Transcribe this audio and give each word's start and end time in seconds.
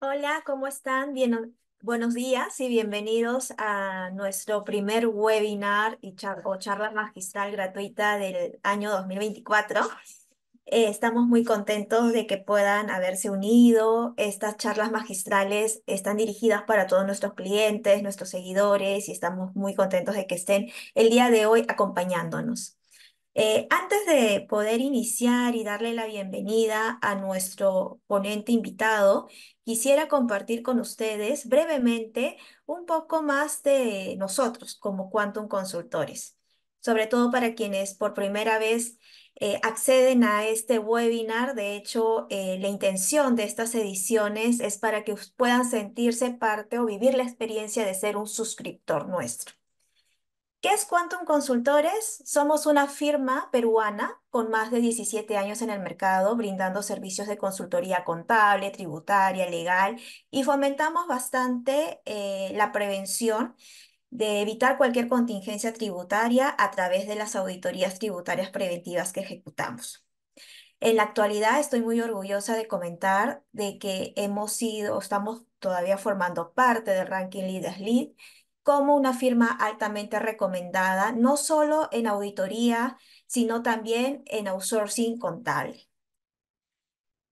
Hola, 0.00 0.42
¿cómo 0.46 0.68
están? 0.68 1.12
Bien, 1.12 1.56
buenos 1.80 2.14
días 2.14 2.60
y 2.60 2.68
bienvenidos 2.68 3.52
a 3.58 4.10
nuestro 4.10 4.62
primer 4.62 5.08
webinar 5.08 5.98
y 6.00 6.14
o 6.44 6.56
charla 6.56 6.92
magistral 6.92 7.50
gratuita 7.50 8.16
del 8.16 8.60
año 8.62 8.90
2024. 8.92 9.80
Eh, 10.66 10.88
estamos 10.88 11.26
muy 11.26 11.42
contentos 11.42 12.12
de 12.12 12.28
que 12.28 12.38
puedan 12.38 12.90
haberse 12.90 13.30
unido. 13.30 14.14
Estas 14.18 14.56
charlas 14.56 14.92
magistrales 14.92 15.82
están 15.86 16.16
dirigidas 16.18 16.62
para 16.62 16.86
todos 16.86 17.04
nuestros 17.04 17.34
clientes, 17.34 18.02
nuestros 18.04 18.28
seguidores 18.30 19.08
y 19.08 19.12
estamos 19.12 19.56
muy 19.56 19.74
contentos 19.74 20.14
de 20.14 20.28
que 20.28 20.36
estén 20.36 20.70
el 20.94 21.10
día 21.10 21.28
de 21.30 21.46
hoy 21.46 21.64
acompañándonos. 21.68 22.77
Eh, 23.40 23.68
antes 23.70 24.04
de 24.06 24.44
poder 24.48 24.80
iniciar 24.80 25.54
y 25.54 25.62
darle 25.62 25.94
la 25.94 26.06
bienvenida 26.06 26.98
a 27.02 27.14
nuestro 27.14 28.00
ponente 28.08 28.50
invitado, 28.50 29.28
quisiera 29.62 30.08
compartir 30.08 30.62
con 30.62 30.80
ustedes 30.80 31.46
brevemente 31.48 32.36
un 32.66 32.84
poco 32.84 33.22
más 33.22 33.62
de 33.62 34.16
nosotros 34.18 34.74
como 34.76 35.08
Quantum 35.10 35.46
Consultores, 35.46 36.36
sobre 36.80 37.06
todo 37.06 37.30
para 37.30 37.54
quienes 37.54 37.94
por 37.94 38.12
primera 38.12 38.58
vez 38.58 38.98
eh, 39.36 39.60
acceden 39.62 40.24
a 40.24 40.44
este 40.48 40.80
webinar. 40.80 41.54
De 41.54 41.76
hecho, 41.76 42.26
eh, 42.30 42.58
la 42.60 42.66
intención 42.68 43.36
de 43.36 43.44
estas 43.44 43.72
ediciones 43.76 44.58
es 44.58 44.78
para 44.78 45.04
que 45.04 45.14
puedan 45.36 45.64
sentirse 45.70 46.32
parte 46.32 46.80
o 46.80 46.86
vivir 46.86 47.14
la 47.14 47.22
experiencia 47.22 47.86
de 47.86 47.94
ser 47.94 48.16
un 48.16 48.26
suscriptor 48.26 49.08
nuestro. 49.08 49.57
¿Qué 50.60 50.70
es 50.70 50.86
Quantum 50.86 51.24
Consultores? 51.24 52.20
Somos 52.24 52.66
una 52.66 52.88
firma 52.88 53.48
peruana 53.52 54.20
con 54.28 54.50
más 54.50 54.72
de 54.72 54.80
17 54.80 55.36
años 55.36 55.62
en 55.62 55.70
el 55.70 55.78
mercado, 55.78 56.34
brindando 56.34 56.82
servicios 56.82 57.28
de 57.28 57.38
consultoría 57.38 58.02
contable, 58.04 58.70
tributaria, 58.70 59.48
legal 59.48 60.00
y 60.32 60.42
fomentamos 60.42 61.06
bastante 61.06 62.00
eh, 62.06 62.50
la 62.56 62.72
prevención 62.72 63.54
de 64.10 64.40
evitar 64.42 64.78
cualquier 64.78 65.08
contingencia 65.08 65.72
tributaria 65.72 66.54
a 66.58 66.70
través 66.72 67.06
de 67.06 67.14
las 67.14 67.36
auditorías 67.36 67.98
tributarias 68.00 68.50
preventivas 68.50 69.12
que 69.12 69.20
ejecutamos. 69.20 70.04
En 70.80 70.96
la 70.96 71.04
actualidad 71.04 71.60
estoy 71.60 71.82
muy 71.82 72.00
orgullosa 72.00 72.56
de 72.56 72.68
comentar 72.68 73.44
de 73.52 73.78
que 73.78 74.12
hemos 74.16 74.52
sido, 74.52 74.98
estamos 75.00 75.44
todavía 75.60 75.98
formando 75.98 76.52
parte 76.52 76.92
del 76.92 77.06
ranking 77.06 77.42
Leaders 77.44 77.78
Lead 77.80 78.08
como 78.68 78.94
una 78.94 79.14
firma 79.14 79.48
altamente 79.50 80.18
recomendada, 80.18 81.12
no 81.12 81.38
solo 81.38 81.88
en 81.90 82.06
auditoría, 82.06 82.98
sino 83.26 83.62
también 83.62 84.22
en 84.26 84.46
outsourcing 84.46 85.18
contable. 85.18 85.88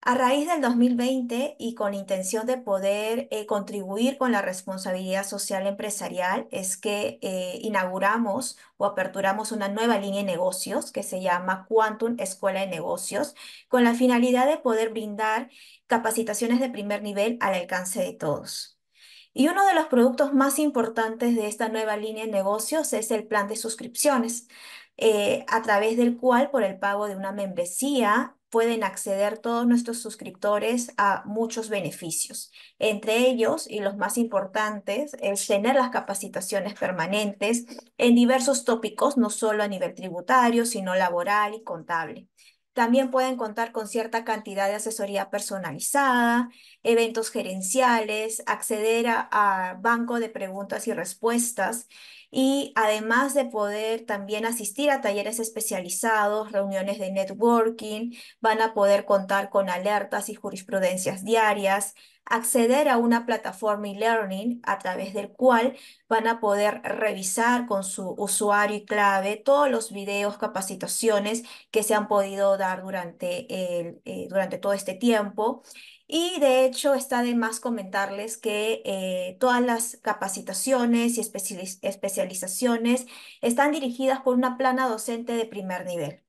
A 0.01 0.15
raíz 0.15 0.49
del 0.49 0.63
2020 0.63 1.57
y 1.59 1.75
con 1.75 1.93
intención 1.93 2.47
de 2.47 2.57
poder 2.57 3.29
eh, 3.31 3.45
contribuir 3.45 4.17
con 4.17 4.33
la 4.33 4.41
responsabilidad 4.41 5.27
social 5.27 5.67
empresarial, 5.67 6.49
es 6.51 6.79
que 6.79 7.19
eh, 7.21 7.59
inauguramos 7.61 8.57
o 8.79 8.87
aperturamos 8.87 9.53
una 9.53 9.69
nueva 9.69 9.99
línea 9.99 10.21
de 10.21 10.27
negocios 10.27 10.91
que 10.91 11.03
se 11.03 11.21
llama 11.21 11.67
Quantum 11.69 12.17
Escuela 12.19 12.61
de 12.61 12.69
Negocios, 12.69 13.35
con 13.69 13.85
la 13.85 13.93
finalidad 13.95 14.47
de 14.47 14.57
poder 14.57 14.89
brindar 14.91 15.51
capacitaciones 15.87 16.61
de 16.61 16.71
primer 16.71 17.03
nivel 17.03 17.37
al 17.43 17.53
alcance 17.55 18.01
de 18.01 18.15
todos. 18.15 18.76
Y 19.39 19.49
uno 19.49 19.67
de 19.67 19.75
los 19.75 19.87
productos 19.89 20.33
más 20.33 20.59
importantes 20.59 21.37
de 21.37 21.47
esta 21.47 21.69
nueva 21.69 21.99
línea 21.99 22.25
de 22.25 22.33
negocios 22.33 22.95
es 22.95 23.11
el 23.11 23.27
plan 23.27 23.49
de 23.49 23.57
suscripciones, 23.57 24.49
eh, 24.97 25.45
a 25.49 25.61
través 25.61 25.99
del 25.99 26.17
cual, 26.17 26.51
por 26.51 26.63
el 26.63 26.79
pago 26.79 27.07
de 27.07 27.17
una 27.17 27.33
membresía, 27.33 28.35
pueden 28.49 28.83
acceder 28.83 29.37
todos 29.37 29.67
nuestros 29.67 29.99
suscriptores 29.99 30.95
a 30.97 31.23
muchos 31.27 31.69
beneficios. 31.69 32.51
Entre 32.79 33.29
ellos, 33.29 33.67
y 33.69 33.81
los 33.81 33.99
más 33.99 34.17
importantes, 34.17 35.15
es 35.21 35.47
tener 35.47 35.75
las 35.75 35.91
capacitaciones 35.91 36.73
permanentes 36.73 37.67
en 37.99 38.15
diversos 38.15 38.65
tópicos, 38.65 39.19
no 39.19 39.29
solo 39.29 39.63
a 39.65 39.69
nivel 39.69 39.95
tributario, 39.95 40.65
sino 40.65 40.95
laboral 40.95 41.53
y 41.55 41.63
contable. 41.63 42.27
También 42.77 43.11
pueden 43.11 43.39
contar 43.39 43.73
con 43.73 43.89
cierta 43.89 44.23
cantidad 44.23 44.69
de 44.69 44.75
asesoría 44.75 45.31
personalizada, 45.31 46.51
eventos 46.83 47.31
gerenciales, 47.31 48.43
acceder 48.45 49.07
a, 49.09 49.79
banco 49.81 50.21
de 50.21 50.29
preguntas 50.29 50.87
y 50.87 50.93
respuestas 50.93 51.89
y 52.39 52.73
además 52.77 53.33
de 53.33 53.47
poder 53.47 54.05
también 54.05 54.45
asistir 54.45 54.91
a 54.91 55.01
talleres 55.01 55.39
especializados, 55.41 56.53
reuniones 56.53 56.99
de 56.99 57.11
networking, 57.11 58.13
van 58.43 58.61
a 58.61 58.75
poder 58.75 59.07
contar 59.07 59.49
con 59.49 59.71
alertas 59.71 60.29
y 60.29 60.35
jurisprudencias 60.35 61.25
diarias, 61.25 61.95
acceder 62.27 62.91
a 62.91 62.99
una 62.99 63.25
plataforma 63.25 63.89
e-learning 63.89 64.61
a 64.65 64.79
través 64.79 65.15
del 65.15 65.31
cual 65.31 65.77
van 66.11 66.27
a 66.27 66.39
poder 66.41 66.83
revisar 66.85 67.67
con 67.67 67.85
su 67.85 68.15
usuario 68.19 68.77
y 68.77 68.85
clave 68.85 69.37
todos 69.43 69.71
los 69.71 69.91
videos, 69.91 70.37
capacitaciones 70.37 71.43
que 71.71 71.83
se 71.83 71.95
han 71.95 72.07
podido 72.07 72.59
dar 72.59 72.83
durante, 72.83 73.47
el, 73.81 74.03
eh, 74.05 74.27
durante 74.29 74.59
todo 74.59 74.75
este 74.75 74.93
tiempo. 74.95 75.63
Y 76.09 76.39
de 76.41 76.65
hecho 76.65 76.95
está 76.95 77.23
de 77.23 77.35
más 77.35 77.59
comentarles 77.61 78.37
que 78.37 78.83
eh, 78.85 79.37
todas 79.41 79.61
las 79.63 79.99
capacitaciones 80.03 81.19
y 81.19 81.21
especializaciones 81.21 83.07
están 83.41 83.73
dirigidas 83.73 84.21
por 84.21 84.35
una 84.37 84.57
plana 84.57 84.89
docente 84.89 85.33
de 85.33 85.47
primer 85.47 85.85
nivel. 85.85 86.23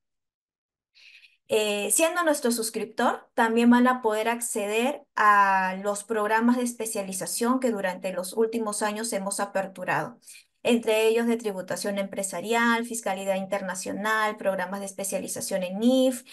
Eh, 1.49 1.91
siendo 1.91 2.23
nuestro 2.23 2.51
suscriptor, 2.51 3.29
también 3.33 3.69
van 3.69 3.87
a 3.87 4.01
poder 4.01 4.27
acceder 4.27 5.03
a 5.15 5.77
los 5.81 6.03
programas 6.03 6.57
de 6.57 6.63
especialización 6.63 7.59
que 7.61 7.71
durante 7.71 8.11
los 8.11 8.33
últimos 8.33 8.81
años 8.81 9.13
hemos 9.13 9.39
aperturado, 9.39 10.19
entre 10.67 11.07
ellos 11.07 11.27
de 11.27 11.37
tributación 11.37 11.97
empresarial, 11.97 12.85
fiscalidad 12.85 13.35
internacional, 13.35 14.37
programas 14.37 14.79
de 14.81 14.85
especialización 14.87 15.63
en 15.63 15.79
NIF. 15.79 16.23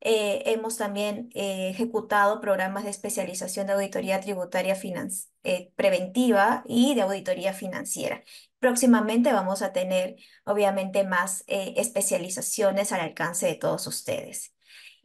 Eh, 0.00 0.42
hemos 0.46 0.76
también 0.76 1.30
eh, 1.34 1.70
ejecutado 1.70 2.40
programas 2.40 2.84
de 2.84 2.90
especialización 2.90 3.66
de 3.66 3.74
auditoría 3.74 4.20
tributaria 4.20 4.76
preventiva 5.76 6.64
y 6.66 6.94
de 6.94 7.02
auditoría 7.02 7.52
financiera. 7.52 8.22
Próximamente 8.58 9.32
vamos 9.32 9.62
a 9.62 9.72
tener, 9.72 10.16
obviamente, 10.44 11.04
más 11.04 11.44
especializaciones 11.46 12.92
al 12.92 13.00
alcance 13.00 13.46
de 13.46 13.54
todos 13.56 13.86
ustedes. 13.86 14.53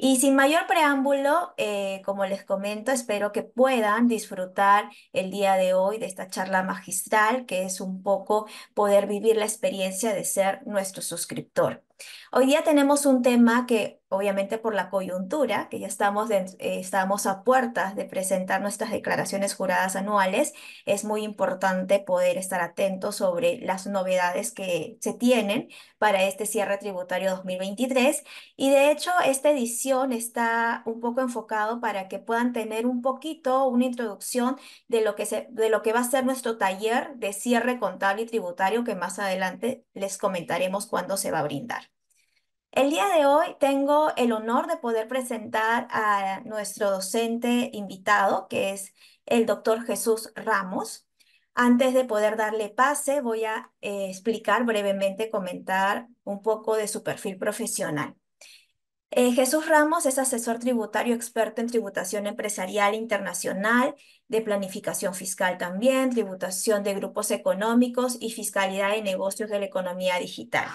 Y 0.01 0.15
sin 0.17 0.33
mayor 0.35 0.65
preámbulo, 0.65 1.53
eh, 1.57 2.01
como 2.05 2.25
les 2.25 2.45
comento, 2.45 2.91
espero 2.93 3.33
que 3.33 3.43
puedan 3.43 4.07
disfrutar 4.07 4.89
el 5.11 5.29
día 5.29 5.55
de 5.55 5.73
hoy 5.73 5.97
de 5.97 6.05
esta 6.05 6.29
charla 6.29 6.63
magistral, 6.63 7.45
que 7.45 7.65
es 7.65 7.81
un 7.81 8.01
poco 8.01 8.47
poder 8.73 9.07
vivir 9.07 9.35
la 9.35 9.43
experiencia 9.43 10.13
de 10.13 10.23
ser 10.23 10.65
nuestro 10.65 11.01
suscriptor. 11.01 11.83
Hoy 12.31 12.45
día 12.45 12.63
tenemos 12.63 13.05
un 13.05 13.21
tema 13.21 13.65
que, 13.65 14.01
obviamente 14.09 14.57
por 14.57 14.75
la 14.75 14.89
coyuntura, 14.89 15.67
que 15.69 15.79
ya 15.79 15.87
estamos, 15.87 16.29
eh, 16.31 16.45
estamos 16.59 17.25
a 17.25 17.43
puertas 17.43 17.95
de 17.95 18.05
presentar 18.05 18.61
nuestras 18.61 18.91
declaraciones 18.91 19.55
juradas 19.55 19.95
anuales, 19.95 20.53
es 20.85 21.03
muy 21.05 21.23
importante 21.23 21.99
poder 21.99 22.37
estar 22.37 22.61
atentos 22.61 23.15
sobre 23.17 23.59
las 23.61 23.87
novedades 23.87 24.51
que 24.51 24.97
se 25.01 25.13
tienen 25.13 25.69
para 25.97 26.23
este 26.23 26.45
cierre 26.45 26.77
tributario 26.77 27.31
2023. 27.31 28.23
Y 28.55 28.69
de 28.69 28.91
hecho, 28.91 29.11
esta 29.25 29.49
edición 29.49 30.13
está 30.13 30.83
un 30.85 30.99
poco 30.99 31.21
enfocado 31.21 31.81
para 31.81 32.07
que 32.07 32.19
puedan 32.19 32.53
tener 32.53 32.85
un 32.85 33.01
poquito 33.01 33.65
una 33.67 33.85
introducción 33.85 34.57
de 34.87 35.01
lo 35.01 35.15
que, 35.15 35.25
se, 35.25 35.47
de 35.51 35.69
lo 35.69 35.81
que 35.81 35.93
va 35.93 35.99
a 36.01 36.03
ser 36.03 36.25
nuestro 36.25 36.57
taller 36.57 37.15
de 37.15 37.33
cierre 37.33 37.79
contable 37.79 38.23
y 38.23 38.25
tributario, 38.25 38.83
que 38.83 38.95
más 38.95 39.19
adelante 39.19 39.85
les 39.93 40.17
comentaremos 40.17 40.87
cuándo 40.87 41.17
se 41.17 41.31
va 41.31 41.39
a 41.39 41.43
brindar. 41.43 41.88
El 42.71 42.91
día 42.91 43.07
de 43.09 43.25
hoy 43.25 43.55
tengo 43.59 44.13
el 44.15 44.31
honor 44.31 44.67
de 44.67 44.77
poder 44.77 45.07
presentar 45.07 45.87
a 45.91 46.41
nuestro 46.45 46.91
docente 46.91 47.69
invitado, 47.73 48.47
que 48.47 48.71
es 48.73 48.93
el 49.25 49.45
doctor 49.45 49.83
Jesús 49.85 50.31
Ramos. 50.35 51.07
Antes 51.55 51.93
de 51.93 52.05
poder 52.05 52.37
darle 52.37 52.69
pase, 52.69 53.21
voy 53.21 53.43
a 53.45 53.71
eh, 53.81 54.09
explicar 54.09 54.65
brevemente, 54.65 55.29
comentar 55.31 56.07
un 56.23 56.41
poco 56.41 56.75
de 56.75 56.87
su 56.87 57.03
perfil 57.03 57.37
profesional. 57.37 58.15
Eh, 59.11 59.31
Jesús 59.31 59.67
Ramos 59.67 60.05
es 60.05 60.19
asesor 60.19 60.59
tributario 60.59 61.15
experto 61.15 61.61
en 61.61 61.67
tributación 61.67 62.27
empresarial 62.27 62.93
internacional, 62.93 63.95
de 64.27 64.41
planificación 64.41 65.15
fiscal 65.15 65.57
también, 65.57 66.11
tributación 66.11 66.83
de 66.83 66.93
grupos 66.93 67.31
económicos 67.31 68.17
y 68.19 68.31
fiscalidad 68.31 68.91
de 68.91 69.01
negocios 69.01 69.49
de 69.49 69.59
la 69.59 69.65
economía 69.65 70.19
digital. 70.19 70.67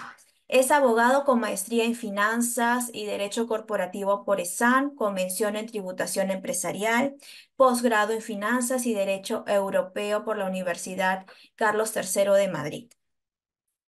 Es 0.47 0.71
abogado 0.71 1.23
con 1.25 1.39
maestría 1.39 1.85
en 1.85 1.95
finanzas 1.95 2.89
y 2.93 3.05
derecho 3.05 3.47
corporativo 3.47 4.23
por 4.25 4.39
ESAN, 4.39 4.95
convención 4.95 5.55
en 5.55 5.65
tributación 5.67 6.31
empresarial, 6.31 7.15
posgrado 7.55 8.13
en 8.13 8.21
finanzas 8.21 8.85
y 8.85 8.93
derecho 8.93 9.43
europeo 9.47 10.23
por 10.23 10.37
la 10.37 10.45
Universidad 10.47 11.25
Carlos 11.55 11.93
III 11.95 12.31
de 12.37 12.47
Madrid. 12.47 12.91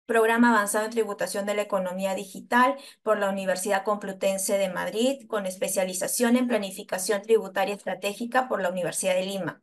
Programa 0.06 0.52
Avanzado 0.52 0.86
en 0.86 0.92
Tributación 0.92 1.46
de 1.46 1.56
la 1.56 1.63
Economía 1.63 2.13
Digital 2.16 2.75
por 3.04 3.18
la 3.18 3.30
Universidad 3.30 3.84
Complutense 3.84 4.58
de 4.58 4.69
Madrid, 4.69 5.28
con 5.28 5.46
especialización 5.48 6.38
en 6.38 6.48
Planificación 6.48 7.22
Tributaria 7.24 7.75
Estratégica 7.75 8.48
por 8.48 8.62
la 8.62 8.69
Universidad 8.69 9.16
de 9.16 9.25
Lima. 9.25 9.62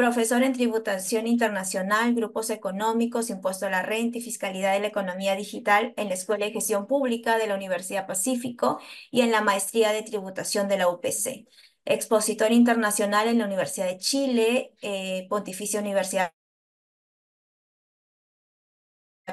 Profesor 0.00 0.42
en 0.42 0.54
Tributación 0.54 1.26
Internacional, 1.26 2.14
Grupos 2.14 2.48
Económicos, 2.48 3.28
Impuesto 3.28 3.66
a 3.66 3.70
la 3.70 3.82
Renta 3.82 4.16
y 4.16 4.22
Fiscalidad 4.22 4.72
de 4.72 4.80
la 4.80 4.86
Economía 4.86 5.36
Digital 5.36 5.92
en 5.98 6.08
la 6.08 6.14
Escuela 6.14 6.46
de 6.46 6.52
Gestión 6.52 6.86
Pública 6.86 7.36
de 7.36 7.46
la 7.46 7.54
Universidad 7.54 8.06
Pacífico 8.06 8.80
y 9.10 9.20
en 9.20 9.30
la 9.30 9.42
Maestría 9.42 9.92
de 9.92 10.02
Tributación 10.02 10.68
de 10.68 10.78
la 10.78 10.88
UPC. 10.88 11.46
Expositor 11.84 12.50
internacional 12.50 13.28
en 13.28 13.40
la 13.40 13.44
Universidad 13.44 13.88
de 13.88 13.98
Chile, 13.98 14.72
eh, 14.80 15.26
Pontificia 15.28 15.80
Universidad 15.80 16.32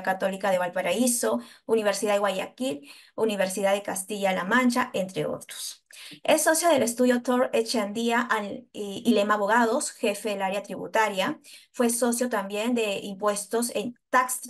Católica 0.03 0.51
de 0.51 0.57
Valparaíso, 0.57 1.39
Universidad 1.65 2.13
de 2.13 2.19
Guayaquil, 2.19 2.91
Universidad 3.15 3.73
de 3.73 3.83
Castilla-La 3.83 4.43
Mancha, 4.43 4.91
entre 4.93 5.25
otros. 5.25 5.85
Es 6.23 6.43
socio 6.43 6.69
del 6.69 6.83
estudio 6.83 7.21
Tor 7.21 7.49
Echandía 7.53 8.27
y 8.71 9.11
Lema 9.13 9.35
Abogados, 9.35 9.91
jefe 9.91 10.29
del 10.29 10.41
área 10.41 10.63
tributaria. 10.63 11.39
Fue 11.71 11.89
socio 11.89 12.29
también 12.29 12.75
de 12.75 12.99
impuestos 12.99 13.71
en 13.75 13.97
Tax 14.09 14.41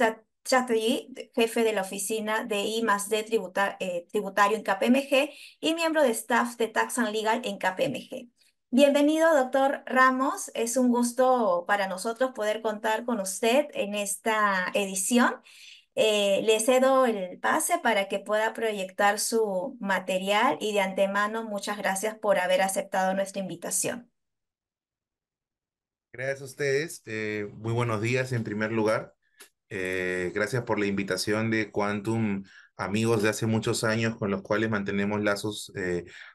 Strategy, 0.45 1.13
jefe 1.35 1.63
de 1.63 1.73
la 1.73 1.81
oficina 1.81 2.43
de 2.43 2.61
I 2.61 2.85
D 3.09 3.25
eh, 3.79 4.07
tributario 4.11 4.57
en 4.57 4.63
KPMG 4.63 5.29
y 5.59 5.73
miembro 5.73 6.03
de 6.03 6.11
staff 6.11 6.55
de 6.57 6.67
Tax 6.67 6.97
and 6.99 7.09
Legal 7.09 7.41
en 7.43 7.57
KPMG. 7.57 8.29
Bienvenido, 8.69 9.33
doctor 9.33 9.81
Ramos. 9.85 10.51
Es 10.53 10.75
un 10.75 10.89
gusto 10.89 11.63
para 11.65 11.87
nosotros 11.87 12.31
poder 12.35 12.61
contar 12.61 13.05
con 13.05 13.21
usted 13.21 13.67
en 13.73 13.95
esta 13.95 14.69
edición. 14.73 15.35
Eh, 15.95 16.41
le 16.43 16.59
cedo 16.59 17.05
el 17.05 17.39
pase 17.39 17.79
para 17.81 18.09
que 18.09 18.19
pueda 18.19 18.53
proyectar 18.53 19.19
su 19.19 19.77
material 19.79 20.57
y 20.59 20.73
de 20.73 20.81
antemano 20.81 21.45
muchas 21.45 21.77
gracias 21.77 22.15
por 22.19 22.39
haber 22.39 22.61
aceptado 22.61 23.13
nuestra 23.13 23.41
invitación. 23.41 24.11
Gracias 26.11 26.41
a 26.41 26.45
ustedes. 26.45 27.03
Eh, 27.05 27.47
muy 27.53 27.71
buenos 27.71 28.01
días 28.01 28.33
en 28.33 28.43
primer 28.43 28.73
lugar. 28.73 29.15
Eh, 29.69 30.33
gracias 30.35 30.63
por 30.63 30.77
la 30.77 30.87
invitación 30.87 31.51
de 31.51 31.71
Quantum, 31.71 32.43
amigos 32.75 33.23
de 33.23 33.29
hace 33.29 33.45
muchos 33.45 33.85
años 33.85 34.17
con 34.17 34.29
los 34.29 34.41
cuales 34.41 34.69
mantenemos 34.69 35.21
lazos 35.21 35.71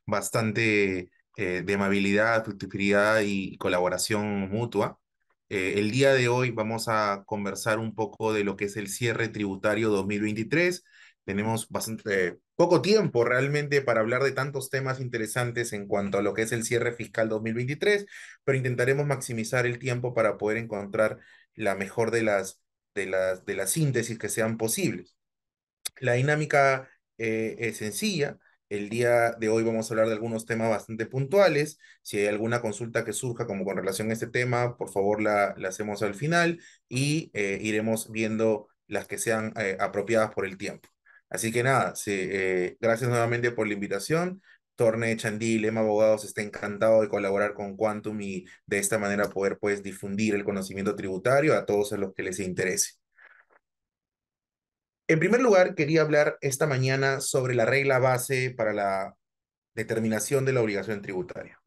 bastante 0.07 1.11
eh, 1.37 1.63
de 1.65 1.75
amabilidad, 1.75 2.45
fructividad 2.45 3.21
y 3.25 3.57
colaboración 3.59 4.51
mutua. 4.51 4.99
Eh, 5.49 5.75
el 5.79 5.91
día 5.91 6.15
de 6.15 6.29
hoy 6.29 6.51
vamos 6.51 6.89
a 6.89 7.25
conversar 7.27 7.79
un 7.79 7.95
poco 7.95 8.33
de 8.33 8.45
lo 8.45 8.57
que 8.57 8.67
es 8.67 8.77
el 8.77 8.89
cierre 8.89 9.29
tributario 9.29 9.91
2023. 9.91 10.85
Tenemos 11.25 11.69
bastante 11.69 12.39
poco 12.57 12.83
tiempo 12.83 13.25
realmente 13.25 13.83
para 13.83 14.01
hablar 14.01 14.23
de 14.23 14.33
tantos 14.33 14.71
temas 14.71 15.01
interesantes 15.01 15.73
en 15.73 15.87
cuanto 15.87 16.19
a 16.19 16.23
lo 16.23 16.35
que 16.35 16.43
es 16.43 16.53
el 16.53 16.65
cierre 16.65 16.93
fiscal 16.95 17.29
2023, 17.29 18.07
pero 18.45 18.59
intentaremos 18.59 19.07
maximizar 19.07 19.67
el 19.67 19.79
tiempo 19.79 20.15
para 20.15 20.39
poder 20.39 20.59
encontrar 20.59 21.19
la 21.55 21.75
mejor 21.75 22.11
de 22.11 22.23
las, 22.23 22.63
de 22.95 23.07
las, 23.07 23.45
de 23.45 23.55
las 23.57 23.71
síntesis 23.71 24.19
que 24.19 24.29
sean 24.29 24.57
posibles. 24.57 25.17
La 26.01 26.15
dinámica 26.15 26.91
eh, 27.19 27.57
es 27.59 27.79
sencilla. 27.79 28.39
El 28.73 28.89
día 28.89 29.33
de 29.33 29.51
hoy 29.51 29.65
vamos 29.65 29.91
a 29.91 29.93
hablar 29.93 30.07
de 30.07 30.15
algunos 30.15 30.47
temas 30.47 30.71
bastante 30.71 31.05
puntuales. 31.05 31.79
Si 32.01 32.17
hay 32.17 32.27
alguna 32.29 32.63
consulta 32.63 33.05
que 33.05 33.13
surja 33.13 33.47
como 33.47 33.67
con 33.67 33.77
relación 33.77 34.09
a 34.09 34.15
este 34.15 34.29
tema, 34.29 34.79
por 34.79 34.91
favor 34.91 35.21
la, 35.21 35.55
hacemos 35.69 36.03
al 36.03 36.15
final 36.15 36.59
y 36.89 37.31
eh, 37.35 37.59
iremos 37.61 38.11
viendo 38.11 38.69
las 38.87 39.07
que 39.07 39.19
sean 39.19 39.53
eh, 39.59 39.77
apropiadas 39.79 40.33
por 40.35 40.47
el 40.47 40.57
tiempo. 40.57 40.89
Así 41.29 41.53
que 41.53 41.63
nada, 41.63 41.93
eh, 42.07 42.77
gracias 42.81 43.11
nuevamente 43.11 43.51
por 43.51 43.67
la 43.67 43.75
invitación. 43.75 44.43
Torne 44.75 45.19
Chandí, 45.19 45.59
Lema 45.59 45.81
Abogados 45.81 46.25
está 46.25 46.41
encantado 46.41 47.03
de 47.03 47.09
colaborar 47.11 47.53
con 47.53 47.77
Quantum 47.77 48.19
y 48.23 48.47
de 48.65 48.79
esta 48.79 48.99
manera 48.99 49.29
poder 49.29 49.59
pues 49.59 49.83
difundir 49.83 50.35
el 50.35 50.45
conocimiento 50.45 50.97
tributario 50.97 51.55
a 51.59 51.67
todos 51.67 51.93
los 51.93 52.15
que 52.15 52.23
les 52.23 52.41
interese. 52.41 53.02
En 55.09 55.19
primer 55.19 55.41
lugar, 55.41 55.75
quería 55.75 56.03
hablar 56.03 56.39
esta 56.41 56.67
mañana 56.67 57.21
sobre 57.21 57.55
la 57.55 57.65
regla 57.65 57.99
base 57.99 58.51
para 58.57 58.73
la 58.73 59.17
determinación 59.75 60.45
de 60.45 60.53
la 60.53 60.63
obligación 60.63 61.03
tributaria. 61.03 61.61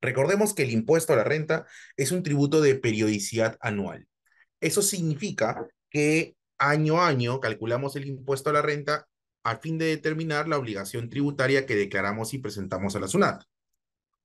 Recordemos 0.00 0.52
que 0.52 0.64
el 0.64 0.72
impuesto 0.72 1.12
a 1.12 1.16
la 1.16 1.24
renta 1.24 1.66
es 1.96 2.10
un 2.10 2.22
tributo 2.22 2.60
de 2.60 2.74
periodicidad 2.74 3.56
anual. 3.60 4.08
Eso 4.60 4.82
significa 4.82 5.66
que 5.90 6.34
año 6.58 7.00
a 7.00 7.08
año 7.08 7.40
calculamos 7.40 7.96
el 7.96 8.06
impuesto 8.06 8.50
a 8.50 8.52
la 8.52 8.62
renta 8.62 9.06
a 9.44 9.56
fin 9.56 9.78
de 9.78 9.86
determinar 9.86 10.48
la 10.48 10.58
obligación 10.58 11.08
tributaria 11.08 11.66
que 11.66 11.76
declaramos 11.76 12.34
y 12.34 12.38
presentamos 12.38 12.96
a 12.96 13.00
la 13.00 13.08
SUNAT. 13.08 13.42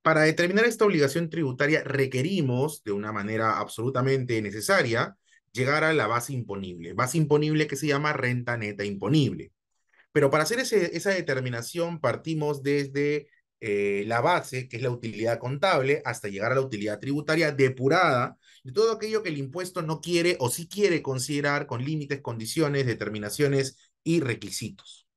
Para 0.01 0.21
determinar 0.21 0.65
esta 0.65 0.86
obligación 0.86 1.30
tributaria 1.30 1.83
requerimos, 1.83 2.83
de 2.83 2.92
una 2.92 3.12
manera 3.12 3.60
absolutamente 3.60 4.42
necesaria, 4.42 5.18
llegar 5.57 5.83
a 5.83 5.94
la 5.94 6.07
base 6.07 6.33
imponible, 6.33 6.94
base 6.94 7.18
imponible 7.18 7.68
que 7.68 7.75
se 7.75 7.88
llama 7.88 8.13
renta 8.13 8.57
neta 8.57 8.86
imponible. 8.86 9.51
Pero 10.12 10.30
para 10.31 10.44
hacer 10.44 10.59
esa 10.59 11.09
determinación 11.12 12.00
partimos 12.00 12.63
desde 12.63 13.27
eh, 13.59 14.04
la 14.07 14.21
base, 14.21 14.68
que 14.68 14.77
es 14.77 14.83
la 14.83 14.92
utilidad 14.92 15.39
contable, 15.39 16.01
hasta 16.06 16.27
llegar 16.27 16.51
a 16.51 16.56
la 16.56 16.62
utilidad 16.62 17.00
tributaria 17.00 17.51
depurada 17.51 18.38
de 18.63 18.71
todo 18.71 18.92
aquello 18.92 19.24
que 19.24 19.30
el 19.30 19.38
impuesto 19.38 19.81
no 19.81 20.01
quiere 20.01 20.38
o 20.39 20.50
sí 20.50 20.68
quiere 20.68 21.01
considerar 21.01 21.68
con 21.68 21.83
límites, 21.83 22.21
condiciones, 22.21 22.86
determinaciones 22.86 23.77
y 24.03 24.19
requisitos. 24.19 25.07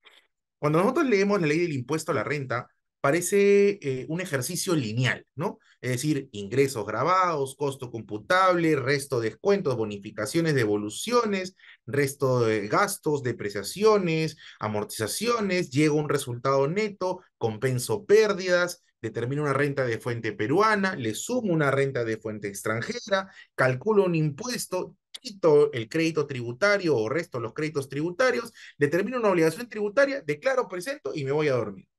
Cuando 0.59 0.81
nosotros 0.81 1.07
leemos 1.07 1.41
la 1.41 1.49
ley 1.49 1.59
del 1.61 1.73
impuesto 1.73 2.13
a 2.13 2.15
la 2.15 2.25
renta, 2.25 2.69
parece 3.01 3.79
eh, 3.83 4.07
un 4.09 4.21
ejercicio 4.21 4.75
lineal, 4.75 5.27
¿no? 5.35 5.59
Es 5.81 5.91
decir, 5.93 6.29
ingresos 6.33 6.87
grabados, 6.87 7.57
costo 7.57 7.91
computable, 7.91 8.77
resto 8.77 9.21
de 9.21 9.31
descuentos, 9.31 9.77
bonificaciones, 9.77 10.55
devoluciones, 10.55 11.57
resto 11.87 12.41
de 12.41 12.69
gastos, 12.69 13.23
depreciaciones, 13.23 14.37
amortizaciones, 14.59 15.71
llega 15.71 15.95
un 15.95 16.09
resultado 16.09 16.69
neto, 16.69 17.21
compenso 17.39 18.05
pérdidas, 18.05 18.85
determino 19.01 19.43
una 19.43 19.55
renta 19.55 19.85
de 19.87 19.99
fuente 19.99 20.33
peruana, 20.33 20.95
le 20.97 21.15
sumo 21.15 21.53
una 21.53 21.71
renta 21.71 22.05
de 22.05 22.19
fuente 22.19 22.49
extranjera, 22.49 23.33
calculo 23.55 24.05
un 24.05 24.15
impuesto, 24.15 24.97
quito 25.13 25.73
el 25.73 25.89
crédito 25.89 26.27
tributario 26.27 26.97
o 26.97 27.09
resto 27.09 27.41
los 27.41 27.55
créditos 27.55 27.89
tributarios, 27.89 28.53
determino 28.79 29.19
una 29.19 29.31
obligación 29.31 29.69
tributaria, 29.69 30.23
declaro, 30.23 30.69
presento 30.69 31.13
y 31.15 31.25
me 31.25 31.33
voy 31.33 31.49
a 31.49 31.55
dormir 31.55 31.90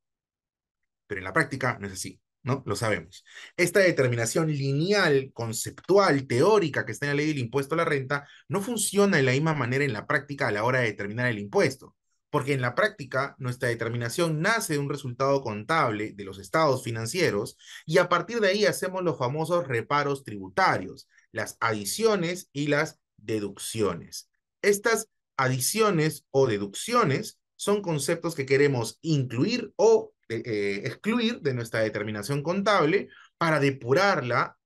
pero 1.12 1.20
en 1.20 1.26
la 1.26 1.34
práctica 1.34 1.78
no 1.78 1.88
es 1.88 1.94
así, 1.94 2.22
¿no? 2.42 2.64
Lo 2.66 2.74
sabemos. 2.74 3.26
Esta 3.58 3.82
determinación 3.82 4.48
lineal, 4.50 5.32
conceptual, 5.34 6.26
teórica 6.26 6.86
que 6.86 6.94
está 6.94 7.06
en 7.06 7.10
la 7.10 7.16
ley 7.16 7.28
del 7.28 7.40
impuesto 7.40 7.76
a 7.76 7.80
la 7.80 7.84
renta 7.84 8.26
no 8.48 8.62
funciona 8.62 9.18
de 9.18 9.24
la 9.24 9.34
misma 9.34 9.54
manera 9.54 9.84
en 9.84 9.92
la 9.92 10.08
práctica 10.08 10.48
a 10.48 10.52
la 10.54 10.64
hora 10.64 10.80
de 10.80 10.86
determinar 10.86 11.28
el 11.28 11.38
impuesto, 11.40 11.98
porque 12.30 12.54
en 12.54 12.62
la 12.62 12.76
práctica 12.76 13.36
nuestra 13.40 13.68
determinación 13.68 14.40
nace 14.40 14.76
de 14.76 14.80
un 14.80 14.88
resultado 14.88 15.42
contable 15.42 16.14
de 16.14 16.24
los 16.24 16.40
estados 16.40 16.82
financieros 16.82 17.58
y 17.86 17.98
a 17.98 18.08
partir 18.08 18.40
de 18.40 18.48
ahí 18.48 18.66
hacemos 18.66 19.04
los 19.04 19.18
famosos 19.18 19.68
reparos 19.68 20.24
tributarios, 20.24 21.10
las 21.34 21.58
adiciones 21.60 22.48
y 22.54 22.68
las 22.68 23.02
deducciones. 23.18 24.30
Estas 24.62 25.10
adiciones 25.36 26.26
o 26.32 26.48
deducciones 26.48 27.38
son 27.58 27.82
conceptos 27.82 28.34
que 28.34 28.46
queremos 28.46 28.98
incluir 29.02 29.74
o 29.76 30.11
eh, 30.36 30.82
excluir 30.86 31.42
de 31.42 31.54
nuestra 31.54 31.82
determinación 31.82 32.44
contable 32.44 33.10
para 33.38 33.60
depurarla 33.60 34.58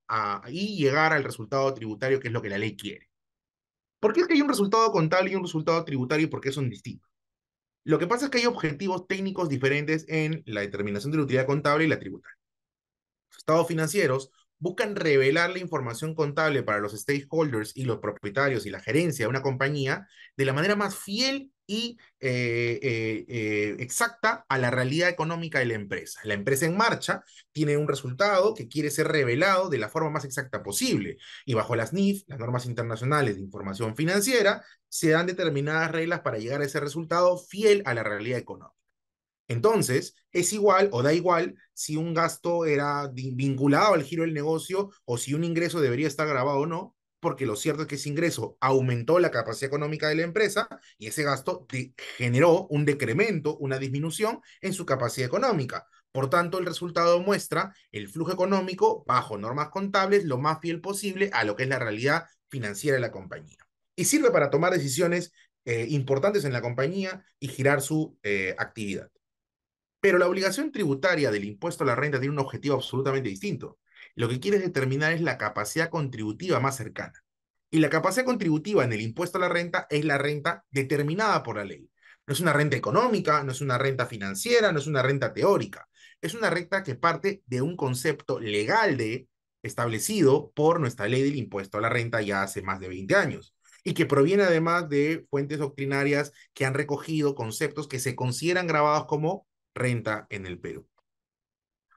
y 0.47 0.77
llegar 0.77 1.13
al 1.13 1.23
resultado 1.23 1.73
tributario 1.73 2.19
que 2.19 2.27
es 2.27 2.33
lo 2.33 2.41
que 2.41 2.49
la 2.49 2.59
ley 2.59 2.75
quiere. 2.75 3.09
¿Por 3.99 4.13
qué 4.13 4.21
es 4.21 4.27
que 4.27 4.35
hay 4.35 4.41
un 4.41 4.49
resultado 4.49 4.91
contable 4.91 5.31
y 5.31 5.35
un 5.35 5.43
resultado 5.43 5.83
tributario 5.83 6.27
y 6.27 6.29
por 6.29 6.41
qué 6.41 6.51
son 6.51 6.69
distintos? 6.69 7.09
Lo 7.83 7.99
que 7.99 8.07
pasa 8.07 8.25
es 8.25 8.31
que 8.31 8.39
hay 8.39 8.45
objetivos 8.45 9.07
técnicos 9.07 9.49
diferentes 9.49 10.05
en 10.07 10.43
la 10.45 10.61
determinación 10.61 11.11
de 11.11 11.17
la 11.17 11.23
utilidad 11.23 11.45
contable 11.45 11.85
y 11.85 11.87
la 11.87 11.99
tributaria. 11.99 12.37
Los 13.29 13.37
estados 13.39 13.67
financieros 13.67 14.31
buscan 14.59 14.95
revelar 14.95 15.51
la 15.51 15.59
información 15.59 16.15
contable 16.15 16.63
para 16.63 16.79
los 16.79 16.93
stakeholders 16.93 17.75
y 17.75 17.85
los 17.85 17.99
propietarios 17.99 18.65
y 18.65 18.69
la 18.69 18.79
gerencia 18.79 19.25
de 19.25 19.29
una 19.29 19.41
compañía 19.41 20.07
de 20.37 20.45
la 20.45 20.53
manera 20.53 20.75
más 20.75 20.95
fiel 20.95 21.51
y 21.67 21.97
eh, 22.19 22.79
eh, 22.81 23.25
eh, 23.27 23.75
exacta 23.79 24.45
a 24.47 24.57
la 24.57 24.71
realidad 24.71 25.09
económica 25.09 25.59
de 25.59 25.65
la 25.65 25.73
empresa. 25.75 26.19
La 26.23 26.33
empresa 26.33 26.65
en 26.65 26.77
marcha 26.77 27.23
tiene 27.51 27.77
un 27.77 27.87
resultado 27.87 28.53
que 28.53 28.67
quiere 28.67 28.91
ser 28.91 29.07
revelado 29.07 29.69
de 29.69 29.77
la 29.77 29.89
forma 29.89 30.09
más 30.09 30.25
exacta 30.25 30.63
posible 30.63 31.17
y 31.45 31.53
bajo 31.53 31.75
las 31.75 31.93
NIF, 31.93 32.23
las 32.27 32.39
normas 32.39 32.65
internacionales 32.65 33.35
de 33.35 33.41
información 33.41 33.95
financiera, 33.95 34.63
se 34.89 35.09
dan 35.09 35.27
determinadas 35.27 35.91
reglas 35.91 36.21
para 36.21 36.37
llegar 36.37 36.61
a 36.61 36.65
ese 36.65 36.79
resultado 36.79 37.37
fiel 37.37 37.81
a 37.85 37.93
la 37.93 38.03
realidad 38.03 38.39
económica. 38.39 38.75
Entonces, 39.47 40.15
es 40.31 40.53
igual 40.53 40.89
o 40.91 41.03
da 41.03 41.13
igual 41.13 41.55
si 41.73 41.97
un 41.97 42.13
gasto 42.13 42.65
era 42.65 43.07
vinculado 43.13 43.93
al 43.93 44.03
giro 44.03 44.23
del 44.23 44.33
negocio 44.33 44.89
o 45.05 45.17
si 45.17 45.33
un 45.33 45.43
ingreso 45.43 45.81
debería 45.81 46.07
estar 46.07 46.27
grabado 46.27 46.59
o 46.59 46.65
no, 46.65 46.94
porque 47.25 47.47
lo 47.47 47.55
cierto 47.55 47.81
es 47.81 47.87
que 47.87 47.95
ese 47.95 48.09
ingreso 48.09 48.55
aumentó 48.61 49.17
la 49.17 49.31
capacidad 49.31 49.69
económica 49.69 50.07
de 50.07 50.13
la 50.13 50.21
empresa 50.21 50.69
y 50.99 51.07
ese 51.07 51.23
gasto 51.23 51.65
generó 52.17 52.67
un 52.67 52.85
decremento, 52.85 53.57
una 53.57 53.79
disminución 53.79 54.41
en 54.61 54.73
su 54.73 54.85
capacidad 54.85 55.25
económica. 55.25 55.87
Por 56.11 56.29
tanto, 56.29 56.59
el 56.59 56.67
resultado 56.67 57.19
muestra 57.19 57.73
el 57.91 58.09
flujo 58.09 58.31
económico 58.31 59.03
bajo 59.07 59.39
normas 59.39 59.69
contables 59.69 60.23
lo 60.25 60.37
más 60.37 60.59
fiel 60.61 60.81
posible 60.81 61.31
a 61.33 61.45
lo 61.45 61.55
que 61.55 61.63
es 61.63 61.69
la 61.69 61.79
realidad 61.79 62.25
financiera 62.47 62.93
de 62.93 63.01
la 63.01 63.11
compañía. 63.11 63.57
Y 63.95 64.05
sirve 64.05 64.29
para 64.29 64.51
tomar 64.51 64.71
decisiones 64.71 65.33
eh, 65.65 65.87
importantes 65.89 66.45
en 66.45 66.53
la 66.53 66.61
compañía 66.61 67.25
y 67.39 67.47
girar 67.47 67.81
su 67.81 68.19
eh, 68.21 68.53
actividad. 68.59 69.09
Pero 69.99 70.19
la 70.19 70.27
obligación 70.27 70.71
tributaria 70.71 71.31
del 71.31 71.45
impuesto 71.45 71.83
a 71.83 71.87
la 71.87 71.95
renta 71.95 72.19
tiene 72.19 72.33
un 72.33 72.39
objetivo 72.39 72.75
absolutamente 72.75 73.29
distinto. 73.29 73.79
Lo 74.15 74.29
que 74.29 74.39
quiere 74.39 74.59
determinar 74.59 75.13
es 75.13 75.21
la 75.21 75.37
capacidad 75.37 75.89
contributiva 75.89 76.59
más 76.59 76.77
cercana. 76.77 77.23
Y 77.69 77.79
la 77.79 77.89
capacidad 77.89 78.25
contributiva 78.25 78.83
en 78.83 78.93
el 78.93 79.01
impuesto 79.01 79.37
a 79.37 79.41
la 79.41 79.49
renta 79.49 79.87
es 79.89 80.05
la 80.05 80.17
renta 80.17 80.63
determinada 80.71 81.43
por 81.43 81.57
la 81.57 81.65
ley. 81.65 81.89
No 82.27 82.33
es 82.33 82.39
una 82.39 82.53
renta 82.53 82.77
económica, 82.77 83.43
no 83.43 83.51
es 83.51 83.61
una 83.61 83.77
renta 83.77 84.05
financiera, 84.05 84.71
no 84.71 84.79
es 84.79 84.87
una 84.87 85.01
renta 85.01 85.33
teórica. 85.33 85.87
Es 86.21 86.33
una 86.33 86.49
renta 86.49 86.83
que 86.83 86.95
parte 86.95 87.43
de 87.45 87.61
un 87.61 87.75
concepto 87.75 88.39
legal 88.39 88.97
de 88.97 89.27
establecido 89.61 90.51
por 90.55 90.79
nuestra 90.79 91.07
ley 91.07 91.23
del 91.23 91.35
impuesto 91.35 91.77
a 91.77 91.81
la 91.81 91.89
renta 91.89 92.21
ya 92.21 92.43
hace 92.43 92.61
más 92.61 92.79
de 92.79 92.87
20 92.87 93.15
años 93.15 93.55
y 93.83 93.93
que 93.93 94.05
proviene 94.05 94.43
además 94.43 94.89
de 94.89 95.25
fuentes 95.29 95.59
doctrinarias 95.59 96.31
que 96.53 96.65
han 96.65 96.73
recogido 96.73 97.35
conceptos 97.35 97.87
que 97.87 97.99
se 97.99 98.15
consideran 98.15 98.67
grabados 98.67 99.05
como 99.05 99.47
renta 99.75 100.25
en 100.29 100.47
el 100.47 100.59
Perú. 100.59 100.87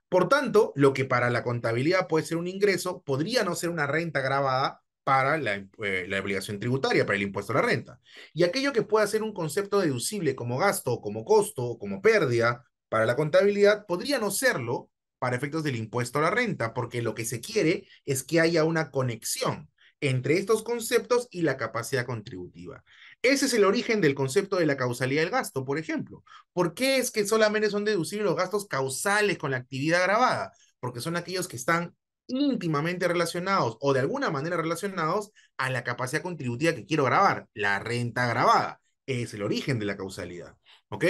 Por 0.08 0.28
tanto, 0.28 0.72
lo 0.74 0.92
que 0.92 1.04
para 1.04 1.30
la 1.30 1.42
contabilidad 1.42 2.08
puede 2.08 2.24
ser 2.24 2.38
un 2.38 2.48
ingreso, 2.48 3.02
podría 3.02 3.44
no 3.44 3.54
ser 3.54 3.70
una 3.70 3.86
renta 3.86 4.20
grabada 4.20 4.82
para 5.04 5.38
la, 5.38 5.54
eh, 5.82 6.20
obligación 6.20 6.58
tributaria, 6.58 7.06
para 7.06 7.16
el 7.16 7.22
impuesto 7.22 7.52
a 7.52 7.56
la 7.56 7.62
renta. 7.62 8.00
Y 8.34 8.42
aquello 8.42 8.72
que 8.72 8.82
pueda 8.82 9.06
ser 9.06 9.22
un 9.22 9.32
concepto 9.32 9.80
deducible 9.80 10.34
como 10.34 10.58
gasto, 10.58 11.00
como 11.00 11.24
costo, 11.24 11.78
como 11.78 12.02
pérdida 12.02 12.64
para 12.88 13.06
la 13.06 13.16
contabilidad, 13.16 13.86
podría 13.86 14.18
no 14.18 14.30
serlo 14.30 14.90
para 15.18 15.36
efectos 15.36 15.64
del 15.64 15.76
impuesto 15.76 16.18
a 16.18 16.22
la 16.22 16.30
renta, 16.30 16.74
porque 16.74 17.02
lo 17.02 17.14
que 17.14 17.24
se 17.24 17.40
quiere 17.40 17.86
es 18.04 18.22
que 18.22 18.40
haya 18.40 18.64
una 18.64 18.90
conexión 18.90 19.70
entre 20.00 20.38
estos 20.38 20.62
conceptos 20.62 21.26
y 21.30 21.42
la 21.42 21.56
capacidad 21.56 22.06
contributiva. 22.06 22.84
Ese 23.22 23.46
es 23.46 23.54
el 23.54 23.64
origen 23.64 24.00
del 24.00 24.14
concepto 24.14 24.56
de 24.56 24.66
la 24.66 24.76
causalidad 24.76 25.22
del 25.22 25.30
gasto, 25.30 25.64
por 25.64 25.78
ejemplo. 25.78 26.24
¿Por 26.52 26.74
qué 26.74 26.98
es 26.98 27.10
que 27.10 27.26
solamente 27.26 27.70
son 27.70 27.84
deducibles 27.84 28.24
los 28.24 28.36
gastos 28.36 28.68
causales 28.68 29.38
con 29.38 29.50
la 29.50 29.56
actividad 29.56 30.04
grabada? 30.04 30.52
Porque 30.78 31.00
son 31.00 31.16
aquellos 31.16 31.48
que 31.48 31.56
están 31.56 31.96
íntimamente 32.28 33.08
relacionados 33.08 33.76
o 33.80 33.92
de 33.92 34.00
alguna 34.00 34.30
manera 34.30 34.56
relacionados 34.56 35.32
a 35.56 35.70
la 35.70 35.82
capacidad 35.82 36.22
contributiva 36.22 36.74
que 36.74 36.86
quiero 36.86 37.04
grabar, 37.04 37.48
la 37.54 37.80
renta 37.80 38.26
grabada. 38.26 38.80
Es 39.06 39.34
el 39.34 39.42
origen 39.42 39.78
de 39.78 39.86
la 39.86 39.96
causalidad. 39.96 40.56
¿Ok? 40.88 41.04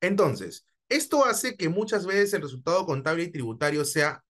Entonces, 0.00 0.66
esto 0.88 1.24
hace 1.24 1.56
que 1.56 1.68
muchas 1.68 2.06
veces 2.06 2.32
el 2.34 2.42
resultado 2.42 2.86
contable 2.86 3.24
y 3.24 3.30
tributario 3.30 3.84
sea 3.84 4.24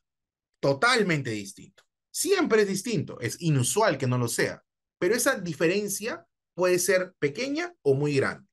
totalmente 0.60 1.30
distinto. 1.30 1.84
Siempre 2.10 2.62
es 2.62 2.68
distinto, 2.68 3.20
es 3.20 3.40
inusual 3.40 3.96
que 3.98 4.06
no 4.06 4.18
lo 4.18 4.28
sea, 4.28 4.62
pero 4.98 5.14
esa 5.14 5.38
diferencia 5.38 6.26
puede 6.60 6.78
ser 6.78 7.14
pequeña 7.18 7.74
o 7.80 7.94
muy 7.94 8.16
grande. 8.16 8.46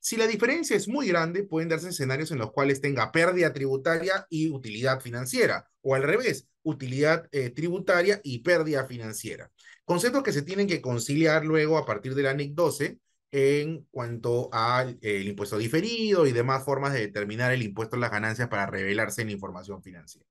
Si 0.00 0.18
la 0.18 0.26
diferencia 0.26 0.76
es 0.76 0.86
muy 0.86 1.08
grande, 1.08 1.44
pueden 1.44 1.70
darse 1.70 1.88
escenarios 1.88 2.30
en 2.30 2.36
los 2.36 2.52
cuales 2.52 2.82
tenga 2.82 3.10
pérdida 3.10 3.54
tributaria 3.54 4.26
y 4.28 4.50
utilidad 4.50 5.00
financiera, 5.00 5.66
o 5.80 5.94
al 5.94 6.02
revés, 6.02 6.46
utilidad 6.62 7.26
eh, 7.32 7.48
tributaria 7.48 8.20
y 8.22 8.40
pérdida 8.40 8.86
financiera. 8.86 9.50
Conceptos 9.86 10.22
que 10.22 10.34
se 10.34 10.42
tienen 10.42 10.66
que 10.66 10.82
conciliar 10.82 11.46
luego 11.46 11.78
a 11.78 11.86
partir 11.86 12.14
del 12.14 12.26
ANEC 12.26 12.52
12 12.52 12.98
en 13.30 13.86
cuanto 13.90 14.50
al 14.52 14.98
impuesto 15.02 15.56
diferido 15.56 16.26
y 16.26 16.32
demás 16.32 16.66
formas 16.66 16.92
de 16.92 17.00
determinar 17.00 17.50
el 17.54 17.62
impuesto 17.62 17.96
a 17.96 17.98
las 17.98 18.10
ganancias 18.10 18.48
para 18.48 18.66
revelarse 18.66 19.22
en 19.22 19.30
información 19.30 19.82
financiera. 19.82 20.28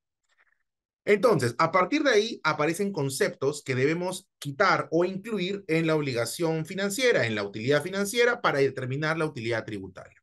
Entonces, 1.08 1.56
a 1.58 1.72
partir 1.72 2.04
de 2.04 2.12
ahí 2.12 2.42
aparecen 2.44 2.92
conceptos 2.92 3.64
que 3.64 3.76
debemos 3.76 4.28
quitar 4.40 4.90
o 4.92 5.06
incluir 5.06 5.64
en 5.70 5.88
la 5.88 5.96
obligación 5.96 6.66
financiera, 6.66 7.26
en 7.26 7.34
la 7.34 7.44
utilidad 7.44 7.82
financiera, 7.82 8.42
para 8.42 8.60
determinar 8.60 9.18
la 9.18 9.24
utilidad 9.24 9.64
tributaria. 9.64 10.22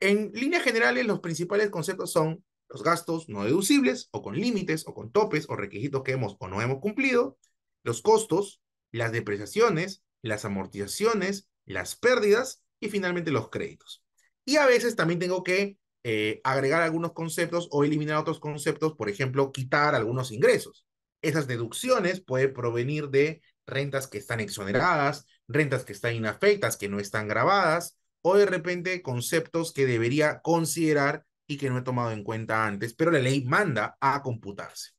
En 0.00 0.32
líneas 0.32 0.62
generales, 0.62 1.04
los 1.04 1.20
principales 1.20 1.68
conceptos 1.68 2.12
son 2.12 2.42
los 2.70 2.82
gastos 2.82 3.28
no 3.28 3.44
deducibles 3.44 4.08
o 4.10 4.22
con 4.22 4.40
límites 4.40 4.84
o 4.86 4.94
con 4.94 5.12
topes 5.12 5.50
o 5.50 5.54
requisitos 5.54 6.02
que 6.02 6.12
hemos 6.12 6.36
o 6.38 6.48
no 6.48 6.62
hemos 6.62 6.80
cumplido, 6.80 7.36
los 7.82 8.00
costos, 8.00 8.62
las 8.92 9.12
depreciaciones, 9.12 10.02
las 10.22 10.46
amortizaciones, 10.46 11.46
las 11.66 11.94
pérdidas 11.94 12.62
y 12.80 12.88
finalmente 12.88 13.32
los 13.32 13.50
créditos. 13.50 14.02
Y 14.46 14.56
a 14.56 14.64
veces 14.64 14.96
también 14.96 15.20
tengo 15.20 15.44
que 15.44 15.76
eh, 16.08 16.40
agregar 16.44 16.82
algunos 16.82 17.14
conceptos 17.14 17.66
o 17.72 17.82
eliminar 17.82 18.18
otros 18.18 18.38
conceptos, 18.38 18.92
por 18.92 19.08
ejemplo, 19.08 19.50
quitar 19.50 19.96
algunos 19.96 20.30
ingresos. 20.30 20.86
Esas 21.20 21.48
deducciones 21.48 22.20
pueden 22.20 22.52
provenir 22.52 23.08
de 23.08 23.42
rentas 23.66 24.06
que 24.06 24.18
están 24.18 24.38
exoneradas, 24.38 25.26
rentas 25.48 25.84
que 25.84 25.92
están 25.92 26.14
inafectas, 26.14 26.76
que 26.76 26.88
no 26.88 27.00
están 27.00 27.26
grabadas, 27.26 27.98
o 28.22 28.36
de 28.36 28.46
repente 28.46 29.02
conceptos 29.02 29.72
que 29.72 29.84
debería 29.84 30.38
considerar 30.42 31.24
y 31.48 31.56
que 31.56 31.70
no 31.70 31.78
he 31.78 31.82
tomado 31.82 32.12
en 32.12 32.22
cuenta 32.22 32.64
antes, 32.64 32.94
pero 32.94 33.10
la 33.10 33.18
ley 33.18 33.44
manda 33.44 33.96
a 34.00 34.22
computarse. 34.22 34.92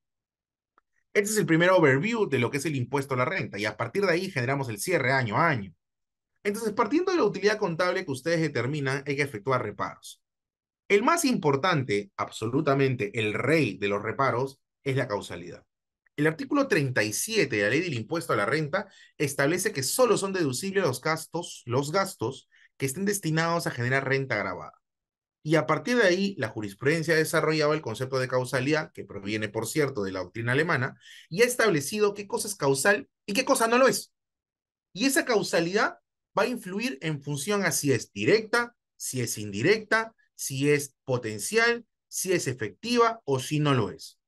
Este 1.13 1.31
es 1.31 1.37
el 1.37 1.45
primer 1.45 1.69
overview 1.69 2.27
de 2.27 2.39
lo 2.39 2.51
que 2.51 2.57
es 2.57 2.65
el 2.65 2.75
impuesto 2.75 3.13
a 3.13 3.17
la 3.17 3.23
renta 3.23 3.57
y 3.57 3.63
a 3.63 3.77
partir 3.77 4.05
de 4.05 4.11
ahí 4.11 4.29
generamos 4.29 4.67
el 4.67 4.77
cierre 4.77 5.13
año 5.13 5.37
a 5.37 5.47
año. 5.47 5.73
Entonces, 6.43 6.73
partiendo 6.73 7.13
de 7.13 7.17
la 7.19 7.23
utilidad 7.23 7.57
contable 7.57 8.03
que 8.03 8.11
ustedes 8.11 8.41
determinan, 8.41 9.05
hay 9.07 9.15
que 9.15 9.21
efectuar 9.21 9.63
reparos. 9.63 10.21
El 10.87 11.03
más 11.03 11.25
importante, 11.25 12.11
absolutamente 12.15 13.19
el 13.19 13.33
rey 13.33 13.77
de 13.77 13.89
los 13.89 14.01
reparos, 14.01 14.59
es 14.83 14.95
la 14.95 15.07
causalidad. 15.07 15.65
El 16.15 16.27
artículo 16.27 16.67
37 16.67 17.55
de 17.55 17.61
la 17.61 17.69
ley 17.69 17.81
del 17.81 17.93
impuesto 17.93 18.33
a 18.33 18.37
la 18.37 18.45
renta 18.45 18.87
establece 19.17 19.71
que 19.71 19.83
solo 19.83 20.17
son 20.17 20.33
deducibles 20.33 20.83
los 20.83 21.01
gastos, 21.01 21.61
los 21.65 21.91
gastos 21.91 22.49
que 22.77 22.85
estén 22.85 23.05
destinados 23.05 23.67
a 23.67 23.71
generar 23.71 24.07
renta 24.07 24.35
grabada. 24.37 24.73
Y 25.43 25.55
a 25.55 25.67
partir 25.67 25.97
de 25.97 26.03
ahí, 26.03 26.35
la 26.37 26.49
jurisprudencia 26.49 27.13
ha 27.13 27.17
desarrollado 27.17 27.73
el 27.73 27.81
concepto 27.81 28.19
de 28.19 28.27
causalidad, 28.27 28.91
que 28.93 29.05
proviene, 29.05 29.47
por 29.49 29.67
cierto, 29.67 30.03
de 30.03 30.11
la 30.11 30.19
doctrina 30.19 30.53
alemana, 30.53 30.99
y 31.29 31.41
ha 31.41 31.45
establecido 31.45 32.13
qué 32.13 32.27
cosa 32.27 32.47
es 32.47 32.55
causal 32.55 33.09
y 33.25 33.33
qué 33.33 33.45
cosa 33.45 33.67
no 33.67 33.77
lo 33.77 33.87
es. 33.87 34.13
Y 34.93 35.05
esa 35.05 35.25
causalidad 35.25 35.99
va 36.37 36.43
a 36.43 36.47
influir 36.47 36.97
en 37.01 37.21
función 37.21 37.63
a 37.63 37.71
si 37.71 37.91
es 37.91 38.11
directa, 38.11 38.75
si 38.95 39.21
es 39.21 39.37
indirecta, 39.37 40.15
si 40.37 40.69
es 40.69 40.95
potencial, 41.03 41.85
si 42.07 42.31
es 42.31 42.47
efectiva 42.47 43.21
o 43.25 43.39
si 43.39 43.59
no 43.59 43.73
lo 43.73 43.89
es. 43.89 44.19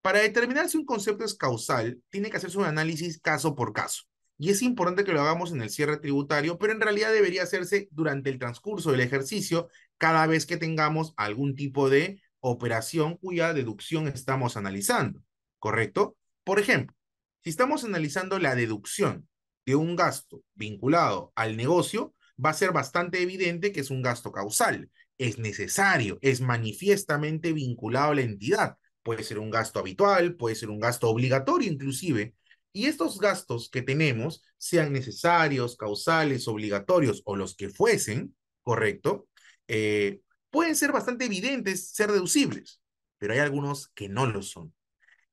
Para 0.00 0.20
determinar 0.20 0.70
si 0.70 0.78
un 0.78 0.86
concepto 0.86 1.24
es 1.24 1.34
causal, 1.34 2.00
tiene 2.08 2.30
que 2.30 2.38
hacerse 2.38 2.56
un 2.56 2.64
análisis 2.64 3.20
caso 3.20 3.54
por 3.54 3.72
caso. 3.72 4.04
Y 4.38 4.50
es 4.50 4.62
importante 4.62 5.02
que 5.02 5.12
lo 5.12 5.20
hagamos 5.20 5.50
en 5.50 5.60
el 5.60 5.68
cierre 5.68 5.98
tributario, 5.98 6.58
pero 6.58 6.72
en 6.72 6.80
realidad 6.80 7.12
debería 7.12 7.42
hacerse 7.42 7.88
durante 7.90 8.30
el 8.30 8.38
transcurso 8.38 8.92
del 8.92 9.00
ejercicio 9.00 9.68
cada 9.98 10.26
vez 10.28 10.46
que 10.46 10.56
tengamos 10.56 11.12
algún 11.16 11.56
tipo 11.56 11.90
de 11.90 12.22
operación 12.38 13.16
cuya 13.16 13.52
deducción 13.52 14.06
estamos 14.06 14.56
analizando. 14.56 15.20
¿Correcto? 15.58 16.16
Por 16.44 16.60
ejemplo, 16.60 16.96
si 17.42 17.50
estamos 17.50 17.82
analizando 17.82 18.38
la 18.38 18.54
deducción 18.54 19.28
de 19.66 19.74
un 19.74 19.96
gasto 19.96 20.44
vinculado 20.54 21.32
al 21.34 21.56
negocio, 21.56 22.14
va 22.42 22.50
a 22.50 22.54
ser 22.54 22.70
bastante 22.70 23.20
evidente 23.20 23.72
que 23.72 23.80
es 23.80 23.90
un 23.90 24.02
gasto 24.02 24.30
causal 24.30 24.88
es 25.18 25.38
necesario, 25.38 26.18
es 26.22 26.40
manifiestamente 26.40 27.52
vinculado 27.52 28.12
a 28.12 28.14
la 28.14 28.22
entidad. 28.22 28.76
Puede 29.02 29.24
ser 29.24 29.38
un 29.38 29.50
gasto 29.50 29.80
habitual, 29.80 30.36
puede 30.36 30.54
ser 30.54 30.70
un 30.70 30.80
gasto 30.80 31.08
obligatorio 31.08 31.70
inclusive. 31.70 32.34
Y 32.72 32.86
estos 32.86 33.18
gastos 33.18 33.70
que 33.70 33.82
tenemos, 33.82 34.44
sean 34.56 34.92
necesarios, 34.92 35.76
causales, 35.76 36.46
obligatorios 36.48 37.22
o 37.24 37.36
los 37.36 37.56
que 37.56 37.70
fuesen, 37.70 38.36
¿correcto? 38.62 39.28
Eh, 39.66 40.20
pueden 40.50 40.76
ser 40.76 40.92
bastante 40.92 41.24
evidentes, 41.24 41.90
ser 41.90 42.12
deducibles, 42.12 42.80
pero 43.18 43.32
hay 43.32 43.40
algunos 43.40 43.88
que 43.88 44.08
no 44.08 44.26
lo 44.26 44.42
son. 44.42 44.74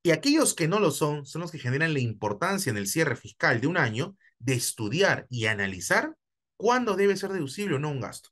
Y 0.02 0.12
aquellos 0.12 0.54
que 0.54 0.68
no 0.68 0.80
lo 0.80 0.92
son 0.92 1.26
son 1.26 1.42
los 1.42 1.52
que 1.52 1.60
generan 1.60 1.94
la 1.94 2.00
importancia 2.00 2.70
en 2.70 2.78
el 2.78 2.88
cierre 2.88 3.16
fiscal 3.16 3.60
de 3.60 3.68
un 3.68 3.78
año 3.78 4.16
de 4.40 4.54
estudiar 4.54 5.26
y 5.30 5.48
analizar 5.48 6.16
cuándo 6.58 6.96
debe 6.96 7.18
ser 7.18 7.32
deducible 7.32 7.76
o 7.76 7.80
no 7.80 7.90
un 7.90 8.02
gasto. 8.02 8.30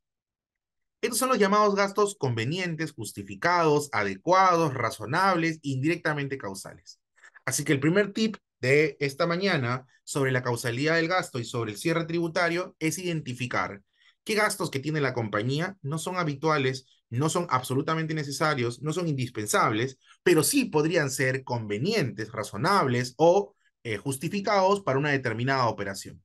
Estos 1.04 1.20
son 1.20 1.28
los 1.28 1.38
llamados 1.38 1.76
gastos 1.76 2.16
convenientes, 2.18 2.94
justificados, 2.94 3.90
adecuados, 3.92 4.74
razonables, 4.74 5.60
indirectamente 5.62 6.38
causales. 6.38 7.02
Así 7.44 7.66
que 7.66 7.74
el 7.74 7.82
primer 7.82 8.14
tip 8.14 8.38
de 8.62 8.96
esta 9.02 9.28
mañana 9.28 9.86
sobre 10.06 10.32
la 10.32 10.44
causalidad 10.44 10.96
del 10.96 11.10
gasto 11.10 11.40
y 11.40 11.44
sobre 11.44 11.74
el 11.74 11.78
cierre 11.78 12.06
tributario 12.06 12.78
es 12.80 13.00
identificar 13.00 13.82
qué 14.24 14.36
gastos 14.36 14.72
que 14.72 14.80
tiene 14.80 15.02
la 15.02 15.14
compañía 15.14 15.76
no 15.82 15.98
son 15.98 16.16
habituales, 16.16 16.86
no 17.10 17.28
son 17.28 17.48
absolutamente 17.50 18.14
necesarios, 18.14 18.82
no 18.82 18.94
son 18.94 19.10
indispensables, 19.10 19.98
pero 20.24 20.42
sí 20.42 20.64
podrían 20.64 21.12
ser 21.12 21.44
convenientes, 21.44 22.32
razonables 22.32 23.14
o 23.18 23.54
eh, 23.84 23.98
justificados 23.98 24.80
para 24.80 25.00
una 25.00 25.12
determinada 25.12 25.68
operación. 25.68 26.24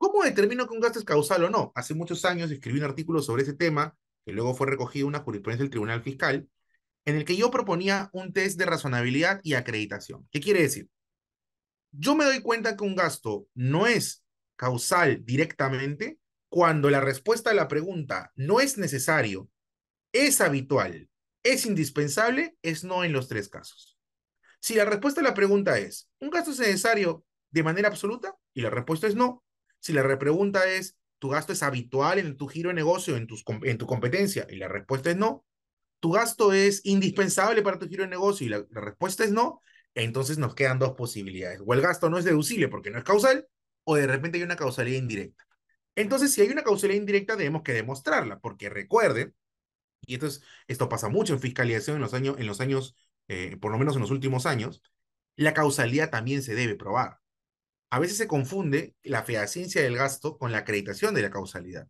¿Cómo 0.00 0.22
determino 0.22 0.66
que 0.66 0.72
un 0.72 0.80
gasto 0.80 0.98
es 0.98 1.04
causal 1.04 1.44
o 1.44 1.50
no? 1.50 1.72
Hace 1.74 1.92
muchos 1.92 2.24
años 2.24 2.50
escribí 2.50 2.78
un 2.78 2.86
artículo 2.86 3.20
sobre 3.20 3.42
ese 3.42 3.52
tema, 3.52 3.94
que 4.24 4.32
luego 4.32 4.54
fue 4.54 4.66
recogido 4.66 5.04
en 5.04 5.08
una 5.08 5.18
jurisprudencia 5.18 5.62
del 5.62 5.70
Tribunal 5.70 6.02
Fiscal, 6.02 6.48
en 7.04 7.16
el 7.16 7.26
que 7.26 7.36
yo 7.36 7.50
proponía 7.50 8.08
un 8.14 8.32
test 8.32 8.58
de 8.58 8.64
razonabilidad 8.64 9.42
y 9.42 9.52
acreditación. 9.52 10.26
¿Qué 10.32 10.40
quiere 10.40 10.62
decir? 10.62 10.88
Yo 11.92 12.14
me 12.14 12.24
doy 12.24 12.40
cuenta 12.40 12.78
que 12.78 12.84
un 12.84 12.96
gasto 12.96 13.46
no 13.52 13.86
es 13.86 14.24
causal 14.56 15.22
directamente 15.22 16.18
cuando 16.48 16.88
la 16.88 17.02
respuesta 17.02 17.50
a 17.50 17.54
la 17.54 17.68
pregunta 17.68 18.32
no 18.36 18.60
es 18.60 18.78
necesario, 18.78 19.50
es 20.14 20.40
habitual, 20.40 21.10
es 21.42 21.66
indispensable, 21.66 22.56
es 22.62 22.84
no 22.84 23.04
en 23.04 23.12
los 23.12 23.28
tres 23.28 23.50
casos. 23.50 23.98
Si 24.60 24.76
la 24.76 24.86
respuesta 24.86 25.20
a 25.20 25.24
la 25.24 25.34
pregunta 25.34 25.78
es, 25.78 26.08
¿un 26.20 26.30
gasto 26.30 26.52
es 26.52 26.58
necesario 26.58 27.22
de 27.50 27.62
manera 27.62 27.88
absoluta? 27.88 28.34
Y 28.54 28.62
la 28.62 28.70
respuesta 28.70 29.06
es 29.06 29.14
no. 29.14 29.44
Si 29.80 29.92
la 29.92 30.02
repregunta 30.02 30.68
es, 30.68 30.96
¿tu 31.18 31.28
gasto 31.28 31.52
es 31.52 31.62
habitual 31.62 32.18
en 32.18 32.36
tu 32.36 32.46
giro 32.48 32.68
de 32.68 32.74
negocio, 32.74 33.16
en, 33.16 33.26
tu 33.26 33.86
competencia? 33.86 34.46
Y 34.48 34.56
la 34.56 34.68
respuesta 34.68 35.10
es 35.10 35.16
no. 35.16 35.44
¿Tu 36.00 36.12
gasto 36.12 36.52
es 36.52 36.80
indispensable 36.84 37.62
para 37.62 37.78
tu 37.78 37.88
giro 37.88 38.04
de 38.04 38.10
negocio? 38.10 38.46
Y 38.46 38.50
la, 38.50 38.64
respuesta 38.70 39.24
es 39.24 39.32
no. 39.32 39.60
Entonces 39.94 40.38
nos 40.38 40.54
quedan 40.54 40.78
dos 40.78 40.92
posibilidades. 40.92 41.60
O 41.66 41.74
el 41.74 41.80
gasto 41.80 42.08
no 42.08 42.18
es 42.18 42.24
deducible 42.24 42.68
porque 42.68 42.90
no 42.90 42.98
es 42.98 43.04
causal, 43.04 43.46
o 43.84 43.96
de 43.96 44.06
repente 44.06 44.38
hay 44.38 44.44
una 44.44 44.56
causalidad 44.56 44.98
indirecta. 44.98 45.44
Entonces, 45.96 46.32
si 46.32 46.40
hay 46.40 46.48
una 46.48 46.62
causalidad 46.62 47.00
indirecta, 47.00 47.36
debemos 47.36 47.62
que 47.62 47.72
demostrarla, 47.72 48.38
porque 48.38 48.70
recuerden, 48.70 49.34
y 50.06 50.14
esto, 50.14 50.26
es, 50.26 50.42
esto 50.68 50.88
pasa 50.88 51.08
mucho 51.08 51.34
en 51.34 51.40
fiscalización 51.40 51.96
en 51.96 52.02
los 52.02 52.14
años, 52.14 52.36
en 52.38 52.46
los 52.46 52.60
años 52.60 52.94
eh, 53.30 53.56
por 53.58 53.70
lo 53.70 53.78
menos 53.78 53.94
en 53.94 54.00
los 54.00 54.10
últimos 54.10 54.44
años, 54.44 54.82
la 55.36 55.54
causalidad 55.54 56.10
también 56.10 56.42
se 56.42 56.56
debe 56.56 56.74
probar. 56.74 57.19
A 57.90 57.98
veces 57.98 58.16
se 58.16 58.28
confunde 58.28 58.94
la 59.02 59.24
fehacencia 59.24 59.82
del 59.82 59.96
gasto 59.96 60.38
con 60.38 60.52
la 60.52 60.58
acreditación 60.58 61.14
de 61.14 61.22
la 61.22 61.30
causalidad. 61.30 61.88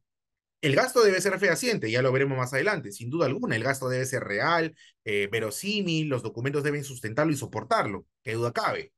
El 0.62 0.76
gasto 0.76 1.02
debe 1.02 1.20
ser 1.20 1.38
fehaciente, 1.38 1.90
ya 1.90 2.02
lo 2.02 2.12
veremos 2.12 2.36
más 2.36 2.52
adelante, 2.52 2.92
sin 2.92 3.10
duda 3.10 3.26
alguna. 3.26 3.56
El 3.56 3.62
gasto 3.64 3.88
debe 3.88 4.04
ser 4.06 4.24
real, 4.24 4.74
eh, 5.04 5.28
verosímil, 5.32 6.08
los 6.08 6.22
documentos 6.22 6.62
deben 6.62 6.84
sustentarlo 6.84 7.32
y 7.32 7.36
soportarlo, 7.36 8.06
qué 8.22 8.34
duda 8.34 8.52
cabe. 8.52 8.92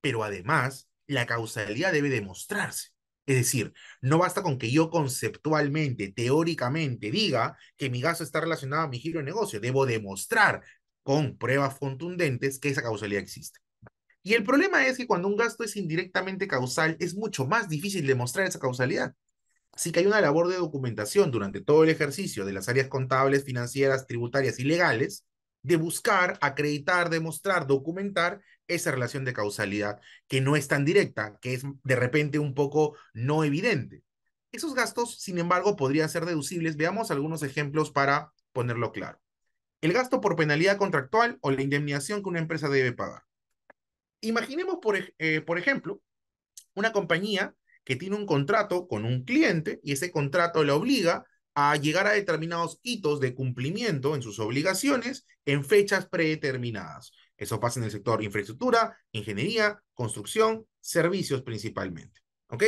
Pero 0.00 0.24
además, 0.24 0.88
la 1.06 1.26
causalidad 1.26 1.92
debe 1.92 2.10
demostrarse. 2.10 2.90
Es 3.26 3.36
decir, 3.36 3.72
no 4.00 4.18
basta 4.18 4.42
con 4.42 4.58
que 4.58 4.70
yo 4.70 4.90
conceptualmente, 4.90 6.12
teóricamente 6.12 7.10
diga 7.10 7.56
que 7.76 7.90
mi 7.90 8.00
gasto 8.00 8.24
está 8.24 8.40
relacionado 8.40 8.82
a 8.82 8.88
mi 8.88 8.98
giro 8.98 9.20
de 9.20 9.24
negocio. 9.24 9.60
Debo 9.60 9.86
demostrar 9.86 10.62
con 11.02 11.36
pruebas 11.38 11.78
contundentes 11.78 12.58
que 12.58 12.68
esa 12.70 12.82
causalidad 12.82 13.22
existe. 13.22 13.61
Y 14.22 14.34
el 14.34 14.44
problema 14.44 14.86
es 14.86 14.96
que 14.96 15.06
cuando 15.06 15.28
un 15.28 15.36
gasto 15.36 15.64
es 15.64 15.76
indirectamente 15.76 16.46
causal, 16.46 16.96
es 17.00 17.14
mucho 17.14 17.46
más 17.46 17.68
difícil 17.68 18.06
demostrar 18.06 18.46
esa 18.46 18.60
causalidad. 18.60 19.14
Así 19.72 19.90
que 19.90 20.00
hay 20.00 20.06
una 20.06 20.20
labor 20.20 20.48
de 20.48 20.56
documentación 20.56 21.30
durante 21.30 21.60
todo 21.60 21.82
el 21.84 21.90
ejercicio 21.90 22.44
de 22.44 22.52
las 22.52 22.68
áreas 22.68 22.88
contables, 22.88 23.44
financieras, 23.44 24.06
tributarias 24.06 24.58
y 24.58 24.64
legales 24.64 25.24
de 25.62 25.76
buscar, 25.76 26.38
acreditar, 26.40 27.08
demostrar, 27.08 27.66
documentar 27.66 28.42
esa 28.68 28.90
relación 28.90 29.24
de 29.24 29.32
causalidad 29.32 30.00
que 30.28 30.40
no 30.40 30.56
es 30.56 30.68
tan 30.68 30.84
directa, 30.84 31.38
que 31.40 31.54
es 31.54 31.62
de 31.82 31.96
repente 31.96 32.38
un 32.38 32.54
poco 32.54 32.96
no 33.14 33.44
evidente. 33.44 34.02
Esos 34.50 34.74
gastos, 34.74 35.18
sin 35.20 35.38
embargo, 35.38 35.76
podrían 35.76 36.10
ser 36.10 36.26
deducibles. 36.26 36.76
Veamos 36.76 37.10
algunos 37.10 37.42
ejemplos 37.42 37.90
para 37.90 38.32
ponerlo 38.52 38.92
claro. 38.92 39.18
El 39.80 39.92
gasto 39.94 40.20
por 40.20 40.36
penalidad 40.36 40.76
contractual 40.76 41.38
o 41.40 41.50
la 41.50 41.62
indemnización 41.62 42.22
que 42.22 42.28
una 42.28 42.38
empresa 42.38 42.68
debe 42.68 42.92
pagar. 42.92 43.22
Imaginemos, 44.22 44.78
por, 44.80 44.98
eh, 45.18 45.40
por 45.42 45.58
ejemplo, 45.58 46.00
una 46.74 46.92
compañía 46.92 47.54
que 47.84 47.96
tiene 47.96 48.16
un 48.16 48.26
contrato 48.26 48.86
con 48.86 49.04
un 49.04 49.24
cliente 49.24 49.80
y 49.82 49.92
ese 49.92 50.10
contrato 50.10 50.64
le 50.64 50.72
obliga 50.72 51.26
a 51.54 51.76
llegar 51.76 52.06
a 52.06 52.12
determinados 52.12 52.78
hitos 52.82 53.20
de 53.20 53.34
cumplimiento 53.34 54.14
en 54.14 54.22
sus 54.22 54.38
obligaciones 54.38 55.26
en 55.44 55.64
fechas 55.64 56.06
predeterminadas. 56.06 57.12
Eso 57.36 57.60
pasa 57.60 57.80
en 57.80 57.84
el 57.84 57.90
sector 57.90 58.22
infraestructura, 58.22 58.96
ingeniería, 59.10 59.82
construcción, 59.92 60.66
servicios 60.80 61.42
principalmente. 61.42 62.20
¿Ok? 62.48 62.64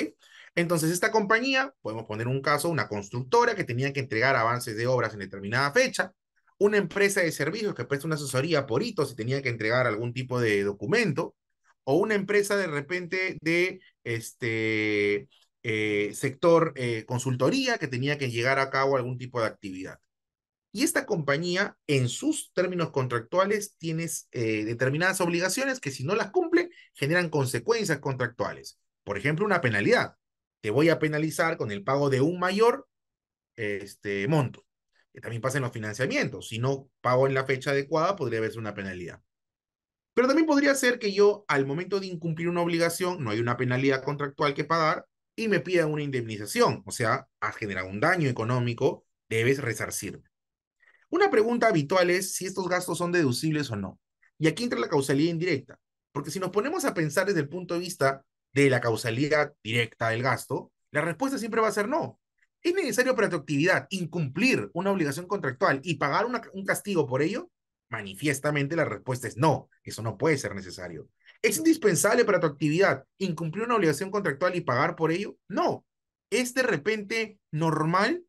Entonces, 0.54 0.90
esta 0.90 1.10
compañía, 1.10 1.74
podemos 1.80 2.04
poner 2.04 2.28
un 2.28 2.40
caso, 2.40 2.68
una 2.68 2.88
constructora 2.88 3.54
que 3.54 3.64
tenía 3.64 3.92
que 3.92 4.00
entregar 4.00 4.36
avances 4.36 4.76
de 4.76 4.86
obras 4.86 5.12
en 5.14 5.20
determinada 5.20 5.72
fecha, 5.72 6.12
una 6.58 6.76
empresa 6.76 7.20
de 7.20 7.32
servicios 7.32 7.74
que 7.74 7.84
presta 7.84 8.06
una 8.06 8.16
asesoría 8.16 8.66
por 8.66 8.82
hitos 8.82 9.12
y 9.12 9.16
tenía 9.16 9.42
que 9.42 9.48
entregar 9.48 9.86
algún 9.86 10.12
tipo 10.12 10.40
de 10.40 10.62
documento, 10.62 11.34
o 11.84 11.96
una 11.96 12.14
empresa 12.14 12.56
de 12.56 12.66
repente 12.66 13.38
de 13.40 13.80
este 14.04 15.28
eh, 15.62 16.12
sector 16.14 16.72
eh, 16.76 17.04
consultoría 17.06 17.78
que 17.78 17.88
tenía 17.88 18.18
que 18.18 18.30
llegar 18.30 18.58
a 18.58 18.70
cabo 18.70 18.96
algún 18.96 19.18
tipo 19.18 19.40
de 19.40 19.46
actividad. 19.46 19.98
Y 20.72 20.82
esta 20.82 21.06
compañía, 21.06 21.78
en 21.86 22.08
sus 22.08 22.52
términos 22.52 22.90
contractuales, 22.90 23.76
tiene 23.78 24.08
eh, 24.32 24.64
determinadas 24.64 25.20
obligaciones 25.20 25.78
que 25.78 25.92
si 25.92 26.04
no 26.04 26.16
las 26.16 26.32
cumple, 26.32 26.70
generan 26.94 27.30
consecuencias 27.30 28.00
contractuales. 28.00 28.80
Por 29.04 29.16
ejemplo, 29.16 29.46
una 29.46 29.60
penalidad. 29.60 30.16
Te 30.60 30.70
voy 30.70 30.88
a 30.88 30.98
penalizar 30.98 31.56
con 31.56 31.70
el 31.70 31.84
pago 31.84 32.10
de 32.10 32.20
un 32.20 32.40
mayor 32.40 32.88
este, 33.56 34.26
monto. 34.26 34.66
Que 35.12 35.20
también 35.20 35.40
pasa 35.40 35.58
en 35.58 35.62
los 35.62 35.72
financiamientos. 35.72 36.48
Si 36.48 36.58
no 36.58 36.90
pago 37.00 37.28
en 37.28 37.34
la 37.34 37.44
fecha 37.44 37.70
adecuada, 37.70 38.16
podría 38.16 38.40
haberse 38.40 38.58
una 38.58 38.74
penalidad. 38.74 39.22
Pero 40.14 40.28
también 40.28 40.46
podría 40.46 40.74
ser 40.74 40.98
que 40.98 41.12
yo, 41.12 41.44
al 41.48 41.66
momento 41.66 42.00
de 42.00 42.06
incumplir 42.06 42.48
una 42.48 42.62
obligación, 42.62 43.22
no 43.22 43.30
hay 43.30 43.40
una 43.40 43.56
penalidad 43.56 44.04
contractual 44.04 44.54
que 44.54 44.64
pagar 44.64 45.06
y 45.36 45.48
me 45.48 45.60
pidan 45.60 45.92
una 45.92 46.02
indemnización. 46.02 46.82
O 46.86 46.92
sea, 46.92 47.26
has 47.40 47.56
generado 47.56 47.88
un 47.88 48.00
daño 48.00 48.28
económico, 48.28 49.04
debes 49.28 49.58
resarcirme. 49.58 50.24
Una 51.10 51.30
pregunta 51.30 51.68
habitual 51.68 52.10
es 52.10 52.34
si 52.34 52.46
estos 52.46 52.68
gastos 52.68 52.98
son 52.98 53.12
deducibles 53.12 53.70
o 53.70 53.76
no. 53.76 53.98
Y 54.38 54.46
aquí 54.46 54.64
entra 54.64 54.78
la 54.78 54.88
causalidad 54.88 55.32
indirecta. 55.32 55.78
Porque 56.12 56.30
si 56.30 56.38
nos 56.38 56.50
ponemos 56.50 56.84
a 56.84 56.94
pensar 56.94 57.26
desde 57.26 57.40
el 57.40 57.48
punto 57.48 57.74
de 57.74 57.80
vista 57.80 58.24
de 58.52 58.70
la 58.70 58.80
causalidad 58.80 59.52
directa 59.64 60.10
del 60.10 60.22
gasto, 60.22 60.72
la 60.92 61.00
respuesta 61.00 61.38
siempre 61.38 61.60
va 61.60 61.68
a 61.68 61.72
ser 61.72 61.88
no. 61.88 62.20
¿Es 62.62 62.72
necesario 62.72 63.16
para 63.16 63.28
tu 63.28 63.36
actividad 63.36 63.88
incumplir 63.90 64.70
una 64.74 64.92
obligación 64.92 65.26
contractual 65.26 65.80
y 65.82 65.96
pagar 65.96 66.24
un 66.24 66.64
castigo 66.64 67.06
por 67.06 67.20
ello? 67.20 67.50
Manifiestamente 67.88 68.76
la 68.76 68.84
respuesta 68.84 69.28
es 69.28 69.36
no, 69.36 69.68
eso 69.82 70.02
no 70.02 70.16
puede 70.16 70.38
ser 70.38 70.54
necesario. 70.54 71.08
¿Es 71.42 71.58
indispensable 71.58 72.24
para 72.24 72.40
tu 72.40 72.46
actividad 72.46 73.04
incumplir 73.18 73.64
una 73.64 73.76
obligación 73.76 74.10
contractual 74.10 74.56
y 74.56 74.62
pagar 74.62 74.96
por 74.96 75.12
ello? 75.12 75.36
No. 75.48 75.84
¿Es 76.30 76.54
de 76.54 76.62
repente 76.62 77.38
normal? 77.50 78.24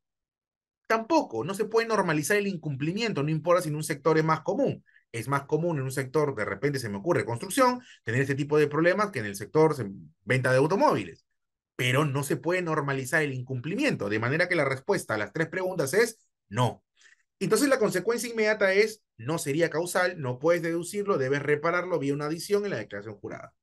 Tampoco. 0.88 1.44
No 1.44 1.54
se 1.54 1.66
puede 1.66 1.88
normalizar 1.88 2.38
el 2.38 2.48
incumplimiento, 2.48 3.24
no 3.24 3.30
importa 3.30 3.62
si 3.62 3.70
en 3.70 3.76
un 3.76 3.84
sector 3.84 4.18
es 4.18 4.24
más 4.24 4.42
común. 4.42 4.84
Es 5.12 5.28
más 5.28 5.44
común 5.44 5.78
en 5.78 5.84
un 5.84 5.92
sector, 5.92 6.36
de 6.36 6.46
repente 6.46 6.78
se 6.78 6.90
me 6.90 6.98
ocurre 6.98 7.24
construcción, 7.24 7.82
tener 8.04 8.22
este 8.22 8.36
tipo 8.36 8.58
de 8.58 8.68
problemas 8.68 9.12
que 9.12 9.20
en 9.20 9.26
el 9.26 9.36
sector 9.36 9.74
venta 10.26 10.52
de 10.52 10.58
automóviles 10.58 11.26
pero 11.76 12.06
no 12.06 12.24
se 12.24 12.38
puede 12.38 12.62
normalizar 12.62 13.22
el 13.22 13.34
incumplimiento, 13.34 14.10
de 14.10 14.20
manera 14.20 14.48
que 14.48 14.56
la 14.56 14.66
respuesta 14.66 15.16
a 15.16 15.18
las 15.18 15.34
tres 15.34 15.48
preguntas 15.48 15.94
es 15.94 16.20
no. 16.50 16.84
Entonces 17.40 17.68
la 17.68 17.80
consecuencia 17.80 18.30
inmediata 18.30 18.74
es 18.74 19.04
no 19.18 19.38
sería 19.38 19.70
causal, 19.70 20.20
no 20.22 20.40
puedes 20.40 20.62
deducirlo, 20.62 21.18
debes 21.18 21.42
repararlo 21.42 22.00
vía 22.00 22.14
una 22.14 22.26
adición 22.26 22.64
en 22.66 22.72
la 22.72 22.78
declaración 22.78 23.16
jurada. 23.16 23.54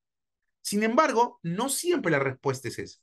Sin 0.61 0.83
embargo, 0.83 1.41
no 1.43 1.69
siempre 1.69 2.13
la 2.13 2.19
respuesta 2.19 2.69
es 2.69 2.79
esa. 2.79 2.99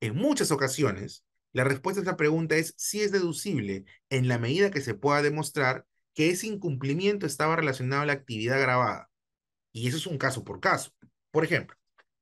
En 0.00 0.14
muchas 0.14 0.50
ocasiones, 0.50 1.24
la 1.52 1.64
respuesta 1.64 2.00
a 2.00 2.04
esta 2.04 2.16
pregunta 2.16 2.56
es 2.56 2.74
si 2.76 3.00
es 3.00 3.12
deducible 3.12 3.86
en 4.10 4.28
la 4.28 4.38
medida 4.38 4.70
que 4.70 4.82
se 4.82 4.94
pueda 4.94 5.22
demostrar 5.22 5.86
que 6.12 6.30
ese 6.30 6.46
incumplimiento 6.46 7.26
estaba 7.26 7.56
relacionado 7.56 8.02
a 8.02 8.06
la 8.06 8.12
actividad 8.12 8.60
grabada. 8.60 9.10
Y 9.72 9.88
eso 9.88 9.96
es 9.96 10.06
un 10.06 10.18
caso 10.18 10.44
por 10.44 10.60
caso. 10.60 10.92
Por 11.30 11.44
ejemplo, 11.44 11.76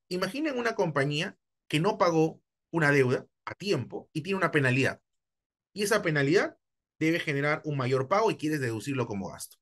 imaginen 0.09 0.59
una 0.59 0.75
compañía 0.75 1.37
que 1.69 1.81
no 1.81 1.99
pagó 1.99 2.41
una 2.71 2.91
deuda 2.91 3.27
a 3.45 3.55
tiempo 3.55 4.09
y 4.13 4.23
tiene 4.23 4.37
una 4.37 4.51
penalidad. 4.51 5.01
Y 5.73 5.83
esa 5.83 6.03
penalidad 6.03 6.57
debe 7.05 7.21
generar 7.21 7.61
un 7.65 7.77
mayor 7.77 8.09
pago 8.09 8.31
y 8.31 8.37
quieres 8.37 8.61
deducirlo 8.61 9.07
como 9.07 9.29
gasto. 9.29 9.57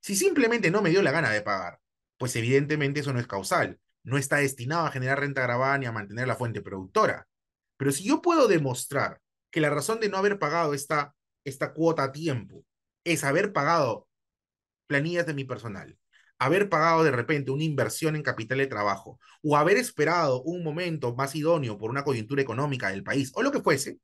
Si 0.00 0.16
simplemente 0.16 0.70
no 0.70 0.82
me 0.82 0.90
dio 0.90 1.02
la 1.02 1.10
gana 1.12 1.30
de 1.30 1.42
pagar, 1.42 1.80
pues 2.18 2.36
evidentemente 2.36 3.00
eso 3.00 3.12
no 3.12 3.20
es 3.20 3.26
causal, 3.26 3.80
no 4.02 4.18
está 4.18 4.36
destinado 4.36 4.86
a 4.86 4.90
generar 4.90 5.20
renta 5.20 5.42
grabada 5.42 5.78
ni 5.78 5.86
a 5.86 5.92
mantener 5.92 6.28
la 6.28 6.36
fuente 6.36 6.60
productora. 6.60 7.26
Pero 7.76 7.90
si 7.92 8.04
yo 8.04 8.22
puedo 8.22 8.48
demostrar 8.48 9.20
que 9.50 9.60
la 9.60 9.70
razón 9.70 10.00
de 10.00 10.08
no 10.08 10.18
haber 10.18 10.38
pagado 10.38 10.74
esta, 10.74 11.14
esta 11.44 11.72
cuota 11.72 12.04
a 12.04 12.12
tiempo 12.12 12.64
es 13.04 13.24
haber 13.24 13.52
pagado 13.52 14.08
planillas 14.86 15.26
de 15.26 15.34
mi 15.34 15.44
personal, 15.44 15.98
haber 16.38 16.68
pagado 16.68 17.04
de 17.04 17.10
repente 17.10 17.50
una 17.50 17.64
inversión 17.64 18.16
en 18.16 18.22
capital 18.22 18.58
de 18.58 18.66
trabajo 18.66 19.18
o 19.42 19.56
haber 19.56 19.76
esperado 19.76 20.42
un 20.42 20.62
momento 20.62 21.14
más 21.14 21.34
idóneo 21.34 21.78
por 21.78 21.90
una 21.90 22.04
coyuntura 22.04 22.42
económica 22.42 22.90
del 22.90 23.04
país 23.04 23.32
o 23.34 23.42
lo 23.42 23.52
que 23.52 23.62
fuese, 23.62 23.98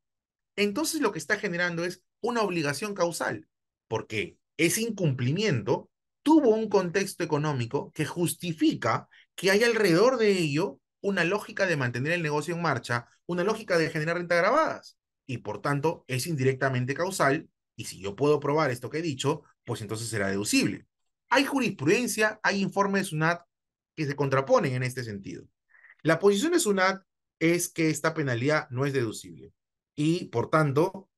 entonces 0.57 1.01
lo 1.01 1.12
que 1.12 1.18
está 1.18 1.38
generando 1.38 1.85
es 1.85 2.03
una 2.20 2.42
obligación 2.42 2.94
causal, 2.94 3.48
porque 3.88 4.38
ese 4.56 4.83
incumplimiento 4.83 5.90
tuvo 6.22 6.50
un 6.50 6.68
contexto 6.68 7.24
económico 7.24 7.92
que 7.92 8.04
justifica 8.04 9.09
que 9.35 9.50
hay 9.50 9.64
alrededor 9.64 10.18
de 10.18 10.33
ello 10.33 10.80
una 11.00 11.24
lógica 11.24 11.66
de 11.66 11.76
mantener 11.76 12.12
el 12.12 12.22
negocio 12.22 12.54
en 12.54 12.62
marcha, 12.62 13.09
una 13.26 13.44
lógica 13.44 13.78
de 13.78 13.90
generar 13.90 14.16
renta 14.16 14.37
grabadas. 14.37 14.98
Y 15.26 15.38
por 15.38 15.62
tanto, 15.62 16.04
es 16.09 16.26
indirectamente 16.26 16.94
causal. 16.94 17.48
Y 17.76 17.85
si 17.85 18.00
yo 18.00 18.16
puedo 18.16 18.40
probar 18.40 18.70
esto 18.70 18.90
que 18.90 18.98
he 18.98 19.02
dicho, 19.02 19.42
pues 19.64 19.80
entonces 19.80 20.09
será 20.09 20.28
deducible. 20.28 20.87
Hay 21.30 21.44
jurisprudencia, 21.44 22.40
hay 22.42 22.61
informes 22.61 23.02
de 23.02 23.09
SUNAT 23.11 23.42
que 23.96 24.06
se 24.06 24.16
contraponen 24.16 24.74
en 24.74 24.83
este 24.83 25.04
sentido. 25.04 25.44
La 26.02 26.18
posición 26.18 26.52
de 26.52 26.61
SUNAT 26.61 27.02
es 27.38 27.68
que 27.70 27.90
esta 27.90 28.14
penalidad 28.14 28.68
no 28.70 28.85
es 28.85 28.92
deducible 28.92 29.52
y, 29.94 30.26
por 30.26 30.50
tanto, 30.50 31.10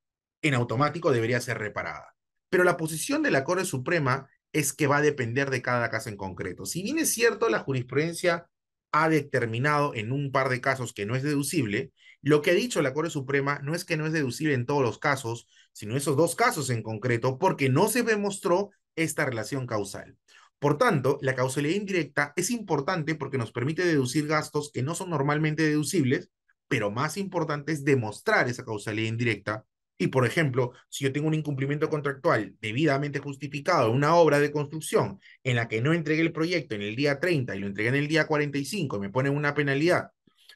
en 0.42 0.54
automático 0.54 1.12
debería 1.12 1.40
ser 1.40 1.58
reparada. 1.58 2.14
Pero 2.50 2.64
la 2.64 2.76
posición 2.76 3.22
de 3.22 3.30
la 3.30 3.44
Corte 3.44 3.64
Suprema 3.64 4.28
es 4.52 4.72
que 4.72 4.86
va 4.86 4.98
a 4.98 5.02
depender 5.02 5.50
de 5.50 5.62
cada 5.62 5.88
caso 5.88 6.10
en 6.10 6.16
concreto. 6.16 6.66
Si 6.66 6.82
bien 6.82 6.98
es 6.98 7.10
cierto, 7.10 7.48
la 7.48 7.60
jurisprudencia 7.60 8.48
ha 8.92 9.08
determinado 9.08 9.94
en 9.94 10.12
un 10.12 10.30
par 10.30 10.50
de 10.50 10.60
casos 10.60 10.92
que 10.92 11.06
no 11.06 11.16
es 11.16 11.22
deducible, 11.22 11.92
lo 12.20 12.42
que 12.42 12.50
ha 12.50 12.54
dicho 12.54 12.82
la 12.82 12.92
Corte 12.92 13.10
Suprema 13.10 13.60
no 13.62 13.74
es 13.74 13.84
que 13.84 13.96
no 13.96 14.06
es 14.06 14.12
deducible 14.12 14.54
en 14.54 14.66
todos 14.66 14.82
los 14.82 14.98
casos, 14.98 15.48
sino 15.72 15.96
esos 15.96 16.16
dos 16.16 16.36
casos 16.36 16.70
en 16.70 16.82
concreto, 16.82 17.38
porque 17.38 17.68
no 17.68 17.88
se 17.88 18.02
demostró 18.02 18.70
esta 18.94 19.24
relación 19.24 19.66
causal. 19.66 20.18
Por 20.58 20.78
tanto, 20.78 21.18
la 21.22 21.34
causalidad 21.34 21.74
indirecta 21.74 22.32
es 22.36 22.50
importante 22.50 23.16
porque 23.16 23.38
nos 23.38 23.50
permite 23.50 23.84
deducir 23.84 24.28
gastos 24.28 24.70
que 24.72 24.82
no 24.82 24.94
son 24.94 25.10
normalmente 25.10 25.64
deducibles, 25.64 26.30
pero 26.68 26.92
más 26.92 27.16
importante 27.16 27.72
es 27.72 27.84
demostrar 27.84 28.48
esa 28.48 28.64
causalidad 28.64 29.08
indirecta. 29.08 29.64
Y, 30.02 30.08
por 30.08 30.26
ejemplo, 30.26 30.72
si 30.88 31.04
yo 31.04 31.12
tengo 31.12 31.28
un 31.28 31.34
incumplimiento 31.34 31.88
contractual 31.88 32.56
debidamente 32.60 33.20
justificado 33.20 33.88
en 33.88 33.94
una 33.94 34.16
obra 34.16 34.40
de 34.40 34.50
construcción 34.50 35.20
en 35.44 35.54
la 35.54 35.68
que 35.68 35.80
no 35.80 35.92
entregué 35.92 36.22
el 36.22 36.32
proyecto 36.32 36.74
en 36.74 36.82
el 36.82 36.96
día 36.96 37.20
30 37.20 37.54
y 37.54 37.60
lo 37.60 37.68
entregué 37.68 37.90
en 37.90 37.94
el 37.94 38.08
día 38.08 38.26
45 38.26 38.96
y 38.96 38.98
me 38.98 39.10
ponen 39.10 39.36
una 39.36 39.54
penalidad, 39.54 40.10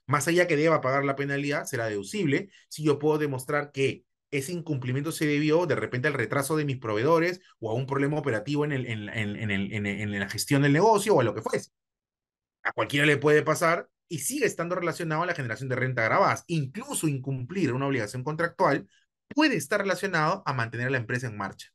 más 0.04 0.26
allá 0.26 0.48
que 0.48 0.56
deba 0.56 0.80
pagar 0.80 1.04
la 1.04 1.14
penalidad, 1.14 1.64
será 1.64 1.86
deducible 1.86 2.48
si 2.68 2.82
yo 2.82 2.98
puedo 2.98 3.18
demostrar 3.18 3.70
que 3.70 4.02
ese 4.32 4.52
incumplimiento 4.52 5.12
se 5.12 5.26
debió 5.26 5.64
de 5.66 5.76
repente 5.76 6.08
al 6.08 6.14
retraso 6.14 6.56
de 6.56 6.64
mis 6.64 6.78
proveedores 6.78 7.40
o 7.60 7.70
a 7.70 7.74
un 7.74 7.86
problema 7.86 8.18
operativo 8.18 8.64
en, 8.64 8.72
en, 8.72 10.18
la 10.18 10.28
gestión 10.28 10.62
del 10.62 10.72
negocio 10.72 11.14
o 11.14 11.20
a 11.20 11.24
lo 11.24 11.36
que 11.36 11.42
fuese. 11.42 11.70
A 12.64 12.72
cualquiera 12.72 13.06
le 13.06 13.16
puede 13.16 13.42
pasar 13.42 13.88
y 14.08 14.18
sigue 14.18 14.46
estando 14.46 14.74
relacionado 14.74 15.22
a 15.22 15.26
la 15.26 15.34
generación 15.34 15.68
de 15.68 15.76
renta 15.76 16.02
grabadas. 16.02 16.42
Incluso 16.48 17.06
incumplir 17.06 17.72
una 17.72 17.86
obligación 17.86 18.24
contractual 18.24 18.88
puede 19.28 19.56
estar 19.56 19.80
relacionado 19.80 20.42
a 20.46 20.52
mantener 20.52 20.88
a 20.88 20.90
la 20.90 20.98
empresa 20.98 21.26
en 21.26 21.36
marcha. 21.36 21.68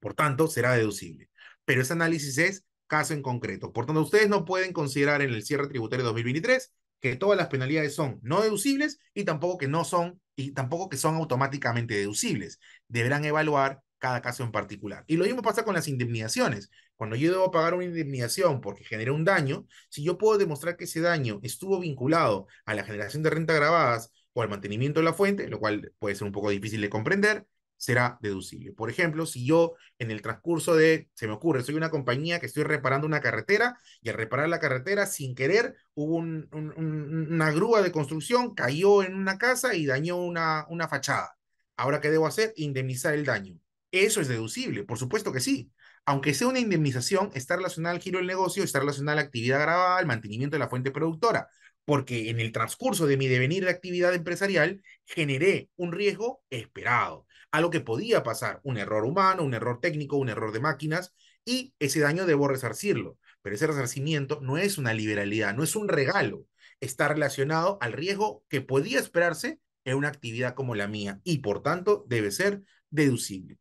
Por 0.00 0.14
tanto, 0.14 0.48
será 0.48 0.72
deducible. 0.72 1.30
Pero 1.64 1.82
ese 1.82 1.92
análisis 1.92 2.38
es 2.38 2.64
caso 2.86 3.14
en 3.14 3.22
concreto. 3.22 3.72
Por 3.72 3.86
tanto, 3.86 4.02
ustedes 4.02 4.28
no 4.28 4.44
pueden 4.44 4.72
considerar 4.72 5.22
en 5.22 5.30
el 5.30 5.44
cierre 5.44 5.68
tributario 5.68 6.04
2023 6.06 6.72
que 7.00 7.16
todas 7.16 7.38
las 7.38 7.48
penalidades 7.48 7.94
son 7.94 8.18
no 8.22 8.42
deducibles 8.42 8.98
y 9.14 9.24
tampoco 9.24 9.58
que 9.58 9.68
no 9.68 9.84
son 9.84 10.20
y 10.36 10.52
tampoco 10.52 10.88
que 10.88 10.96
son 10.96 11.16
automáticamente 11.16 11.94
deducibles. 11.94 12.58
Deberán 12.88 13.24
evaluar 13.24 13.82
cada 13.98 14.22
caso 14.22 14.42
en 14.42 14.52
particular. 14.52 15.04
Y 15.06 15.16
lo 15.16 15.24
mismo 15.24 15.42
pasa 15.42 15.64
con 15.64 15.74
las 15.74 15.86
indemnizaciones. 15.86 16.70
Cuando 16.96 17.16
yo 17.16 17.30
debo 17.30 17.50
pagar 17.50 17.74
una 17.74 17.84
indemnización 17.84 18.60
porque 18.60 18.84
generé 18.84 19.10
un 19.10 19.24
daño, 19.24 19.66
si 19.88 20.02
yo 20.02 20.18
puedo 20.18 20.38
demostrar 20.38 20.76
que 20.76 20.84
ese 20.84 21.00
daño 21.00 21.38
estuvo 21.42 21.78
vinculado 21.78 22.46
a 22.64 22.74
la 22.74 22.84
generación 22.84 23.22
de 23.22 23.30
renta 23.30 23.54
grabadas 23.54 24.12
o 24.32 24.42
al 24.42 24.48
mantenimiento 24.48 25.00
de 25.00 25.04
la 25.04 25.12
fuente, 25.12 25.48
lo 25.48 25.58
cual 25.58 25.92
puede 25.98 26.14
ser 26.14 26.26
un 26.26 26.32
poco 26.32 26.50
difícil 26.50 26.80
de 26.80 26.90
comprender, 26.90 27.46
será 27.80 28.18
deducible. 28.20 28.72
Por 28.72 28.90
ejemplo, 28.90 29.24
si 29.24 29.46
yo 29.46 29.74
en 29.98 30.10
el 30.10 30.20
transcurso 30.20 30.76
de, 30.76 31.08
se 31.14 31.26
me 31.26 31.32
ocurre, 31.32 31.62
soy 31.62 31.76
una 31.76 31.88
compañía 31.88 32.38
que 32.38 32.44
estoy 32.44 32.62
reparando 32.62 33.06
una 33.06 33.22
carretera 33.22 33.78
y 34.02 34.10
al 34.10 34.16
reparar 34.16 34.50
la 34.50 34.60
carretera 34.60 35.06
sin 35.06 35.34
querer 35.34 35.74
hubo 35.94 36.16
un, 36.16 36.46
una 36.52 37.50
grúa 37.52 37.80
de 37.80 37.90
construcción, 37.90 38.54
cayó 38.54 39.02
en 39.02 39.14
una 39.14 39.38
casa 39.38 39.74
y 39.74 39.86
dañó 39.86 40.16
una, 40.16 40.66
una 40.68 40.88
fachada. 40.88 41.38
Ahora, 41.74 42.02
¿qué 42.02 42.10
debo 42.10 42.26
hacer? 42.26 42.52
Indemnizar 42.56 43.14
el 43.14 43.24
daño. 43.24 43.58
Eso 43.90 44.20
es 44.20 44.28
deducible, 44.28 44.84
por 44.84 44.98
supuesto 44.98 45.32
que 45.32 45.40
sí. 45.40 45.72
Aunque 46.04 46.34
sea 46.34 46.48
una 46.48 46.60
indemnización, 46.60 47.30
está 47.34 47.56
relacionada 47.56 47.94
al 47.94 48.02
giro 48.02 48.18
del 48.18 48.26
negocio, 48.26 48.62
está 48.62 48.80
relacionada 48.80 49.14
a 49.14 49.22
la 49.22 49.26
actividad 49.26 49.60
grabada, 49.60 49.96
al 49.96 50.06
mantenimiento 50.06 50.56
de 50.56 50.60
la 50.60 50.68
fuente 50.68 50.90
productora, 50.90 51.48
porque 51.90 52.30
en 52.30 52.38
el 52.38 52.52
transcurso 52.52 53.08
de 53.08 53.16
mi 53.16 53.26
devenir 53.26 53.64
de 53.64 53.70
actividad 53.72 54.14
empresarial 54.14 54.80
generé 55.06 55.70
un 55.74 55.90
riesgo 55.90 56.40
esperado 56.48 57.26
a 57.50 57.60
lo 57.60 57.70
que 57.70 57.80
podía 57.80 58.22
pasar, 58.22 58.60
un 58.62 58.78
error 58.78 59.04
humano, 59.04 59.42
un 59.42 59.54
error 59.54 59.80
técnico, 59.80 60.16
un 60.16 60.28
error 60.28 60.52
de 60.52 60.60
máquinas, 60.60 61.16
y 61.44 61.74
ese 61.80 61.98
daño 61.98 62.26
debo 62.26 62.46
resarcirlo. 62.46 63.18
Pero 63.42 63.56
ese 63.56 63.66
resarcimiento 63.66 64.38
no 64.40 64.56
es 64.56 64.78
una 64.78 64.94
liberalidad, 64.94 65.52
no 65.52 65.64
es 65.64 65.74
un 65.74 65.88
regalo, 65.88 66.46
está 66.78 67.08
relacionado 67.08 67.76
al 67.80 67.92
riesgo 67.92 68.44
que 68.48 68.60
podía 68.60 69.00
esperarse 69.00 69.58
en 69.84 69.96
una 69.96 70.06
actividad 70.06 70.54
como 70.54 70.76
la 70.76 70.86
mía 70.86 71.20
y 71.24 71.38
por 71.38 71.60
tanto 71.60 72.04
debe 72.06 72.30
ser 72.30 72.62
deducible. 72.90 73.58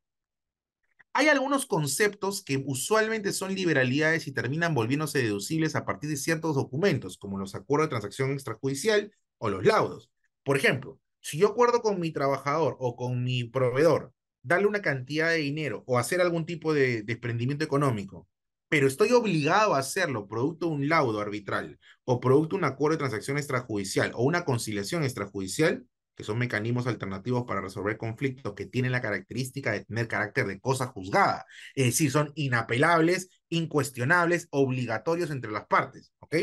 Hay 1.13 1.27
algunos 1.27 1.65
conceptos 1.65 2.43
que 2.43 2.63
usualmente 2.65 3.33
son 3.33 3.53
liberalidades 3.53 4.27
y 4.27 4.31
terminan 4.31 4.73
volviéndose 4.73 5.19
deducibles 5.19 5.75
a 5.75 5.85
partir 5.85 6.09
de 6.09 6.17
ciertos 6.17 6.55
documentos, 6.55 7.17
como 7.17 7.39
los 7.39 7.55
acuerdos 7.55 7.87
de 7.87 7.89
transacción 7.89 8.31
extrajudicial 8.31 9.11
o 9.37 9.49
los 9.49 9.65
laudos. 9.65 10.11
Por 10.43 10.55
ejemplo, 10.55 10.99
si 11.19 11.37
yo 11.37 11.47
acuerdo 11.49 11.81
con 11.81 11.99
mi 11.99 12.11
trabajador 12.11 12.77
o 12.79 12.95
con 12.95 13.23
mi 13.23 13.43
proveedor 13.43 14.13
darle 14.41 14.67
una 14.67 14.81
cantidad 14.81 15.29
de 15.29 15.37
dinero 15.37 15.83
o 15.87 15.97
hacer 15.97 16.21
algún 16.21 16.45
tipo 16.45 16.73
de 16.73 17.03
desprendimiento 17.03 17.65
económico, 17.65 18.27
pero 18.69 18.87
estoy 18.87 19.11
obligado 19.11 19.73
a 19.73 19.79
hacerlo 19.79 20.27
producto 20.27 20.67
de 20.67 20.73
un 20.73 20.89
laudo 20.89 21.19
arbitral 21.19 21.79
o 22.05 22.19
producto 22.19 22.55
de 22.55 22.59
un 22.59 22.65
acuerdo 22.65 22.93
de 22.93 22.99
transacción 22.99 23.37
extrajudicial 23.37 24.11
o 24.13 24.23
una 24.23 24.45
conciliación 24.45 25.03
extrajudicial, 25.03 25.85
que 26.19 26.25
son 26.25 26.37
mecanismos 26.37 26.85
alternativos 26.85 27.45
para 27.47 27.61
resolver 27.61 27.95
conflictos 27.95 28.53
que 28.53 28.65
tienen 28.65 28.91
la 28.91 29.01
característica 29.01 29.71
de 29.71 29.85
tener 29.85 30.09
carácter 30.09 30.47
de 30.47 30.59
cosa 30.59 30.87
juzgada, 30.87 31.45
es 31.73 31.85
decir, 31.85 32.11
son 32.11 32.33
inapelables, 32.35 33.29
incuestionables, 33.47 34.49
obligatorios 34.51 35.31
entre 35.31 35.49
las 35.49 35.67
partes, 35.67 36.11
¿ok? 36.19 36.35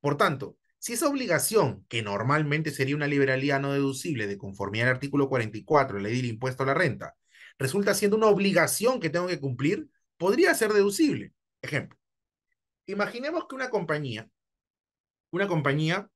Por 0.00 0.18
tanto, 0.18 0.58
si 0.78 0.92
esa 0.92 1.08
obligación, 1.08 1.86
que 1.88 2.02
normalmente 2.02 2.70
sería 2.70 2.96
una 2.96 3.06
liberalidad 3.06 3.60
no 3.60 3.72
deducible 3.72 4.26
de 4.26 4.36
conformidad 4.36 4.88
al 4.88 4.96
artículo 4.96 5.30
44 5.30 5.96
de 5.96 6.02
la 6.02 6.08
ley 6.10 6.18
del 6.18 6.32
impuesto 6.32 6.64
a 6.64 6.66
la 6.66 6.74
renta, 6.74 7.14
resulta 7.58 7.94
siendo 7.94 8.18
una 8.18 8.26
obligación 8.26 9.00
que 9.00 9.08
tengo 9.08 9.26
que 9.26 9.40
cumplir, 9.40 9.88
podría 10.18 10.52
ser 10.52 10.74
deducible. 10.74 11.32
Ejemplo, 11.62 11.98
imaginemos 12.84 13.46
que 13.48 13.54
una 13.54 13.70
compañía, 13.70 14.28
una 15.30 15.48
compañía 15.48 16.10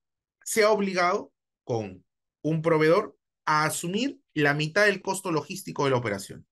se 0.45 0.63
ha 0.63 0.71
obligado 0.71 1.33
con 1.65 2.05
un 2.43 2.63
proveedor 2.63 3.17
a 3.47 3.65
asumir 3.65 4.21
la 4.35 4.55
mitad 4.55 4.87
del 4.87 5.03
costo 5.03 5.33
logístico 5.33 5.85
de 5.85 5.91
la 5.91 5.97
operación. 5.97 6.47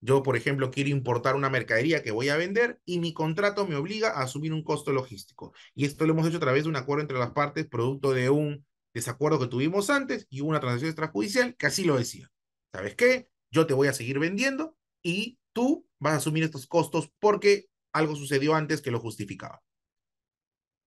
Yo, 0.00 0.22
por 0.22 0.36
ejemplo, 0.36 0.70
quiero 0.70 0.90
importar 0.90 1.34
una 1.36 1.50
mercadería 1.50 2.02
que 2.02 2.10
voy 2.10 2.28
a 2.28 2.36
vender 2.36 2.80
y 2.84 2.98
mi 2.98 3.12
contrato 3.12 3.66
me 3.66 3.76
obliga 3.76 4.10
a 4.10 4.22
asumir 4.22 4.52
un 4.52 4.62
costo 4.62 4.92
logístico. 4.92 5.52
Y 5.74 5.84
esto 5.84 6.06
lo 6.06 6.12
hemos 6.12 6.28
hecho 6.28 6.36
a 6.36 6.40
través 6.40 6.64
de 6.64 6.68
un 6.68 6.76
acuerdo 6.76 7.02
entre 7.02 7.18
las 7.18 7.30
partes, 7.30 7.66
producto 7.66 8.12
de 8.12 8.30
un 8.30 8.64
desacuerdo 8.94 9.40
que 9.40 9.48
tuvimos 9.48 9.90
antes 9.90 10.26
y 10.30 10.40
una 10.42 10.60
transacción 10.60 10.90
extrajudicial 10.90 11.56
que 11.56 11.66
así 11.66 11.84
lo 11.84 11.96
decía. 11.96 12.30
¿Sabes 12.72 12.94
qué? 12.94 13.28
Yo 13.50 13.66
te 13.66 13.74
voy 13.74 13.88
a 13.88 13.92
seguir 13.92 14.18
vendiendo 14.18 14.76
y 15.02 15.38
tú 15.52 15.88
vas 15.98 16.12
a 16.12 16.16
asumir 16.16 16.44
estos 16.44 16.66
costos 16.66 17.10
porque 17.18 17.68
algo 17.92 18.14
sucedió 18.16 18.54
antes 18.54 18.82
que 18.82 18.90
lo 18.90 19.00
justificaba. 19.00 19.62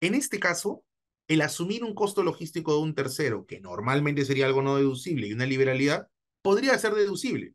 En 0.02 0.16
este 0.16 0.40
caso, 0.40 0.84
el 1.30 1.42
asumir 1.42 1.86
un 1.86 1.96
costo 1.96 2.24
logístico 2.24 2.74
de 2.74 2.82
un 2.82 2.96
tercero, 2.96 3.46
que 3.46 3.62
normalmente 3.62 4.26
sería 4.26 4.48
algo 4.48 4.62
no 4.62 4.76
deducible 4.76 5.28
y 5.28 5.34
una 5.34 5.46
liberalidad, 5.46 6.10
podría 6.42 6.78
ser 6.78 6.94
deducible 6.94 7.54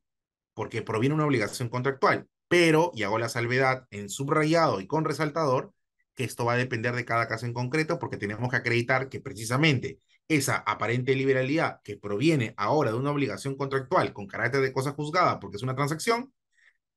porque 0.55 0.83
proviene 0.83 1.15
una 1.15 1.27
obligación 1.27 1.69
contractual. 1.69 2.29
Pero, 2.49 2.93
y 2.95 3.03
hago 3.03 3.19
la 3.19 3.29
salvedad 3.29 3.87
en 3.91 4.09
subrayado 4.09 4.81
y 4.81 4.87
con 4.87 5.05
resaltador, 5.05 5.73
que 6.15 6.25
esto 6.25 6.45
va 6.45 6.55
a 6.55 6.57
depender 6.57 6.95
de 6.95 7.05
cada 7.05 7.27
caso 7.27 7.47
en 7.47 7.53
concreto, 7.53 7.99
porque 7.99 8.17
tenemos 8.17 8.49
que 8.51 8.57
acreditar 8.57 9.09
que 9.09 9.21
precisamente 9.21 9.99
esa 10.29 10.57
aparente 10.59 11.15
liberalidad 11.17 11.81
que 11.83 11.97
proviene 11.99 12.55
ahora 12.57 12.93
de 12.93 12.99
una 12.99 13.11
obligación 13.11 13.57
contractual 13.57 14.13
con 14.13 14.27
carácter 14.27 14.61
de 14.61 14.73
cosa 14.73 14.93
juzgada, 14.93 15.41
porque 15.41 15.57
es 15.57 15.63
una 15.63 15.75
transacción, 15.75 16.33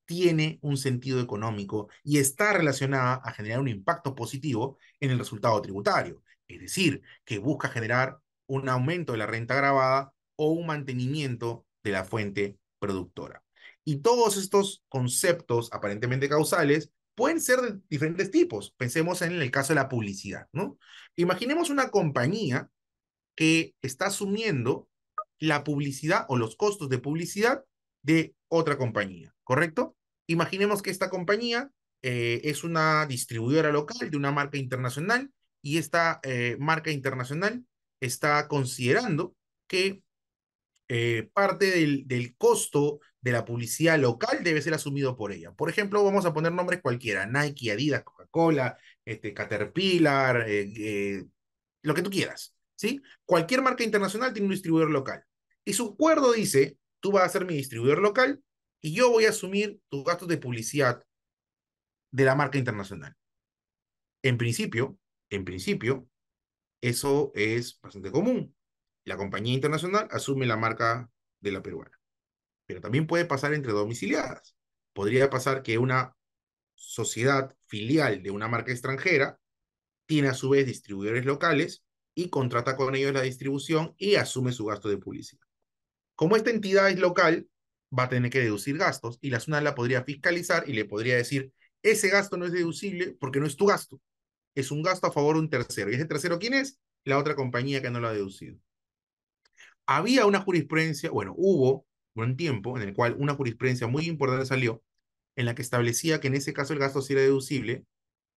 tiene 0.05 0.59
un 0.61 0.77
sentido 0.77 1.19
económico 1.19 1.89
y 2.03 2.19
está 2.19 2.53
relacionada 2.53 3.15
a 3.23 3.33
generar 3.33 3.59
un 3.59 3.67
impacto 3.67 4.15
positivo 4.15 4.77
en 4.99 5.11
el 5.11 5.19
resultado 5.19 5.61
tributario. 5.61 6.21
Es 6.47 6.59
decir, 6.59 7.01
que 7.25 7.39
busca 7.39 7.69
generar 7.69 8.19
un 8.47 8.69
aumento 8.69 9.11
de 9.11 9.17
la 9.19 9.27
renta 9.27 9.55
grabada 9.55 10.13
o 10.35 10.51
un 10.51 10.67
mantenimiento 10.67 11.65
de 11.83 11.91
la 11.91 12.05
fuente 12.05 12.57
productora. 12.79 13.43
Y 13.83 13.97
todos 13.97 14.37
estos 14.37 14.83
conceptos 14.89 15.69
aparentemente 15.71 16.29
causales 16.29 16.91
pueden 17.15 17.41
ser 17.41 17.61
de 17.61 17.79
diferentes 17.89 18.31
tipos. 18.31 18.71
Pensemos 18.77 19.21
en 19.21 19.41
el 19.41 19.51
caso 19.51 19.69
de 19.69 19.79
la 19.79 19.89
publicidad, 19.89 20.47
¿no? 20.51 20.77
Imaginemos 21.15 21.69
una 21.69 21.89
compañía 21.89 22.69
que 23.35 23.75
está 23.81 24.07
asumiendo 24.07 24.89
la 25.39 25.63
publicidad 25.63 26.25
o 26.29 26.37
los 26.37 26.55
costos 26.55 26.89
de 26.89 26.97
publicidad 26.99 27.63
de 28.03 28.35
otra 28.49 28.77
compañía, 28.77 29.35
¿correcto? 29.43 29.95
Imaginemos 30.27 30.81
que 30.81 30.91
esta 30.91 31.09
compañía 31.09 31.71
eh, 32.01 32.41
es 32.43 32.63
una 32.63 33.05
distribuidora 33.05 33.71
local 33.71 34.09
de 34.09 34.17
una 34.17 34.31
marca 34.31 34.57
internacional 34.57 35.31
y 35.67 35.77
esta 35.77 36.21
eh, 36.23 36.55
marca 36.59 36.91
internacional 36.91 37.65
está 37.99 38.47
considerando 38.47 39.35
que 39.67 40.01
eh, 40.87 41.29
parte 41.33 41.69
del, 41.71 42.07
del, 42.07 42.37
costo 42.37 43.01
de 43.19 43.33
la 43.33 43.43
publicidad 43.43 43.99
local 43.99 44.45
debe 44.45 44.61
ser 44.61 44.73
asumido 44.73 45.17
por 45.17 45.33
ella. 45.33 45.51
Por 45.51 45.69
ejemplo, 45.69 46.05
vamos 46.05 46.25
a 46.25 46.33
poner 46.33 46.53
nombres 46.53 46.79
cualquiera, 46.81 47.25
Nike, 47.25 47.73
Adidas, 47.73 48.03
Coca-Cola, 48.03 48.77
este, 49.03 49.33
Caterpillar, 49.33 50.45
eh, 50.47 51.25
lo 51.81 51.93
que 51.93 52.01
tú 52.01 52.09
quieras, 52.09 52.55
¿sí? 52.77 53.01
Cualquier 53.25 53.61
marca 53.61 53.83
internacional 53.83 54.31
tiene 54.31 54.45
un 54.45 54.53
distribuidor 54.53 54.89
local. 54.89 55.21
Y 55.65 55.73
su 55.73 55.87
acuerdo 55.87 56.31
dice, 56.31 56.77
tú 57.01 57.11
vas 57.11 57.25
a 57.25 57.29
ser 57.29 57.45
mi 57.45 57.55
distribuidor 57.55 57.99
local 57.99 58.41
y 58.79 58.93
yo 58.93 59.11
voy 59.11 59.25
a 59.25 59.31
asumir 59.31 59.81
tus 59.89 60.05
gastos 60.05 60.29
de 60.29 60.37
publicidad 60.37 61.03
de 62.11 62.23
la 62.23 62.35
marca 62.35 62.57
internacional. 62.57 63.17
En 64.23 64.37
principio, 64.37 64.97
en 65.29 65.45
principio, 65.45 66.07
eso 66.81 67.31
es 67.35 67.79
bastante 67.81 68.11
común. 68.11 68.55
La 69.03 69.17
compañía 69.17 69.53
internacional 69.53 70.07
asume 70.11 70.45
la 70.45 70.57
marca 70.57 71.09
de 71.39 71.51
la 71.51 71.61
peruana. 71.61 71.97
Pero 72.65 72.81
también 72.81 73.07
puede 73.07 73.25
pasar 73.25 73.53
entre 73.53 73.71
domiciliadas. 73.71 74.55
Podría 74.93 75.29
pasar 75.29 75.63
que 75.63 75.77
una 75.77 76.15
sociedad 76.75 77.55
filial 77.65 78.21
de 78.21 78.31
una 78.31 78.47
marca 78.47 78.71
extranjera 78.71 79.39
tiene 80.05 80.29
a 80.29 80.33
su 80.33 80.49
vez 80.49 80.65
distribuidores 80.65 81.25
locales 81.25 81.83
y 82.15 82.29
contrata 82.29 82.75
con 82.75 82.95
ellos 82.95 83.13
la 83.13 83.21
distribución 83.21 83.93
y 83.97 84.15
asume 84.15 84.51
su 84.51 84.65
gasto 84.65 84.89
de 84.89 84.97
publicidad. 84.97 85.45
Como 86.15 86.35
esta 86.35 86.49
entidad 86.49 86.89
es 86.89 86.99
local, 86.99 87.47
va 87.97 88.03
a 88.03 88.09
tener 88.09 88.31
que 88.31 88.39
deducir 88.39 88.77
gastos 88.77 89.19
y 89.21 89.29
la 89.29 89.39
SUNAT 89.39 89.63
la 89.63 89.75
podría 89.75 90.03
fiscalizar 90.03 90.67
y 90.67 90.73
le 90.73 90.85
podría 90.85 91.15
decir, 91.15 91.53
ese 91.83 92.09
gasto 92.09 92.37
no 92.37 92.45
es 92.45 92.51
deducible 92.51 93.15
porque 93.19 93.39
no 93.39 93.45
es 93.45 93.55
tu 93.55 93.67
gasto, 93.67 94.01
es 94.59 94.71
un 94.71 94.81
gasto 94.81 95.07
a 95.07 95.11
favor 95.11 95.35
de 95.35 95.41
un 95.41 95.49
tercero. 95.49 95.91
¿Y 95.91 95.95
ese 95.95 96.05
tercero 96.05 96.39
quién 96.39 96.55
es? 96.55 96.79
La 97.03 97.17
otra 97.17 97.35
compañía 97.35 97.81
que 97.81 97.91
no 97.91 97.99
lo 97.99 98.07
ha 98.07 98.13
deducido. 98.13 98.57
Había 99.85 100.25
una 100.25 100.41
jurisprudencia, 100.41 101.11
bueno, 101.11 101.33
hubo 101.37 101.85
un 102.15 102.35
tiempo 102.35 102.75
en 102.75 102.83
el 102.87 102.93
cual 102.95 103.15
una 103.19 103.35
jurisprudencia 103.35 103.87
muy 103.87 104.05
importante 104.05 104.45
salió 104.47 104.83
en 105.35 105.45
la 105.45 105.53
que 105.53 105.61
establecía 105.61 106.19
que 106.19 106.27
en 106.27 106.33
ese 106.33 106.53
caso 106.53 106.73
el 106.73 106.79
gasto 106.79 107.01
sí 107.03 107.13
era 107.13 107.21
deducible, 107.21 107.85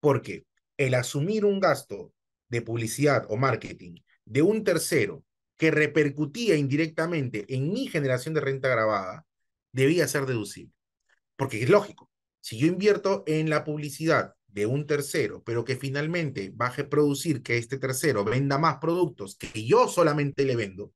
porque 0.00 0.46
el 0.76 0.94
asumir 0.94 1.46
un 1.46 1.59
gasto 1.59 2.12
de 2.48 2.61
publicidad 2.61 3.24
o 3.30 3.37
marketing 3.37 3.96
de 4.26 4.42
un 4.42 4.62
tercero 4.62 5.24
que 5.56 5.70
repercutía 5.70 6.56
indirectamente 6.56 7.46
en 7.48 7.72
mi 7.72 7.88
generación 7.88 8.35
de 8.35 8.40
renta 8.40 8.68
grabada, 8.68 9.26
debía 9.72 10.06
ser 10.06 10.26
deducible. 10.26 10.74
Porque 11.37 11.62
es 11.62 11.70
lógico, 11.70 12.11
si 12.40 12.59
yo 12.59 12.66
invierto 12.66 13.24
en 13.26 13.48
la 13.48 13.64
publicidad 13.64 14.35
de 14.53 14.67
un 14.67 14.87
tercero, 14.87 15.43
pero 15.45 15.65
que 15.65 15.77
finalmente 15.77 16.51
baje 16.55 16.85
producir 16.85 17.43
que 17.43 17.57
este 17.57 17.79
tercero 17.79 18.25
venda 18.25 18.59
más 18.59 18.79
productos 18.79 19.37
que 19.37 19.65
yo 19.65 19.89
solamente 19.89 20.45
le 20.45 20.57
vendo, 20.57 20.93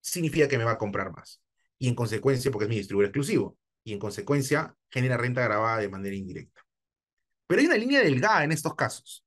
significa 0.00 0.48
que 0.48 0.58
me 0.58 0.64
va 0.64 0.72
a 0.72 0.78
comprar 0.78 1.12
más. 1.12 1.42
Y 1.78 1.88
en 1.88 1.94
consecuencia, 1.94 2.50
porque 2.50 2.64
es 2.64 2.70
mi 2.70 2.76
distribuidor 2.76 3.08
exclusivo, 3.08 3.58
y 3.84 3.92
en 3.92 3.98
consecuencia 3.98 4.76
genera 4.90 5.16
renta 5.16 5.42
grabada 5.42 5.78
de 5.78 5.88
manera 5.88 6.14
indirecta. 6.14 6.62
Pero 7.46 7.60
hay 7.60 7.66
una 7.66 7.76
línea 7.76 8.00
delgada 8.00 8.44
en 8.44 8.52
estos 8.52 8.74
casos, 8.74 9.24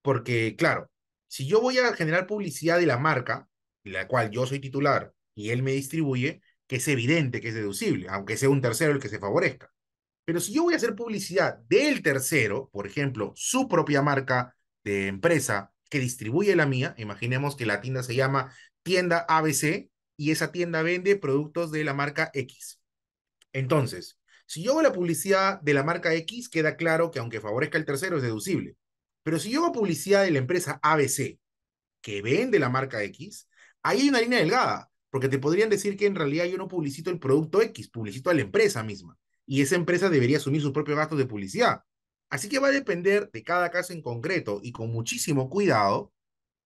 porque 0.00 0.56
claro, 0.56 0.90
si 1.28 1.46
yo 1.46 1.60
voy 1.60 1.78
a 1.78 1.94
generar 1.94 2.26
publicidad 2.26 2.78
de 2.78 2.86
la 2.86 2.98
marca, 2.98 3.48
la 3.84 4.06
cual 4.06 4.30
yo 4.30 4.46
soy 4.46 4.58
titular 4.58 5.12
y 5.34 5.50
él 5.50 5.62
me 5.62 5.72
distribuye, 5.72 6.42
que 6.66 6.76
es 6.76 6.88
evidente 6.88 7.40
que 7.40 7.48
es 7.48 7.54
deducible, 7.54 8.08
aunque 8.08 8.36
sea 8.36 8.48
un 8.48 8.60
tercero 8.60 8.92
el 8.92 9.00
que 9.00 9.08
se 9.08 9.18
favorezca. 9.18 9.71
Pero 10.24 10.40
si 10.40 10.52
yo 10.52 10.62
voy 10.62 10.74
a 10.74 10.76
hacer 10.76 10.94
publicidad 10.94 11.58
del 11.68 12.02
tercero, 12.02 12.70
por 12.72 12.86
ejemplo, 12.86 13.32
su 13.34 13.68
propia 13.68 14.02
marca 14.02 14.56
de 14.84 15.08
empresa 15.08 15.72
que 15.90 15.98
distribuye 15.98 16.54
la 16.56 16.66
mía, 16.66 16.94
imaginemos 16.96 17.56
que 17.56 17.66
la 17.66 17.80
tienda 17.80 18.02
se 18.02 18.14
llama 18.14 18.54
tienda 18.82 19.26
ABC 19.28 19.90
y 20.16 20.30
esa 20.30 20.52
tienda 20.52 20.82
vende 20.82 21.16
productos 21.16 21.72
de 21.72 21.84
la 21.84 21.94
marca 21.94 22.30
X. 22.34 22.80
Entonces, 23.52 24.18
si 24.46 24.62
yo 24.62 24.72
hago 24.72 24.82
la 24.82 24.92
publicidad 24.92 25.60
de 25.60 25.74
la 25.74 25.82
marca 25.82 26.14
X, 26.14 26.48
queda 26.48 26.76
claro 26.76 27.10
que 27.10 27.18
aunque 27.18 27.40
favorezca 27.40 27.78
el 27.78 27.84
tercero 27.84 28.16
es 28.16 28.22
deducible. 28.22 28.76
Pero 29.22 29.38
si 29.38 29.50
yo 29.50 29.64
hago 29.64 29.72
publicidad 29.72 30.24
de 30.24 30.30
la 30.30 30.38
empresa 30.38 30.80
ABC, 30.82 31.38
que 32.00 32.22
vende 32.22 32.58
la 32.58 32.68
marca 32.68 33.02
X, 33.04 33.48
ahí 33.82 34.02
hay 34.02 34.08
una 34.08 34.20
línea 34.20 34.40
delgada, 34.40 34.90
porque 35.10 35.28
te 35.28 35.38
podrían 35.38 35.70
decir 35.70 35.96
que 35.96 36.06
en 36.06 36.16
realidad 36.16 36.44
yo 36.46 36.58
no 36.58 36.68
publicito 36.68 37.10
el 37.10 37.18
producto 37.18 37.62
X, 37.62 37.88
publicito 37.88 38.30
a 38.30 38.34
la 38.34 38.42
empresa 38.42 38.82
misma. 38.82 39.16
Y 39.46 39.62
esa 39.62 39.76
empresa 39.76 40.08
debería 40.08 40.38
asumir 40.38 40.62
sus 40.62 40.72
propios 40.72 40.96
gastos 40.96 41.18
de 41.18 41.26
publicidad. 41.26 41.82
Así 42.30 42.48
que 42.48 42.58
va 42.58 42.68
a 42.68 42.72
depender 42.72 43.30
de 43.32 43.42
cada 43.42 43.70
caso 43.70 43.92
en 43.92 44.02
concreto 44.02 44.60
y 44.62 44.72
con 44.72 44.90
muchísimo 44.90 45.50
cuidado 45.50 46.12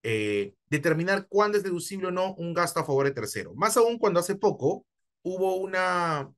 eh, 0.03 0.55
determinar 0.71 1.27
cuándo 1.29 1.59
es 1.59 1.65
deducible 1.65 2.07
o 2.07 2.11
no 2.13 2.35
un 2.35 2.55
gasto 2.55 2.79
a 2.79 2.85
favor 2.85 3.07
de 3.07 3.13
tercero. 3.13 3.55
Más 3.55 3.77
aún 3.77 3.99
cuando 3.99 4.21
hace 4.21 4.37
poco 4.37 4.87
hubo 5.23 5.57
una 5.57 6.31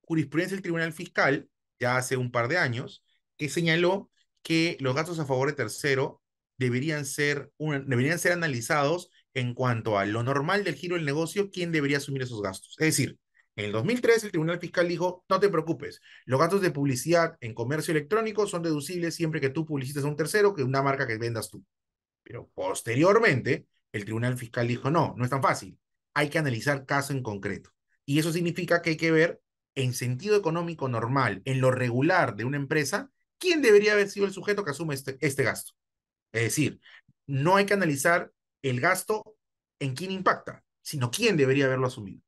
jurisprudencia 0.00 0.56
del 0.56 0.62
Tribunal 0.62 0.92
Fiscal, 0.92 1.48
ya 1.78 1.96
hace 1.96 2.16
un 2.16 2.32
par 2.32 2.48
de 2.48 2.58
años, 2.58 3.04
que 3.36 3.48
señaló 3.48 4.10
que 4.42 4.76
los 4.80 4.94
gastos 4.94 5.18
a 5.20 5.26
favor 5.26 5.48
de 5.48 5.54
tercero 5.54 6.20
deberían 6.58 7.04
ser, 7.04 7.52
deberían 7.58 8.18
ser 8.18 8.32
analizados 8.32 9.10
en 9.34 9.54
cuanto 9.54 9.98
a 9.98 10.06
lo 10.06 10.22
normal 10.22 10.64
del 10.64 10.74
giro 10.74 10.96
del 10.96 11.04
negocio, 11.04 11.50
quién 11.50 11.70
debería 11.70 11.98
asumir 11.98 12.22
esos 12.22 12.42
gastos. 12.42 12.74
Es 12.78 12.86
decir, 12.86 13.18
en 13.56 13.64
el 13.64 13.72
2003 13.72 14.24
el 14.24 14.30
Tribunal 14.30 14.60
Fiscal 14.60 14.86
dijo, 14.86 15.24
no 15.28 15.40
te 15.40 15.48
preocupes, 15.48 16.02
los 16.26 16.38
gastos 16.38 16.60
de 16.60 16.70
publicidad 16.70 17.36
en 17.40 17.54
comercio 17.54 17.92
electrónico 17.92 18.46
son 18.46 18.62
deducibles 18.62 19.14
siempre 19.14 19.40
que 19.40 19.48
tú 19.48 19.64
publicites 19.64 20.04
a 20.04 20.08
un 20.08 20.16
tercero 20.16 20.54
que 20.54 20.62
una 20.62 20.82
marca 20.82 21.06
que 21.06 21.16
vendas 21.16 21.48
tú. 21.48 21.64
Pero 22.22 22.50
posteriormente, 22.54 23.66
el 23.92 24.04
Tribunal 24.04 24.36
Fiscal 24.36 24.68
dijo, 24.68 24.90
no, 24.90 25.14
no 25.16 25.24
es 25.24 25.30
tan 25.30 25.42
fácil, 25.42 25.78
hay 26.12 26.28
que 26.28 26.38
analizar 26.38 26.84
caso 26.84 27.14
en 27.14 27.22
concreto. 27.22 27.70
Y 28.04 28.18
eso 28.18 28.30
significa 28.30 28.82
que 28.82 28.90
hay 28.90 28.96
que 28.96 29.10
ver 29.10 29.40
en 29.74 29.94
sentido 29.94 30.36
económico 30.36 30.88
normal, 30.88 31.42
en 31.44 31.60
lo 31.60 31.70
regular 31.70 32.36
de 32.36 32.44
una 32.44 32.56
empresa, 32.56 33.10
¿quién 33.38 33.62
debería 33.62 33.92
haber 33.92 34.08
sido 34.08 34.26
el 34.26 34.32
sujeto 34.32 34.64
que 34.64 34.70
asume 34.70 34.94
este, 34.94 35.16
este 35.20 35.44
gasto? 35.44 35.72
Es 36.32 36.42
decir, 36.42 36.80
no 37.26 37.56
hay 37.56 37.66
que 37.66 37.74
analizar 37.74 38.32
el 38.62 38.80
gasto 38.80 39.36
en 39.78 39.94
quién 39.94 40.10
impacta, 40.10 40.64
sino 40.82 41.10
quién 41.10 41.36
debería 41.36 41.66
haberlo 41.66 41.86
asumido. 41.86 42.25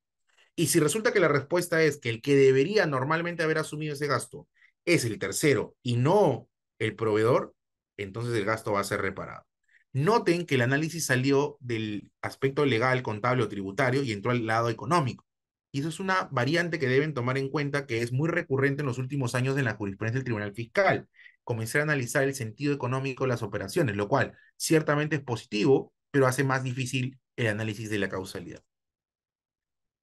Y 0.59 0.67
si 0.67 0.81
resulta 0.81 1.13
que 1.13 1.21
la 1.21 1.29
respuesta 1.29 1.85
es 1.85 1.99
que 1.99 2.09
el 2.09 2.21
que 2.21 2.35
debería 2.35 2.85
normalmente 2.85 3.45
haber 3.45 3.59
asumido 3.59 3.95
ese 3.95 4.09
gasto 4.09 4.49
es 4.85 5.05
el 5.05 5.21
tercero 5.21 5.77
y 5.85 5.99
no 5.99 6.49
el 6.81 6.97
proveedor, 6.97 7.55
entonces 7.97 8.35
el 8.35 8.45
gasto 8.45 8.73
va 8.73 8.81
a 8.81 8.85
ser 8.85 9.01
reparado. 9.01 9.47
Noten 9.93 10.47
que 10.47 10.57
el 10.57 10.63
análisis 10.63 11.07
salió 11.07 11.59
del 11.61 12.11
aspecto 12.23 12.67
legal, 12.67 13.05
contable 13.05 13.45
o 13.45 13.49
tributario 13.49 14.03
y 14.03 14.11
entró 14.11 14.33
al 14.33 14.47
lado 14.47 14.69
económico. 14.69 15.25
Y 15.71 15.79
eso 15.79 15.91
es 15.91 16.01
una 16.01 16.29
variante 16.33 16.81
que 16.81 16.89
deben 16.89 17.15
tomar 17.15 17.39
en 17.39 17.51
cuenta 17.51 17.87
que 17.87 18.03
es 18.03 18.11
muy 18.11 18.29
recurrente 18.29 18.83
en 18.83 18.87
los 18.87 18.99
últimos 18.99 19.37
años 19.37 19.57
en 19.59 19.65
la 19.65 19.77
jurisprudencia 19.77 20.19
del 20.19 20.25
Tribunal 20.25 20.55
Fiscal. 20.55 21.09
Comenzar 21.45 21.83
a 21.83 21.85
analizar 21.85 22.25
el 22.25 22.35
sentido 22.35 22.75
económico 22.75 23.23
de 23.23 23.29
las 23.29 23.45
operaciones, 23.45 23.95
lo 23.95 24.09
cual 24.09 24.37
ciertamente 24.57 25.15
es 25.15 25.23
positivo, 25.23 25.93
pero 26.11 26.27
hace 26.27 26.43
más 26.43 26.65
difícil 26.65 27.17
el 27.37 27.47
análisis 27.47 27.91
de 27.91 28.01
la 28.01 28.09
causalidad. 28.09 28.65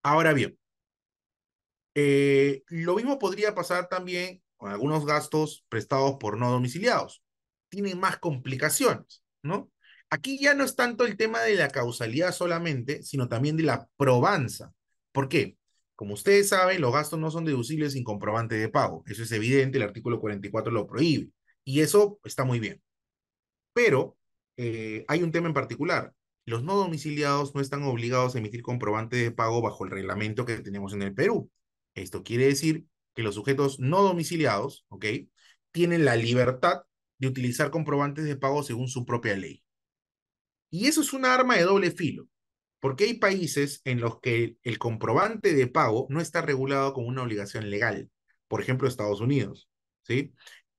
Ahora 0.05 0.33
bien, 0.33 0.55
eh, 1.95 2.63
lo 2.67 2.95
mismo 2.95 3.19
podría 3.19 3.55
pasar 3.55 3.87
también 3.89 4.41
con 4.57 4.71
algunos 4.71 5.05
gastos 5.05 5.65
prestados 5.69 6.17
por 6.19 6.37
no 6.37 6.51
domiciliados. 6.51 7.23
Tienen 7.69 7.99
más 7.99 8.17
complicaciones, 8.17 9.23
¿no? 9.41 9.71
Aquí 10.09 10.39
ya 10.39 10.53
no 10.53 10.63
es 10.63 10.75
tanto 10.75 11.05
el 11.05 11.17
tema 11.17 11.41
de 11.41 11.55
la 11.55 11.69
causalidad 11.69 12.31
solamente, 12.31 13.01
sino 13.03 13.27
también 13.27 13.57
de 13.57 13.63
la 13.63 13.89
probanza. 13.97 14.71
¿Por 15.11 15.27
qué? 15.29 15.57
Como 15.95 16.13
ustedes 16.13 16.49
saben, 16.49 16.81
los 16.81 16.93
gastos 16.93 17.19
no 17.19 17.31
son 17.31 17.45
deducibles 17.45 17.93
sin 17.93 18.03
comprobante 18.03 18.55
de 18.55 18.69
pago. 18.69 19.03
Eso 19.07 19.23
es 19.23 19.31
evidente, 19.31 19.77
el 19.77 19.83
artículo 19.83 20.19
44 20.19 20.71
lo 20.71 20.87
prohíbe. 20.87 21.31
Y 21.63 21.81
eso 21.81 22.19
está 22.23 22.43
muy 22.43 22.59
bien. 22.59 22.81
Pero 23.73 24.17
eh, 24.57 25.05
hay 25.07 25.23
un 25.23 25.31
tema 25.31 25.47
en 25.47 25.53
particular. 25.53 26.14
Los 26.45 26.63
no 26.63 26.75
domiciliados 26.75 27.55
no 27.55 27.61
están 27.61 27.83
obligados 27.83 28.35
a 28.35 28.39
emitir 28.39 28.61
comprobante 28.61 29.15
de 29.15 29.31
pago 29.31 29.61
bajo 29.61 29.83
el 29.83 29.91
reglamento 29.91 30.45
que 30.45 30.57
tenemos 30.59 30.93
en 30.93 31.01
el 31.01 31.13
Perú. 31.13 31.51
Esto 31.95 32.23
quiere 32.23 32.45
decir 32.45 32.85
que 33.15 33.23
los 33.23 33.35
sujetos 33.35 33.79
no 33.79 34.03
domiciliados, 34.03 34.85
¿ok? 34.89 35.05
Tienen 35.71 36.05
la 36.05 36.15
libertad 36.15 36.83
de 37.17 37.27
utilizar 37.27 37.71
comprobantes 37.71 38.25
de 38.25 38.35
pago 38.35 38.61
según 38.63 38.87
su 38.87 39.05
propia 39.05 39.35
ley. 39.35 39.63
Y 40.69 40.87
eso 40.87 41.01
es 41.01 41.13
un 41.13 41.25
arma 41.25 41.55
de 41.55 41.63
doble 41.63 41.91
filo. 41.91 42.27
Porque 42.79 43.05
hay 43.05 43.15
países 43.15 43.81
en 43.85 43.99
los 43.99 44.19
que 44.19 44.57
el 44.61 44.77
comprobante 44.77 45.53
de 45.53 45.67
pago 45.67 46.05
no 46.09 46.21
está 46.21 46.41
regulado 46.41 46.93
como 46.93 47.07
una 47.07 47.23
obligación 47.23 47.69
legal. 47.69 48.11
Por 48.47 48.61
ejemplo, 48.61 48.87
Estados 48.87 49.21
Unidos. 49.21 49.69
¿sí? 50.03 50.33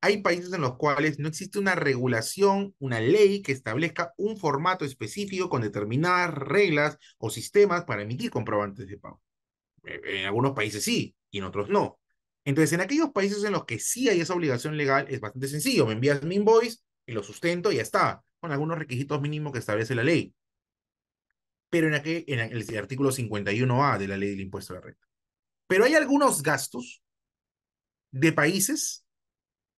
Hay 0.06 0.18
países 0.18 0.52
en 0.52 0.60
los 0.60 0.76
cuales 0.76 1.18
no 1.18 1.26
existe 1.26 1.58
una 1.58 1.74
regulación, 1.74 2.76
una 2.78 3.00
ley 3.00 3.42
que 3.42 3.50
establezca 3.50 4.14
un 4.16 4.36
formato 4.36 4.84
específico 4.84 5.48
con 5.48 5.62
determinadas 5.62 6.32
reglas 6.32 6.96
o 7.18 7.28
sistemas 7.28 7.84
para 7.86 8.02
emitir 8.02 8.30
comprobantes 8.30 8.86
de 8.86 8.98
pago. 8.98 9.20
En 9.82 10.26
algunos 10.26 10.52
países 10.52 10.84
sí, 10.84 11.16
y 11.28 11.38
en 11.38 11.44
otros 11.44 11.68
no. 11.70 11.98
Entonces, 12.44 12.72
en 12.72 12.82
aquellos 12.82 13.10
países 13.10 13.42
en 13.42 13.50
los 13.50 13.64
que 13.64 13.80
sí 13.80 14.08
hay 14.08 14.20
esa 14.20 14.34
obligación 14.34 14.76
legal, 14.76 15.06
es 15.08 15.18
bastante 15.18 15.48
sencillo. 15.48 15.86
Me 15.86 15.94
envías 15.94 16.22
mi 16.22 16.36
invoice 16.36 16.78
y 17.04 17.10
lo 17.10 17.24
sustento 17.24 17.72
y 17.72 17.76
ya 17.76 17.82
está 17.82 18.22
con 18.38 18.52
algunos 18.52 18.78
requisitos 18.78 19.20
mínimos 19.20 19.52
que 19.52 19.58
establece 19.58 19.96
la 19.96 20.04
ley, 20.04 20.32
pero 21.68 21.88
en, 21.88 21.94
aquel, 21.94 22.24
en 22.28 22.38
el 22.38 22.78
artículo 22.78 23.10
51A 23.10 23.98
de 23.98 24.06
la 24.06 24.16
ley 24.16 24.30
del 24.30 24.42
impuesto 24.42 24.72
a 24.72 24.76
la 24.76 24.82
renta. 24.82 25.04
Pero 25.66 25.84
hay 25.84 25.96
algunos 25.96 26.44
gastos 26.44 27.02
de 28.12 28.32
países 28.32 29.05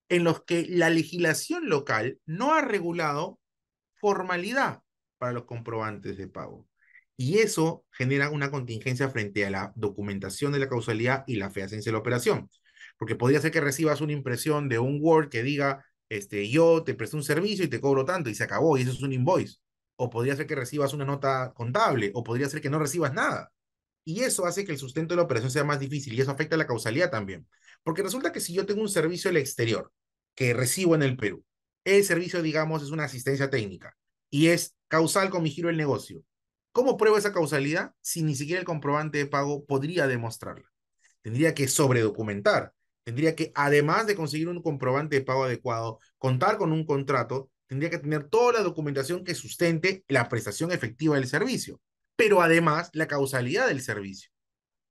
en 0.09 0.25
los 0.25 0.45
que 0.45 0.67
la 0.69 0.91
legislación 0.91 1.69
local 1.69 2.19
no 2.27 2.55
ha 2.55 2.63
regulado 2.63 3.39
formalidad 3.97 4.83
para 5.19 5.33
los 5.33 5.45
comprobantes 5.45 6.17
de 6.17 6.29
pago. 6.29 6.67
Y 7.17 7.39
eso 7.39 7.85
genera 7.91 8.31
una 8.31 8.51
contingencia 8.51 9.11
frente 9.11 9.45
a 9.45 9.51
la 9.51 9.73
documentación 9.75 10.53
de 10.53 10.61
la 10.61 10.69
causalidad 10.69 11.25
y 11.27 11.37
la 11.37 11.51
fehacencia 11.51 11.91
de 11.91 11.95
la 11.95 11.99
operación. 11.99 12.49
Porque 12.97 13.17
podría 13.17 13.41
ser 13.41 13.51
que 13.51 13.61
recibas 13.61 14.01
una 14.01 14.13
impresión 14.13 14.69
de 14.69 14.79
un 14.79 14.99
Word 15.03 15.29
que 15.29 15.43
diga, 15.43 15.85
este, 16.09 16.49
yo 16.49 16.85
te 16.85 16.95
presté 16.95 17.17
un 17.17 17.25
servicio 17.25 17.65
y 17.65 17.69
te 17.69 17.81
cobro 17.81 18.05
tanto 18.05 18.31
y 18.31 18.35
se 18.35 18.45
acabó 18.45 18.79
y 18.79 18.83
eso 18.83 18.93
es 18.93 19.03
un 19.03 19.13
invoice. 19.13 19.59
O 19.97 20.11
podría 20.11 20.37
ser 20.37 20.47
que 20.47 20.55
recibas 20.55 20.93
una 20.95 21.05
nota 21.05 21.53
contable 21.55 22.13
o 22.15 22.23
podría 22.23 22.49
ser 22.49 22.61
que 22.61 22.71
no 22.71 22.79
recibas 22.79 23.13
nada. 23.13 23.53
Y 24.05 24.23
eso 24.23 24.47
hace 24.47 24.65
que 24.65 24.73
el 24.73 24.79
sustento 24.79 25.15
de 25.15 25.17
la 25.17 25.25
operación 25.25 25.51
sea 25.51 25.65
más 25.65 25.81
difícil 25.81 26.15
y 26.15 26.21
eso 26.21 26.31
afecta 26.31 26.55
a 26.55 26.59
la 26.59 26.67
causalidad 26.67 27.11
también. 27.11 27.47
Porque 27.83 28.03
resulta 28.03 28.33
que 28.33 28.41
si 28.41 28.55
yo 28.55 28.65
tengo 28.65 28.81
un 28.81 28.89
servicio 28.89 29.29
el 29.29 29.37
exterior 29.37 29.93
que 30.39 30.55
recibo 30.55 30.95
en 30.95 31.03
el 31.03 31.17
Perú, 31.17 31.45
el 31.83 32.05
servicio, 32.05 32.43
digamos, 32.43 32.85
es 32.85 32.91
una 32.91 33.03
asistencia 33.03 33.51
técnica 33.51 33.97
y 34.31 34.47
es 34.47 34.77
causal 34.87 35.31
con 35.31 35.43
mi 35.43 35.51
giro 35.51 35.67
del 35.67 35.77
negocio. 35.77 36.23
¿Cómo 36.71 36.97
pruebo 36.97 37.19
esa 37.19 37.33
causalidad 37.33 37.93
si 38.01 38.23
ni 38.23 38.37
siquiera 38.37 38.61
el 38.61 38.65
comprobante 38.65 39.19
de 39.19 39.27
pago 39.27 39.65
podría 39.65 40.07
demostrarla? 40.07 40.71
Tendría 41.23 41.55
que 41.55 41.67
sobredocumentar, 41.67 42.73
tendría 43.03 43.35
que, 43.35 43.51
además 43.57 44.07
de 44.07 44.15
conseguir 44.15 44.49
un 44.49 44.63
comprobante 44.63 45.17
de 45.17 45.25
pago 45.25 45.43
adecuado, 45.43 45.99
contar 46.19 46.57
con 46.57 46.71
un 46.71 46.87
contrato, 46.87 47.51
tendría 47.67 47.91
que 47.91 47.99
tener 47.99 48.29
toda 48.29 48.53
la 48.53 48.63
documentación 48.63 49.25
que 49.25 49.35
sustente 49.35 50.05
la 50.07 50.29
prestación 50.29 50.71
efectiva 50.71 51.17
del 51.17 51.27
servicio, 51.27 51.81
pero 52.15 52.43
además 52.43 52.91
la 52.93 53.09
causalidad 53.09 53.67
del 53.67 53.81
servicio. 53.81 54.31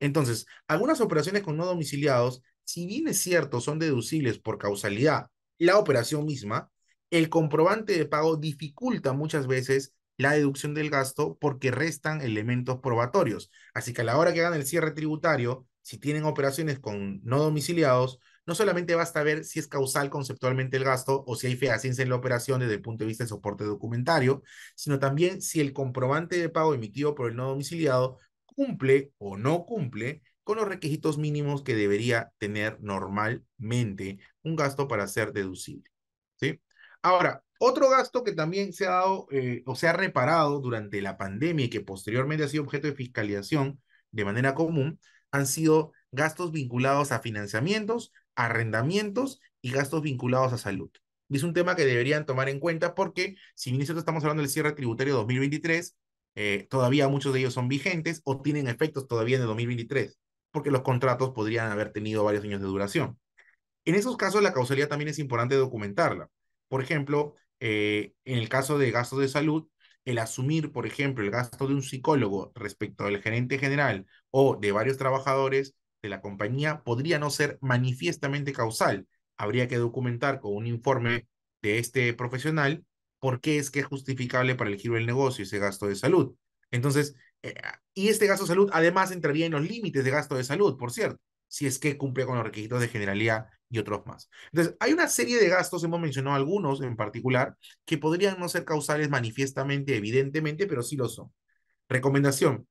Entonces, 0.01 0.45
algunas 0.67 0.99
operaciones 0.99 1.41
con 1.41 1.55
no 1.55 1.65
domiciliados, 1.65 2.41
si 2.65 2.85
bien 2.85 3.07
es 3.07 3.21
cierto, 3.21 3.61
son 3.61 3.79
deducibles 3.79 4.39
por 4.39 4.57
causalidad 4.57 5.27
la 5.57 5.77
operación 5.77 6.25
misma, 6.25 6.71
el 7.09 7.29
comprobante 7.29 7.97
de 7.97 8.05
pago 8.05 8.37
dificulta 8.37 9.13
muchas 9.13 9.47
veces 9.47 9.93
la 10.17 10.31
deducción 10.31 10.73
del 10.73 10.89
gasto 10.89 11.37
porque 11.39 11.71
restan 11.71 12.21
elementos 12.21 12.79
probatorios. 12.81 13.51
Así 13.73 13.93
que 13.93 14.01
a 14.01 14.05
la 14.05 14.17
hora 14.17 14.33
que 14.33 14.41
hagan 14.41 14.59
el 14.59 14.65
cierre 14.65 14.91
tributario, 14.91 15.67
si 15.81 15.97
tienen 15.99 16.25
operaciones 16.25 16.79
con 16.79 17.21
no 17.23 17.39
domiciliados, 17.39 18.19
no 18.45 18.55
solamente 18.55 18.95
basta 18.95 19.23
ver 19.23 19.43
si 19.43 19.59
es 19.59 19.67
causal 19.67 20.09
conceptualmente 20.09 20.77
el 20.77 20.83
gasto 20.83 21.23
o 21.27 21.35
si 21.35 21.47
hay 21.47 21.55
fehaciencia 21.55 22.01
en 22.01 22.09
la 22.09 22.15
operación 22.15 22.59
desde 22.59 22.75
el 22.75 22.81
punto 22.81 23.03
de 23.03 23.09
vista 23.09 23.23
del 23.23 23.29
soporte 23.29 23.63
documentario, 23.63 24.41
sino 24.75 24.99
también 24.99 25.41
si 25.41 25.59
el 25.59 25.73
comprobante 25.73 26.37
de 26.37 26.49
pago 26.49 26.73
emitido 26.73 27.13
por 27.13 27.29
el 27.29 27.35
no 27.35 27.49
domiciliado 27.49 28.19
cumple 28.45 29.11
o 29.17 29.37
no 29.37 29.65
cumple 29.65 30.23
con 30.47 30.55
los 30.55 30.67
requisitos 30.69 31.17
mínimos 31.17 31.61
que 31.61 31.75
debería 31.75 32.31
tener 32.37 32.77
normalmente 32.79 34.19
un 34.43 34.55
gasto 34.55 34.87
para 34.87 35.05
ser 35.07 35.33
deducible. 35.33 35.91
¿sí? 36.37 36.61
Ahora, 37.01 37.43
otro 37.59 37.89
gasto 37.89 38.23
que 38.23 38.31
también 38.31 38.71
se 38.71 38.87
ha 38.87 38.91
dado 38.91 39.27
eh, 39.29 39.61
o 39.65 39.75
se 39.75 39.89
ha 39.89 39.93
reparado 39.93 40.61
durante 40.61 41.01
la 41.01 41.17
pandemia 41.17 41.65
y 41.65 41.69
que 41.69 41.81
posteriormente 41.81 42.45
ha 42.45 42.47
sido 42.47 42.63
objeto 42.63 42.87
de 42.87 42.95
fiscalización 42.95 43.81
de 44.11 44.23
manera 44.23 44.55
común 44.55 45.01
han 45.31 45.47
sido 45.47 45.91
gastos 46.13 46.53
vinculados 46.53 47.11
a 47.11 47.19
financiamientos, 47.19 48.13
arrendamientos 48.33 49.41
y 49.61 49.71
gastos 49.71 50.01
vinculados 50.01 50.53
a 50.53 50.57
salud. 50.57 50.91
Es 51.27 51.43
un 51.43 51.53
tema 51.53 51.75
que 51.75 51.83
deberían 51.83 52.25
tomar 52.25 52.47
en 52.47 52.61
cuenta 52.61 52.95
porque 52.95 53.35
si 53.53 53.71
bien 53.71 53.81
estamos 53.81 54.23
hablando 54.23 54.43
del 54.43 54.49
cierre 54.49 54.71
tributario 54.71 55.13
2023, 55.15 55.97
eh, 56.35 56.67
todavía 56.69 57.09
muchos 57.09 57.33
de 57.33 57.39
ellos 57.41 57.53
son 57.53 57.67
vigentes 57.67 58.21
o 58.23 58.41
tienen 58.41 58.69
efectos 58.69 59.09
todavía 59.09 59.35
en 59.35 59.41
el 59.41 59.47
2023, 59.47 60.17
porque 60.51 60.71
los 60.71 60.81
contratos 60.81 61.31
podrían 61.31 61.71
haber 61.71 61.91
tenido 61.91 62.23
varios 62.23 62.43
años 62.43 62.61
de 62.61 62.67
duración. 62.67 63.19
En 63.85 63.95
esos 63.95 64.17
casos, 64.17 64.41
la 64.43 64.53
causalidad 64.53 64.89
también 64.89 65.09
es 65.09 65.19
importante 65.19 65.55
documentarla. 65.55 66.29
Por 66.67 66.81
ejemplo, 66.81 67.35
eh, 67.59 68.13
en 68.25 68.37
el 68.37 68.49
caso 68.49 68.77
de 68.77 68.91
gastos 68.91 69.19
de 69.19 69.27
salud, 69.29 69.67
el 70.05 70.19
asumir, 70.19 70.71
por 70.71 70.85
ejemplo, 70.85 71.23
el 71.23 71.31
gasto 71.31 71.67
de 71.67 71.73
un 71.73 71.83
psicólogo 71.83 72.51
respecto 72.55 73.05
al 73.05 73.21
gerente 73.21 73.59
general 73.59 74.05
o 74.31 74.55
de 74.55 74.71
varios 74.71 74.97
trabajadores 74.97 75.75
de 76.01 76.09
la 76.09 76.21
compañía 76.21 76.83
podría 76.83 77.19
no 77.19 77.29
ser 77.29 77.57
manifiestamente 77.61 78.53
causal. 78.53 79.07
Habría 79.37 79.67
que 79.67 79.77
documentar 79.77 80.39
con 80.39 80.55
un 80.55 80.67
informe 80.67 81.27
de 81.61 81.79
este 81.79 82.13
profesional 82.13 82.85
por 83.19 83.41
qué 83.41 83.57
es 83.57 83.71
que 83.71 83.81
es 83.81 83.85
justificable 83.85 84.55
para 84.55 84.69
el 84.69 84.77
giro 84.77 84.95
del 84.95 85.05
negocio 85.05 85.43
ese 85.43 85.59
gasto 85.59 85.87
de 85.87 85.95
salud. 85.95 86.35
Entonces, 86.71 87.15
y 87.93 88.09
este 88.09 88.27
gasto 88.27 88.45
de 88.45 88.49
salud 88.49 88.69
además 88.73 89.11
entraría 89.11 89.45
en 89.45 89.53
los 89.53 89.67
límites 89.67 90.03
de 90.03 90.11
gasto 90.11 90.35
de 90.35 90.43
salud, 90.43 90.77
por 90.77 90.91
cierto, 90.91 91.19
si 91.47 91.65
es 91.65 91.79
que 91.79 91.97
cumple 91.97 92.25
con 92.25 92.35
los 92.35 92.45
requisitos 92.45 92.81
de 92.81 92.87
generalidad 92.87 93.47
y 93.69 93.79
otros 93.79 94.05
más. 94.05 94.29
Entonces, 94.51 94.75
hay 94.79 94.93
una 94.93 95.07
serie 95.07 95.39
de 95.39 95.49
gastos, 95.49 95.83
hemos 95.83 95.99
mencionado 95.99 96.35
algunos 96.35 96.81
en 96.81 96.95
particular, 96.95 97.57
que 97.85 97.97
podrían 97.97 98.39
no 98.39 98.49
ser 98.49 98.65
causales 98.65 99.09
manifiestamente, 99.09 99.95
evidentemente, 99.95 100.67
pero 100.67 100.83
sí 100.83 100.95
lo 100.95 101.09
son. 101.09 101.33
Recomendación. 101.89 102.67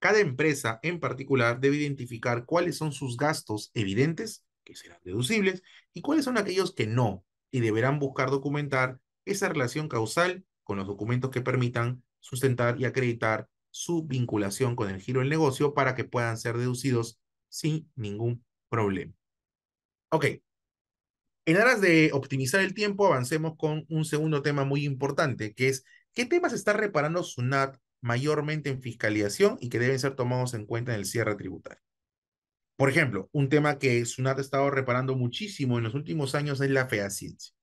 Cada 0.00 0.20
empresa 0.20 0.78
en 0.82 1.00
particular 1.00 1.60
debe 1.60 1.76
identificar 1.76 2.44
cuáles 2.44 2.76
son 2.76 2.92
sus 2.92 3.16
gastos 3.16 3.70
evidentes, 3.74 4.44
que 4.64 4.76
serán 4.76 4.98
deducibles, 5.02 5.62
y 5.92 6.02
cuáles 6.02 6.24
son 6.24 6.38
aquellos 6.38 6.74
que 6.74 6.86
no, 6.86 7.24
y 7.50 7.60
deberán 7.60 7.98
buscar 7.98 8.30
documentar 8.30 9.00
esa 9.24 9.48
relación 9.48 9.88
causal 9.88 10.44
con 10.62 10.76
los 10.78 10.86
documentos 10.86 11.30
que 11.30 11.40
permitan 11.40 12.02
sustentar 12.20 12.80
y 12.80 12.84
acreditar 12.84 13.48
su 13.78 14.02
vinculación 14.04 14.74
con 14.74 14.90
el 14.90 15.00
giro 15.00 15.20
del 15.20 15.28
negocio 15.28 15.72
para 15.72 15.94
que 15.94 16.02
puedan 16.02 16.36
ser 16.36 16.58
deducidos 16.58 17.20
sin 17.48 17.90
ningún 17.94 18.44
problema. 18.68 19.12
Ok. 20.10 20.26
En 21.46 21.56
aras 21.56 21.80
de 21.80 22.10
optimizar 22.12 22.60
el 22.60 22.74
tiempo, 22.74 23.06
avancemos 23.06 23.56
con 23.56 23.86
un 23.88 24.04
segundo 24.04 24.42
tema 24.42 24.64
muy 24.64 24.84
importante, 24.84 25.54
que 25.54 25.68
es 25.68 25.84
qué 26.12 26.26
temas 26.26 26.52
está 26.52 26.72
reparando 26.72 27.22
SUNAT 27.22 27.78
mayormente 28.00 28.68
en 28.68 28.82
fiscalización 28.82 29.56
y 29.60 29.68
que 29.68 29.78
deben 29.78 29.98
ser 29.98 30.14
tomados 30.14 30.54
en 30.54 30.66
cuenta 30.66 30.92
en 30.92 30.98
el 30.98 31.06
cierre 31.06 31.36
tributario. 31.36 31.82
Por 32.76 32.90
ejemplo, 32.90 33.28
un 33.32 33.48
tema 33.48 33.78
que 33.78 34.04
SUNAT 34.04 34.38
ha 34.38 34.42
estado 34.42 34.70
reparando 34.70 35.14
muchísimo 35.14 35.78
en 35.78 35.84
los 35.84 35.94
últimos 35.94 36.34
años 36.34 36.60
es 36.60 36.70
la 36.70 36.88
fehaciencia. 36.88 37.54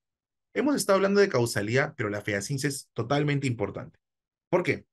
Hemos 0.53 0.75
estado 0.77 0.95
hablando 0.95 1.19
de 1.19 1.29
causalidad, 1.29 1.93
pero 1.97 2.09
la 2.09 2.21
fehaciencia 2.21 2.69
es 2.69 2.89
totalmente 2.93 3.47
importante. 3.47 3.99
¿Por 4.49 4.63
qué? 4.63 4.85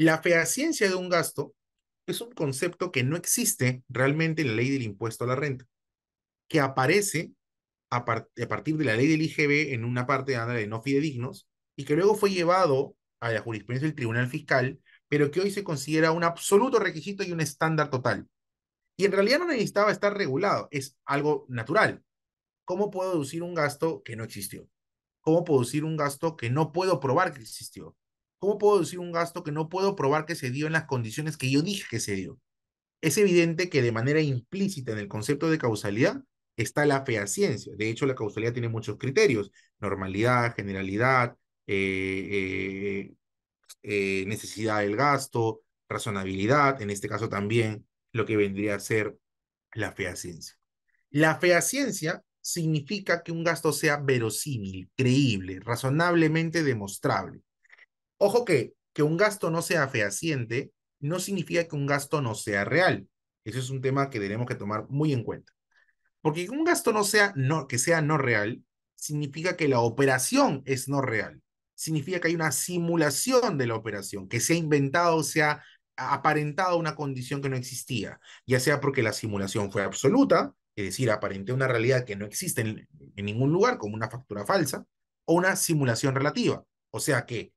La 0.00 0.22
fehaciencia 0.22 0.88
de 0.88 0.94
un 0.94 1.08
gasto 1.08 1.56
es 2.06 2.20
un 2.20 2.30
concepto 2.30 2.92
que 2.92 3.02
no 3.02 3.16
existe 3.16 3.82
realmente 3.88 4.42
en 4.42 4.48
la 4.48 4.54
ley 4.54 4.70
del 4.70 4.82
impuesto 4.82 5.24
a 5.24 5.26
la 5.26 5.34
renta, 5.34 5.66
que 6.48 6.60
aparece 6.60 7.32
a, 7.90 8.04
partir 8.04 8.76
de 8.76 8.84
la 8.84 8.94
ley 8.94 9.08
del 9.08 9.22
IGB 9.22 9.74
en 9.74 9.84
una 9.84 10.06
parte 10.06 10.38
de 10.38 10.66
no 10.68 10.82
fidedignos 10.82 11.48
y 11.76 11.84
que 11.84 11.96
luego 11.96 12.14
fue 12.14 12.30
llevado 12.30 12.94
a 13.18 13.32
la 13.32 13.40
jurisprudencia 13.40 13.88
del 13.88 13.96
Tribunal 13.96 14.28
Fiscal, 14.28 14.78
pero 15.08 15.32
que 15.32 15.40
hoy 15.40 15.50
se 15.50 15.64
considera 15.64 16.12
un 16.12 16.22
absoluto 16.22 16.78
requisito 16.78 17.24
y 17.24 17.32
un 17.32 17.40
estándar 17.40 17.90
total. 17.90 18.28
Y 18.96 19.04
en 19.04 19.10
realidad 19.10 19.40
no 19.40 19.48
necesitaba 19.48 19.90
estar 19.90 20.16
regulado, 20.16 20.68
es 20.70 20.96
algo 21.06 21.44
natural. 21.48 22.04
¿Cómo 22.64 22.92
puedo 22.92 23.10
deducir 23.10 23.42
un 23.42 23.54
gasto 23.54 24.04
que 24.04 24.14
no 24.14 24.22
existió? 24.22 24.68
¿Cómo 25.22 25.42
puedo 25.42 25.58
deducir 25.58 25.84
un 25.84 25.96
gasto 25.96 26.36
que 26.36 26.50
no 26.50 26.70
puedo 26.70 27.00
probar 27.00 27.32
que 27.32 27.40
existió? 27.40 27.96
¿Cómo 28.38 28.58
puedo 28.58 28.80
decir 28.80 28.98
un 28.98 29.12
gasto 29.12 29.42
que 29.42 29.52
no 29.52 29.68
puedo 29.68 29.96
probar 29.96 30.26
que 30.26 30.34
se 30.34 30.50
dio 30.50 30.66
en 30.66 30.72
las 30.72 30.84
condiciones 30.84 31.36
que 31.36 31.50
yo 31.50 31.62
dije 31.62 31.86
que 31.90 32.00
se 32.00 32.14
dio? 32.14 32.38
Es 33.00 33.18
evidente 33.18 33.68
que 33.68 33.82
de 33.82 33.92
manera 33.92 34.20
implícita 34.20 34.92
en 34.92 34.98
el 34.98 35.08
concepto 35.08 35.50
de 35.50 35.58
causalidad 35.58 36.22
está 36.56 36.86
la 36.86 37.04
fehaciencia. 37.04 37.72
De 37.76 37.88
hecho, 37.88 38.06
la 38.06 38.14
causalidad 38.14 38.52
tiene 38.52 38.68
muchos 38.68 38.96
criterios, 38.98 39.52
normalidad, 39.78 40.54
generalidad, 40.54 41.36
eh, 41.66 42.28
eh, 42.30 43.14
eh, 43.82 44.24
necesidad 44.26 44.80
del 44.80 44.96
gasto, 44.96 45.62
razonabilidad, 45.88 46.82
en 46.82 46.90
este 46.90 47.08
caso 47.08 47.28
también 47.28 47.86
lo 48.12 48.26
que 48.26 48.36
vendría 48.36 48.74
a 48.74 48.80
ser 48.80 49.16
la 49.74 49.92
fehaciencia. 49.92 50.56
La 51.10 51.36
fehaciencia 51.38 52.22
significa 52.40 53.22
que 53.22 53.32
un 53.32 53.44
gasto 53.44 53.72
sea 53.72 53.98
verosímil, 53.98 54.90
creíble, 54.96 55.60
razonablemente 55.60 56.62
demostrable. 56.62 57.42
Ojo 58.18 58.44
que, 58.44 58.74
que 58.92 59.02
un 59.02 59.16
gasto 59.16 59.50
no 59.50 59.62
sea 59.62 59.88
fehaciente 59.88 60.72
no 61.00 61.20
significa 61.20 61.66
que 61.66 61.76
un 61.76 61.86
gasto 61.86 62.20
no 62.20 62.34
sea 62.34 62.64
real. 62.64 63.08
Eso 63.44 63.58
es 63.58 63.70
un 63.70 63.80
tema 63.80 64.10
que 64.10 64.20
tenemos 64.20 64.46
que 64.46 64.54
tomar 64.54 64.86
muy 64.88 65.12
en 65.12 65.24
cuenta. 65.24 65.52
Porque 66.20 66.44
que 66.46 66.50
un 66.50 66.64
gasto 66.64 66.92
no 66.92 67.04
sea, 67.04 67.32
no, 67.36 67.68
que 67.68 67.78
sea 67.78 68.02
no 68.02 68.18
real 68.18 68.62
significa 68.96 69.56
que 69.56 69.68
la 69.68 69.80
operación 69.80 70.62
es 70.66 70.88
no 70.88 71.00
real. 71.00 71.40
Significa 71.74 72.20
que 72.20 72.28
hay 72.28 72.34
una 72.34 72.50
simulación 72.50 73.56
de 73.56 73.68
la 73.68 73.76
operación, 73.76 74.28
que 74.28 74.40
se 74.40 74.54
ha 74.54 74.56
inventado, 74.56 75.22
se 75.22 75.42
ha 75.42 75.62
aparentado 75.96 76.76
una 76.76 76.96
condición 76.96 77.40
que 77.40 77.48
no 77.48 77.56
existía, 77.56 78.20
ya 78.46 78.58
sea 78.60 78.80
porque 78.80 79.02
la 79.02 79.12
simulación 79.12 79.70
fue 79.70 79.82
absoluta, 79.84 80.52
es 80.74 80.86
decir, 80.86 81.10
aparenté 81.10 81.52
una 81.52 81.68
realidad 81.68 82.04
que 82.04 82.16
no 82.16 82.26
existe 82.26 82.62
en, 82.62 82.88
en 83.16 83.24
ningún 83.24 83.52
lugar, 83.52 83.78
como 83.78 83.94
una 83.94 84.10
factura 84.10 84.44
falsa, 84.44 84.84
o 85.24 85.34
una 85.34 85.56
simulación 85.56 86.14
relativa. 86.14 86.64
O 86.90 87.00
sea 87.00 87.26
que 87.26 87.52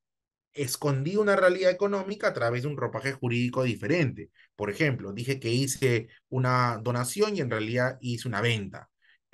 escondí 0.54 1.16
una 1.16 1.36
realidad 1.36 1.72
económica 1.72 2.28
a 2.28 2.34
través 2.34 2.64
de 2.64 2.70
un 2.70 2.78
ropaje 2.78 3.14
jurídico 3.14 3.64
diferente. 3.64 4.32
Por 4.56 4.70
ejemplo, 4.70 5.14
dije 5.14 5.40
que 5.40 5.50
hice 5.50 6.08
una 6.30 6.80
donación 6.82 7.36
y 7.36 7.42
en 7.42 7.50
realidad 7.50 7.98
hice 8.02 8.28
una 8.28 8.42
venta. 8.42 8.90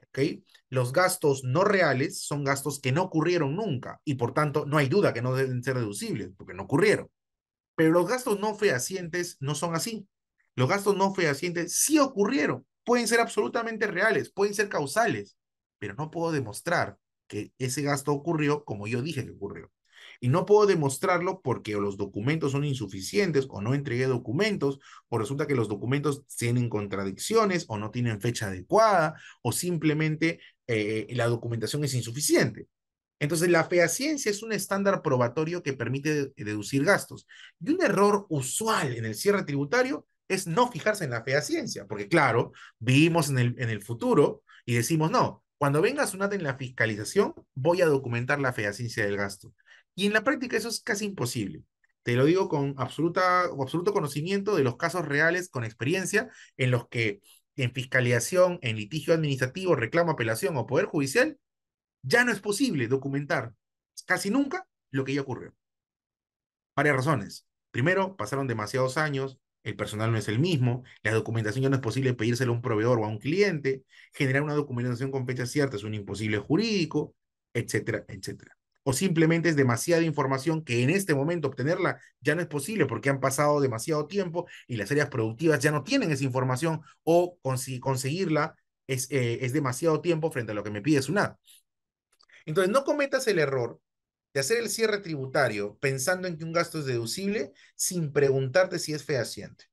¿Okay? 0.10 0.44
Los 0.70 0.94
gastos 0.94 1.44
no 1.44 1.64
reales 1.64 2.22
son 2.24 2.44
gastos 2.44 2.80
que 2.82 2.92
no 2.92 3.04
ocurrieron 3.04 3.56
nunca 3.56 4.02
y 4.04 4.16
por 4.16 4.34
tanto 4.34 4.66
no 4.66 4.78
hay 4.78 4.88
duda 4.90 5.14
que 5.14 5.22
no 5.22 5.36
deben 5.36 5.64
ser 5.64 5.76
deducibles 5.76 6.32
porque 6.38 6.54
no 6.54 6.64
ocurrieron. 6.64 7.10
Pero 7.76 7.92
los 7.92 8.08
gastos 8.08 8.40
no 8.40 8.56
fehacientes 8.56 9.38
no 9.40 9.56
son 9.56 9.76
así. 9.76 10.08
Los 10.56 10.70
gastos 10.70 10.98
no 10.98 11.14
fehacientes 11.14 11.74
sí 11.74 12.00
ocurrieron. 12.00 12.66
Pueden 12.84 13.08
ser 13.08 13.20
absolutamente 13.20 13.88
reales, 13.88 14.32
pueden 14.32 14.54
ser 14.54 14.70
causales, 14.70 15.38
pero 15.78 15.94
no 15.96 16.10
puedo 16.10 16.32
demostrar 16.32 16.98
que 17.28 17.54
ese 17.60 17.82
gasto 17.82 18.14
ocurrió 18.14 18.64
como 18.66 18.88
yo 18.88 19.02
dije 19.02 19.26
que 19.26 19.32
ocurrió. 19.32 19.72
Y 20.20 20.30
no 20.30 20.46
puedo 20.46 20.66
demostrarlo 20.66 21.42
porque 21.42 21.74
los 21.74 21.98
documentos 21.98 22.52
son 22.52 22.64
insuficientes 22.64 23.48
o 23.50 23.62
no 23.62 23.74
entregué 23.74 24.06
documentos 24.06 24.80
o 25.10 25.18
resulta 25.18 25.48
que 25.48 25.56
los 25.56 25.68
documentos 25.68 26.26
tienen 26.28 26.70
contradicciones 26.70 27.66
o 27.68 27.78
no 27.78 27.92
tienen 27.92 28.22
fecha 28.22 28.48
adecuada 28.48 29.16
o 29.42 29.52
simplemente 29.52 30.40
eh, 30.68 31.08
la 31.12 31.28
documentación 31.28 31.84
es 31.84 31.94
insuficiente. 31.94 32.68
Entonces, 33.20 33.50
la 33.50 33.64
fehaciencia 33.64 34.30
es 34.30 34.44
un 34.44 34.52
estándar 34.52 35.02
probatorio 35.02 35.64
que 35.64 35.74
permite 35.74 36.34
deducir 36.36 36.84
gastos. 36.84 37.26
Y 37.60 37.72
un 37.72 37.82
error 37.82 38.28
usual 38.30 38.96
en 38.96 39.06
el 39.06 39.16
cierre 39.16 39.44
tributario 39.44 40.08
es 40.28 40.46
no 40.46 40.72
fijarse 40.72 41.06
en 41.06 41.12
la 41.12 41.24
fehaciencia, 41.24 41.86
porque 41.88 42.08
claro, 42.08 42.52
vivimos 42.80 43.30
en 43.30 43.40
el, 43.40 43.56
en 43.58 43.70
el 43.70 43.82
futuro 43.82 44.44
y 44.66 44.76
decimos, 44.76 45.10
no, 45.10 45.44
cuando 45.58 45.82
venga 45.82 46.06
SUNAT 46.06 46.34
en 46.34 46.44
la 46.44 46.58
fiscalización, 46.58 47.34
voy 47.56 47.82
a 47.82 47.88
documentar 47.88 48.40
la 48.40 48.54
fehaciencia 48.54 49.06
del 49.06 49.18
gasto. 49.18 49.54
Y 49.98 50.06
en 50.06 50.14
la 50.14 50.24
práctica 50.24 50.56
eso 50.56 50.70
es 50.70 50.80
casi 50.80 51.06
imposible. 51.06 51.64
Te 52.04 52.16
lo 52.16 52.26
digo 52.26 52.48
con 52.50 52.76
absoluta, 52.78 53.46
absoluto 53.46 53.94
conocimiento 53.94 54.56
de 54.56 54.64
los 54.64 54.78
casos 54.78 55.04
reales, 55.04 55.50
con 55.50 55.64
experiencia, 55.64 56.30
en 56.56 56.70
los 56.70 56.88
que 56.88 57.20
en 57.56 57.74
fiscalización, 57.74 58.60
en 58.62 58.76
litigio 58.76 59.16
administrativo, 59.16 59.76
reclamo, 59.76 60.12
apelación 60.12 60.56
o 60.56 60.68
poder 60.68 60.86
judicial, 60.86 61.40
ya 62.04 62.24
no 62.24 62.32
es 62.32 62.40
posible 62.40 62.88
documentar 62.88 63.54
casi 64.06 64.30
nunca 64.30 64.68
lo 64.92 65.04
que 65.04 65.16
ya 65.16 65.22
ocurrió. 65.22 65.56
Varias 66.76 66.96
razones. 66.96 67.48
Primero, 67.72 68.16
pasaron 68.16 68.46
demasiados 68.46 69.00
años, 69.00 69.40
el 69.64 69.76
personal 69.76 70.12
no 70.12 70.20
es 70.20 70.28
el 70.28 70.38
mismo, 70.38 70.84
la 71.02 71.12
documentación 71.12 71.64
ya 71.64 71.70
no 71.70 71.78
es 71.78 71.82
posible 71.82 72.14
pedírselo 72.14 72.52
a 72.52 72.56
un 72.56 72.62
proveedor 72.62 73.00
o 73.00 73.06
a 73.06 73.10
un 73.10 73.18
cliente, 73.18 73.84
generar 74.14 74.44
una 74.44 74.54
documentación 74.54 75.10
con 75.10 75.26
fecha 75.26 75.48
cierta 75.48 75.76
es 75.76 75.84
un 75.84 75.96
imposible 75.96 76.38
jurídico, 76.38 77.16
etcétera, 77.52 78.06
etcétera. 78.08 78.56
O 78.90 78.94
simplemente 78.94 79.50
es 79.50 79.58
demasiada 79.58 80.02
información 80.04 80.64
que 80.64 80.82
en 80.82 80.90
este 80.90 81.14
momento 81.14 81.50
obtenerla 81.50 82.00
ya 82.22 82.36
no 82.36 82.42
es 82.42 82.48
posible 82.48 82.86
porque 82.86 83.10
han 83.10 83.20
pasado 83.20 83.60
demasiado 83.60 84.08
tiempo 84.08 84.48
y 84.66 84.78
las 84.78 84.90
áreas 84.90 85.10
productivas 85.10 85.60
ya 85.60 85.72
no 85.72 85.84
tienen 85.84 86.10
esa 86.10 86.24
información 86.24 86.80
o 87.04 87.38
conseguirla 87.42 88.56
es, 88.88 89.12
eh, 89.12 89.40
es 89.42 89.52
demasiado 89.52 90.00
tiempo 90.00 90.32
frente 90.32 90.54
a 90.54 90.56
lo 90.56 90.64
que 90.64 90.72
me 90.72 90.82
pide 90.82 91.02
SUNAT. 91.02 91.38
Entonces, 92.46 92.72
no 92.72 92.86
cometas 92.86 93.28
el 93.28 93.40
error 93.40 93.78
de 94.34 94.40
hacer 94.40 94.60
el 94.60 94.70
cierre 94.70 95.00
tributario 95.00 95.78
pensando 95.82 96.30
en 96.30 96.38
que 96.38 96.46
un 96.46 96.54
gasto 96.54 96.80
es 96.80 96.86
deducible 96.86 97.52
sin 97.76 98.14
preguntarte 98.14 98.80
si 98.80 98.94
es 98.94 99.04
fehaciente. 99.04 99.66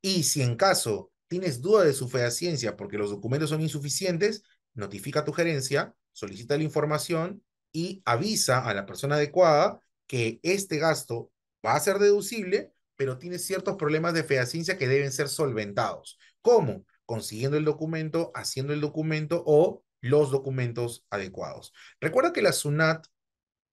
Y 0.00 0.22
si 0.22 0.42
en 0.42 0.54
caso 0.54 1.10
tienes 1.26 1.60
duda 1.60 1.82
de 1.82 1.94
su 1.94 2.08
fehaciencia 2.08 2.76
porque 2.76 2.96
los 2.96 3.10
documentos 3.10 3.50
son 3.50 3.60
insuficientes, 3.60 4.44
notifica 4.72 5.18
a 5.18 5.24
tu 5.24 5.32
gerencia, 5.32 5.96
solicita 6.12 6.56
la 6.56 6.62
información 6.62 7.42
y 7.72 8.02
avisa 8.04 8.64
a 8.64 8.74
la 8.74 8.86
persona 8.86 9.16
adecuada 9.16 9.80
que 10.06 10.40
este 10.42 10.78
gasto 10.78 11.30
va 11.64 11.74
a 11.74 11.80
ser 11.80 11.98
deducible, 11.98 12.72
pero 12.96 13.18
tiene 13.18 13.38
ciertos 13.38 13.76
problemas 13.76 14.14
de 14.14 14.24
fehaciencia 14.24 14.76
que 14.76 14.88
deben 14.88 15.12
ser 15.12 15.28
solventados. 15.28 16.18
¿Cómo? 16.42 16.84
Consiguiendo 17.06 17.56
el 17.56 17.64
documento, 17.64 18.30
haciendo 18.34 18.72
el 18.72 18.80
documento 18.80 19.42
o 19.46 19.82
los 20.00 20.30
documentos 20.30 21.04
adecuados. 21.10 21.72
Recuerda 22.00 22.32
que 22.32 22.42
la 22.42 22.52
SUNAT 22.52 23.06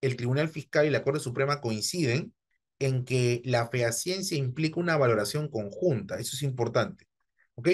el 0.00 0.16
Tribunal 0.16 0.48
Fiscal 0.48 0.86
y 0.86 0.90
la 0.90 1.02
Corte 1.02 1.20
Suprema 1.20 1.60
coinciden 1.60 2.34
en 2.78 3.04
que 3.04 3.42
la 3.44 3.68
fehaciencia 3.68 4.38
implica 4.38 4.80
una 4.80 4.96
valoración 4.96 5.48
conjunta, 5.48 6.18
eso 6.18 6.36
es 6.36 6.42
importante, 6.42 7.08
¿ok? 7.54 7.68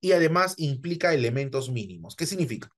Y 0.00 0.12
además 0.12 0.54
implica 0.58 1.14
elementos 1.14 1.70
mínimos. 1.70 2.14
¿Qué 2.16 2.26
significa? 2.26 2.70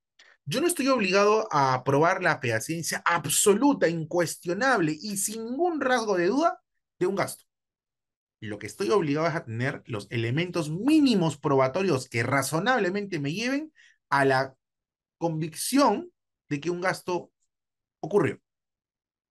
Yo 0.45 0.61
no 0.61 0.67
estoy 0.67 0.89
obligado 0.89 1.47
a 1.53 1.75
aprobar 1.75 2.23
la 2.23 2.39
fehaciencia 2.39 3.03
absoluta, 3.05 3.89
incuestionable 3.89 4.97
y 5.01 5.17
sin 5.17 5.45
ningún 5.45 5.81
rasgo 5.81 6.17
de 6.17 6.27
duda 6.27 6.61
de 6.99 7.07
un 7.07 7.15
gasto. 7.15 7.45
Lo 8.41 8.59
que 8.59 8.67
estoy 8.67 8.91
obligado 8.91 9.29
es 9.29 9.35
a 9.37 9.45
tener 9.45 9.83
los 9.87 10.09
elementos 10.11 10.69
mínimos 10.69 11.39
probatorios 11.39 12.09
que 12.09 12.25
razonablemente 12.25 13.21
me 13.21 13.33
lleven 13.33 13.73
a 14.11 14.25
la 14.25 14.57
convicción 15.17 16.11
de 16.49 16.61
que 16.61 16.71
un 16.71 16.81
gasto 16.81 17.31
ocurrió. 18.01 18.41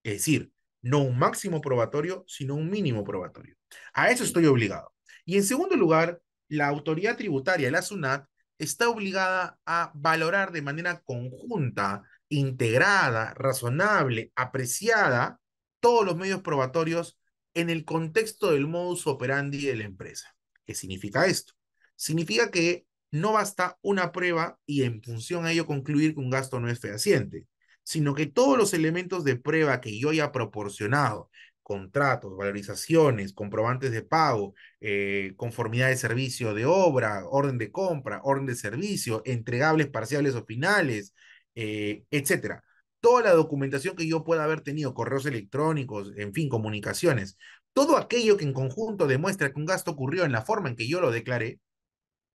Es 0.02 0.14
decir, 0.14 0.50
no 0.80 1.00
un 1.00 1.18
máximo 1.18 1.60
probatorio, 1.60 2.24
sino 2.26 2.54
un 2.54 2.70
mínimo 2.70 3.04
probatorio. 3.04 3.54
A 3.92 4.10
eso 4.10 4.24
estoy 4.24 4.46
obligado. 4.46 4.94
Y 5.26 5.36
en 5.36 5.44
segundo 5.44 5.76
lugar, 5.76 6.20
la 6.48 6.68
autoridad 6.68 7.16
tributaria, 7.16 7.70
la 7.70 7.82
SUNAT, 7.82 8.26
está 8.62 8.88
obligada 8.88 9.58
a 9.66 9.92
valorar 9.94 10.52
de 10.52 10.62
manera 10.62 11.00
conjunta, 11.00 12.02
integrada, 12.28 13.34
razonable, 13.34 14.32
apreciada, 14.36 15.40
todos 15.80 16.04
los 16.06 16.16
medios 16.16 16.42
probatorios 16.42 17.18
en 17.54 17.70
el 17.70 17.84
contexto 17.84 18.52
del 18.52 18.66
modus 18.66 19.06
operandi 19.06 19.66
de 19.66 19.76
la 19.76 19.84
empresa. 19.84 20.34
¿Qué 20.64 20.74
significa 20.74 21.26
esto? 21.26 21.54
Significa 21.96 22.50
que 22.50 22.86
no 23.10 23.32
basta 23.32 23.78
una 23.82 24.12
prueba 24.12 24.58
y 24.64 24.84
en 24.84 25.02
función 25.02 25.44
a 25.44 25.52
ello 25.52 25.66
concluir 25.66 26.14
que 26.14 26.20
un 26.20 26.30
gasto 26.30 26.60
no 26.60 26.70
es 26.70 26.80
fehaciente 26.80 27.46
sino 27.84 28.14
que 28.14 28.26
todos 28.26 28.56
los 28.56 28.74
elementos 28.74 29.24
de 29.24 29.36
prueba 29.36 29.80
que 29.80 29.98
yo 29.98 30.10
haya 30.10 30.32
proporcionado, 30.32 31.30
contratos, 31.62 32.36
valorizaciones, 32.36 33.32
comprobantes 33.32 33.92
de 33.92 34.02
pago, 34.02 34.54
eh, 34.80 35.34
conformidad 35.36 35.88
de 35.88 35.96
servicio 35.96 36.54
de 36.54 36.66
obra, 36.66 37.24
orden 37.26 37.58
de 37.58 37.70
compra, 37.72 38.20
orden 38.24 38.46
de 38.46 38.54
servicio, 38.56 39.22
entregables 39.24 39.88
parciales 39.88 40.34
o 40.34 40.44
finales, 40.44 41.14
eh, 41.54 42.04
etcétera. 42.10 42.64
Toda 43.00 43.22
la 43.22 43.32
documentación 43.32 43.96
que 43.96 44.06
yo 44.06 44.24
pueda 44.24 44.44
haber 44.44 44.60
tenido, 44.62 44.94
correos 44.94 45.26
electrónicos, 45.26 46.12
en 46.16 46.32
fin, 46.34 46.48
comunicaciones, 46.48 47.36
todo 47.72 47.96
aquello 47.96 48.36
que 48.36 48.44
en 48.44 48.52
conjunto 48.52 49.06
demuestra 49.06 49.52
que 49.52 49.58
un 49.58 49.66
gasto 49.66 49.92
ocurrió 49.92 50.24
en 50.24 50.32
la 50.32 50.42
forma 50.42 50.68
en 50.68 50.76
que 50.76 50.88
yo 50.88 51.00
lo 51.00 51.10
declaré, 51.10 51.60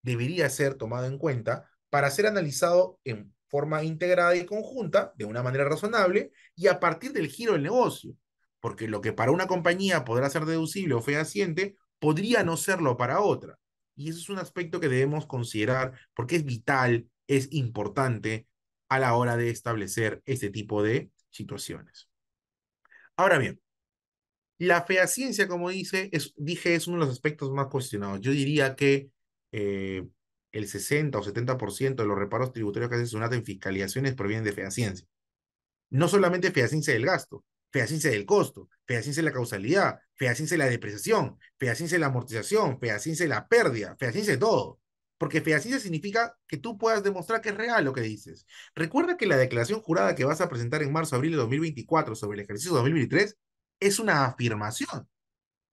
debería 0.01 0.49
ser 0.49 0.75
tomado 0.75 1.05
en 1.07 1.17
cuenta 1.17 1.69
para 1.89 2.11
ser 2.11 2.27
analizado 2.27 2.99
en 3.03 3.33
forma 3.47 3.83
integrada 3.83 4.35
y 4.35 4.45
conjunta, 4.45 5.13
de 5.15 5.25
una 5.25 5.43
manera 5.43 5.65
razonable, 5.65 6.31
y 6.55 6.67
a 6.67 6.79
partir 6.79 7.13
del 7.13 7.27
giro 7.27 7.53
del 7.53 7.63
negocio. 7.63 8.13
Porque 8.67 8.89
lo 8.89 8.99
que 8.99 9.13
para 9.13 9.31
una 9.31 9.47
compañía 9.47 10.03
podrá 10.03 10.29
ser 10.29 10.43
deducible 10.43 10.93
o 10.93 11.01
fehaciente, 11.01 11.77
podría 11.99 12.43
no 12.43 12.57
serlo 12.57 12.97
para 12.97 13.21
otra. 13.21 13.57
Y 13.95 14.09
eso 14.09 14.19
es 14.19 14.27
un 14.27 14.39
aspecto 14.39 14.81
que 14.81 14.89
debemos 14.89 15.25
considerar 15.25 15.97
porque 16.13 16.35
es 16.35 16.43
vital, 16.43 17.07
es 17.27 17.47
importante 17.53 18.45
a 18.89 18.99
la 18.99 19.15
hora 19.15 19.37
de 19.37 19.51
establecer 19.51 20.21
este 20.25 20.49
tipo 20.49 20.83
de 20.83 21.11
situaciones. 21.29 22.09
Ahora 23.15 23.37
bien, 23.37 23.61
la 24.57 24.83
fehaciencia, 24.83 25.47
como 25.47 25.69
dice, 25.69 26.11
dije, 26.35 26.75
es 26.75 26.87
uno 26.87 26.97
de 26.97 27.05
los 27.05 27.13
aspectos 27.13 27.49
más 27.51 27.67
cuestionados. 27.67 28.19
Yo 28.19 28.33
diría 28.33 28.75
que 28.75 29.11
eh, 29.53 30.05
el 30.51 30.67
60 30.67 31.17
o 31.17 31.23
70% 31.23 31.95
de 31.95 32.05
los 32.05 32.17
reparos 32.17 32.51
tributarios 32.51 32.89
que 32.89 32.97
hace 32.97 33.05
SUNAT 33.05 33.31
en 33.31 33.45
fiscalizaciones 33.45 34.13
provienen 34.13 34.43
de 34.43 34.51
fehaciencia. 34.51 35.07
No 35.89 36.09
solamente 36.09 36.51
fehaciencia 36.51 36.93
del 36.93 37.05
gasto, 37.05 37.45
fehaciencia 37.71 38.11
del 38.11 38.25
costo, 38.25 38.69
de 38.87 39.21
la 39.21 39.31
causalidad, 39.31 39.99
de 40.19 40.57
la 40.57 40.65
depreciación, 40.65 41.37
de 41.59 41.99
la 41.99 42.07
amortización, 42.07 42.79
de 42.79 43.27
la 43.27 43.47
pérdida, 43.47 43.95
de 43.99 44.37
todo. 44.37 44.79
Porque 45.17 45.41
fehaciencia 45.41 45.81
significa 45.81 46.37
que 46.47 46.57
tú 46.57 46.77
puedas 46.77 47.03
demostrar 47.03 47.41
que 47.41 47.49
es 47.49 47.57
real 47.57 47.83
lo 47.83 47.93
que 47.93 48.01
dices. 48.01 48.45
Recuerda 48.75 49.17
que 49.17 49.25
la 49.25 49.37
declaración 49.37 49.81
jurada 49.81 50.15
que 50.15 50.25
vas 50.25 50.41
a 50.41 50.49
presentar 50.49 50.83
en 50.83 50.91
marzo-abril 50.91 51.31
de 51.31 51.37
2024 51.37 52.15
sobre 52.15 52.37
el 52.37 52.43
ejercicio 52.43 52.73
2023 52.73 53.35
es 53.79 53.99
una 53.99 54.25
afirmación. 54.25 55.09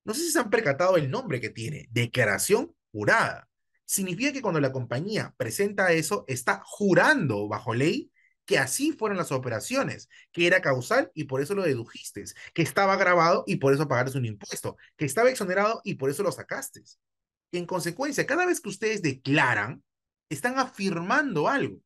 No 0.05 0.14
sé 0.14 0.22
si 0.22 0.30
se 0.30 0.38
han 0.38 0.51
percatado 0.51 0.97
el 0.97 1.11
nombre 1.11 1.40
que 1.40 1.51
tiene, 1.51 1.88
declaración 1.90 2.74
jurada 2.90 3.49
significa 3.86 4.32
que 4.32 4.42
cuando 4.42 4.61
la 4.61 4.72
compañía 4.72 5.34
presenta 5.36 5.92
eso, 5.92 6.24
está 6.26 6.62
jurando 6.64 7.49
bajo 7.49 7.74
ley 7.74 8.11
que 8.47 8.59
así 8.59 8.92
fueron 8.92 9.16
las 9.18 9.32
operaciones, 9.32 10.09
que 10.32 10.47
era 10.47 10.61
causal 10.61 11.11
y 11.14 11.24
por 11.24 11.40
eso 11.40 11.55
lo 11.55 11.62
dedujiste, 11.62 12.24
que 12.53 12.62
estaba 12.62 12.97
grabado 12.97 13.45
y 13.47 13.57
por 13.57 13.72
eso 13.72 13.88
pagaste 13.88 14.18
un 14.18 14.26
impuesto, 14.26 14.76
que 14.97 15.05
estaba 15.05 15.30
exonerado 15.30 15.80
y 15.84 15.95
por 15.95 16.11
eso 16.11 16.22
lo 16.22 16.32
sacaste. 16.32 16.82
En 17.53 17.66
consecuencia, 17.66 18.26
cada 18.26 18.47
vez 18.47 18.61
que 18.61 18.68
ustedes 18.68 19.03
declaran, 19.03 19.82
están 20.28 20.59
afirmando 20.59 21.49
algo. 21.49 21.78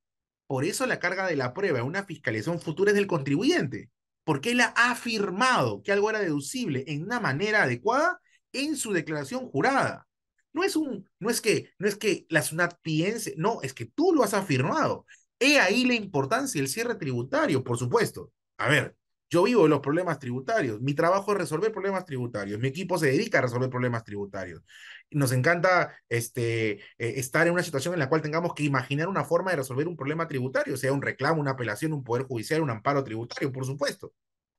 Por 0.46 0.64
eso 0.64 0.86
la 0.86 0.98
carga 0.98 1.26
de 1.26 1.36
la 1.36 1.52
prueba 1.52 1.80
en 1.80 1.84
una 1.84 2.04
fiscalización 2.04 2.60
futura 2.60 2.90
es 2.90 2.96
del 2.96 3.06
contribuyente, 3.06 3.90
porque 4.24 4.52
él 4.52 4.60
ha 4.60 4.72
afirmado 4.74 5.82
que 5.82 5.92
algo 5.92 6.10
era 6.10 6.20
deducible 6.20 6.84
en 6.86 7.02
una 7.02 7.20
manera 7.20 7.64
adecuada 7.64 8.20
en 8.52 8.76
su 8.76 8.92
declaración 8.92 9.48
jurada. 9.50 10.06
No 10.52 10.64
es, 10.64 10.74
un, 10.74 11.08
no 11.18 11.30
es, 11.30 11.40
que, 11.40 11.70
no 11.78 11.86
es 11.86 11.96
que 11.96 12.26
la 12.30 12.42
SUNAT 12.42 12.78
piense, 12.82 13.34
no, 13.36 13.60
es 13.62 13.74
que 13.74 13.84
tú 13.84 14.12
lo 14.14 14.24
has 14.24 14.34
afirmado. 14.34 15.06
He 15.40 15.60
ahí 15.60 15.84
la 15.84 15.94
importancia 15.94 16.60
del 16.60 16.68
cierre 16.68 16.96
tributario, 16.96 17.62
por 17.62 17.78
supuesto. 17.78 18.32
A 18.56 18.68
ver, 18.68 18.96
yo 19.30 19.42
vivo 19.44 19.64
de 19.64 19.68
los 19.68 19.80
problemas 19.80 20.18
tributarios. 20.18 20.80
Mi 20.80 20.94
trabajo 20.94 21.32
es 21.32 21.38
resolver 21.38 21.70
problemas 21.70 22.04
tributarios. 22.04 22.58
Mi 22.58 22.68
equipo 22.68 22.98
se 22.98 23.06
dedica 23.06 23.38
a 23.38 23.42
resolver 23.42 23.68
problemas 23.70 24.02
tributarios. 24.04 24.62
Nos 25.10 25.32
encanta 25.32 25.94
este, 26.08 26.72
eh, 26.72 26.80
estar 26.98 27.46
en 27.46 27.52
una 27.52 27.62
situación 27.62 27.94
en 27.94 28.00
la 28.00 28.08
cual 28.08 28.22
tengamos 28.22 28.54
que 28.54 28.64
imaginar 28.64 29.08
una 29.08 29.24
forma 29.24 29.50
de 29.50 29.58
resolver 29.58 29.86
un 29.86 29.96
problema 29.96 30.26
tributario, 30.26 30.76
sea 30.76 30.92
un 30.92 31.02
reclamo, 31.02 31.40
una 31.40 31.52
apelación, 31.52 31.92
un 31.92 32.04
poder 32.04 32.26
judicial, 32.26 32.62
un 32.62 32.70
amparo 32.70 33.04
tributario, 33.04 33.52
por 33.52 33.64
supuesto. 33.66 34.12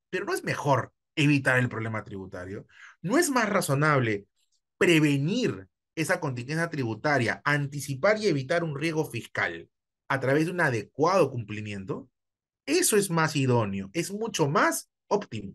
Pero 0.09 0.25
no 0.25 0.33
es 0.33 0.43
mejor 0.43 0.93
evitar 1.15 1.59
el 1.59 1.69
problema 1.69 2.03
tributario. 2.03 2.65
No 3.01 3.17
es 3.17 3.29
más 3.29 3.49
razonable 3.49 4.27
prevenir 4.77 5.67
esa 5.95 6.19
contingencia 6.19 6.69
tributaria, 6.69 7.41
anticipar 7.43 8.17
y 8.19 8.27
evitar 8.27 8.63
un 8.63 8.77
riesgo 8.77 9.05
fiscal 9.09 9.69
a 10.09 10.19
través 10.19 10.45
de 10.45 10.51
un 10.51 10.61
adecuado 10.61 11.31
cumplimiento, 11.31 12.09
eso 12.65 12.97
es 12.97 13.09
más 13.09 13.35
idóneo, 13.35 13.89
es 13.93 14.11
mucho 14.11 14.49
más 14.49 14.89
óptimo. 15.07 15.53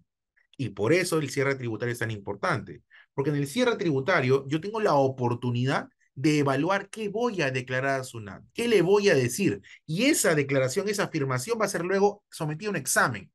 Y 0.57 0.71
por 0.71 0.93
eso 0.93 1.19
el 1.19 1.31
cierre 1.31 1.57
tributario 1.57 1.93
es 1.93 1.99
tan 1.99 2.11
importante, 2.11 2.83
porque 3.13 3.31
en 3.31 3.37
el 3.37 3.47
cierre 3.47 3.77
tributario 3.77 4.47
yo 4.49 4.61
tengo 4.61 4.81
la 4.81 4.95
oportunidad 4.95 5.89
de 6.15 6.39
evaluar 6.39 6.89
qué 6.91 7.09
voy 7.09 7.43
a 7.43 7.51
declarar 7.51 8.01
a 8.01 8.05
SUNAT, 8.05 8.45
qué 8.55 8.69
le 8.69 8.83
voy 8.83 9.09
a 9.09 9.15
decir. 9.15 9.63
Y 9.85 10.05
esa 10.05 10.35
declaración, 10.35 10.89
esa 10.89 11.05
afirmación 11.05 11.59
va 11.61 11.65
a 11.65 11.69
ser 11.69 11.85
luego 11.85 12.23
sometida 12.31 12.69
a 12.69 12.71
un 12.71 12.77
examen. 12.77 13.33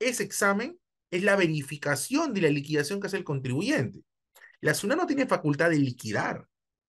Ese 0.00 0.24
examen 0.24 0.78
es 1.10 1.22
la 1.22 1.36
verificación 1.36 2.34
de 2.34 2.42
la 2.42 2.48
liquidación 2.48 3.00
que 3.00 3.06
hace 3.06 3.16
el 3.16 3.24
contribuyente. 3.24 4.02
La 4.60 4.74
SUNAT 4.74 4.98
no 4.98 5.06
tiene 5.06 5.26
facultad 5.26 5.70
de 5.70 5.78
liquidar. 5.78 6.46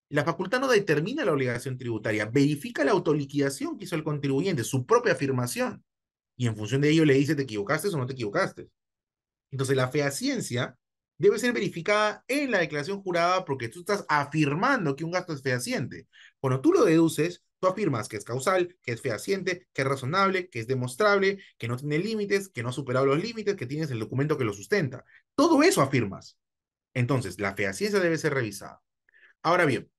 La 0.10 0.24
facultad 0.24 0.60
no 0.60 0.68
determina 0.68 1.24
la 1.24 1.34
obligación 1.34 1.78
tributaria, 1.78 2.26
verifica 2.26 2.84
la 2.84 2.91
autoliquidación 2.91 3.78
que 3.78 3.86
hizo 3.86 3.95
el 3.95 4.03
contribuyente, 4.03 4.64
su 4.64 4.86
propia 4.86 5.14
afirmación. 5.14 5.84
Y 6.36 6.47
en 6.47 6.55
función 6.55 6.82
de 6.82 6.89
ello 6.89 7.05
le 7.05 7.14
dice, 7.14 7.36
¿te 7.36 7.43
equivocaste 7.43 7.89
o 7.89 7.97
no 7.97 8.07
te 8.07 8.14
equivocaste? 8.14 8.70
Entonces, 9.51 9.76
la 9.76 9.89
fehaciencia 9.89 10.78
debe 11.18 11.38
ser 11.38 11.53
verificada 11.53 12.24
en 12.28 12.49
la 12.49 12.60
declaración 12.60 13.01
jurada 13.03 13.45
porque 13.45 13.70
tú 13.70 13.82
estás 13.82 14.05
afirmando 14.07 14.95
que 14.95 15.03
un 15.03 15.12
gasto 15.12 15.34
es 15.34 15.41
fehaciente. 15.41 16.07
Cuando 16.39 16.62
tú 16.62 16.72
lo 16.72 16.86
deduces, 16.86 17.43
tú 17.60 17.68
afirmas 17.68 18.07
que 18.07 18.18
es 18.18 18.24
causal, 18.24 18.78
que 18.82 18.93
es 18.93 19.01
fehaciente, 19.01 19.68
que 19.74 19.82
es 19.82 19.88
razonable, 19.88 20.49
que 20.49 20.60
es 20.60 20.68
demostrable, 20.68 21.39
que 21.57 21.68
no 21.68 21.78
tiene 21.78 21.99
límites, 21.99 22.49
que 22.49 22.64
no 22.64 22.70
ha 22.70 22.72
superado 22.74 23.05
los 23.05 23.22
límites, 23.22 23.55
que 23.55 23.66
tienes 23.68 23.91
el 23.91 23.99
documento 23.99 24.38
que 24.38 24.45
lo 24.45 24.53
sustenta. 24.53 25.03
Todo 25.36 25.62
eso 25.62 25.82
afirmas. 25.82 26.38
Entonces, 26.93 27.39
la 27.39 27.53
fehaciencia 27.53 27.99
debe 27.99 28.18
ser 28.18 28.34
revisada. 28.34 28.82
Ahora 29.43 29.66
bien, 29.66 29.89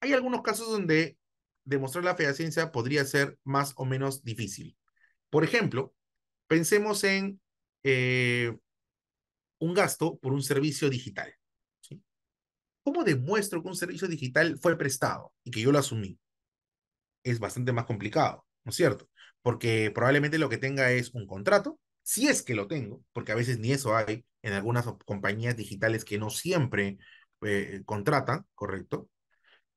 hay 0.00 0.12
algunos 0.12 0.42
casos 0.42 0.70
donde 0.70 1.16
demostrar 1.64 2.04
la 2.04 2.14
fehaciencia 2.14 2.72
podría 2.72 3.04
ser 3.04 3.38
más 3.44 3.72
o 3.76 3.84
menos 3.84 4.22
difícil. 4.22 4.76
Por 5.30 5.44
ejemplo, 5.44 5.94
pensemos 6.46 7.04
en 7.04 7.40
eh, 7.82 8.56
un 9.58 9.74
gasto 9.74 10.18
por 10.18 10.32
un 10.32 10.42
servicio 10.42 10.88
digital. 10.90 11.34
¿Cómo 12.82 13.02
demuestro 13.02 13.62
que 13.62 13.68
un 13.68 13.76
servicio 13.76 14.06
digital 14.06 14.58
fue 14.58 14.78
prestado 14.78 15.32
y 15.42 15.50
que 15.50 15.60
yo 15.60 15.72
lo 15.72 15.78
asumí? 15.78 16.18
Es 17.24 17.40
bastante 17.40 17.72
más 17.72 17.84
complicado, 17.84 18.46
¿no 18.64 18.70
es 18.70 18.76
cierto? 18.76 19.10
Porque 19.42 19.90
probablemente 19.92 20.38
lo 20.38 20.48
que 20.48 20.58
tenga 20.58 20.92
es 20.92 21.12
un 21.12 21.26
contrato, 21.26 21.80
si 22.02 22.28
es 22.28 22.42
que 22.42 22.54
lo 22.54 22.68
tengo, 22.68 23.02
porque 23.12 23.32
a 23.32 23.34
veces 23.34 23.58
ni 23.58 23.72
eso 23.72 23.96
hay 23.96 24.24
en 24.42 24.52
algunas 24.52 24.86
compañías 25.04 25.56
digitales 25.56 26.04
que 26.04 26.18
no 26.18 26.30
siempre 26.30 26.98
eh, 27.42 27.82
contratan, 27.84 28.46
¿correcto? 28.54 29.08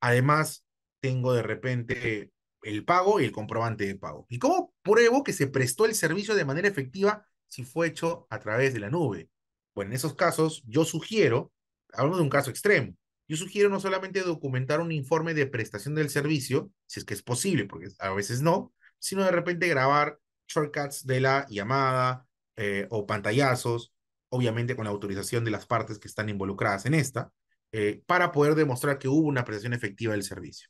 Además, 0.02 0.66
tengo 1.02 1.34
de 1.34 1.44
repente 1.44 2.32
el 2.64 2.86
pago 2.86 3.20
y 3.20 3.26
el 3.26 3.32
comprobante 3.32 3.86
de 3.86 3.96
pago. 3.96 4.26
¿Y 4.30 4.40
cómo 4.40 4.74
pruebo 4.82 5.24
que 5.24 5.34
se 5.34 5.48
prestó 5.48 5.86
el 5.86 5.96
servicio 5.96 6.36
de 6.36 6.46
manera 6.46 6.68
efectiva 6.68 7.26
si 7.48 7.64
fue 7.64 7.88
hecho 7.88 8.28
a 8.30 8.40
través 8.40 8.74
de 8.74 8.80
la 8.80 8.90
nube? 8.90 9.30
Bueno, 9.74 9.92
en 9.92 9.96
esos 9.96 10.16
casos 10.16 10.64
yo 10.68 10.86
sugiero, 10.86 11.52
hablamos 11.94 12.18
de 12.18 12.24
un 12.24 12.30
caso 12.30 12.50
extremo, 12.50 12.96
yo 13.28 13.38
sugiero 13.38 13.70
no 13.70 13.80
solamente 13.80 14.22
documentar 14.22 14.82
un 14.82 14.92
informe 14.92 15.36
de 15.36 15.46
prestación 15.46 15.94
del 15.94 16.10
servicio, 16.10 16.72
si 16.88 17.00
es 17.00 17.06
que 17.06 17.14
es 17.14 17.22
posible, 17.22 17.66
porque 17.66 17.88
a 18.00 18.12
veces 18.12 18.42
no, 18.42 18.74
sino 18.98 19.24
de 19.24 19.32
repente 19.32 19.68
grabar 19.68 20.20
shortcuts 20.48 21.06
de 21.06 21.22
la 21.22 21.46
llamada 21.48 22.26
eh, 22.58 22.88
o 22.90 23.06
pantallazos, 23.06 23.94
obviamente 24.30 24.76
con 24.76 24.86
la 24.86 24.92
autorización 24.92 25.46
de 25.46 25.52
las 25.52 25.68
partes 25.68 26.00
que 26.00 26.08
están 26.08 26.28
involucradas 26.28 26.88
en 26.88 26.96
esta, 26.96 27.32
eh, 27.72 28.02
para 28.06 28.32
poder 28.32 28.56
demostrar 28.56 29.00
que 29.00 29.08
hubo 29.08 29.28
una 29.28 29.46
prestación 29.46 29.74
efectiva 29.74 30.14
del 30.14 30.24
servicio. 30.24 30.70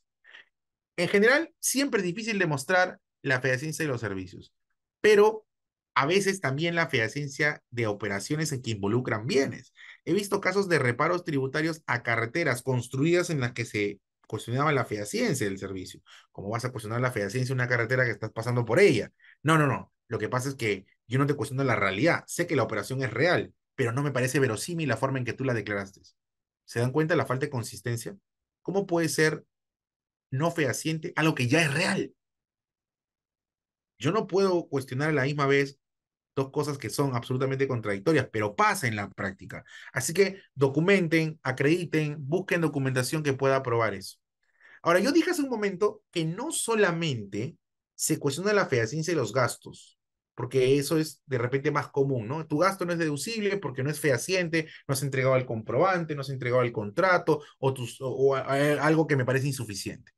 En 0.98 1.08
general, 1.08 1.54
siempre 1.60 2.00
es 2.02 2.06
difícil 2.06 2.40
demostrar 2.40 3.00
la 3.22 3.42
fehaciencia 3.42 3.86
de 3.86 3.92
los 3.92 4.02
servicios, 4.02 4.54
pero 5.02 5.46
a 5.96 6.06
veces 6.06 6.40
también 6.42 6.76
la 6.76 6.88
fehaciencia 6.88 7.62
de 7.72 7.88
operaciones 7.88 8.52
en 8.52 8.62
que 8.62 8.72
involucran 8.72 9.28
bienes. 9.28 9.74
He 10.06 10.14
visto 10.14 10.40
casos 10.42 10.70
de 10.70 10.80
reparos 10.80 11.24
tributarios 11.24 11.84
a 11.88 12.04
carreteras 12.04 12.62
construidas 12.62 13.30
en 13.30 13.42
las 13.42 13.54
que 13.54 13.66
se 13.66 14.00
cuestionaba 14.28 14.72
la 14.72 14.86
fehaciencia 14.86 15.48
del 15.48 15.58
servicio. 15.58 16.02
¿Cómo 16.32 16.50
vas 16.50 16.64
a 16.64 16.72
cuestionar 16.72 17.02
la 17.02 17.12
fehaciencia 17.12 17.54
de 17.54 17.62
una 17.62 17.68
carretera 17.68 18.06
que 18.06 18.12
estás 18.12 18.32
pasando 18.32 18.64
por 18.64 18.80
ella? 18.80 19.12
No, 19.44 19.58
no, 19.58 19.68
no. 19.68 19.92
Lo 20.08 20.20
que 20.20 20.30
pasa 20.30 20.50
es 20.50 20.56
que 20.56 20.86
yo 21.08 21.20
no 21.20 21.26
te 21.26 21.34
cuestiono 21.34 21.64
la 21.64 21.76
realidad. 21.76 22.24
Sé 22.28 22.48
que 22.48 22.56
la 22.56 22.64
operación 22.64 23.02
es 23.04 23.12
real, 23.12 23.54
pero 23.76 23.92
no 23.92 24.04
me 24.04 24.12
parece 24.12 24.40
verosímil 24.40 24.88
la 24.88 24.98
forma 24.98 25.18
en 25.18 25.26
que 25.26 25.34
tú 25.34 25.44
la 25.44 25.54
declaraste. 25.54 26.02
¿Se 26.70 26.80
dan 26.80 26.92
cuenta 26.92 27.16
de 27.16 27.18
la 27.18 27.26
falta 27.26 27.48
de 27.48 27.50
consistencia? 27.50 28.16
¿Cómo 28.62 28.86
puede 28.86 29.10
ser 29.10 29.44
no 30.30 30.52
fehaciente 30.52 31.14
a 31.16 31.24
lo 31.24 31.34
que 31.34 31.48
ya 31.48 31.64
es 31.64 31.74
real? 31.74 32.14
Yo 33.98 34.12
no 34.12 34.28
puedo 34.28 34.68
cuestionar 34.68 35.10
a 35.10 35.14
la 35.14 35.24
misma 35.24 35.48
vez 35.48 35.80
dos 36.36 36.52
cosas 36.52 36.78
que 36.78 36.92
son 36.92 37.16
absolutamente 37.16 37.68
contradictorias, 37.68 38.30
pero 38.32 38.56
pasa 38.56 38.88
en 38.88 38.96
la 38.96 39.10
práctica. 39.10 39.66
Así 39.92 40.14
que 40.14 40.44
documenten, 40.54 41.40
acrediten, 41.42 42.18
busquen 42.20 42.62
documentación 42.62 43.24
que 43.24 43.34
pueda 43.34 43.64
probar 43.64 43.96
eso. 43.96 44.20
Ahora, 44.84 45.00
yo 45.00 45.12
dije 45.12 45.32
hace 45.32 45.42
un 45.42 45.50
momento 45.50 46.04
que 46.12 46.24
no 46.24 46.52
solamente 46.52 47.58
se 47.96 48.20
cuestiona 48.20 48.54
la 48.54 48.68
fehaciencia 48.68 49.12
de 49.16 49.20
los 49.20 49.34
gastos, 49.34 49.99
porque 50.40 50.78
eso 50.78 50.98
es 50.98 51.22
de 51.26 51.38
repente 51.38 51.70
más 51.70 51.90
común, 51.90 52.26
¿no? 52.26 52.48
Tu 52.48 52.60
gasto 52.60 52.86
no 52.86 52.94
es 52.94 52.98
deducible 52.98 53.58
porque 53.58 53.84
no 53.84 53.90
es 53.90 54.00
fehaciente, 54.00 54.70
no 54.88 54.94
has 54.94 55.04
entregado 55.04 55.36
el 55.36 55.46
comprobante, 55.46 56.16
no 56.16 56.22
has 56.22 56.30
entregado 56.30 56.62
el 56.62 56.72
contrato 56.72 57.44
o, 57.58 57.74
tus, 57.74 57.98
o, 58.00 58.36
algo 58.36 59.06
que 59.06 59.18
me 59.18 59.26
parece 59.26 59.48
insuficiente. 59.48 60.14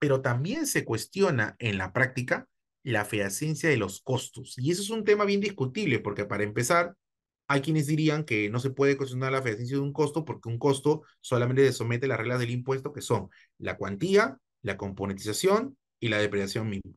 Pero 0.00 0.22
también 0.22 0.66
se 0.66 0.84
cuestiona 0.84 1.54
en 1.60 1.78
la 1.78 1.92
práctica 1.92 2.48
la 2.82 3.04
fehaciencia 3.04 3.70
de 3.70 3.76
los 3.76 4.00
costos. 4.00 4.58
Y 4.58 4.72
eso 4.72 4.82
es 4.82 4.90
un 4.90 5.04
tema 5.04 5.24
bien 5.24 5.40
discutible, 5.40 6.00
porque 6.00 6.24
para 6.24 6.42
empezar, 6.42 6.96
hay 7.46 7.60
quienes 7.60 7.86
dirían 7.86 8.24
que 8.24 8.50
no 8.50 8.58
se 8.58 8.70
puede 8.70 8.96
cuestionar 8.96 9.30
la 9.30 9.40
fehaciencia 9.40 9.76
de 9.76 9.84
un 9.84 9.92
costo 9.92 10.24
porque 10.24 10.48
un 10.48 10.58
costo 10.58 11.02
solamente 11.20 11.64
se 11.64 11.72
somete 11.74 12.06
a 12.06 12.08
las 12.08 12.18
reglas 12.18 12.40
del 12.40 12.50
impuesto, 12.50 12.92
que 12.92 13.02
son 13.02 13.30
la 13.58 13.76
cuantía, 13.76 14.36
la 14.62 14.76
componentización 14.76 15.78
y 16.00 16.08
la 16.08 16.18
depreciación 16.18 16.68
mínima. 16.68 16.96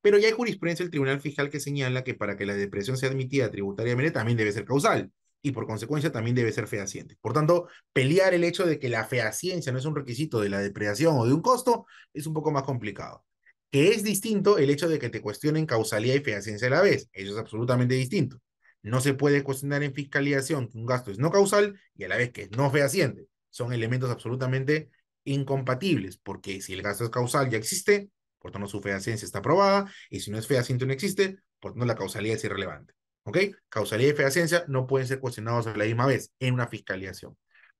Pero 0.00 0.18
ya 0.18 0.28
hay 0.28 0.34
jurisprudencia 0.34 0.84
del 0.84 0.90
Tribunal 0.90 1.20
Fiscal 1.20 1.50
que 1.50 1.60
señala 1.60 2.04
que 2.04 2.14
para 2.14 2.36
que 2.36 2.46
la 2.46 2.54
depresión 2.54 2.96
sea 2.96 3.10
admitida 3.10 3.50
tributariamente 3.50 4.12
también 4.12 4.38
debe 4.38 4.52
ser 4.52 4.64
causal 4.64 5.10
y 5.42 5.52
por 5.52 5.66
consecuencia 5.66 6.12
también 6.12 6.36
debe 6.36 6.52
ser 6.52 6.66
fehaciente. 6.66 7.16
Por 7.20 7.32
tanto, 7.32 7.68
pelear 7.92 8.34
el 8.34 8.44
hecho 8.44 8.66
de 8.66 8.78
que 8.78 8.88
la 8.88 9.04
fehaciencia 9.04 9.72
no 9.72 9.78
es 9.78 9.84
un 9.84 9.94
requisito 9.94 10.40
de 10.40 10.48
la 10.48 10.60
depreciación 10.60 11.16
o 11.18 11.26
de 11.26 11.32
un 11.32 11.42
costo 11.42 11.86
es 12.12 12.26
un 12.26 12.34
poco 12.34 12.50
más 12.50 12.64
complicado. 12.64 13.24
Que 13.70 13.90
es 13.90 14.02
distinto 14.02 14.58
el 14.58 14.70
hecho 14.70 14.88
de 14.88 14.98
que 14.98 15.10
te 15.10 15.20
cuestionen 15.20 15.66
causalidad 15.66 16.14
y 16.14 16.20
fehaciencia 16.20 16.68
a 16.68 16.70
la 16.70 16.82
vez. 16.82 17.08
Eso 17.12 17.32
es 17.32 17.38
absolutamente 17.38 17.94
distinto. 17.94 18.40
No 18.82 19.00
se 19.00 19.14
puede 19.14 19.42
cuestionar 19.42 19.82
en 19.82 19.92
fiscalización 19.92 20.68
que 20.68 20.78
un 20.78 20.86
gasto 20.86 21.10
es 21.10 21.18
no 21.18 21.30
causal 21.30 21.78
y 21.94 22.04
a 22.04 22.08
la 22.08 22.16
vez 22.16 22.32
que 22.32 22.42
es 22.42 22.50
no 22.52 22.70
fehaciente. 22.70 23.26
Son 23.50 23.72
elementos 23.72 24.10
absolutamente 24.10 24.90
incompatibles, 25.24 26.16
porque 26.16 26.60
si 26.60 26.72
el 26.72 26.82
gasto 26.82 27.04
es 27.04 27.10
causal 27.10 27.50
ya 27.50 27.58
existe, 27.58 28.08
por 28.48 28.52
tanto 28.52 28.68
su 28.68 28.80
fehaciencia 28.80 29.26
está 29.26 29.40
aprobada, 29.40 29.92
y 30.08 30.20
si 30.20 30.30
no 30.30 30.38
es 30.38 30.46
fehaciente 30.46 30.86
no 30.86 30.92
existe, 30.92 31.38
por 31.60 31.72
tanto 31.72 31.84
la 31.84 31.94
causalidad 31.94 32.36
es 32.36 32.44
irrelevante. 32.44 32.94
¿Ok? 33.24 33.38
Causalidad 33.68 34.14
y 34.14 34.16
fehaciencia 34.16 34.64
no 34.68 34.86
pueden 34.86 35.06
ser 35.06 35.20
cuestionados 35.20 35.66
a 35.66 35.76
la 35.76 35.84
misma 35.84 36.06
vez 36.06 36.32
en 36.40 36.54
una 36.54 36.66
fiscalización. 36.66 37.36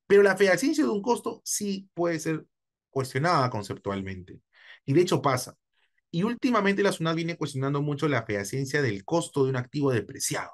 Pero 0.06 0.22
la 0.22 0.36
fehaciencia 0.36 0.84
de 0.84 0.90
un 0.90 1.00
costo 1.00 1.40
sí 1.42 1.88
puede 1.94 2.18
ser 2.18 2.44
cuestionada 2.90 3.48
conceptualmente. 3.48 4.40
Y 4.84 4.92
de 4.92 5.00
hecho 5.00 5.22
pasa. 5.22 5.56
Y 6.10 6.22
últimamente 6.22 6.82
la 6.82 6.92
SUNAT 6.92 7.16
viene 7.16 7.36
cuestionando 7.36 7.80
mucho 7.80 8.08
la 8.08 8.24
fehaciencia 8.24 8.82
del 8.82 9.04
costo 9.04 9.44
de 9.44 9.50
un 9.50 9.56
activo 9.56 9.90
depreciado. 9.90 10.50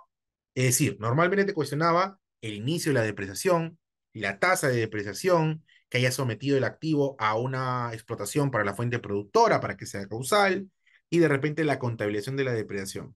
Es 0.55 0.65
decir, 0.65 0.97
normalmente 1.01 1.45
te 1.45 1.55
cuestionaba 1.55 2.19
el 2.41 2.55
inicio 2.55 2.91
de 2.91 3.01
la 3.01 3.05
depreciación, 3.05 3.79
la 4.13 4.39
tasa 4.39 4.69
de 4.69 4.77
depreciación, 4.77 5.64
que 5.95 5.99
haya 5.99 6.11
sometido 6.11 6.59
el 6.59 6.65
activo 6.65 7.15
a 7.21 7.37
una 7.37 7.91
explotación 7.93 8.51
para 8.51 8.65
la 8.65 8.75
fuente 8.75 8.99
productora 8.99 9.61
para 9.61 9.77
que 9.77 9.87
sea 9.87 10.09
causal 10.09 10.69
y 11.09 11.21
de 11.21 11.29
repente 11.29 11.63
la 11.63 11.79
contabilización 11.79 12.35
de 12.35 12.43
la 12.43 12.53
depredación. 12.53 13.15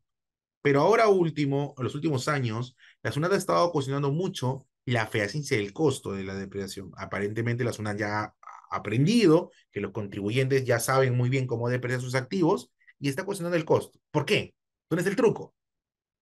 Pero 0.62 0.82
ahora 0.82 1.08
último, 1.08 1.74
en 1.76 1.82
los 1.82 1.96
últimos 1.96 2.28
años, 2.28 2.76
la 3.02 3.10
SUNAT 3.10 3.32
ha 3.32 3.36
estado 3.36 3.72
cuestionando 3.72 4.12
mucho 4.12 4.68
la 4.84 5.08
fehaciencia 5.08 5.56
del 5.56 5.72
costo 5.72 6.12
de 6.12 6.22
la 6.22 6.36
depredación. 6.36 6.92
Aparentemente 6.96 7.64
la 7.64 7.72
SUNAT 7.72 7.98
ya 7.98 8.22
ha 8.22 8.34
aprendido 8.70 9.50
que 9.72 9.80
los 9.80 9.90
contribuyentes 9.90 10.64
ya 10.64 10.78
saben 10.78 11.16
muy 11.16 11.30
bien 11.30 11.48
cómo 11.48 11.68
depredar 11.68 12.00
sus 12.00 12.14
activos 12.14 12.70
y 13.00 13.08
está 13.08 13.24
cuestionando 13.24 13.56
el 13.56 13.64
costo. 13.64 13.98
¿Por 14.12 14.24
qué? 14.24 14.54
¿Dónde 14.88 15.02
es 15.02 15.08
el 15.08 15.16
truco? 15.16 15.52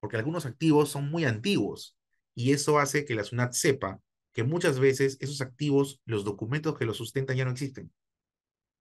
Porque 0.01 0.17
algunos 0.17 0.47
activos 0.47 0.89
son 0.89 1.11
muy 1.11 1.27
antiguos 1.27 1.99
y 2.35 2.53
eso 2.53 2.79
hace 2.79 3.05
que 3.05 3.15
la 3.15 3.25
SUNAT 3.25 3.53
sepa 3.53 4.01
que 4.37 4.45
muchas 4.45 4.79
veces 4.79 5.17
esos 5.23 5.41
activos, 5.41 6.03
los 6.05 6.23
documentos 6.23 6.77
que 6.77 6.85
los 6.85 6.99
sustentan 6.99 7.39
ya 7.39 7.47
no 7.47 7.53
existen. 7.53 7.91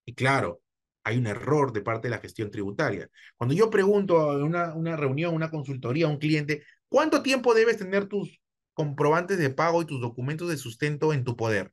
Y 0.03 0.13
claro, 0.13 0.61
hay 1.05 1.17
un 1.17 1.27
error 1.27 1.71
de 1.71 1.81
parte 1.81 2.09
de 2.09 2.09
la 2.09 2.17
gestión 2.17 2.51
tributaria. 2.51 3.09
Cuando 3.37 3.55
yo 3.55 3.69
pregunto 3.69 4.33
en 4.33 4.43
una, 4.43 4.75
una 4.75 4.97
reunión, 4.97 5.33
una 5.33 5.49
consultoría 5.49 6.07
a 6.07 6.09
un 6.09 6.17
cliente, 6.17 6.65
¿cuánto 6.89 7.23
tiempo 7.23 7.53
debes 7.53 7.77
tener 7.77 8.07
tus 8.07 8.41
comprobantes 8.73 9.37
de 9.37 9.49
pago 9.49 9.81
y 9.81 9.85
tus 9.85 10.01
documentos 10.01 10.49
de 10.49 10.57
sustento 10.57 11.13
en 11.13 11.23
tu 11.23 11.37
poder? 11.37 11.71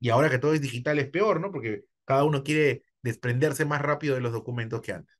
Y 0.00 0.08
ahora 0.08 0.28
que 0.28 0.40
todo 0.40 0.52
es 0.52 0.60
digital 0.60 0.98
es 0.98 1.08
peor, 1.08 1.40
¿no? 1.40 1.52
Porque 1.52 1.84
cada 2.04 2.24
uno 2.24 2.42
quiere 2.42 2.82
desprenderse 3.00 3.64
más 3.64 3.80
rápido 3.80 4.16
de 4.16 4.22
los 4.22 4.32
documentos 4.32 4.80
que 4.80 4.90
antes. 4.90 5.16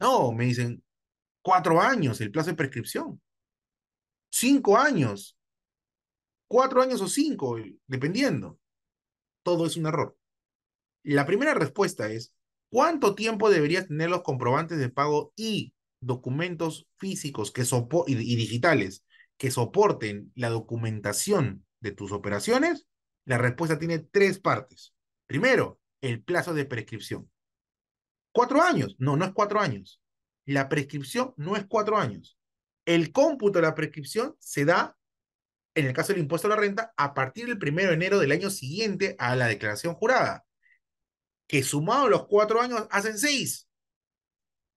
No, 0.00 0.32
me 0.32 0.46
dicen, 0.46 0.82
cuatro 1.42 1.80
años 1.80 2.20
el 2.20 2.32
plazo 2.32 2.50
de 2.50 2.56
prescripción. 2.56 3.22
Cinco 4.30 4.76
años. 4.76 5.36
Cuatro 6.48 6.82
años 6.82 7.00
o 7.00 7.08
cinco, 7.08 7.58
dependiendo. 7.86 8.58
Todo 9.42 9.66
es 9.66 9.76
un 9.76 9.86
error. 9.86 10.16
La 11.02 11.26
primera 11.26 11.54
respuesta 11.54 12.08
es, 12.10 12.34
¿cuánto 12.68 13.14
tiempo 13.14 13.50
deberías 13.50 13.88
tener 13.88 14.10
los 14.10 14.22
comprobantes 14.22 14.78
de 14.78 14.88
pago 14.88 15.32
y 15.36 15.74
documentos 16.00 16.88
físicos 16.96 17.52
que 17.52 17.62
y, 17.62 18.12
y 18.12 18.36
digitales 18.36 19.04
que 19.36 19.50
soporten 19.50 20.32
la 20.34 20.48
documentación 20.48 21.64
de 21.80 21.92
tus 21.92 22.12
operaciones? 22.12 22.86
La 23.24 23.38
respuesta 23.38 23.78
tiene 23.78 23.98
tres 23.98 24.38
partes. 24.38 24.94
Primero, 25.26 25.80
el 26.00 26.22
plazo 26.22 26.54
de 26.54 26.64
prescripción. 26.64 27.30
¿Cuatro 28.32 28.62
años? 28.62 28.96
No, 28.98 29.16
no 29.16 29.24
es 29.24 29.32
cuatro 29.32 29.60
años. 29.60 30.00
La 30.44 30.68
prescripción 30.68 31.34
no 31.36 31.56
es 31.56 31.66
cuatro 31.66 31.98
años. 31.98 32.38
El 32.84 33.10
cómputo 33.10 33.58
de 33.58 33.62
la 33.62 33.74
prescripción 33.74 34.36
se 34.38 34.64
da, 34.64 34.95
en 35.76 35.86
el 35.86 35.92
caso 35.92 36.12
del 36.12 36.22
impuesto 36.22 36.48
a 36.48 36.50
la 36.50 36.56
renta, 36.56 36.92
a 36.96 37.14
partir 37.14 37.46
del 37.46 37.58
primero 37.58 37.90
de 37.90 37.94
enero 37.94 38.18
del 38.18 38.32
año 38.32 38.50
siguiente 38.50 39.14
a 39.18 39.36
la 39.36 39.46
declaración 39.46 39.94
jurada 39.94 40.46
que 41.46 41.62
sumado 41.62 42.08
los 42.08 42.26
cuatro 42.26 42.60
años 42.60 42.86
hacen 42.90 43.18
seis. 43.18 43.68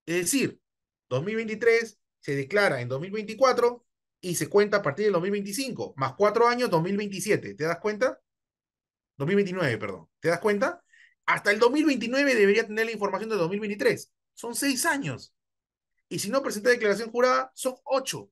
Es 0.05 0.15
decir, 0.25 0.59
2023 1.09 1.99
se 2.19 2.35
declara 2.35 2.81
en 2.81 2.89
2024 2.89 3.85
y 4.21 4.35
se 4.35 4.49
cuenta 4.49 4.77
a 4.77 4.81
partir 4.81 5.05
del 5.05 5.13
2025, 5.13 5.93
más 5.97 6.13
cuatro 6.15 6.47
años 6.47 6.69
2027. 6.69 7.55
¿Te 7.55 7.63
das 7.63 7.79
cuenta? 7.79 8.19
2029, 9.17 9.77
perdón. 9.77 10.09
¿Te 10.19 10.29
das 10.29 10.39
cuenta? 10.39 10.83
Hasta 11.25 11.51
el 11.51 11.59
2029 11.59 12.35
debería 12.35 12.65
tener 12.65 12.85
la 12.85 12.91
información 12.91 13.29
de 13.29 13.35
2023. 13.37 14.11
Son 14.33 14.55
seis 14.55 14.85
años. 14.85 15.33
Y 16.09 16.19
si 16.19 16.29
no 16.29 16.41
presenta 16.41 16.69
declaración 16.69 17.11
jurada, 17.11 17.51
son 17.53 17.75
ocho. 17.83 18.31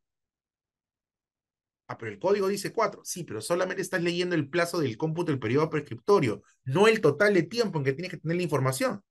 Ah, 1.88 1.98
pero 1.98 2.12
el 2.12 2.20
código 2.20 2.48
dice 2.48 2.74
cuatro. 2.74 3.02
Sí, 3.06 3.24
pero 3.24 3.42
solamente 3.42 3.82
estás 3.82 4.04
leyendo 4.04 4.36
el 4.36 4.50
plazo 4.50 4.80
del 4.80 4.98
cómputo 4.98 5.32
del 5.32 5.40
periodo 5.40 5.70
prescriptorio, 5.70 6.44
no 6.66 6.88
el 6.88 7.00
total 7.00 7.34
de 7.34 7.44
tiempo 7.44 7.78
en 7.78 7.86
que 7.86 7.94
tienes 7.94 8.12
que 8.12 8.18
tener 8.18 8.38
la 8.38 8.44
información. 8.44 9.04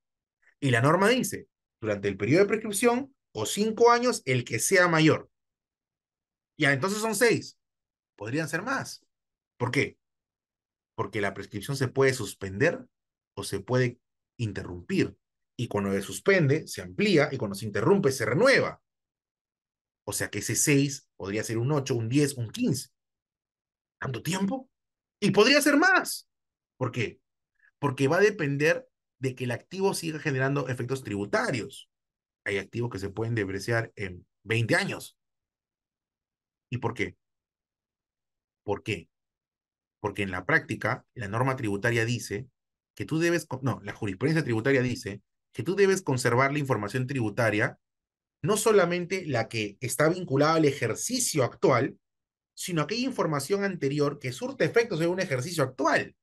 Y 0.61 0.71
la 0.71 0.83
norma 0.83 1.09
dice, 1.09 1.49
durante 1.81 2.09
el 2.09 2.17
periodo 2.17 2.43
de 2.43 2.49
prescripción 2.49 3.15
o 3.33 3.47
cinco 3.47 3.91
años, 3.91 4.23
el 4.25 4.45
que 4.45 4.59
sea 4.59 4.89
mayor. 4.89 5.31
Ya, 6.59 6.73
entonces 6.73 7.01
son 7.01 7.15
seis. 7.15 7.59
Podrían 8.17 8.49
ser 8.49 8.63
más. 8.63 9.05
¿Por 9.57 9.71
qué? 9.71 9.99
Porque 10.95 11.21
la 11.21 11.35
prescripción 11.35 11.77
se 11.77 11.89
puede 11.89 12.15
suspender 12.15 12.85
o 13.35 13.45
se 13.45 13.61
puede 13.61 14.01
interrumpir. 14.39 15.17
Y 15.57 15.69
cuando 15.69 15.93
se 15.93 16.03
suspende, 16.03 16.67
se 16.67 16.83
amplía 16.83 17.29
y 17.33 17.39
cuando 17.39 17.55
se 17.55 17.67
interrumpe, 17.67 18.13
se 18.13 18.27
renueva. 18.27 18.83
O 20.09 20.13
sea 20.13 20.31
que 20.31 20.39
ese 20.39 20.55
6 20.55 21.09
podría 21.17 21.43
ser 21.43 21.59
un 21.59 21.73
8, 21.73 21.95
un 21.97 22.09
10, 22.09 22.37
un 22.37 22.51
15. 22.51 22.91
¿Tanto 23.99 24.23
tiempo? 24.23 24.71
Y 25.21 25.33
podría 25.33 25.61
ser 25.61 25.77
más. 25.77 26.29
¿Por 26.77 26.93
qué? 26.93 27.21
Porque 27.81 28.07
va 28.07 28.19
a 28.19 28.21
depender 28.21 28.89
de 29.19 29.35
que 29.35 29.45
el 29.45 29.51
activo 29.51 29.95
siga 29.95 30.21
generando 30.21 30.69
efectos 30.69 31.03
tributarios. 31.03 31.91
Hay 32.45 32.59
activos 32.59 32.91
que 32.91 33.01
se 33.01 33.11
pueden 33.11 33.35
depreciar 33.35 33.93
en 33.97 34.25
20 34.45 34.77
años. 34.77 35.19
¿Y 36.71 36.79
por 36.79 36.95
qué? 36.95 37.17
¿Por 38.63 38.85
qué? 38.85 39.09
Porque 39.99 40.23
en 40.23 40.31
la 40.31 40.47
práctica, 40.47 41.05
la 41.15 41.27
norma 41.27 41.57
tributaria 41.57 42.05
dice 42.05 42.47
que 42.95 43.07
tú 43.07 43.19
debes, 43.19 43.49
no, 43.63 43.81
la 43.83 43.93
jurisprudencia 43.93 44.45
tributaria 44.45 44.83
dice 44.83 45.21
que 45.53 45.65
tú 45.65 45.75
debes 45.75 46.03
conservar 46.03 46.53
la 46.53 46.61
información 46.61 47.09
tributaria 47.09 47.79
no 48.47 48.57
solamente 48.57 49.25
la 49.27 49.49
que 49.49 49.77
está 49.81 50.09
vinculada 50.09 50.55
al 50.55 50.65
ejercicio 50.65 51.45
actual, 51.45 51.99
sino 52.55 52.83
aquella 52.83 53.07
información 53.07 53.65
anterior 53.65 54.19
que 54.19 54.33
surte 54.33 54.65
efectos 54.65 55.01
en 55.01 55.11
un 55.11 55.21
ejercicio 55.21 55.63
actual. 55.63 56.17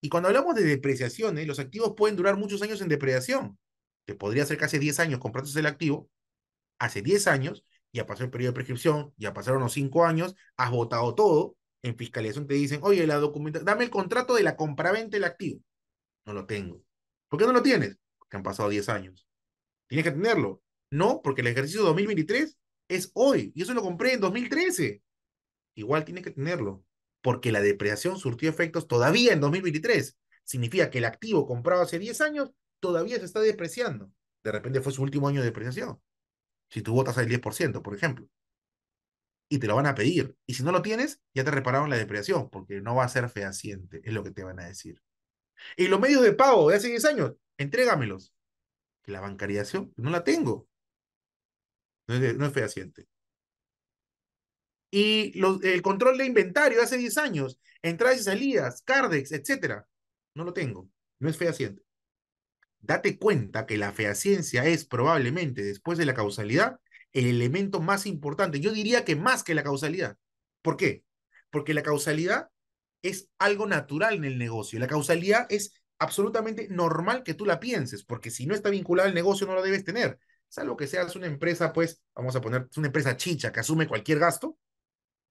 Y 0.00 0.08
cuando 0.08 0.28
hablamos 0.28 0.54
de 0.54 0.62
depreciaciones, 0.62 1.46
los 1.46 1.58
activos 1.58 1.94
pueden 1.96 2.16
durar 2.16 2.36
muchos 2.36 2.62
años 2.62 2.80
en 2.80 2.88
depreciación. 2.88 3.58
Te 4.06 4.14
podría 4.14 4.46
ser 4.46 4.56
que 4.56 4.64
hace 4.64 4.78
10 4.78 5.00
años 5.00 5.20
compraste 5.20 5.58
el 5.58 5.66
activo, 5.66 6.08
hace 6.78 7.02
10 7.02 7.26
años, 7.26 7.64
ya 7.92 8.06
pasó 8.06 8.24
el 8.24 8.30
periodo 8.30 8.52
de 8.52 8.54
prescripción, 8.54 9.12
ya 9.16 9.34
pasaron 9.34 9.60
los 9.60 9.72
5 9.72 10.04
años, 10.04 10.34
has 10.56 10.70
votado 10.70 11.14
todo, 11.14 11.56
en 11.82 11.96
fiscalización 11.96 12.46
te 12.46 12.54
dicen, 12.54 12.80
oye, 12.82 13.06
la 13.06 13.16
documentación, 13.16 13.66
dame 13.66 13.84
el 13.84 13.90
contrato 13.90 14.34
de 14.34 14.42
la 14.42 14.56
compraventa 14.56 15.16
del 15.16 15.24
activo. 15.24 15.60
No 16.24 16.32
lo 16.32 16.46
tengo. 16.46 16.82
¿Por 17.28 17.38
qué 17.38 17.46
no 17.46 17.52
lo 17.52 17.62
tienes? 17.62 17.98
Porque 18.18 18.36
han 18.36 18.42
pasado 18.42 18.68
10 18.68 18.88
años. 18.88 19.26
Tienes 19.88 20.04
que 20.04 20.12
tenerlo. 20.12 20.62
No, 20.90 21.22
porque 21.22 21.42
el 21.42 21.46
ejercicio 21.46 21.82
2023 21.82 22.58
es 22.88 23.10
hoy 23.14 23.52
y 23.54 23.62
eso 23.62 23.74
lo 23.74 23.82
compré 23.82 24.14
en 24.14 24.20
2013. 24.20 25.02
Igual 25.76 26.04
tiene 26.04 26.20
que 26.20 26.32
tenerlo, 26.32 26.84
porque 27.22 27.52
la 27.52 27.60
depreciación 27.60 28.18
surtió 28.18 28.50
efectos 28.50 28.88
todavía 28.88 29.32
en 29.32 29.40
2023. 29.40 30.18
Significa 30.44 30.90
que 30.90 30.98
el 30.98 31.04
activo 31.04 31.46
comprado 31.46 31.82
hace 31.82 31.98
10 31.98 32.20
años 32.22 32.50
todavía 32.80 33.18
se 33.18 33.24
está 33.24 33.40
depreciando. 33.40 34.10
De 34.42 34.50
repente 34.50 34.80
fue 34.80 34.92
su 34.92 35.02
último 35.02 35.28
año 35.28 35.40
de 35.40 35.46
depreciación. 35.46 36.00
Si 36.70 36.82
tú 36.82 36.92
votas 36.92 37.18
al 37.18 37.28
10%, 37.28 37.82
por 37.82 37.94
ejemplo. 37.94 38.26
Y 39.48 39.58
te 39.58 39.66
lo 39.66 39.76
van 39.76 39.86
a 39.86 39.94
pedir. 39.94 40.36
Y 40.46 40.54
si 40.54 40.62
no 40.62 40.72
lo 40.72 40.82
tienes, 40.82 41.20
ya 41.34 41.44
te 41.44 41.50
repararon 41.50 41.90
la 41.90 41.96
depreciación, 41.96 42.50
porque 42.50 42.80
no 42.80 42.94
va 42.96 43.04
a 43.04 43.08
ser 43.08 43.28
fehaciente, 43.28 44.00
es 44.04 44.12
lo 44.12 44.22
que 44.22 44.30
te 44.30 44.44
van 44.44 44.60
a 44.60 44.66
decir. 44.66 45.00
Y 45.76 45.88
los 45.88 46.00
medios 46.00 46.22
de 46.22 46.32
pago 46.32 46.70
de 46.70 46.76
hace 46.76 46.88
10 46.88 47.04
años, 47.04 47.34
entrégamelos. 47.58 48.32
La 49.06 49.20
bancarización, 49.20 49.92
no 49.96 50.10
la 50.10 50.22
tengo 50.22 50.69
no 52.18 52.46
es, 52.46 52.52
fehaciente. 52.52 53.06
Y 54.90 55.32
el 55.62 55.82
control 55.82 56.18
de 56.18 56.26
inventario 56.26 56.82
hace 56.82 56.96
10 56.96 57.18
años, 57.18 57.60
entradas 57.82 58.20
y 58.20 58.24
salidas, 58.24 58.82
Cardex, 58.82 59.30
etcétera, 59.32 59.86
no 60.34 60.44
lo 60.44 60.52
tengo, 60.52 60.88
no 61.20 61.28
es 61.28 61.36
fehaciente. 61.36 61.82
Date 62.80 63.18
cuenta 63.18 63.66
que 63.66 63.76
la 63.76 63.92
fehaciencia 63.92 64.64
es 64.64 64.84
probablemente, 64.86 65.62
después 65.62 65.98
de 65.98 66.06
la 66.06 66.14
causalidad, 66.14 66.80
el 67.12 67.26
elemento 67.26 67.80
más 67.80 68.06
importante. 68.06 68.60
Yo 68.60 68.72
diría 68.72 69.04
que 69.04 69.16
más 69.16 69.44
que 69.44 69.54
la 69.54 69.62
causalidad. 69.62 70.16
¿Por 70.62 70.76
qué? 70.76 71.04
Porque 71.50 71.74
la 71.74 71.82
causalidad 71.82 72.48
es 73.02 73.28
algo 73.38 73.66
natural 73.66 74.14
en 74.14 74.24
el 74.24 74.38
negocio. 74.38 74.78
La 74.78 74.86
causalidad 74.86 75.46
es 75.50 75.74
absolutamente 75.98 76.68
normal 76.70 77.22
que 77.22 77.34
tú 77.34 77.44
la 77.44 77.60
pienses, 77.60 78.04
porque 78.04 78.30
si 78.30 78.46
no 78.46 78.54
está 78.54 78.70
vinculada 78.70 79.08
al 79.08 79.14
negocio 79.14 79.46
no 79.46 79.54
la 79.54 79.62
debes 79.62 79.84
tener 79.84 80.18
salvo 80.50 80.76
que 80.76 80.86
seas 80.86 81.16
una 81.16 81.26
empresa, 81.26 81.72
pues, 81.72 82.02
vamos 82.14 82.36
a 82.36 82.40
poner, 82.40 82.68
una 82.76 82.88
empresa 82.88 83.16
chicha 83.16 83.52
que 83.52 83.60
asume 83.60 83.88
cualquier 83.88 84.18
gasto, 84.18 84.58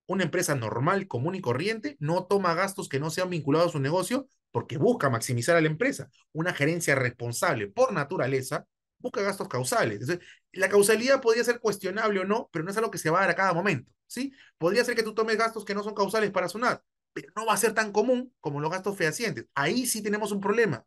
una 0.08 0.24
empresa 0.24 0.56
normal, 0.56 1.08
común 1.08 1.36
y 1.36 1.42
corriente, 1.42 1.98
no 2.00 2.26
toma 2.26 2.56
gastos 2.56 2.90
que 2.90 3.00
no 3.00 3.12
sean 3.12 3.30
vinculados 3.30 3.70
a 3.70 3.72
su 3.74 3.80
negocio 3.80 4.28
porque 4.52 4.78
busca 4.78 5.10
maximizar 5.10 5.56
a 5.56 5.62
la 5.62 5.68
empresa. 5.68 6.10
Una 6.32 6.54
gerencia 6.54 6.96
responsable 6.96 7.68
por 7.68 7.94
naturaleza 7.94 8.66
busca 8.98 9.22
gastos 9.22 9.48
causales. 9.48 10.02
Entonces, 10.02 10.26
la 10.52 10.68
causalidad 10.68 11.22
podría 11.22 11.44
ser 11.44 11.60
cuestionable 11.60 12.22
o 12.22 12.26
no, 12.26 12.50
pero 12.52 12.66
no 12.66 12.72
es 12.72 12.78
algo 12.78 12.90
que 12.90 12.98
se 12.98 13.12
va 13.12 13.20
a 13.20 13.22
dar 13.22 13.30
a 13.30 13.36
cada 13.36 13.54
momento, 13.54 13.92
¿sí? 14.08 14.34
Podría 14.58 14.84
ser 14.84 14.96
que 14.96 15.04
tú 15.04 15.14
tomes 15.14 15.38
gastos 15.38 15.64
que 15.64 15.76
no 15.76 15.84
son 15.84 15.94
causales 15.94 16.32
para 16.32 16.50
sonar, 16.50 16.82
pero 17.14 17.32
no 17.36 17.46
va 17.46 17.54
a 17.54 17.58
ser 17.58 17.74
tan 17.74 17.92
común 17.92 18.34
como 18.40 18.62
los 18.62 18.72
gastos 18.72 18.98
fehacientes. 18.98 19.46
Ahí 19.54 19.86
sí 19.86 20.02
tenemos 20.02 20.32
un 20.32 20.40
problema. 20.42 20.86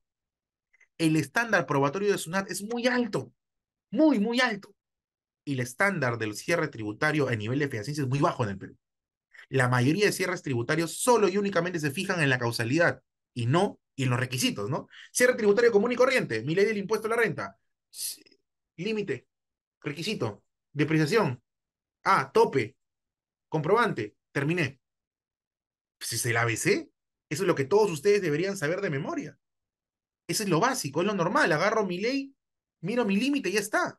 El 0.98 1.16
estándar 1.16 1.66
probatorio 1.66 2.10
de 2.10 2.18
SUNAT 2.18 2.50
es 2.50 2.62
muy 2.62 2.86
alto 2.86 3.32
muy, 3.92 4.18
muy 4.18 4.40
alto. 4.40 4.74
Y 5.44 5.54
el 5.54 5.60
estándar 5.60 6.18
del 6.18 6.34
cierre 6.34 6.68
tributario 6.68 7.28
a 7.28 7.36
nivel 7.36 7.60
de 7.60 7.68
fehaciencia 7.68 8.02
es 8.02 8.08
muy 8.08 8.18
bajo 8.18 8.42
en 8.42 8.50
el 8.50 8.58
Perú. 8.58 8.76
La 9.48 9.68
mayoría 9.68 10.06
de 10.06 10.12
cierres 10.12 10.42
tributarios 10.42 10.96
solo 10.96 11.28
y 11.28 11.36
únicamente 11.36 11.78
se 11.78 11.90
fijan 11.90 12.20
en 12.20 12.30
la 12.30 12.38
causalidad. 12.38 13.02
y 13.34 13.46
no, 13.46 13.80
en 13.96 14.10
los 14.10 14.20
requisitos, 14.20 14.70
¿no? 14.70 14.88
Cierre 15.12 15.34
tributario 15.34 15.72
común 15.72 15.92
y 15.92 15.96
corriente, 15.96 16.42
mi 16.42 16.54
ley 16.54 16.64
del 16.64 16.78
impuesto 16.78 17.06
a 17.06 17.10
la 17.10 17.16
renta, 17.16 17.58
límite, 18.76 19.26
requisito, 19.80 20.44
depreciación, 20.72 21.42
ah, 22.04 22.30
tope, 22.32 22.76
comprobante, 23.48 24.16
terminé. 24.32 24.80
Pues 25.98 26.14
es 26.14 26.26
el 26.26 26.36
ABC, 26.36 26.90
eso 27.28 27.42
es 27.42 27.46
lo 27.46 27.54
que 27.54 27.64
todos 27.64 27.90
ustedes 27.90 28.22
deberían 28.22 28.56
saber 28.56 28.80
de 28.80 28.90
memoria. 28.90 29.38
Eso 30.26 30.42
es 30.42 30.48
lo 30.48 30.60
básico, 30.60 31.00
es 31.00 31.06
lo 31.06 31.14
normal, 31.14 31.52
agarro 31.52 31.84
mi 31.84 32.00
ley, 32.00 32.34
miro 32.82 33.04
mi 33.04 33.16
límite 33.16 33.48
y 33.48 33.52
ya 33.52 33.60
está. 33.60 33.98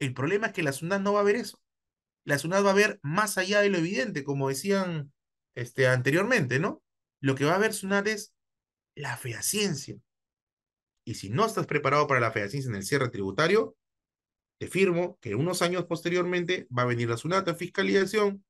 El 0.00 0.14
problema 0.14 0.48
es 0.48 0.52
que 0.52 0.62
la 0.62 0.72
SUNAT 0.72 1.00
no 1.00 1.12
va 1.12 1.20
a 1.20 1.24
ver 1.24 1.36
eso. 1.36 1.60
La 2.24 2.38
SUNAT 2.38 2.64
va 2.64 2.70
a 2.70 2.74
ver 2.74 2.98
más 3.02 3.38
allá 3.38 3.60
de 3.60 3.70
lo 3.70 3.78
evidente, 3.78 4.24
como 4.24 4.48
decían 4.48 5.12
este, 5.54 5.86
anteriormente, 5.86 6.58
¿no? 6.58 6.82
Lo 7.20 7.34
que 7.34 7.44
va 7.44 7.54
a 7.54 7.58
ver 7.58 7.72
SUNAT 7.72 8.06
es 8.08 8.34
la 8.94 9.16
fehaciencia. 9.16 9.96
Y 11.04 11.14
si 11.14 11.30
no 11.30 11.46
estás 11.46 11.66
preparado 11.66 12.06
para 12.06 12.20
la 12.20 12.32
fehaciencia 12.32 12.68
en 12.68 12.76
el 12.76 12.84
cierre 12.84 13.08
tributario, 13.08 13.76
te 14.58 14.68
firmo 14.68 15.18
que 15.20 15.34
unos 15.34 15.62
años 15.62 15.86
posteriormente 15.86 16.66
va 16.76 16.82
a 16.82 16.86
venir 16.86 17.08
la 17.08 17.16
SUNAT 17.16 17.48
a 17.48 17.54
fiscalización, 17.54 18.44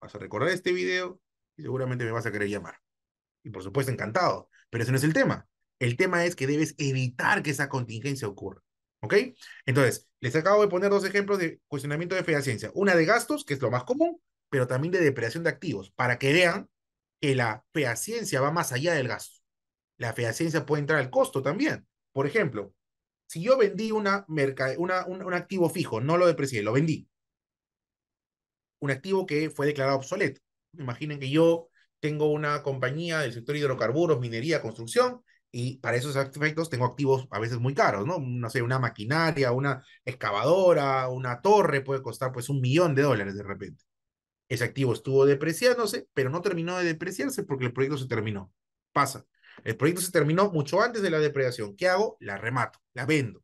vas 0.00 0.14
a 0.14 0.18
recordar 0.18 0.50
este 0.50 0.72
video 0.72 1.20
y 1.56 1.62
seguramente 1.62 2.04
me 2.04 2.12
vas 2.12 2.26
a 2.26 2.32
querer 2.32 2.48
llamar. 2.48 2.80
Y 3.44 3.50
por 3.50 3.62
supuesto, 3.62 3.92
encantado. 3.92 4.48
Pero 4.70 4.82
ese 4.82 4.92
no 4.92 4.98
es 4.98 5.04
el 5.04 5.12
tema. 5.12 5.46
El 5.78 5.96
tema 5.96 6.24
es 6.24 6.36
que 6.36 6.46
debes 6.46 6.74
evitar 6.78 7.42
que 7.42 7.50
esa 7.50 7.68
contingencia 7.68 8.28
ocurra. 8.28 8.62
¿Ok? 9.00 9.14
Entonces, 9.64 10.08
les 10.20 10.34
acabo 10.34 10.62
de 10.62 10.68
poner 10.68 10.90
dos 10.90 11.04
ejemplos 11.04 11.38
de 11.38 11.60
cuestionamiento 11.68 12.16
de 12.16 12.24
fehaciencia. 12.24 12.70
Una 12.74 12.96
de 12.96 13.04
gastos, 13.04 13.44
que 13.44 13.54
es 13.54 13.60
lo 13.60 13.70
más 13.70 13.84
común, 13.84 14.20
pero 14.50 14.66
también 14.66 14.92
de 14.92 15.00
depreciación 15.00 15.44
de 15.44 15.50
activos, 15.50 15.90
para 15.92 16.18
que 16.18 16.32
vean 16.32 16.68
que 17.20 17.34
la 17.34 17.64
fehaciencia 17.72 18.40
va 18.40 18.50
más 18.50 18.72
allá 18.72 18.94
del 18.94 19.08
gasto. 19.08 19.40
La 19.98 20.12
fehaciencia 20.12 20.66
puede 20.66 20.80
entrar 20.80 21.00
al 21.00 21.10
costo 21.10 21.42
también. 21.42 21.86
Por 22.12 22.26
ejemplo, 22.26 22.74
si 23.26 23.42
yo 23.42 23.56
vendí 23.58 23.92
una 23.92 24.24
una, 24.78 25.06
un, 25.06 25.22
un 25.22 25.34
activo 25.34 25.68
fijo, 25.68 26.00
no 26.00 26.16
lo 26.16 26.26
deprecié, 26.26 26.62
lo 26.62 26.72
vendí. 26.72 27.08
Un 28.80 28.90
activo 28.90 29.26
que 29.26 29.50
fue 29.50 29.66
declarado 29.66 29.98
obsoleto. 29.98 30.40
Imaginen 30.72 31.18
que 31.18 31.30
yo 31.30 31.68
tengo 32.00 32.30
una 32.30 32.62
compañía 32.62 33.20
del 33.20 33.32
sector 33.32 33.56
hidrocarburos, 33.56 34.20
minería, 34.20 34.62
construcción, 34.62 35.22
y 35.60 35.78
para 35.78 35.96
esos 35.96 36.14
efectos 36.14 36.70
tengo 36.70 36.84
activos 36.84 37.26
a 37.32 37.40
veces 37.40 37.58
muy 37.58 37.74
caros, 37.74 38.06
¿no? 38.06 38.20
No 38.20 38.48
sé, 38.48 38.62
una 38.62 38.78
maquinaria, 38.78 39.50
una 39.50 39.84
excavadora, 40.04 41.08
una 41.08 41.40
torre 41.40 41.80
puede 41.80 42.00
costar 42.00 42.30
pues 42.30 42.48
un 42.48 42.60
millón 42.60 42.94
de 42.94 43.02
dólares 43.02 43.34
de 43.34 43.42
repente. 43.42 43.84
Ese 44.48 44.62
activo 44.62 44.92
estuvo 44.92 45.26
depreciándose, 45.26 46.06
pero 46.14 46.30
no 46.30 46.42
terminó 46.42 46.78
de 46.78 46.84
depreciarse 46.84 47.42
porque 47.42 47.64
el 47.64 47.72
proyecto 47.72 47.98
se 47.98 48.06
terminó. 48.06 48.52
Pasa. 48.92 49.26
El 49.64 49.76
proyecto 49.76 50.00
se 50.00 50.12
terminó 50.12 50.48
mucho 50.52 50.80
antes 50.80 51.02
de 51.02 51.10
la 51.10 51.18
depreciación. 51.18 51.74
¿Qué 51.76 51.88
hago? 51.88 52.16
La 52.20 52.38
remato, 52.38 52.78
la 52.94 53.04
vendo. 53.04 53.42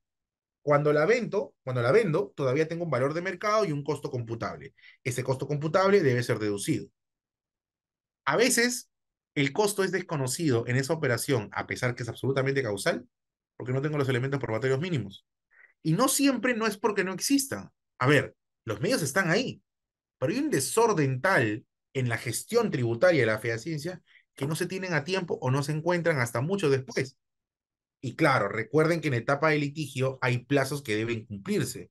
Cuando 0.63 0.93
la 0.93 1.07
vendo, 1.07 1.53
cuando 1.65 1.83
la 1.83 1.91
vendo, 1.91 2.33
todavía 2.37 2.69
tengo 2.69 2.85
un 2.85 2.91
valor 2.91 3.13
de 3.13 3.23
mercado 3.23 3.65
y 3.65 3.73
un 3.73 3.83
costo 3.83 4.09
computable. 4.09 4.73
Ese 5.03 5.25
costo 5.25 5.49
computable 5.49 6.01
debe 6.01 6.23
ser 6.23 6.39
deducido. 6.39 6.87
A 8.25 8.37
veces 8.37 8.89
el 9.35 9.53
costo 9.53 9.83
es 9.83 9.93
desconocido 9.93 10.65
en 10.67 10.77
esa 10.77 10.93
operación, 10.93 11.51
a 11.53 11.67
pesar 11.67 11.95
que 11.95 12.03
es 12.03 12.09
absolutamente 12.09 12.63
causal, 12.63 13.07
porque 13.57 13.73
no 13.73 13.83
tengo 13.83 13.99
los 13.99 14.09
elementos 14.09 14.41
probatorios 14.41 14.81
mínimos. 14.81 15.27
Y 15.83 15.93
no 15.93 16.09
siempre 16.09 16.55
no 16.55 16.67
es 16.67 16.77
porque 16.77 17.05
no 17.05 17.13
existan. 17.13 17.71
A 17.99 18.07
ver, 18.07 18.37
los 18.65 18.81
medios 18.81 19.03
están 19.03 19.31
ahí, 19.31 19.63
pero 20.19 20.33
hay 20.33 20.39
un 20.39 20.51
desorden 20.51 21.21
tal 21.21 21.65
en 21.93 22.09
la 22.09 22.19
gestión 22.19 22.71
tributaria 22.71 23.21
de 23.21 23.27
la 23.27 23.39
fehaciencia 23.39 24.03
que 24.35 24.47
no 24.47 24.57
se 24.57 24.67
tienen 24.67 24.95
a 24.95 25.05
tiempo 25.05 25.39
o 25.41 25.51
no 25.51 25.63
se 25.63 25.73
encuentran 25.73 26.19
hasta 26.21 26.41
mucho 26.41 26.71
después. 26.71 27.19
Y 28.01 28.17
claro, 28.17 28.49
recuerden 28.49 29.01
que 29.01 29.09
en 29.09 29.15
etapa 29.15 29.51
de 29.51 29.59
litigio 29.59 30.19
hay 30.21 30.45
plazos 30.45 30.83
que 30.83 30.97
deben 30.97 31.25
cumplirse. 31.25 31.91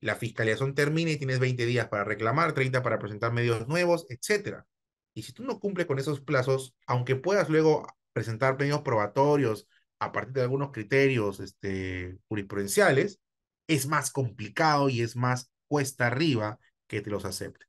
La 0.00 0.16
fiscalización 0.16 0.74
termina 0.74 1.12
y 1.12 1.16
tienes 1.16 1.38
20 1.38 1.64
días 1.66 1.88
para 1.88 2.04
reclamar, 2.04 2.54
30 2.54 2.82
para 2.82 2.98
presentar 2.98 3.32
medios 3.32 3.68
nuevos, 3.68 4.06
etcétera. 4.08 4.66
Y 5.14 5.22
si 5.22 5.32
tú 5.32 5.44
no 5.44 5.60
cumples 5.60 5.86
con 5.86 5.98
esos 5.98 6.20
plazos, 6.20 6.74
aunque 6.86 7.16
puedas 7.16 7.48
luego 7.48 7.86
presentar 8.12 8.58
medios 8.58 8.82
probatorios 8.82 9.66
a 9.98 10.12
partir 10.12 10.34
de 10.34 10.42
algunos 10.42 10.72
criterios 10.72 11.40
este, 11.40 12.18
jurisprudenciales, 12.28 13.20
es 13.66 13.86
más 13.86 14.10
complicado 14.10 14.88
y 14.88 15.02
es 15.02 15.16
más 15.16 15.50
cuesta 15.68 16.06
arriba 16.08 16.58
que 16.86 17.00
te 17.00 17.10
los 17.10 17.24
acepte. 17.24 17.66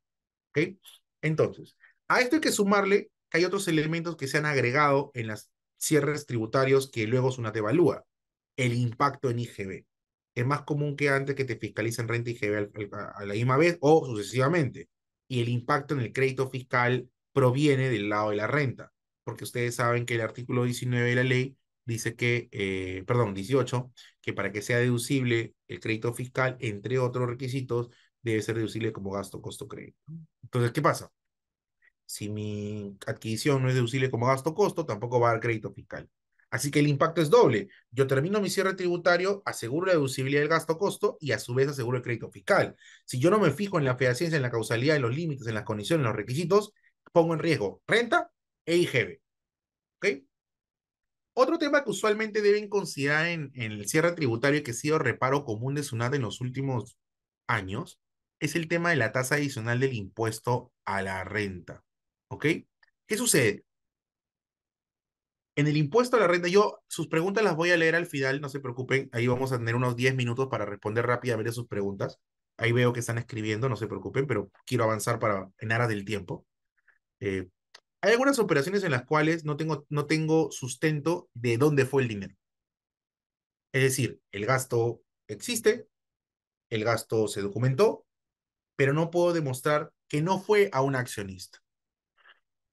¿Ok? 0.50 0.76
Entonces, 1.22 1.76
a 2.08 2.20
esto 2.20 2.36
hay 2.36 2.40
que 2.40 2.52
sumarle 2.52 3.10
que 3.30 3.38
hay 3.38 3.44
otros 3.44 3.68
elementos 3.68 4.16
que 4.16 4.26
se 4.26 4.38
han 4.38 4.46
agregado 4.46 5.10
en 5.14 5.28
los 5.28 5.50
cierres 5.76 6.26
tributarios 6.26 6.90
que 6.90 7.06
luego 7.06 7.30
SUNAT 7.30 7.56
evalúa. 7.56 8.04
El 8.56 8.74
impacto 8.74 9.30
en 9.30 9.40
IGB. 9.40 9.84
Es 10.34 10.46
más 10.46 10.62
común 10.62 10.96
que 10.96 11.08
antes 11.10 11.34
que 11.34 11.44
te 11.44 11.56
fiscalicen 11.56 12.08
renta 12.08 12.30
IGB 12.30 12.70
a 12.92 13.24
la 13.24 13.34
misma 13.34 13.56
vez 13.56 13.78
o 13.80 14.04
sucesivamente. 14.06 14.88
Y 15.28 15.40
el 15.40 15.48
impacto 15.48 15.94
en 15.94 16.00
el 16.00 16.12
crédito 16.12 16.48
fiscal 16.50 17.08
proviene 17.34 17.90
del 17.90 18.08
lado 18.08 18.30
de 18.30 18.36
la 18.36 18.46
renta, 18.46 18.92
porque 19.24 19.44
ustedes 19.44 19.74
saben 19.76 20.06
que 20.06 20.14
el 20.14 20.22
artículo 20.22 20.64
19 20.64 21.10
de 21.10 21.14
la 21.16 21.24
ley 21.24 21.58
dice 21.84 22.16
que, 22.16 22.48
eh, 22.52 23.04
perdón, 23.06 23.34
18, 23.34 23.92
que 24.22 24.32
para 24.32 24.52
que 24.52 24.62
sea 24.62 24.78
deducible 24.78 25.54
el 25.68 25.80
crédito 25.80 26.14
fiscal, 26.14 26.56
entre 26.60 26.98
otros 26.98 27.28
requisitos, 27.28 27.90
debe 28.22 28.40
ser 28.40 28.56
deducible 28.56 28.92
como 28.92 29.10
gasto, 29.10 29.42
costo, 29.42 29.68
crédito. 29.68 29.98
Entonces, 30.42 30.72
¿qué 30.72 30.80
pasa? 30.80 31.12
Si 32.06 32.28
mi 32.28 32.96
adquisición 33.06 33.62
no 33.62 33.68
es 33.68 33.74
deducible 33.74 34.10
como 34.10 34.26
gasto, 34.26 34.54
costo, 34.54 34.86
tampoco 34.86 35.20
va 35.20 35.30
a 35.30 35.32
dar 35.32 35.40
crédito 35.40 35.72
fiscal. 35.72 36.08
Así 36.50 36.70
que 36.70 36.78
el 36.78 36.86
impacto 36.86 37.20
es 37.20 37.30
doble. 37.30 37.68
Yo 37.90 38.06
termino 38.06 38.40
mi 38.40 38.48
cierre 38.48 38.74
tributario, 38.74 39.42
aseguro 39.44 39.86
la 39.86 39.94
deducibilidad 39.94 40.40
del 40.40 40.48
gasto 40.48 40.78
costo 40.78 41.18
y 41.20 41.32
a 41.32 41.40
su 41.40 41.52
vez 41.52 41.68
aseguro 41.68 41.96
el 41.96 42.04
crédito 42.04 42.30
fiscal. 42.30 42.76
Si 43.04 43.18
yo 43.18 43.30
no 43.30 43.40
me 43.40 43.50
fijo 43.50 43.78
en 43.78 43.84
la 43.84 43.96
fehaciencia, 43.96 44.36
en 44.36 44.42
la 44.42 44.52
causalidad, 44.52 44.94
en 44.94 45.02
los 45.02 45.14
límites, 45.14 45.48
en 45.48 45.54
las 45.54 45.64
condiciones, 45.64 46.02
en 46.02 46.06
los 46.06 46.16
requisitos, 46.16 46.72
pongo 47.14 47.34
en 47.34 47.40
riesgo 47.40 47.80
renta 47.86 48.30
e 48.66 48.76
IGB. 48.76 49.20
¿Ok? 49.98 50.24
Otro 51.36 51.58
tema 51.58 51.84
que 51.84 51.90
usualmente 51.90 52.42
deben 52.42 52.68
considerar 52.68 53.26
en, 53.26 53.52
el 53.54 53.88
cierre 53.88 54.12
tributario 54.12 54.62
que 54.62 54.72
ha 54.72 54.74
sido 54.74 54.98
reparo 54.98 55.44
común 55.44 55.74
de 55.74 55.82
SUNAT 55.84 56.14
en 56.14 56.22
los 56.22 56.40
últimos 56.40 56.98
años 57.46 58.00
es 58.40 58.56
el 58.56 58.68
tema 58.68 58.90
de 58.90 58.96
la 58.96 59.12
tasa 59.12 59.36
adicional 59.36 59.80
del 59.80 59.94
impuesto 59.94 60.72
a 60.84 61.02
la 61.02 61.24
renta. 61.24 61.84
¿Ok? 62.28 62.46
¿Qué 63.06 63.16
sucede? 63.16 63.64
En 65.56 65.68
el 65.68 65.76
impuesto 65.76 66.16
a 66.16 66.20
la 66.20 66.26
renta, 66.26 66.48
yo 66.48 66.82
sus 66.88 67.06
preguntas 67.06 67.44
las 67.44 67.54
voy 67.54 67.70
a 67.70 67.76
leer 67.76 67.94
al 67.94 68.06
final, 68.06 68.40
no 68.40 68.48
se 68.48 68.58
preocupen, 68.58 69.08
ahí 69.12 69.28
vamos 69.28 69.52
a 69.52 69.58
tener 69.58 69.76
unos 69.76 69.94
10 69.94 70.16
minutos 70.16 70.48
para 70.50 70.66
responder 70.66 71.06
rápidamente 71.06 71.52
sus 71.52 71.68
preguntas. 71.68 72.18
Ahí 72.56 72.72
veo 72.72 72.92
que 72.92 73.00
están 73.00 73.18
escribiendo, 73.18 73.68
no 73.68 73.76
se 73.76 73.86
preocupen, 73.86 74.26
pero 74.26 74.50
quiero 74.66 74.84
avanzar 74.84 75.20
para 75.20 75.48
en 75.58 75.72
aras 75.72 75.88
del 75.88 76.04
tiempo. 76.04 76.44
Eh, 77.24 77.48
hay 78.02 78.12
algunas 78.12 78.38
operaciones 78.38 78.84
en 78.84 78.90
las 78.90 79.06
cuales 79.06 79.46
no 79.46 79.56
tengo, 79.56 79.86
no 79.88 80.04
tengo 80.04 80.50
sustento 80.50 81.30
de 81.32 81.56
dónde 81.56 81.86
fue 81.86 82.02
el 82.02 82.08
dinero. 82.08 82.34
Es 83.72 83.82
decir, 83.82 84.20
el 84.30 84.44
gasto 84.44 85.00
existe, 85.26 85.88
el 86.68 86.84
gasto 86.84 87.26
se 87.26 87.40
documentó, 87.40 88.04
pero 88.76 88.92
no 88.92 89.10
puedo 89.10 89.32
demostrar 89.32 89.90
que 90.06 90.20
no 90.20 90.38
fue 90.38 90.68
a 90.72 90.82
un 90.82 90.96
accionista. 90.96 91.60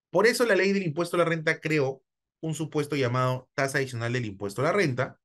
Por 0.10 0.28
eso 0.28 0.46
la 0.46 0.56
ley 0.56 0.74
del 0.74 0.84
impuesto 0.84 1.16
a 1.16 1.20
la 1.20 1.26
renta 1.26 1.62
creó 1.62 2.04
un 2.42 2.54
supuesto 2.54 2.98
llamado 2.98 3.50
tasa 3.54 3.78
adicional 3.78 4.12
del 4.12 4.26
impuesto 4.26 4.60
a 4.60 4.66
la 4.66 4.74
renta, 4.74 5.18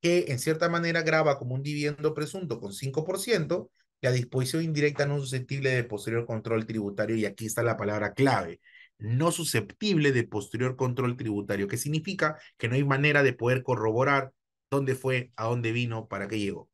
que 0.00 0.24
en 0.28 0.40
cierta 0.40 0.68
manera 0.68 1.02
graba 1.02 1.38
como 1.38 1.54
un 1.54 1.62
dividendo 1.62 2.14
presunto 2.14 2.58
con 2.58 2.72
5%, 2.72 3.70
la 4.00 4.10
disposición 4.10 4.64
indirecta 4.64 5.06
no 5.06 5.20
susceptible 5.20 5.70
de 5.70 5.84
posterior 5.84 6.26
control 6.26 6.66
tributario, 6.66 7.14
y 7.14 7.24
aquí 7.24 7.46
está 7.46 7.62
la 7.62 7.76
palabra 7.76 8.12
clave, 8.12 8.60
no 9.02 9.32
susceptible 9.32 10.12
de 10.12 10.24
posterior 10.24 10.76
control 10.76 11.16
tributario, 11.16 11.68
que 11.68 11.76
significa 11.76 12.38
que 12.56 12.68
no 12.68 12.74
hay 12.74 12.84
manera 12.84 13.22
de 13.22 13.32
poder 13.32 13.62
corroborar 13.62 14.32
dónde 14.70 14.94
fue, 14.94 15.32
a 15.36 15.46
dónde 15.46 15.72
vino, 15.72 16.08
para 16.08 16.28
qué 16.28 16.38
llegó. 16.38 16.70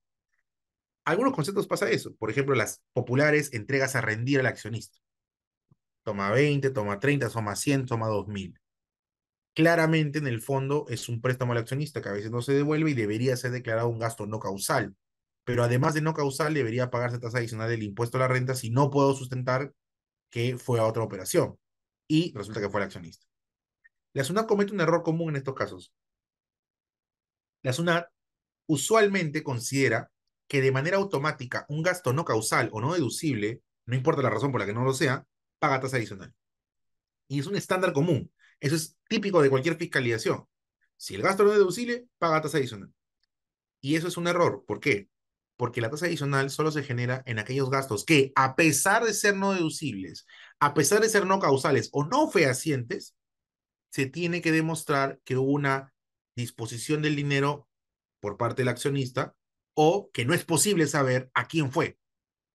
Algunos 1.04 1.32
conceptos 1.32 1.66
pasa 1.66 1.90
eso. 1.90 2.14
Por 2.16 2.30
ejemplo, 2.30 2.54
las 2.54 2.82
populares 2.92 3.52
entregas 3.54 3.96
a 3.96 4.02
rendir 4.02 4.40
al 4.40 4.46
accionista. 4.46 4.98
Toma 6.04 6.30
20, 6.30 6.70
toma 6.70 7.00
30, 7.00 7.30
toma 7.30 7.56
100, 7.56 7.86
toma 7.86 8.08
2000. 8.08 8.58
Claramente, 9.54 10.18
en 10.18 10.26
el 10.26 10.40
fondo, 10.40 10.86
es 10.88 11.08
un 11.08 11.20
préstamo 11.20 11.52
al 11.52 11.58
accionista 11.58 12.02
que 12.02 12.10
a 12.10 12.12
veces 12.12 12.30
no 12.30 12.42
se 12.42 12.52
devuelve 12.52 12.90
y 12.90 12.94
debería 12.94 13.36
ser 13.36 13.50
declarado 13.50 13.88
un 13.88 13.98
gasto 13.98 14.26
no 14.26 14.38
causal. 14.38 14.94
Pero 15.44 15.64
además 15.64 15.94
de 15.94 16.02
no 16.02 16.12
causal, 16.12 16.52
debería 16.52 16.90
pagarse 16.90 17.18
tasa 17.18 17.38
adicional 17.38 17.70
del 17.70 17.82
impuesto 17.82 18.18
a 18.18 18.20
la 18.20 18.28
renta 18.28 18.54
si 18.54 18.70
no 18.70 18.90
puedo 18.90 19.14
sustentar 19.14 19.72
que 20.30 20.58
fue 20.58 20.78
a 20.78 20.84
otra 20.84 21.02
operación 21.02 21.58
y 22.08 22.32
resulta 22.32 22.60
que 22.60 22.68
fue 22.68 22.80
el 22.80 22.86
accionista. 22.86 23.26
La 24.14 24.24
SUNAT 24.24 24.48
comete 24.48 24.72
un 24.72 24.80
error 24.80 25.02
común 25.04 25.30
en 25.30 25.36
estos 25.36 25.54
casos. 25.54 25.92
La 27.62 27.72
SUNAT 27.72 28.08
usualmente 28.66 29.44
considera 29.44 30.10
que 30.48 30.62
de 30.62 30.72
manera 30.72 30.96
automática 30.96 31.66
un 31.68 31.82
gasto 31.82 32.12
no 32.12 32.24
causal 32.24 32.70
o 32.72 32.80
no 32.80 32.94
deducible, 32.94 33.62
no 33.84 33.94
importa 33.94 34.22
la 34.22 34.30
razón 34.30 34.50
por 34.50 34.60
la 34.60 34.66
que 34.66 34.72
no 34.72 34.82
lo 34.82 34.94
sea, 34.94 35.26
paga 35.58 35.80
tasa 35.80 35.98
adicional. 35.98 36.34
Y 37.28 37.40
es 37.40 37.46
un 37.46 37.56
estándar 37.56 37.92
común. 37.92 38.32
Eso 38.58 38.74
es 38.74 38.96
típico 39.08 39.42
de 39.42 39.50
cualquier 39.50 39.76
fiscalización. 39.76 40.46
Si 40.96 41.14
el 41.14 41.22
gasto 41.22 41.44
no 41.44 41.52
es 41.52 41.58
deducible, 41.58 42.08
paga 42.18 42.40
tasa 42.40 42.56
adicional. 42.56 42.92
Y 43.80 43.96
eso 43.96 44.08
es 44.08 44.16
un 44.16 44.26
error. 44.26 44.64
¿Por 44.66 44.80
qué? 44.80 45.08
Porque 45.58 45.80
la 45.80 45.90
tasa 45.90 46.06
adicional 46.06 46.50
solo 46.50 46.70
se 46.70 46.84
genera 46.84 47.22
en 47.26 47.40
aquellos 47.40 47.68
gastos 47.68 48.04
que, 48.04 48.32
a 48.36 48.54
pesar 48.54 49.04
de 49.04 49.12
ser 49.12 49.36
no 49.36 49.52
deducibles, 49.52 50.24
a 50.60 50.72
pesar 50.72 51.00
de 51.00 51.08
ser 51.08 51.26
no 51.26 51.40
causales 51.40 51.90
o 51.92 52.04
no 52.04 52.30
fehacientes, 52.30 53.16
se 53.90 54.06
tiene 54.06 54.40
que 54.40 54.52
demostrar 54.52 55.20
que 55.24 55.36
hubo 55.36 55.50
una 55.50 55.92
disposición 56.36 57.02
del 57.02 57.16
dinero 57.16 57.68
por 58.20 58.36
parte 58.36 58.62
del 58.62 58.68
accionista 58.68 59.34
o 59.74 60.10
que 60.12 60.24
no 60.24 60.32
es 60.32 60.44
posible 60.44 60.86
saber 60.86 61.28
a 61.34 61.48
quién 61.48 61.72
fue. 61.72 61.98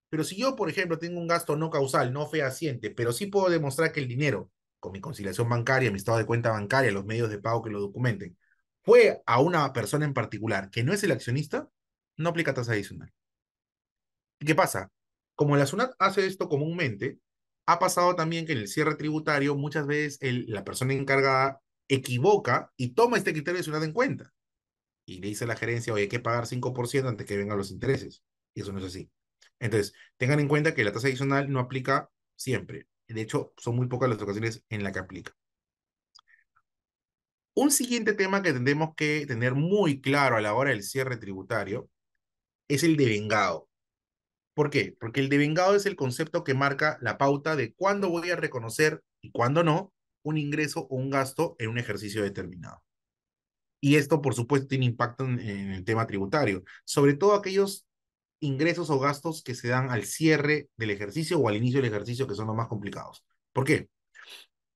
Pero 0.08 0.24
si 0.24 0.36
yo, 0.36 0.56
por 0.56 0.70
ejemplo, 0.70 0.98
tengo 0.98 1.20
un 1.20 1.28
gasto 1.28 1.56
no 1.56 1.68
causal, 1.68 2.10
no 2.10 2.26
fehaciente, 2.26 2.90
pero 2.90 3.12
sí 3.12 3.26
puedo 3.26 3.50
demostrar 3.50 3.92
que 3.92 4.00
el 4.00 4.08
dinero, 4.08 4.50
con 4.80 4.92
mi 4.92 5.00
conciliación 5.02 5.48
bancaria, 5.50 5.90
mi 5.90 5.98
estado 5.98 6.16
de 6.16 6.26
cuenta 6.26 6.52
bancaria, 6.52 6.90
los 6.90 7.04
medios 7.04 7.28
de 7.28 7.38
pago 7.38 7.62
que 7.62 7.70
lo 7.70 7.80
documenten, 7.80 8.38
fue 8.82 9.22
a 9.26 9.40
una 9.40 9.70
persona 9.74 10.06
en 10.06 10.14
particular 10.14 10.70
que 10.70 10.84
no 10.84 10.94
es 10.94 11.02
el 11.02 11.12
accionista, 11.12 11.68
no 12.16 12.30
aplica 12.30 12.54
tasa 12.54 12.72
adicional. 12.72 13.12
¿Y 14.40 14.46
qué 14.46 14.54
pasa? 14.54 14.90
Como 15.34 15.56
la 15.56 15.66
SUNAT 15.66 15.94
hace 15.98 16.26
esto 16.26 16.48
comúnmente, 16.48 17.18
ha 17.66 17.78
pasado 17.78 18.14
también 18.14 18.46
que 18.46 18.52
en 18.52 18.58
el 18.58 18.68
cierre 18.68 18.94
tributario 18.94 19.56
muchas 19.56 19.86
veces 19.86 20.18
la 20.20 20.64
persona 20.64 20.92
encargada 20.92 21.60
equivoca 21.88 22.72
y 22.76 22.90
toma 22.90 23.16
este 23.16 23.32
criterio 23.32 23.58
de 23.58 23.64
SUNAT 23.64 23.84
en 23.84 23.92
cuenta. 23.92 24.32
Y 25.06 25.20
le 25.20 25.28
dice 25.28 25.44
a 25.44 25.46
la 25.46 25.56
gerencia, 25.56 25.92
oye, 25.92 26.04
hay 26.04 26.08
que 26.08 26.20
pagar 26.20 26.46
5% 26.46 27.08
antes 27.08 27.26
que 27.26 27.36
vengan 27.36 27.58
los 27.58 27.70
intereses. 27.70 28.22
Y 28.54 28.62
eso 28.62 28.72
no 28.72 28.78
es 28.78 28.86
así. 28.86 29.10
Entonces, 29.58 29.94
tengan 30.16 30.40
en 30.40 30.48
cuenta 30.48 30.74
que 30.74 30.84
la 30.84 30.92
tasa 30.92 31.08
adicional 31.08 31.50
no 31.50 31.60
aplica 31.60 32.10
siempre. 32.36 32.88
De 33.08 33.20
hecho, 33.20 33.52
son 33.58 33.76
muy 33.76 33.86
pocas 33.86 34.08
las 34.08 34.20
ocasiones 34.20 34.64
en 34.68 34.82
las 34.82 34.92
que 34.92 34.98
aplica. 34.98 35.36
Un 37.54 37.70
siguiente 37.70 38.14
tema 38.14 38.42
que 38.42 38.52
tendremos 38.52 38.94
que 38.96 39.26
tener 39.26 39.54
muy 39.54 40.00
claro 40.00 40.36
a 40.36 40.40
la 40.40 40.54
hora 40.54 40.70
del 40.70 40.82
cierre 40.82 41.16
tributario 41.16 41.88
es 42.68 42.82
el 42.82 42.96
devengado. 42.96 43.68
¿Por 44.54 44.70
qué? 44.70 44.96
Porque 45.00 45.20
el 45.20 45.28
devengado 45.28 45.74
es 45.74 45.86
el 45.86 45.96
concepto 45.96 46.44
que 46.44 46.54
marca 46.54 46.98
la 47.00 47.18
pauta 47.18 47.56
de 47.56 47.74
cuándo 47.74 48.08
voy 48.08 48.30
a 48.30 48.36
reconocer 48.36 49.02
y 49.20 49.30
cuándo 49.32 49.64
no 49.64 49.92
un 50.22 50.38
ingreso 50.38 50.86
o 50.88 50.96
un 50.96 51.10
gasto 51.10 51.56
en 51.58 51.70
un 51.70 51.78
ejercicio 51.78 52.22
determinado. 52.22 52.82
Y 53.80 53.96
esto, 53.96 54.22
por 54.22 54.34
supuesto, 54.34 54.68
tiene 54.68 54.86
impacto 54.86 55.24
en, 55.24 55.40
en 55.40 55.72
el 55.72 55.84
tema 55.84 56.06
tributario, 56.06 56.64
sobre 56.84 57.14
todo 57.14 57.34
aquellos 57.34 57.86
ingresos 58.40 58.90
o 58.90 58.98
gastos 58.98 59.42
que 59.42 59.54
se 59.54 59.68
dan 59.68 59.90
al 59.90 60.04
cierre 60.04 60.68
del 60.76 60.90
ejercicio 60.90 61.38
o 61.38 61.48
al 61.48 61.56
inicio 61.56 61.80
del 61.80 61.90
ejercicio, 61.90 62.26
que 62.26 62.34
son 62.34 62.46
los 62.46 62.56
más 62.56 62.68
complicados. 62.68 63.24
¿Por 63.52 63.64
qué? 63.64 63.88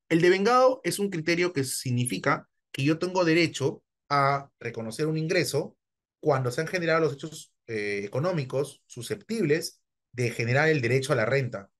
El 0.08 0.20
devengado 0.20 0.80
es 0.84 0.98
un 0.98 1.10
criterio 1.10 1.52
que 1.52 1.64
significa 1.64 2.48
que 2.72 2.82
yo 2.82 2.98
tengo 2.98 3.24
derecho 3.24 3.82
a 4.08 4.50
reconocer 4.58 5.06
un 5.06 5.18
ingreso 5.18 5.76
cuando 6.20 6.50
se 6.50 6.62
han 6.62 6.66
generado 6.66 7.00
los 7.00 7.12
hechos 7.14 7.52
eh, 7.68 8.02
económicos 8.04 8.82
susceptibles 8.86 9.82
de 10.12 10.30
generar 10.30 10.68
el 10.68 10.80
derecho 10.80 11.12
a 11.12 11.16
la 11.16 11.26
renta, 11.26 11.70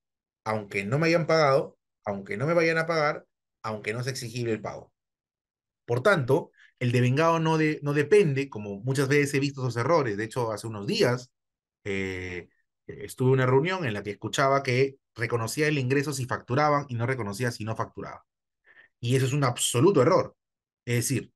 aunque 0.44 0.84
no 0.84 0.98
me 0.98 1.08
hayan 1.08 1.26
pagado, 1.26 1.78
aunque 2.04 2.36
no 2.36 2.46
me 2.46 2.54
vayan 2.54 2.78
a 2.78 2.86
pagar, 2.86 3.26
aunque 3.62 3.92
no 3.92 4.02
sea 4.02 4.12
exigible 4.12 4.52
el 4.52 4.62
pago. 4.62 4.92
Por 5.86 6.02
tanto, 6.02 6.52
el 6.78 6.92
devengado 6.92 7.40
no, 7.40 7.58
no 7.82 7.94
depende, 7.94 8.48
como 8.48 8.80
muchas 8.80 9.08
veces 9.08 9.34
he 9.34 9.40
visto 9.40 9.62
esos 9.62 9.76
errores. 9.76 10.16
De 10.16 10.24
hecho, 10.24 10.52
hace 10.52 10.66
unos 10.66 10.86
días 10.86 11.32
eh, 11.84 12.48
estuve 12.86 13.28
en 13.28 13.34
una 13.34 13.46
reunión 13.46 13.84
en 13.84 13.94
la 13.94 14.02
que 14.02 14.10
escuchaba 14.10 14.62
que 14.62 14.98
reconocía 15.14 15.68
el 15.68 15.78
ingreso 15.78 16.12
si 16.12 16.26
facturaban 16.26 16.86
y 16.88 16.94
no 16.94 17.06
reconocía 17.06 17.50
si 17.50 17.64
no 17.64 17.76
facturaban. 17.76 18.20
Y 19.00 19.16
eso 19.16 19.26
es 19.26 19.32
un 19.32 19.44
absoluto 19.44 20.02
error. 20.02 20.36
Es 20.84 20.96
decir, 20.96 21.32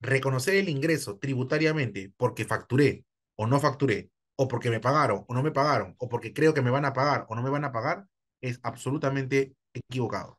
reconocer 0.00 0.56
el 0.56 0.68
ingreso 0.68 1.18
tributariamente 1.18 2.12
porque 2.16 2.44
facturé 2.44 3.04
o 3.36 3.46
no 3.46 3.60
facturé, 3.60 4.10
o 4.36 4.48
porque 4.48 4.70
me 4.70 4.80
pagaron 4.80 5.24
o 5.28 5.34
no 5.34 5.42
me 5.42 5.52
pagaron, 5.52 5.94
o 5.98 6.08
porque 6.08 6.32
creo 6.32 6.54
que 6.54 6.62
me 6.62 6.70
van 6.70 6.84
a 6.84 6.92
pagar 6.92 7.26
o 7.28 7.34
no 7.34 7.42
me 7.42 7.50
van 7.50 7.64
a 7.64 7.72
pagar, 7.72 8.06
es 8.40 8.60
absolutamente 8.62 9.54
equivocado. 9.72 10.38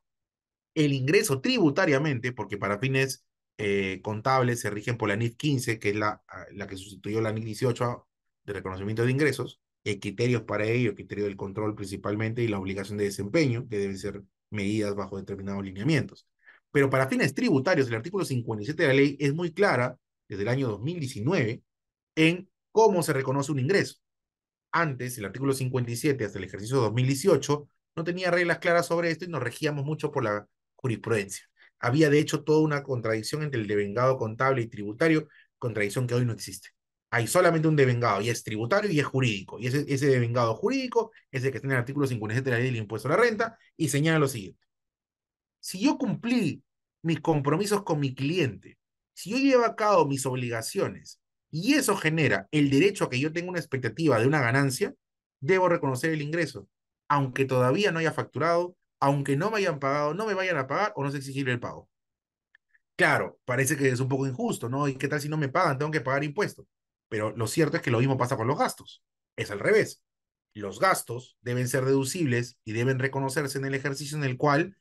El 0.73 0.93
ingreso 0.93 1.41
tributariamente, 1.41 2.33
porque 2.33 2.57
para 2.57 2.79
fines 2.79 3.25
eh, 3.57 4.01
contables 4.03 4.59
se 4.61 4.69
rigen 4.69 4.97
por 4.97 5.09
la 5.09 5.15
NIF 5.15 5.35
15, 5.37 5.79
que 5.79 5.89
es 5.89 5.95
la, 5.95 6.23
la 6.51 6.67
que 6.67 6.77
sustituyó 6.77 7.21
la 7.21 7.31
NIF 7.31 7.45
18 7.45 8.07
de 8.45 8.53
reconocimiento 8.53 9.03
de 9.05 9.11
ingresos, 9.11 9.61
hay 9.85 9.99
criterios 9.99 10.43
para 10.43 10.65
ello, 10.65 10.89
el 10.89 10.95
criterio 10.95 11.25
del 11.25 11.37
control 11.37 11.75
principalmente 11.75 12.41
y 12.43 12.47
la 12.47 12.59
obligación 12.59 12.97
de 12.97 13.05
desempeño, 13.05 13.67
que 13.69 13.77
deben 13.77 13.97
ser 13.97 14.23
medidas 14.49 14.95
bajo 14.95 15.17
determinados 15.17 15.63
lineamientos. 15.63 16.27
Pero 16.71 16.89
para 16.89 17.07
fines 17.07 17.33
tributarios, 17.33 17.87
el 17.87 17.95
artículo 17.95 18.25
57 18.25 18.81
de 18.81 18.87
la 18.87 18.93
ley 18.93 19.17
es 19.19 19.33
muy 19.33 19.51
clara, 19.51 19.97
desde 20.27 20.43
el 20.43 20.49
año 20.49 20.67
2019, 20.69 21.61
en 22.15 22.49
cómo 22.75 23.03
se 23.03 23.13
reconoce 23.13 23.53
un 23.53 23.59
ingreso. 23.59 23.95
Antes, 24.73 25.17
el 25.17 25.23
artículo 25.23 25.53
57 25.53 26.25
hasta 26.25 26.37
el 26.39 26.43
ejercicio 26.43 26.81
2018 26.81 27.69
no 27.95 28.03
tenía 28.03 28.31
reglas 28.31 28.59
claras 28.59 28.87
sobre 28.87 29.11
esto 29.11 29.23
y 29.23 29.29
nos 29.29 29.41
regíamos 29.41 29.85
mucho 29.85 30.11
por 30.11 30.25
la 30.25 30.45
jurisprudencia. 30.75 31.45
Había 31.79 32.09
de 32.09 32.19
hecho 32.19 32.43
toda 32.43 32.59
una 32.59 32.83
contradicción 32.83 33.43
entre 33.43 33.61
el 33.61 33.67
devengado 33.67 34.17
contable 34.17 34.61
y 34.61 34.67
tributario, 34.67 35.29
contradicción 35.57 36.05
que 36.05 36.15
hoy 36.15 36.25
no 36.25 36.33
existe. 36.33 36.71
Hay 37.11 37.27
solamente 37.27 37.69
un 37.69 37.77
devengado 37.77 38.19
y 38.19 38.29
es 38.29 38.43
tributario 38.43 38.91
y 38.91 38.99
es 38.99 39.05
jurídico. 39.05 39.57
Y 39.57 39.67
ese, 39.67 39.85
ese 39.87 40.07
devengado 40.07 40.53
jurídico 40.53 41.13
es 41.31 41.45
el 41.45 41.51
que 41.51 41.59
está 41.59 41.67
en 41.67 41.71
el 41.71 41.79
artículo 41.79 42.07
57 42.07 42.43
de 42.43 42.51
la 42.51 42.57
ley 42.57 42.71
del 42.71 42.81
impuesto 42.81 43.07
a 43.07 43.11
la 43.11 43.17
renta 43.17 43.57
y 43.77 43.87
señala 43.87 44.19
lo 44.19 44.27
siguiente. 44.27 44.59
Si 45.61 45.79
yo 45.79 45.97
cumplí 45.97 46.61
mis 47.03 47.21
compromisos 47.21 47.83
con 47.83 48.01
mi 48.01 48.13
cliente, 48.13 48.77
si 49.13 49.29
yo 49.29 49.37
llevo 49.37 49.63
a 49.63 49.77
cabo 49.77 50.05
mis 50.05 50.25
obligaciones 50.25 51.21
y 51.57 51.75
eso 51.75 51.95
genera 51.95 52.49
el 52.51 52.69
derecho 52.69 53.05
a 53.05 53.09
que 53.09 53.17
yo 53.17 53.31
tenga 53.31 53.49
una 53.49 53.59
expectativa 53.59 54.19
de 54.19 54.27
una 54.27 54.41
ganancia, 54.41 54.93
debo 55.39 55.69
reconocer 55.69 56.11
el 56.11 56.21
ingreso, 56.21 56.67
aunque 57.07 57.45
todavía 57.45 57.93
no 57.93 57.99
haya 57.99 58.11
facturado, 58.11 58.75
aunque 58.99 59.37
no 59.37 59.51
me 59.51 59.59
hayan 59.59 59.79
pagado, 59.79 60.13
no 60.13 60.25
me 60.25 60.33
vayan 60.33 60.57
a 60.57 60.67
pagar 60.67 60.91
o 60.97 61.03
no 61.05 61.11
se 61.11 61.17
exigir 61.17 61.47
el 61.47 61.61
pago. 61.61 61.89
Claro, 62.97 63.39
parece 63.45 63.77
que 63.77 63.87
es 63.87 64.01
un 64.01 64.09
poco 64.09 64.27
injusto, 64.27 64.67
¿no? 64.67 64.89
¿Y 64.89 64.95
qué 64.95 65.07
tal 65.07 65.21
si 65.21 65.29
no 65.29 65.37
me 65.37 65.47
pagan? 65.47 65.77
Tengo 65.77 65.91
que 65.91 66.01
pagar 66.01 66.25
impuestos. 66.25 66.65
Pero 67.07 67.31
lo 67.37 67.47
cierto 67.47 67.77
es 67.77 67.83
que 67.83 67.91
lo 67.91 67.99
mismo 67.99 68.17
pasa 68.17 68.35
con 68.35 68.47
los 68.47 68.57
gastos. 68.57 69.01
Es 69.37 69.49
al 69.49 69.59
revés. 69.61 70.01
Los 70.53 70.81
gastos 70.81 71.37
deben 71.39 71.69
ser 71.69 71.85
deducibles 71.85 72.57
y 72.65 72.73
deben 72.73 72.99
reconocerse 72.99 73.59
en 73.59 73.65
el 73.65 73.75
ejercicio 73.75 74.17
en 74.17 74.25
el 74.25 74.35
cual 74.35 74.75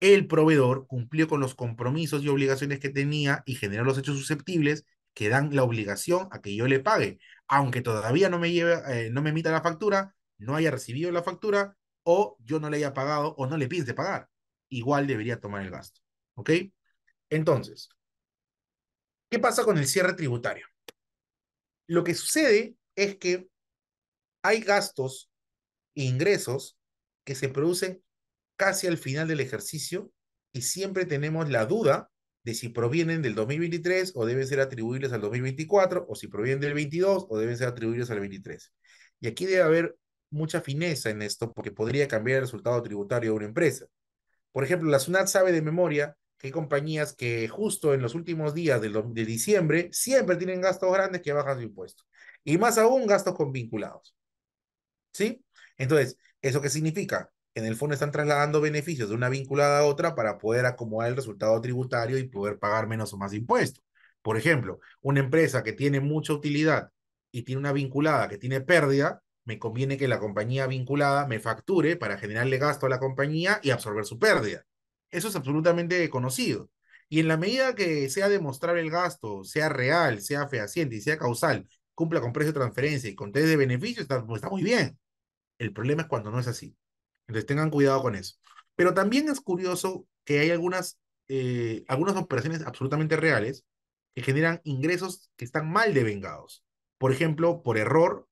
el 0.00 0.26
proveedor 0.26 0.86
cumplió 0.86 1.28
con 1.28 1.40
los 1.40 1.54
compromisos 1.54 2.22
y 2.22 2.28
obligaciones 2.28 2.80
que 2.80 2.88
tenía 2.88 3.42
y 3.44 3.56
generó 3.56 3.84
los 3.84 3.98
hechos 3.98 4.16
susceptibles 4.16 4.86
que 5.16 5.30
dan 5.30 5.56
la 5.56 5.62
obligación 5.62 6.28
a 6.30 6.42
que 6.42 6.54
yo 6.54 6.66
le 6.66 6.78
pague, 6.78 7.18
aunque 7.48 7.80
todavía 7.80 8.28
no 8.28 8.38
me, 8.38 8.52
lleve, 8.52 8.82
eh, 8.86 9.10
no 9.10 9.22
me 9.22 9.30
emita 9.30 9.50
la 9.50 9.62
factura, 9.62 10.14
no 10.36 10.54
haya 10.54 10.70
recibido 10.70 11.10
la 11.10 11.22
factura 11.22 11.74
o 12.02 12.36
yo 12.40 12.60
no 12.60 12.68
le 12.68 12.76
haya 12.76 12.92
pagado 12.92 13.34
o 13.38 13.46
no 13.46 13.56
le 13.56 13.66
piense 13.66 13.94
pagar. 13.94 14.28
Igual 14.68 15.06
debería 15.06 15.40
tomar 15.40 15.62
el 15.62 15.70
gasto. 15.70 16.02
¿Ok? 16.34 16.50
Entonces, 17.30 17.88
¿qué 19.30 19.38
pasa 19.38 19.64
con 19.64 19.78
el 19.78 19.88
cierre 19.88 20.12
tributario? 20.12 20.66
Lo 21.86 22.04
que 22.04 22.14
sucede 22.14 22.76
es 22.94 23.16
que 23.16 23.48
hay 24.42 24.60
gastos 24.60 25.30
e 25.94 26.02
ingresos 26.02 26.78
que 27.24 27.34
se 27.34 27.48
producen 27.48 28.04
casi 28.56 28.86
al 28.86 28.98
final 28.98 29.28
del 29.28 29.40
ejercicio 29.40 30.12
y 30.52 30.60
siempre 30.60 31.06
tenemos 31.06 31.48
la 31.48 31.64
duda 31.64 32.10
de 32.46 32.54
si 32.54 32.68
provienen 32.68 33.22
del 33.22 33.34
2023 33.34 34.12
o 34.14 34.24
deben 34.24 34.46
ser 34.46 34.60
atribuibles 34.60 35.12
al 35.12 35.20
2024, 35.20 36.06
o 36.08 36.14
si 36.14 36.28
provienen 36.28 36.60
del 36.60 36.74
22 36.74 37.26
o 37.28 37.38
deben 37.38 37.58
ser 37.58 37.66
atribuibles 37.66 38.08
al 38.12 38.20
23. 38.20 38.72
Y 39.18 39.26
aquí 39.26 39.46
debe 39.46 39.62
haber 39.62 39.96
mucha 40.30 40.60
fineza 40.60 41.10
en 41.10 41.22
esto 41.22 41.52
porque 41.52 41.72
podría 41.72 42.06
cambiar 42.06 42.36
el 42.36 42.42
resultado 42.42 42.80
tributario 42.84 43.30
de 43.32 43.36
una 43.36 43.46
empresa. 43.46 43.86
Por 44.52 44.62
ejemplo, 44.62 44.88
la 44.88 45.00
SUNAT 45.00 45.26
sabe 45.26 45.50
de 45.50 45.60
memoria 45.60 46.16
que 46.38 46.46
hay 46.46 46.52
compañías 46.52 47.16
que 47.16 47.48
justo 47.48 47.92
en 47.94 48.00
los 48.00 48.14
últimos 48.14 48.54
días 48.54 48.80
de, 48.80 48.90
de 48.90 49.24
diciembre 49.24 49.88
siempre 49.90 50.36
tienen 50.36 50.60
gastos 50.60 50.92
grandes 50.92 51.22
que 51.22 51.32
bajan 51.32 51.56
su 51.56 51.64
impuesto. 51.64 52.04
Y 52.44 52.58
más 52.58 52.78
aún 52.78 53.08
gastos 53.08 53.34
con 53.34 53.50
vinculados. 53.50 54.14
¿Sí? 55.12 55.44
Entonces, 55.78 56.16
¿eso 56.40 56.60
qué 56.60 56.70
significa? 56.70 57.28
En 57.56 57.64
el 57.64 57.74
fondo 57.74 57.94
están 57.94 58.12
trasladando 58.12 58.60
beneficios 58.60 59.08
de 59.08 59.14
una 59.14 59.30
vinculada 59.30 59.78
a 59.80 59.84
otra 59.86 60.14
para 60.14 60.36
poder 60.36 60.66
acomodar 60.66 61.08
el 61.08 61.16
resultado 61.16 61.58
tributario 61.62 62.18
y 62.18 62.28
poder 62.28 62.58
pagar 62.58 62.86
menos 62.86 63.14
o 63.14 63.16
más 63.16 63.32
impuestos. 63.32 63.82
Por 64.20 64.36
ejemplo, 64.36 64.78
una 65.00 65.20
empresa 65.20 65.62
que 65.62 65.72
tiene 65.72 66.00
mucha 66.00 66.34
utilidad 66.34 66.90
y 67.32 67.44
tiene 67.44 67.60
una 67.60 67.72
vinculada 67.72 68.28
que 68.28 68.36
tiene 68.36 68.60
pérdida, 68.60 69.22
me 69.44 69.58
conviene 69.58 69.96
que 69.96 70.06
la 70.06 70.18
compañía 70.18 70.66
vinculada 70.66 71.26
me 71.26 71.40
facture 71.40 71.96
para 71.96 72.18
generarle 72.18 72.58
gasto 72.58 72.86
a 72.86 72.88
la 72.90 72.98
compañía 72.98 73.58
y 73.62 73.70
absorber 73.70 74.04
su 74.04 74.18
pérdida. 74.18 74.64
Eso 75.10 75.28
es 75.28 75.36
absolutamente 75.36 76.10
conocido. 76.10 76.68
Y 77.08 77.20
en 77.20 77.28
la 77.28 77.38
medida 77.38 77.74
que 77.74 78.10
sea 78.10 78.28
demostrar 78.28 78.76
el 78.76 78.90
gasto, 78.90 79.44
sea 79.44 79.70
real, 79.70 80.20
sea 80.20 80.46
fehaciente 80.48 80.96
y 80.96 81.00
sea 81.00 81.16
causal, 81.16 81.66
cumpla 81.94 82.20
con 82.20 82.32
precio 82.34 82.52
de 82.52 82.58
transferencia 82.58 83.08
y 83.08 83.14
con 83.14 83.32
test 83.32 83.46
de 83.46 83.56
beneficio, 83.56 84.02
está, 84.02 84.22
está 84.34 84.50
muy 84.50 84.62
bien. 84.62 84.98
El 85.58 85.72
problema 85.72 86.02
es 86.02 86.08
cuando 86.08 86.30
no 86.30 86.40
es 86.40 86.48
así. 86.48 86.76
Entonces 87.26 87.46
tengan 87.46 87.70
cuidado 87.70 88.02
con 88.02 88.14
eso. 88.14 88.36
Pero 88.74 88.94
también 88.94 89.28
es 89.28 89.40
curioso 89.40 90.06
que 90.24 90.40
hay 90.40 90.50
algunas 90.50 90.98
eh, 91.28 91.84
algunas 91.88 92.16
operaciones 92.16 92.62
absolutamente 92.62 93.16
reales 93.16 93.64
que 94.14 94.22
generan 94.22 94.60
ingresos 94.64 95.30
que 95.36 95.44
están 95.44 95.70
mal 95.70 95.92
devengados. 95.92 96.64
Por 96.98 97.12
ejemplo, 97.12 97.62
por 97.62 97.78
error 97.78 98.28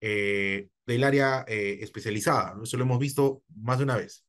eh, 0.00 0.68
del 0.86 1.04
área 1.04 1.44
eh, 1.48 1.78
especializada. 1.82 2.56
Eso 2.62 2.76
lo 2.76 2.84
hemos 2.84 2.98
visto 2.98 3.42
más 3.54 3.78
de 3.78 3.84
una 3.84 3.96
vez. 3.96 4.24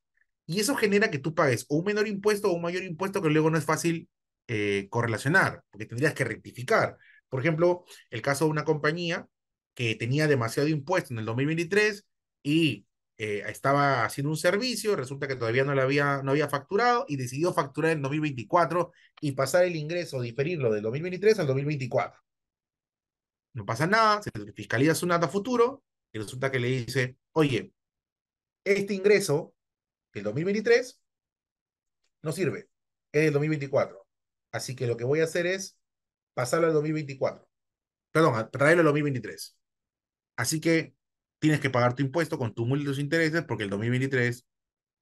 Y 0.45 0.59
eso 0.59 0.75
genera 0.75 1.11
que 1.11 1.19
tú 1.19 1.35
pagues 1.35 1.65
o 1.69 1.77
un 1.77 1.85
menor 1.85 2.07
impuesto 2.07 2.49
o 2.49 2.53
un 2.53 2.61
mayor 2.61 2.83
impuesto 2.83 3.21
que 3.21 3.29
luego 3.29 3.49
no 3.49 3.57
es 3.57 3.65
fácil 3.65 4.09
correlacionar, 4.89 5.61
porque 5.69 5.85
tendrías 5.85 6.13
que 6.13 6.23
rectificar. 6.23 6.97
Por 7.27 7.41
ejemplo, 7.41 7.83
el 8.09 8.21
caso 8.21 8.45
de 8.45 8.51
una 8.51 8.63
compañía 8.63 9.27
que 9.73 9.95
tenía 9.95 10.25
demasiado 10.25 10.69
impuesto 10.69 11.13
en 11.13 11.19
el 11.19 11.25
2023 11.25 12.05
y 12.43 12.86
eh, 13.17 13.43
estaba 13.47 14.05
haciendo 14.05 14.29
un 14.29 14.37
servicio, 14.37 14.95
resulta 14.95 15.27
que 15.27 15.35
todavía 15.35 15.63
no, 15.63 15.73
lo 15.73 15.81
había, 15.81 16.21
no 16.21 16.31
había 16.31 16.49
facturado 16.49 17.05
y 17.07 17.17
decidió 17.17 17.51
facturar 17.51 17.93
en 17.93 18.03
2024 18.03 18.91
y 19.21 19.31
pasar 19.31 19.65
el 19.65 19.75
ingreso, 19.75 20.21
diferirlo 20.21 20.71
del 20.71 20.83
2023 20.83 21.39
al 21.39 21.47
2024. 21.47 22.19
No 23.53 23.65
pasa 23.65 23.87
nada, 23.87 24.21
se 24.21 24.31
fiscaliza 24.53 24.93
su 24.93 25.07
nata 25.07 25.27
futuro 25.27 25.83
y 26.11 26.19
resulta 26.19 26.51
que 26.51 26.59
le 26.59 26.67
dice, 26.67 27.17
oye, 27.31 27.73
este 28.63 28.93
ingreso 28.93 29.55
del 30.13 30.23
2023 30.25 31.01
no 32.21 32.31
sirve, 32.31 32.69
es 33.11 33.23
del 33.23 33.33
2024. 33.33 34.05
Así 34.51 34.75
que 34.75 34.85
lo 34.85 34.95
que 34.95 35.05
voy 35.05 35.21
a 35.21 35.23
hacer 35.23 35.47
es 35.47 35.77
pasarlo 36.35 36.67
al 36.67 36.73
2024. 36.73 37.47
Perdón, 38.11 38.49
traerlo 38.51 38.81
al 38.81 38.85
2023. 38.85 39.57
Así 40.35 40.61
que 40.61 40.96
tienes 41.39 41.59
que 41.59 41.69
pagar 41.69 41.95
tu 41.95 42.03
impuesto 42.03 42.37
con 42.37 42.53
tu 42.53 42.65
múltiples 42.65 42.99
intereses 42.99 43.43
porque 43.43 43.63
el 43.63 43.69
2023 43.69 44.45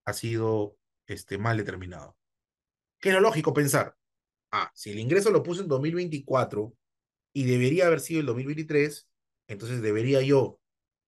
ha 0.06 0.14
sido 0.14 0.78
este, 1.08 1.38
mal 1.38 1.58
determinado. 1.58 2.18
¿Qué 3.00 3.10
es 3.10 3.16
lo 3.16 3.22
lógico 3.22 3.54
pensar? 3.54 3.96
Ah, 4.52 4.72
si 4.74 4.92
el 4.92 5.00
ingreso 5.00 5.32
lo 5.32 5.44
puse 5.44 5.62
en 5.62 5.68
2024 5.68 6.74
y 7.34 7.44
debería 7.46 7.88
haber 7.88 8.00
sido 8.00 8.22
el 8.22 8.26
2023, 8.28 9.10
entonces 9.48 9.82
debería 9.82 10.22
yo 10.22 10.60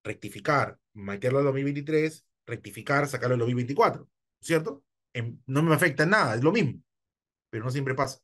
rectificar, 0.04 0.80
meterlo 0.94 1.40
al 1.40 1.46
2023, 1.46 2.26
rectificar, 2.46 3.08
sacarlo 3.08 3.36
al 3.36 3.40
2024, 3.40 4.08
¿cierto? 4.42 4.84
En, 5.14 5.42
no 5.46 5.64
me 5.64 5.74
afecta 5.74 6.06
nada, 6.06 6.36
es 6.36 6.44
lo 6.44 6.52
mismo, 6.52 6.82
pero 7.50 7.64
no 7.64 7.72
siempre 7.72 7.96
pasa. 7.96 8.20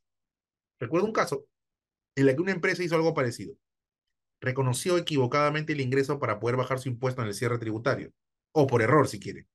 Recuerdo 0.80 1.08
un 1.08 1.14
caso 1.14 1.48
en 2.16 2.28
el 2.28 2.36
que 2.36 2.42
una 2.42 2.52
empresa 2.52 2.84
hizo 2.84 2.96
algo 2.96 3.14
parecido 3.14 3.56
reconoció 4.44 4.98
equivocadamente 4.98 5.72
el 5.72 5.80
ingreso 5.80 6.20
para 6.20 6.38
poder 6.40 6.58
bajar 6.58 6.78
su 6.78 6.90
impuesto 6.90 7.22
en 7.22 7.30
el 7.30 7.34
cierre 7.34 7.58
tributario, 7.58 8.12
o 8.52 8.68
por 8.68 8.82
error 8.82 9.08
si 9.08 9.20
quiere. 9.20 9.48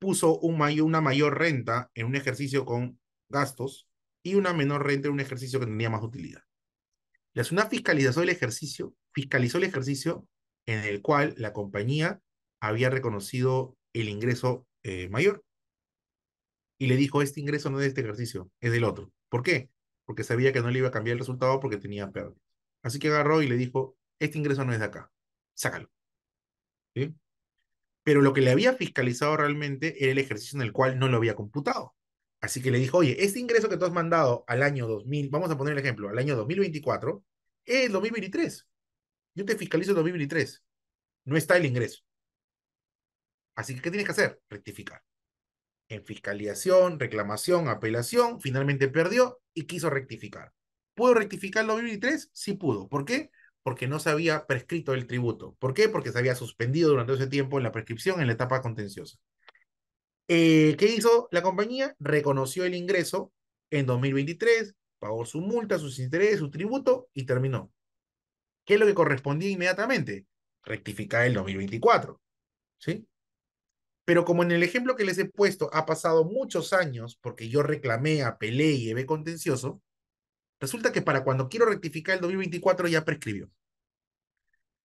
Puso 0.00 0.36
una 0.40 1.00
mayor 1.00 1.38
renta 1.38 1.88
en 1.94 2.06
un 2.06 2.16
ejercicio 2.16 2.64
con 2.64 2.98
gastos 3.28 3.88
y 4.24 4.34
una 4.34 4.52
menor 4.52 4.84
renta 4.84 5.06
en 5.06 5.14
un 5.14 5.20
ejercicio 5.20 5.60
que 5.60 5.66
tenía 5.66 5.90
más 5.90 6.02
utilidad. 6.02 6.42
La 7.34 7.44
SUNAT 7.44 7.70
fiscalizó 7.70 8.22
el 8.22 8.30
ejercicio, 8.30 8.94
fiscalizó 9.12 9.58
el 9.58 9.64
ejercicio 9.64 10.26
en 10.66 10.80
el 10.80 11.00
cual 11.00 11.34
la 11.38 11.52
compañía 11.52 12.20
había 12.60 12.90
reconocido 12.90 13.76
el 13.92 14.08
ingreso 14.08 14.66
eh, 14.82 15.08
mayor 15.08 15.44
y 16.78 16.88
le 16.88 16.96
dijo, 16.96 17.22
este 17.22 17.40
ingreso 17.40 17.70
no 17.70 17.78
es 17.78 17.82
de 17.82 17.88
este 17.88 18.00
ejercicio, 18.00 18.50
es 18.60 18.72
del 18.72 18.82
otro. 18.82 19.12
¿Por 19.28 19.44
qué? 19.44 19.70
Porque 20.04 20.24
sabía 20.24 20.52
que 20.52 20.60
no 20.62 20.70
le 20.70 20.80
iba 20.80 20.88
a 20.88 20.92
cambiar 20.92 21.12
el 21.12 21.20
resultado 21.20 21.60
porque 21.60 21.76
tenía 21.76 22.10
pérdida. 22.10 22.34
Así 22.82 22.98
que 22.98 23.08
agarró 23.08 23.42
y 23.42 23.48
le 23.48 23.56
dijo, 23.56 23.96
este 24.18 24.38
ingreso 24.38 24.64
no 24.64 24.72
es 24.72 24.78
de 24.78 24.86
acá, 24.86 25.10
sácalo. 25.54 25.90
Pero 28.04 28.20
lo 28.20 28.32
que 28.32 28.40
le 28.40 28.50
había 28.50 28.74
fiscalizado 28.74 29.36
realmente 29.36 30.02
era 30.02 30.12
el 30.12 30.18
ejercicio 30.18 30.58
en 30.58 30.62
el 30.62 30.72
cual 30.72 30.98
no 30.98 31.08
lo 31.08 31.16
había 31.16 31.34
computado. 31.34 31.94
Así 32.40 32.60
que 32.60 32.72
le 32.72 32.78
dijo, 32.78 32.98
oye, 32.98 33.24
este 33.24 33.38
ingreso 33.38 33.68
que 33.68 33.76
tú 33.76 33.84
has 33.84 33.92
mandado 33.92 34.44
al 34.48 34.64
año 34.64 34.88
2000, 34.88 35.30
vamos 35.30 35.50
a 35.50 35.56
poner 35.56 35.74
el 35.74 35.78
ejemplo, 35.78 36.08
al 36.08 36.18
año 36.18 36.34
2024, 36.36 37.24
es 37.64 37.92
2023. 37.92 38.66
Yo 39.34 39.44
te 39.44 39.56
fiscalizo 39.56 39.92
el 39.92 39.96
2023. 39.96 40.64
No 41.24 41.36
está 41.36 41.56
el 41.56 41.66
ingreso. 41.66 42.02
Así 43.54 43.74
que, 43.74 43.82
¿qué 43.82 43.90
tienes 43.90 44.06
que 44.06 44.12
hacer? 44.12 44.42
Rectificar. 44.48 45.02
En 45.88 46.04
fiscalización, 46.04 46.98
reclamación, 46.98 47.68
apelación, 47.68 48.40
finalmente 48.40 48.88
perdió 48.88 49.40
y 49.54 49.66
quiso 49.66 49.88
rectificar. 49.88 50.52
¿Pudo 50.94 51.14
rectificar 51.14 51.62
el 51.62 51.68
2023? 51.68 52.30
Sí 52.32 52.54
pudo. 52.54 52.88
¿Por 52.88 53.04
qué? 53.04 53.30
Porque 53.62 53.86
no 53.86 53.98
se 53.98 54.10
había 54.10 54.46
prescrito 54.46 54.92
el 54.94 55.06
tributo. 55.06 55.56
¿Por 55.58 55.74
qué? 55.74 55.88
Porque 55.88 56.12
se 56.12 56.18
había 56.18 56.34
suspendido 56.34 56.90
durante 56.90 57.14
ese 57.14 57.26
tiempo 57.26 57.58
en 57.58 57.64
la 57.64 57.72
prescripción 57.72 58.20
en 58.20 58.26
la 58.26 58.34
etapa 58.34 58.60
contenciosa. 58.60 59.18
Eh, 60.28 60.76
¿Qué 60.78 60.86
hizo 60.86 61.28
la 61.30 61.42
compañía? 61.42 61.94
Reconoció 61.98 62.64
el 62.64 62.74
ingreso 62.74 63.32
en 63.70 63.86
2023, 63.86 64.74
pagó 64.98 65.24
su 65.24 65.40
multa, 65.40 65.78
sus 65.78 65.98
intereses, 65.98 66.38
su 66.38 66.50
tributo 66.50 67.08
y 67.12 67.24
terminó. 67.24 67.72
¿Qué 68.64 68.74
es 68.74 68.80
lo 68.80 68.86
que 68.86 68.94
correspondía 68.94 69.50
inmediatamente? 69.50 70.26
Rectificar 70.62 71.26
el 71.26 71.34
2024. 71.34 72.20
¿Sí? 72.78 73.06
Pero 74.04 74.24
como 74.24 74.42
en 74.42 74.52
el 74.52 74.62
ejemplo 74.62 74.96
que 74.96 75.04
les 75.04 75.18
he 75.18 75.26
puesto 75.26 75.70
ha 75.72 75.86
pasado 75.86 76.24
muchos 76.24 76.72
años 76.72 77.18
porque 77.20 77.48
yo 77.48 77.62
reclamé, 77.62 78.22
apelé 78.22 78.72
y 78.72 78.84
llevé 78.84 79.06
contencioso, 79.06 79.80
Resulta 80.62 80.92
que 80.92 81.02
para 81.02 81.24
cuando 81.24 81.48
quiero 81.48 81.66
rectificar 81.66 82.14
el 82.14 82.20
2024 82.20 82.86
ya 82.86 83.04
prescribió. 83.04 83.50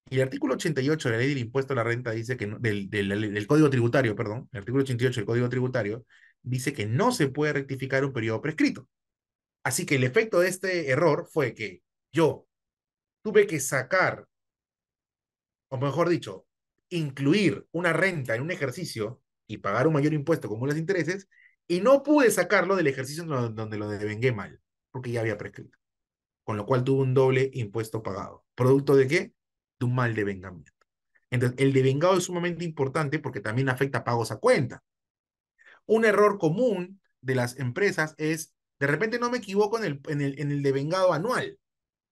Y 0.09 0.15
el 0.15 0.23
artículo 0.23 0.55
88 0.55 1.09
de 1.09 1.13
la 1.13 1.19
ley 1.19 1.29
del 1.29 1.37
impuesto 1.37 1.73
a 1.73 1.75
la 1.75 1.83
renta 1.83 2.09
dice 2.11 2.35
que, 2.35 2.47
del, 2.59 2.89
del, 2.89 3.45
código 3.45 3.69
tributario, 3.69 4.15
perdón, 4.15 4.49
el 4.51 4.57
artículo 4.57 4.83
88 4.83 5.19
del 5.19 5.27
código 5.27 5.49
tributario 5.49 6.03
dice 6.41 6.73
que 6.73 6.87
no 6.87 7.11
se 7.11 7.27
puede 7.27 7.53
rectificar 7.53 8.03
un 8.03 8.11
periodo 8.11 8.41
prescrito. 8.41 8.89
Así 9.63 9.85
que 9.85 9.97
el 9.97 10.03
efecto 10.03 10.39
de 10.39 10.47
este 10.49 10.89
error 10.89 11.27
fue 11.31 11.53
que 11.53 11.83
yo 12.11 12.47
tuve 13.21 13.45
que 13.45 13.59
sacar, 13.59 14.25
o 15.69 15.77
mejor 15.77 16.09
dicho, 16.09 16.47
incluir 16.89 17.67
una 17.71 17.93
renta 17.93 18.33
en 18.33 18.41
un 18.41 18.49
ejercicio 18.49 19.21
y 19.45 19.57
pagar 19.59 19.85
un 19.85 19.93
mayor 19.93 20.13
impuesto 20.13 20.49
como 20.49 20.65
los 20.65 20.77
intereses, 20.77 21.27
y 21.67 21.81
no 21.81 22.01
pude 22.01 22.31
sacarlo 22.31 22.75
del 22.75 22.87
ejercicio 22.87 23.25
donde 23.25 23.77
lo 23.77 23.89
devengué 23.89 24.31
mal 24.31 24.59
porque 24.97 25.11
ya 25.11 25.19
había 25.19 25.37
prescrito. 25.37 25.77
Con 26.43 26.57
lo 26.57 26.65
cual 26.65 26.83
tuvo 26.83 27.03
un 27.03 27.13
doble 27.13 27.51
impuesto 27.53 28.01
pagado. 28.01 28.43
¿Producto 28.55 28.95
de 28.95 29.07
qué? 29.07 29.33
De 29.79 29.85
un 29.85 29.93
mal 29.93 30.15
devengamiento. 30.15 30.71
Entonces, 31.29 31.55
el 31.59 31.71
devengado 31.71 32.17
es 32.17 32.23
sumamente 32.23 32.65
importante 32.65 33.19
porque 33.19 33.39
también 33.39 33.69
afecta 33.69 34.03
pagos 34.03 34.31
a 34.31 34.37
cuenta. 34.37 34.83
Un 35.85 36.03
error 36.03 36.39
común 36.39 36.99
de 37.21 37.35
las 37.35 37.59
empresas 37.59 38.15
es, 38.17 38.55
de 38.79 38.87
repente 38.87 39.19
no 39.19 39.29
me 39.29 39.37
equivoco 39.37 39.77
en 39.77 39.83
el, 39.83 40.01
en 40.07 40.21
el, 40.21 40.39
en 40.39 40.51
el 40.51 40.63
devengado 40.63 41.13
anual, 41.13 41.59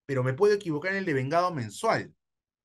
pero 0.05 0.23
me 0.23 0.35
puedo 0.35 0.53
equivocar 0.53 0.91
en 0.91 0.99
el 0.99 1.05
devengado 1.05 1.51
mensual. 1.51 2.13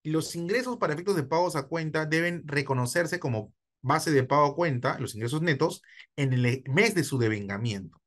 Los 0.02 0.36
ingresos 0.36 0.76
para 0.76 0.92
efectos 0.92 1.16
de 1.16 1.22
pagos 1.22 1.56
a 1.56 1.66
cuenta 1.66 2.04
deben 2.04 2.46
reconocerse 2.46 3.18
como 3.18 3.54
base 3.80 4.10
de 4.10 4.24
pago 4.24 4.48
a 4.48 4.54
cuenta, 4.54 4.98
los 4.98 5.14
ingresos 5.14 5.40
netos, 5.40 5.80
en 6.16 6.34
el 6.34 6.62
mes 6.66 6.94
de 6.94 7.04
su 7.04 7.16
devengamiento. 7.16 7.99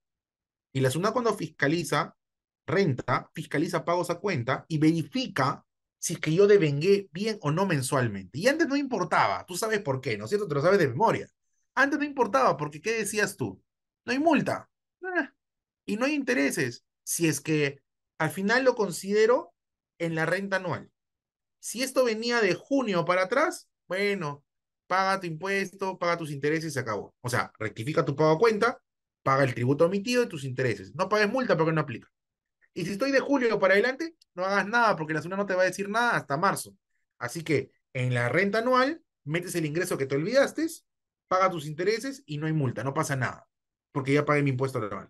Y 0.74 0.82
la 0.82 0.90
SUNAT 0.90 1.14
cuando 1.14 1.34
fiscaliza 1.36 2.16
renta, 2.66 3.30
fiscaliza 3.34 3.86
pagos 3.86 4.10
a 4.10 4.20
cuenta 4.20 4.66
y 4.68 4.80
verifica 4.80 5.66
si 6.00 6.14
es 6.14 6.20
que 6.20 6.34
yo 6.34 6.48
devengué 6.48 7.08
bien 7.12 7.38
o 7.42 7.52
no 7.52 7.66
mensualmente. 7.66 8.40
Y 8.40 8.48
antes 8.48 8.68
no 8.68 8.76
importaba, 8.76 9.46
tú 9.46 9.56
sabes 9.56 9.80
por 9.82 10.02
qué, 10.02 10.18
¿no 10.18 10.26
es 10.26 10.30
cierto? 10.30 10.48
Te 10.48 10.56
lo 10.56 10.62
sabes 10.62 10.80
de 10.80 10.88
memoria. 10.88 11.30
Antes 11.76 12.00
no 12.00 12.06
importaba, 12.06 12.58
porque 12.58 12.82
¿qué 12.82 12.94
decías 12.94 13.38
tú? 13.38 13.62
No 14.06 14.12
hay 14.12 14.20
multa. 14.20 14.70
Ah, 15.04 15.34
y 15.86 15.96
no 15.96 16.06
hay 16.06 16.14
intereses. 16.14 16.84
Si 17.04 17.28
es 17.28 17.40
que 17.40 17.82
al 18.18 18.32
final 18.32 18.64
lo 18.64 18.76
considero 18.76 19.54
en 19.98 20.16
la 20.16 20.26
renta 20.26 20.58
anual. 20.58 20.92
Si 21.60 21.84
esto 21.84 22.04
venía 22.04 22.42
de 22.42 22.56
junio 22.56 23.06
para 23.06 23.24
atrás, 23.24 23.70
bueno, 23.88 24.44
paga 24.88 25.20
tu 25.20 25.28
impuesto, 25.28 25.98
paga 25.98 26.18
tus 26.18 26.32
intereses 26.32 26.66
y 26.66 26.72
se 26.72 26.80
acabó. 26.80 27.16
O 27.22 27.30
sea, 27.30 27.52
rectifica 27.60 28.04
tu 28.04 28.16
pago 28.16 28.32
a 28.32 28.40
cuenta 28.40 28.82
paga 29.24 29.44
el 29.44 29.54
tributo 29.54 29.86
omitido 29.86 30.24
y 30.24 30.30
tus 30.30 30.44
intereses. 30.44 30.94
No 30.96 31.10
pagues 31.10 31.30
multa 31.32 31.58
porque 31.58 31.74
no 31.74 31.82
aplica. 31.82 32.10
Y 32.74 32.86
si 32.86 32.94
estoy 32.94 33.12
de 33.12 33.20
julio 33.20 33.60
para 33.60 33.74
adelante, 33.74 34.16
no 34.36 34.46
hagas 34.46 34.68
nada 34.68 34.96
porque 34.96 35.14
la 35.14 35.22
zona 35.22 35.38
no 35.38 35.46
te 35.46 35.56
va 35.56 35.64
a 35.64 35.66
decir 35.66 35.90
nada 35.90 36.16
hasta 36.16 36.38
marzo. 36.38 36.76
Así 37.20 37.44
que 37.44 37.72
en 37.94 38.14
la 38.14 38.30
renta 38.30 38.60
anual, 38.60 39.02
metes 39.24 39.56
el 39.56 39.66
ingreso 39.66 39.98
que 39.98 40.06
te 40.06 40.16
olvidaste, 40.16 40.68
paga 41.28 41.50
tus 41.50 41.66
intereses 41.66 42.24
y 42.26 42.38
no 42.38 42.48
hay 42.48 42.54
multa, 42.54 42.84
no 42.84 42.94
pasa 42.94 43.16
nada, 43.16 43.48
porque 43.92 44.14
ya 44.14 44.26
pagué 44.26 44.44
mi 44.44 44.50
impuesto 44.52 44.80
anual. 44.80 45.10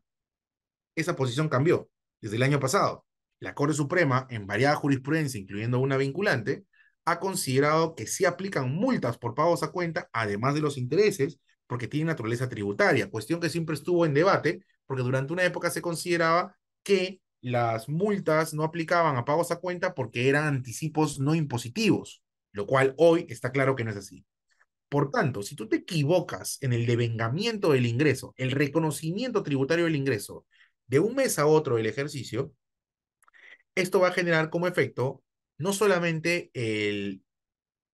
Esa 0.96 1.16
posición 1.16 1.50
cambió 1.50 1.90
desde 2.22 2.36
el 2.36 2.44
año 2.44 2.60
pasado. 2.60 3.06
La 3.40 3.56
Corte 3.56 3.74
Suprema, 3.74 4.28
en 4.30 4.46
variada 4.46 4.76
jurisprudencia, 4.76 5.40
incluyendo 5.40 5.80
una 5.80 5.98
vinculante, 5.98 6.66
ha 7.06 7.20
considerado 7.20 7.96
que 7.96 8.08
sí 8.08 8.26
aplican 8.26 8.74
multas 8.74 9.18
por 9.18 9.36
pagos 9.36 9.64
a 9.64 9.72
cuenta, 9.72 10.10
además 10.14 10.54
de 10.54 10.62
los 10.62 10.78
intereses, 10.78 11.40
porque 11.74 11.88
tiene 11.88 12.06
naturaleza 12.06 12.48
tributaria, 12.48 13.10
cuestión 13.10 13.40
que 13.40 13.50
siempre 13.50 13.74
estuvo 13.74 14.06
en 14.06 14.14
debate, 14.14 14.64
porque 14.86 15.02
durante 15.02 15.34
una 15.34 15.44
época 15.44 15.72
se 15.72 15.82
consideraba 15.82 16.56
que 16.84 17.20
las 17.42 17.90
multas 17.90 18.54
no 18.54 18.64
aplicaban 18.64 19.18
a 19.18 19.26
pagos 19.26 19.50
a 19.50 19.56
cuenta 19.56 19.96
porque 19.96 20.30
eran 20.30 20.46
anticipos 20.46 21.20
no 21.20 21.34
impositivos, 21.34 22.22
lo 22.52 22.68
cual 22.68 22.94
hoy 23.00 23.26
está 23.28 23.52
claro 23.52 23.76
que 23.76 23.84
no 23.84 23.90
es 23.90 23.98
así. 23.98 24.24
Por 24.88 25.10
tanto, 25.10 25.42
si 25.42 25.56
tú 25.56 25.68
te 25.68 25.78
equivocas 25.78 26.60
en 26.62 26.74
el 26.74 26.86
devengamiento 26.86 27.72
del 27.72 27.88
ingreso, 27.88 28.36
el 28.38 28.52
reconocimiento 28.52 29.42
tributario 29.42 29.86
del 29.86 29.96
ingreso 29.96 30.46
de 30.86 31.00
un 31.00 31.16
mes 31.16 31.40
a 31.40 31.48
otro 31.48 31.78
del 31.78 31.88
ejercicio, 31.88 32.54
esto 33.74 34.00
va 34.00 34.10
a 34.10 34.14
generar 34.14 34.52
como 34.52 34.68
efecto 34.68 35.24
no 35.58 35.74
solamente 35.74 36.52
el, 36.54 37.24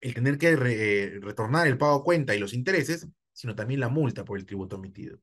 el 0.00 0.14
tener 0.14 0.36
que 0.36 0.56
re, 0.56 1.20
retornar 1.20 1.68
el 1.68 1.78
pago 1.78 2.00
a 2.00 2.02
cuenta 2.02 2.34
y 2.34 2.40
los 2.40 2.54
intereses, 2.54 3.06
sino 3.38 3.54
también 3.54 3.78
la 3.78 3.88
multa 3.88 4.24
por 4.24 4.36
el 4.36 4.44
tributo 4.44 4.74
emitido. 4.74 5.20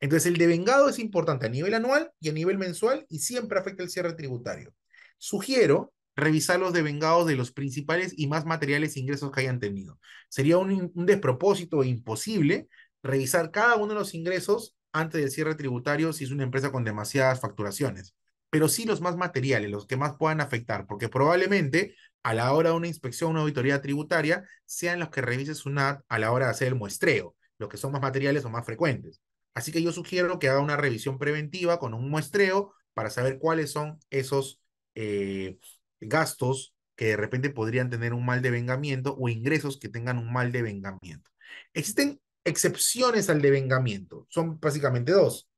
Entonces, 0.00 0.26
el 0.32 0.38
devengado 0.38 0.88
es 0.88 0.98
importante 0.98 1.44
a 1.44 1.50
nivel 1.50 1.74
anual 1.74 2.10
y 2.18 2.30
a 2.30 2.32
nivel 2.32 2.56
mensual 2.56 3.04
y 3.10 3.18
siempre 3.18 3.58
afecta 3.58 3.82
el 3.82 3.90
cierre 3.90 4.14
tributario. 4.14 4.72
Sugiero 5.18 5.92
revisar 6.16 6.58
los 6.58 6.72
devengados 6.72 7.26
de 7.26 7.36
los 7.36 7.52
principales 7.52 8.14
y 8.16 8.28
más 8.28 8.46
materiales 8.46 8.96
ingresos 8.96 9.30
que 9.30 9.40
hayan 9.40 9.60
tenido. 9.60 10.00
Sería 10.30 10.56
un, 10.56 10.90
despropósito 10.94 11.84
imposible 11.84 12.68
revisar 13.02 13.50
cada 13.50 13.76
uno 13.76 13.88
de 13.88 14.00
los 14.00 14.14
ingresos 14.14 14.74
antes 14.90 15.20
del 15.20 15.30
cierre 15.30 15.54
tributario 15.54 16.14
si 16.14 16.24
es 16.24 16.30
una 16.30 16.44
empresa 16.44 16.72
con 16.72 16.82
demasiadas 16.84 17.40
facturaciones, 17.40 18.14
pero 18.48 18.68
sí 18.68 18.86
los 18.86 19.02
más 19.02 19.18
materiales, 19.18 19.70
los 19.70 19.86
que 19.86 19.98
más 19.98 20.16
puedan 20.16 20.40
afectar, 20.40 20.86
porque 20.86 21.10
probablemente 21.10 21.94
a 22.22 22.32
la 22.32 22.54
hora 22.54 22.70
de 22.70 22.76
una 22.76 22.88
inspección, 22.88 23.32
una 23.32 23.40
auditoría 23.40 23.82
tributaria, 23.82 24.44
sean 24.64 24.98
los 24.98 25.10
que 25.10 25.20
revises 25.20 25.58
SUNAT 25.58 26.02
a 26.08 26.18
la 26.18 26.32
hora 26.32 26.46
de 26.46 26.52
hacer 26.52 26.68
el 26.68 26.74
muestreo, 26.74 27.36
los 27.60 27.68
que 27.68 27.76
son 27.76 27.92
más 27.92 28.00
materiales 28.00 28.44
o 28.44 28.50
más 28.50 28.64
frecuentes. 28.64 29.20
Así 29.54 29.70
que 29.70 29.82
yo 29.82 29.92
sugiero 29.92 30.38
que 30.38 30.48
haga 30.48 30.60
una 30.60 30.76
revisión 30.76 31.18
preventiva 31.18 31.78
con 31.78 31.94
un 31.94 32.08
muestreo 32.08 32.72
para 32.94 33.10
saber 33.10 33.38
cuáles 33.38 33.70
son 33.70 34.00
esos 34.10 34.60
eh, 34.94 35.58
gastos 36.00 36.74
que 36.96 37.08
de 37.08 37.16
repente 37.16 37.50
podrían 37.50 37.90
tener 37.90 38.14
un 38.14 38.24
mal 38.24 38.42
devengamiento 38.42 39.14
o 39.18 39.28
ingresos 39.28 39.78
que 39.78 39.88
tengan 39.88 40.18
un 40.18 40.32
mal 40.32 40.52
devengamiento. 40.52 41.30
Existen 41.74 42.20
excepciones 42.44 43.28
al 43.28 43.42
devengamiento, 43.42 44.26
son 44.30 44.58
básicamente 44.58 45.12
dos, 45.12 45.48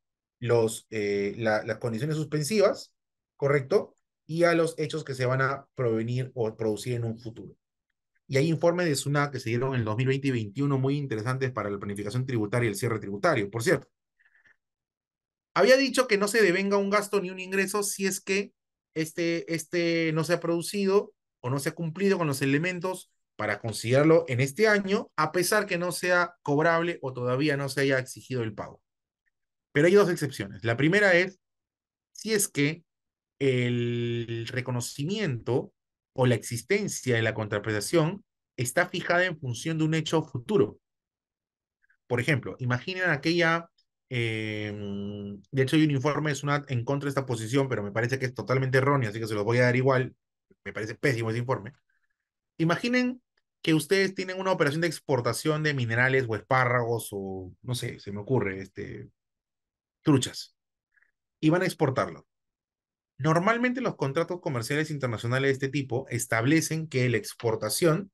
los, 0.41 0.87
eh, 0.91 1.35
la, 1.39 1.63
las 1.65 1.79
condiciones 1.79 2.17
suspensivas, 2.17 2.93
¿correcto? 3.37 3.97
Y 4.27 4.45
a 4.45 4.55
los 4.55 4.75
hechos 4.79 5.05
que 5.05 5.15
se 5.15 5.27
van 5.27 5.41
a 5.41 5.67
provenir 5.77 6.33
o 6.35 6.57
producir 6.57 6.95
en 6.95 7.05
un 7.05 7.19
futuro. 7.19 7.57
Y 8.33 8.39
hay 8.39 8.49
informes 8.49 8.87
de 8.87 8.97
SUNAT 8.97 9.31
que 9.31 9.41
se 9.41 9.51
dieron 9.51 9.75
en 9.75 9.81
el 9.81 9.85
2020 9.85 10.27
y 10.27 10.31
2021 10.31 10.79
muy 10.79 10.97
interesantes 10.97 11.53
para 11.53 11.69
la 11.69 11.79
planificación 11.79 12.25
tributaria 12.25 12.67
y 12.67 12.71
el 12.71 12.77
cierre 12.77 12.99
tributario. 12.99 13.51
Por 13.51 13.63
cierto, 13.63 13.89
había 15.53 15.77
dicho 15.77 16.09
que 16.09 16.17
no 16.17 16.27
se 16.29 16.41
devenga 16.41 16.79
un 16.79 16.89
gasto 16.89 17.21
ni 17.21 17.29
un 17.29 17.39
ingreso 17.39 17.83
si 17.83 18.07
es 18.07 18.23
que 18.23 18.55
este, 18.95 19.53
este 19.53 20.13
no 20.15 20.25
se 20.25 20.33
ha 20.33 20.41
producido 20.41 21.13
o 21.41 21.51
no 21.51 21.59
se 21.59 21.69
ha 21.69 21.75
cumplido 21.75 22.17
con 22.17 22.27
los 22.27 22.41
elementos 22.41 23.11
para 23.37 23.61
considerarlo 23.61 24.25
en 24.29 24.41
este 24.41 24.67
año, 24.67 25.11
a 25.15 25.31
pesar 25.31 25.67
que 25.67 25.77
no 25.77 25.93
sea 25.93 26.37
cobrable 26.41 27.01
o 27.03 27.13
todavía 27.13 27.59
no 27.59 27.69
se 27.69 27.83
haya 27.83 27.99
exigido 27.99 28.43
el 28.45 28.55
pago. 28.55 28.81
Pero 29.73 29.89
hay 29.89 29.95
dos 29.95 30.09
excepciones. 30.09 30.65
La 30.65 30.79
primera 30.79 31.13
es 31.13 31.39
si 32.13 32.33
es 32.33 32.49
que 32.49 32.83
el 33.39 34.47
reconocimiento 34.51 35.75
o 36.13 36.27
la 36.27 36.35
existencia 36.35 37.17
de 37.17 37.23
la 37.23 37.35
contraprestación 37.35 38.25
está 38.57 38.87
fijada 38.87 39.25
en 39.25 39.39
función 39.39 39.79
de 39.79 39.85
un 39.85 39.95
hecho 39.95 40.23
futuro. 40.23 40.79
Por 42.07 42.21
ejemplo, 42.21 42.57
imaginen 42.59 43.11
aquella 43.11 43.69
eh, 44.15 44.71
de 45.51 45.63
hecho, 45.63 45.77
hay 45.77 45.85
un 45.85 45.91
informe 45.91 46.33
es 46.33 46.43
una, 46.43 46.63
en 46.69 46.85
contra 46.85 47.07
de 47.07 47.11
esta 47.11 47.25
posición, 47.25 47.67
pero 47.67 47.83
me 47.83 47.93
parece 47.93 48.19
que 48.19 48.27
es 48.27 48.35
totalmente 48.35 48.77
erróneo, 48.77 49.09
así 49.09 49.19
que 49.19 49.27
se 49.27 49.33
los 49.35 49.45
voy 49.45 49.57
a 49.59 49.63
dar 49.63 49.77
igual. 49.77 50.15
Me 50.65 50.73
parece 50.75 50.95
pésimo 50.95 51.31
ese 51.31 51.39
informe. 51.39 51.73
Imaginen 52.59 53.23
que 53.63 53.73
ustedes 53.73 54.15
tienen 54.15 54.39
una 54.39 54.53
operación 54.53 54.83
de 54.83 54.89
exportación 54.89 55.63
de 55.63 55.73
minerales 55.73 56.27
o 56.29 56.37
espárragos 56.37 57.09
o, 57.13 57.55
no 57.63 57.75
sé, 57.75 58.01
se 58.01 58.13
me 58.13 58.21
ocurre, 58.21 58.61
este, 58.61 59.09
truchas, 60.03 60.55
y 61.41 61.49
van 61.51 61.63
a 61.63 61.67
exportarlo. 61.67 62.27
Normalmente 63.23 63.81
los 63.81 63.95
contratos 63.95 64.41
comerciales 64.41 64.91
internacionales 64.91 65.47
de 65.47 65.53
este 65.53 65.69
tipo 65.69 66.07
establecen 66.09 66.89
que 66.89 67.09
la 67.09 67.19
exportación 67.19 68.11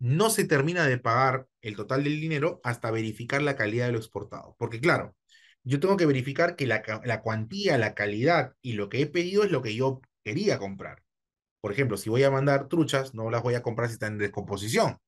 no 0.00 0.28
se 0.28 0.44
termina 0.44 0.88
de 0.88 0.98
pagar 0.98 1.46
el 1.62 1.76
total 1.76 2.02
del 2.02 2.20
dinero 2.20 2.60
hasta 2.64 2.90
verificar 2.90 3.42
la 3.42 3.54
calidad 3.54 3.86
de 3.86 3.92
lo 3.92 3.98
exportado. 3.98 4.56
Porque 4.58 4.80
claro, 4.80 5.14
yo 5.62 5.78
tengo 5.78 5.96
que 5.96 6.06
verificar 6.06 6.56
que 6.56 6.66
la, 6.66 6.82
la 7.04 7.22
cuantía, 7.22 7.78
la 7.78 7.94
calidad 7.94 8.54
y 8.60 8.72
lo 8.72 8.88
que 8.88 9.02
he 9.02 9.06
pedido 9.06 9.44
es 9.44 9.52
lo 9.52 9.62
que 9.62 9.76
yo 9.76 10.00
quería 10.24 10.58
comprar. 10.58 11.04
Por 11.60 11.70
ejemplo, 11.70 11.96
si 11.96 12.10
voy 12.10 12.24
a 12.24 12.30
mandar 12.32 12.66
truchas, 12.66 13.14
no 13.14 13.30
las 13.30 13.40
voy 13.40 13.54
a 13.54 13.62
comprar 13.62 13.88
si 13.88 13.94
están 13.94 14.14
en 14.14 14.18
descomposición. 14.18 14.98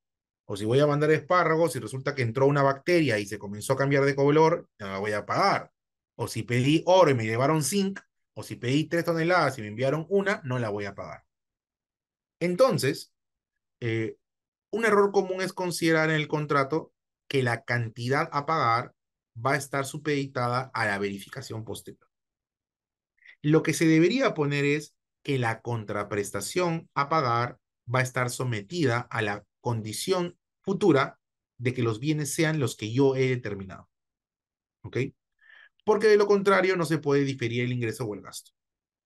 O 0.44 0.56
si 0.56 0.64
voy 0.64 0.78
a 0.78 0.86
mandar 0.86 1.10
espárragos 1.10 1.74
y 1.74 1.80
resulta 1.80 2.14
que 2.14 2.22
entró 2.22 2.46
una 2.46 2.62
bacteria 2.62 3.18
y 3.18 3.26
se 3.26 3.40
comenzó 3.40 3.72
a 3.72 3.76
cambiar 3.76 4.04
de 4.04 4.14
color, 4.14 4.68
no 4.78 4.86
la 4.86 4.98
voy 4.98 5.14
a 5.14 5.26
pagar. 5.26 5.72
O 6.14 6.28
si 6.28 6.44
pedí 6.44 6.84
oro 6.86 7.10
y 7.10 7.14
me 7.14 7.24
llevaron 7.24 7.64
zinc, 7.64 7.98
o 8.36 8.42
si 8.42 8.56
pedí 8.56 8.84
tres 8.84 9.04
toneladas 9.04 9.58
y 9.58 9.62
me 9.62 9.68
enviaron 9.68 10.06
una, 10.10 10.42
no 10.44 10.58
la 10.58 10.68
voy 10.68 10.84
a 10.84 10.94
pagar. 10.94 11.24
Entonces, 12.38 13.14
eh, 13.80 14.18
un 14.70 14.84
error 14.84 15.10
común 15.10 15.40
es 15.40 15.54
considerar 15.54 16.10
en 16.10 16.16
el 16.16 16.28
contrato 16.28 16.92
que 17.28 17.42
la 17.42 17.64
cantidad 17.64 18.28
a 18.32 18.44
pagar 18.44 18.94
va 19.34 19.52
a 19.52 19.56
estar 19.56 19.86
supeditada 19.86 20.70
a 20.74 20.84
la 20.84 20.98
verificación 20.98 21.64
posterior. 21.64 22.06
Lo 23.40 23.62
que 23.62 23.72
se 23.72 23.86
debería 23.86 24.34
poner 24.34 24.66
es 24.66 24.94
que 25.22 25.38
la 25.38 25.62
contraprestación 25.62 26.90
a 26.94 27.08
pagar 27.08 27.58
va 27.92 28.00
a 28.00 28.02
estar 28.02 28.28
sometida 28.28 29.00
a 29.10 29.22
la 29.22 29.46
condición 29.62 30.38
futura 30.60 31.18
de 31.58 31.72
que 31.72 31.82
los 31.82 32.00
bienes 32.00 32.34
sean 32.34 32.58
los 32.58 32.76
que 32.76 32.92
yo 32.92 33.16
he 33.16 33.28
determinado. 33.28 33.88
¿Ok? 34.82 34.98
Porque 35.86 36.08
de 36.08 36.16
lo 36.16 36.26
contrario 36.26 36.74
no 36.74 36.84
se 36.84 36.98
puede 36.98 37.22
diferir 37.22 37.62
el 37.62 37.70
ingreso 37.70 38.04
o 38.04 38.14
el 38.16 38.20
gasto. 38.20 38.50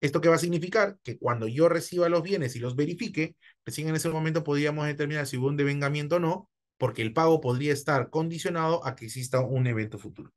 ¿Esto 0.00 0.22
qué 0.22 0.30
va 0.30 0.36
a 0.36 0.38
significar? 0.38 0.96
Que 1.02 1.18
cuando 1.18 1.46
yo 1.46 1.68
reciba 1.68 2.08
los 2.08 2.22
bienes 2.22 2.56
y 2.56 2.58
los 2.58 2.74
verifique, 2.74 3.36
recién 3.66 3.88
en 3.90 3.96
ese 3.96 4.08
momento 4.08 4.42
podríamos 4.42 4.86
determinar 4.86 5.26
si 5.26 5.36
hubo 5.36 5.48
un 5.48 5.58
devengamiento 5.58 6.16
o 6.16 6.20
no, 6.20 6.48
porque 6.78 7.02
el 7.02 7.12
pago 7.12 7.42
podría 7.42 7.74
estar 7.74 8.08
condicionado 8.08 8.86
a 8.86 8.96
que 8.96 9.04
exista 9.04 9.40
un 9.40 9.66
evento 9.66 9.98
futuro. 9.98 10.32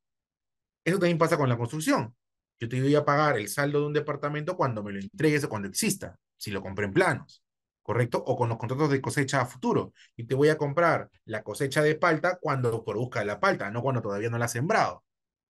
Eso 0.84 0.98
también 0.98 1.16
pasa 1.16 1.38
con 1.38 1.48
la 1.48 1.56
construcción. 1.56 2.14
Yo 2.60 2.68
te 2.68 2.78
voy 2.78 2.94
a 2.94 3.06
pagar 3.06 3.38
el 3.38 3.48
saldo 3.48 3.80
de 3.80 3.86
un 3.86 3.94
departamento 3.94 4.54
cuando 4.54 4.82
me 4.82 4.92
lo 4.92 5.00
entregues 5.00 5.44
o 5.44 5.48
cuando 5.48 5.68
exista, 5.68 6.18
si 6.36 6.50
lo 6.50 6.60
compré 6.60 6.84
en 6.84 6.92
planos, 6.92 7.42
¿correcto? 7.82 8.22
O 8.22 8.36
con 8.36 8.50
los 8.50 8.58
contratos 8.58 8.90
de 8.90 9.00
cosecha 9.00 9.40
a 9.40 9.46
futuro. 9.46 9.94
Y 10.14 10.24
te 10.24 10.34
voy 10.34 10.50
a 10.50 10.58
comprar 10.58 11.08
la 11.24 11.42
cosecha 11.42 11.82
de 11.82 11.94
palta 11.94 12.36
cuando 12.38 12.84
produzca 12.84 13.24
la 13.24 13.40
palta, 13.40 13.70
no 13.70 13.80
cuando 13.80 14.02
todavía 14.02 14.28
no 14.28 14.36
la 14.36 14.44
has 14.44 14.52
sembrado. 14.52 15.03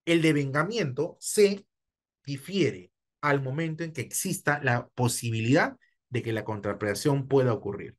El 0.04 0.22
devengamiento 0.22 1.16
se 1.20 1.66
difiere 2.24 2.92
al 3.20 3.42
momento 3.42 3.84
en 3.84 3.92
que 3.92 4.02
exista 4.02 4.60
la 4.62 4.88
posibilidad 4.88 5.76
de 6.10 6.22
que 6.22 6.32
la 6.32 6.44
contraprestación 6.44 7.26
pueda 7.26 7.52
ocurrir. 7.52 7.96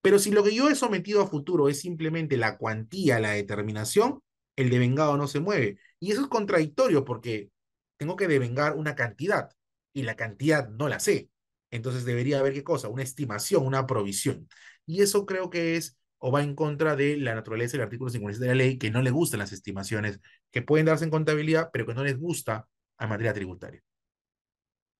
Pero 0.00 0.18
si 0.18 0.30
lo 0.30 0.44
que 0.44 0.54
yo 0.54 0.68
he 0.68 0.74
sometido 0.74 1.22
a 1.22 1.26
futuro 1.26 1.68
es 1.68 1.80
simplemente 1.80 2.36
la 2.36 2.56
cuantía, 2.56 3.18
la 3.18 3.32
determinación, 3.32 4.22
el 4.56 4.70
devengado 4.70 5.16
no 5.16 5.26
se 5.26 5.40
mueve. 5.40 5.78
Y 6.00 6.12
eso 6.12 6.22
es 6.22 6.28
contradictorio 6.28 7.04
porque 7.04 7.50
tengo 7.96 8.16
que 8.16 8.28
devengar 8.28 8.76
una 8.76 8.94
cantidad 8.94 9.50
y 9.92 10.02
la 10.02 10.16
cantidad 10.16 10.68
no 10.68 10.88
la 10.88 11.00
sé. 11.00 11.30
Entonces 11.70 12.04
debería 12.04 12.38
haber 12.38 12.54
qué 12.54 12.64
cosa, 12.64 12.88
una 12.88 13.02
estimación, 13.02 13.66
una 13.66 13.86
provisión. 13.86 14.48
Y 14.86 15.02
eso 15.02 15.26
creo 15.26 15.50
que 15.50 15.76
es 15.76 15.97
o 16.18 16.32
va 16.32 16.42
en 16.42 16.54
contra 16.54 16.96
de 16.96 17.16
la 17.16 17.34
naturaleza 17.34 17.72
del 17.72 17.82
artículo 17.82 18.10
57 18.10 18.44
de 18.44 18.54
la 18.54 18.64
ley, 18.64 18.78
que 18.78 18.90
no 18.90 19.02
le 19.02 19.10
gustan 19.10 19.38
las 19.38 19.52
estimaciones, 19.52 20.20
que 20.50 20.62
pueden 20.62 20.86
darse 20.86 21.04
en 21.04 21.10
contabilidad, 21.10 21.70
pero 21.72 21.86
que 21.86 21.94
no 21.94 22.04
les 22.04 22.18
gusta 22.18 22.68
a 22.96 23.06
materia 23.06 23.32
tributaria. 23.32 23.82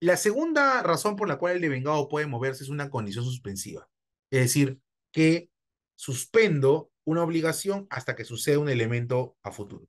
La 0.00 0.16
segunda 0.16 0.82
razón 0.82 1.16
por 1.16 1.28
la 1.28 1.38
cual 1.38 1.56
el 1.56 1.60
devengado 1.60 2.08
puede 2.08 2.26
moverse 2.26 2.62
es 2.62 2.70
una 2.70 2.88
condición 2.88 3.24
suspensiva. 3.24 3.88
Es 4.30 4.40
decir, 4.40 4.78
que 5.10 5.50
suspendo 5.96 6.90
una 7.04 7.24
obligación 7.24 7.86
hasta 7.90 8.14
que 8.14 8.24
suceda 8.24 8.60
un 8.60 8.68
elemento 8.68 9.36
a 9.42 9.50
futuro. 9.50 9.88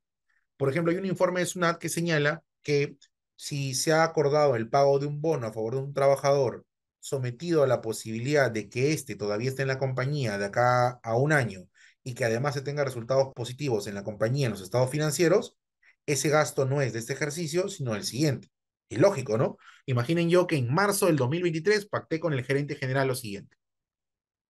Por 0.56 0.68
ejemplo, 0.68 0.90
hay 0.90 0.98
un 0.98 1.06
informe 1.06 1.40
de 1.40 1.46
SUNAT 1.46 1.78
que 1.78 1.88
señala 1.88 2.42
que 2.62 2.96
si 3.36 3.74
se 3.74 3.92
ha 3.92 4.02
acordado 4.02 4.56
el 4.56 4.68
pago 4.68 4.98
de 4.98 5.06
un 5.06 5.20
bono 5.20 5.46
a 5.46 5.52
favor 5.52 5.74
de 5.74 5.80
un 5.80 5.94
trabajador 5.94 6.66
sometido 7.00 7.62
a 7.62 7.66
la 7.66 7.80
posibilidad 7.80 8.50
de 8.50 8.68
que 8.68 8.92
éste 8.92 9.16
todavía 9.16 9.48
esté 9.48 9.62
en 9.62 9.68
la 9.68 9.78
compañía 9.78 10.38
de 10.38 10.44
acá 10.44 11.00
a 11.02 11.16
un 11.16 11.32
año 11.32 11.66
y 12.04 12.14
que 12.14 12.24
además 12.24 12.54
se 12.54 12.62
tenga 12.62 12.84
resultados 12.84 13.32
positivos 13.34 13.86
en 13.86 13.94
la 13.94 14.04
compañía 14.04 14.46
en 14.46 14.52
los 14.52 14.62
estados 14.62 14.90
financieros, 14.90 15.58
ese 16.06 16.28
gasto 16.28 16.64
no 16.64 16.82
es 16.82 16.92
de 16.92 16.98
este 17.00 17.12
ejercicio, 17.12 17.68
sino 17.68 17.94
del 17.94 18.04
siguiente. 18.04 18.50
Y 18.88 18.96
lógico, 18.96 19.38
¿no? 19.38 19.56
Imaginen 19.86 20.28
yo 20.30 20.46
que 20.46 20.56
en 20.56 20.72
marzo 20.72 21.06
del 21.06 21.16
2023 21.16 21.86
pacté 21.86 22.20
con 22.20 22.32
el 22.32 22.44
gerente 22.44 22.74
general 22.74 23.08
lo 23.08 23.14
siguiente. 23.14 23.56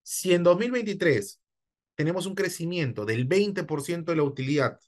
Si 0.03 0.33
en 0.33 0.43
2023 0.43 1.41
tenemos 1.95 2.27
un 2.27 2.35
crecimiento 2.35 3.05
del 3.05 3.29
20% 3.29 4.13
de 4.13 4.17
la 4.17 4.23
utilidad 4.23 4.79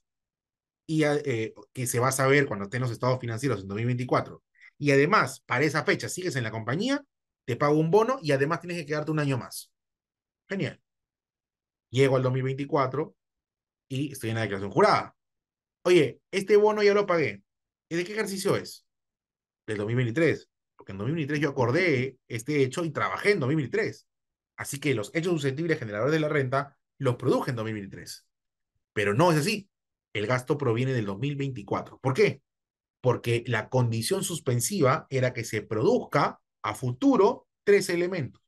y 0.85 1.03
eh, 1.03 1.53
que 1.71 1.87
se 1.87 1.99
va 1.99 2.09
a 2.09 2.11
saber 2.11 2.45
cuando 2.45 2.65
estén 2.65 2.81
los 2.81 2.91
estados 2.91 3.19
financieros 3.19 3.61
en 3.61 3.67
2024, 3.67 4.43
y 4.79 4.91
además 4.91 5.41
para 5.45 5.65
esa 5.65 5.83
fecha 5.85 6.09
sigues 6.09 6.35
en 6.35 6.43
la 6.43 6.51
compañía, 6.51 7.05
te 7.45 7.55
pago 7.55 7.77
un 7.77 7.91
bono 7.91 8.19
y 8.21 8.31
además 8.31 8.61
tienes 8.61 8.77
que 8.77 8.85
quedarte 8.85 9.11
un 9.11 9.19
año 9.19 9.37
más. 9.37 9.71
Genial. 10.47 10.81
Llego 11.89 12.15
al 12.15 12.23
2024 12.23 13.15
y 13.89 14.11
estoy 14.11 14.29
en 14.29 14.35
la 14.35 14.41
declaración 14.41 14.71
jurada. 14.71 15.15
Oye, 15.83 16.21
este 16.31 16.57
bono 16.57 16.81
ya 16.81 16.93
lo 16.93 17.05
pagué. 17.05 17.43
¿Y 17.89 17.95
de 17.95 18.05
qué 18.05 18.13
ejercicio 18.13 18.55
es? 18.55 18.85
Del 19.67 19.77
2023. 19.77 20.49
Porque 20.75 20.91
en 20.93 20.97
2023 20.97 21.41
yo 21.41 21.49
acordé 21.49 22.17
este 22.27 22.63
hecho 22.63 22.83
y 22.83 22.91
trabajé 22.91 23.31
en 23.31 23.39
2023. 23.39 24.07
Así 24.57 24.79
que 24.79 24.93
los 24.93 25.11
hechos 25.13 25.33
susceptibles 25.33 25.79
generadores 25.79 26.13
de 26.13 26.19
la 26.19 26.29
renta 26.29 26.77
los 26.97 27.15
produje 27.15 27.51
en 27.51 27.57
2023. 27.57 28.27
Pero 28.93 29.13
no 29.13 29.31
es 29.31 29.39
así. 29.39 29.69
El 30.13 30.27
gasto 30.27 30.57
proviene 30.57 30.93
del 30.93 31.05
2024. 31.05 31.99
¿Por 31.99 32.13
qué? 32.13 32.41
Porque 33.01 33.43
la 33.47 33.69
condición 33.69 34.23
suspensiva 34.23 35.07
era 35.09 35.33
que 35.33 35.43
se 35.43 35.61
produzca 35.61 36.39
a 36.63 36.73
futuro 36.73 37.47
tres 37.63 37.89
elementos. 37.89 38.41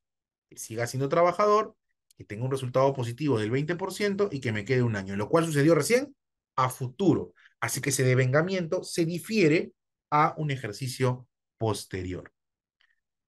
Que 0.49 0.57
siga 0.57 0.87
siendo 0.87 1.09
trabajador, 1.09 1.75
que 2.17 2.23
tenga 2.23 2.45
un 2.45 2.51
resultado 2.51 2.93
positivo 2.93 3.39
del 3.39 3.51
20% 3.51 4.29
y 4.31 4.39
que 4.39 4.51
me 4.51 4.65
quede 4.65 4.83
un 4.83 4.95
año, 4.95 5.15
lo 5.15 5.29
cual 5.29 5.45
sucedió 5.45 5.75
recién 5.75 6.15
a 6.55 6.69
futuro. 6.69 7.33
Así 7.59 7.81
que 7.81 7.89
ese 7.89 8.03
devengamiento 8.03 8.83
se 8.83 9.05
difiere 9.05 9.73
a 10.09 10.33
un 10.37 10.51
ejercicio 10.51 11.27
posterior. 11.57 12.31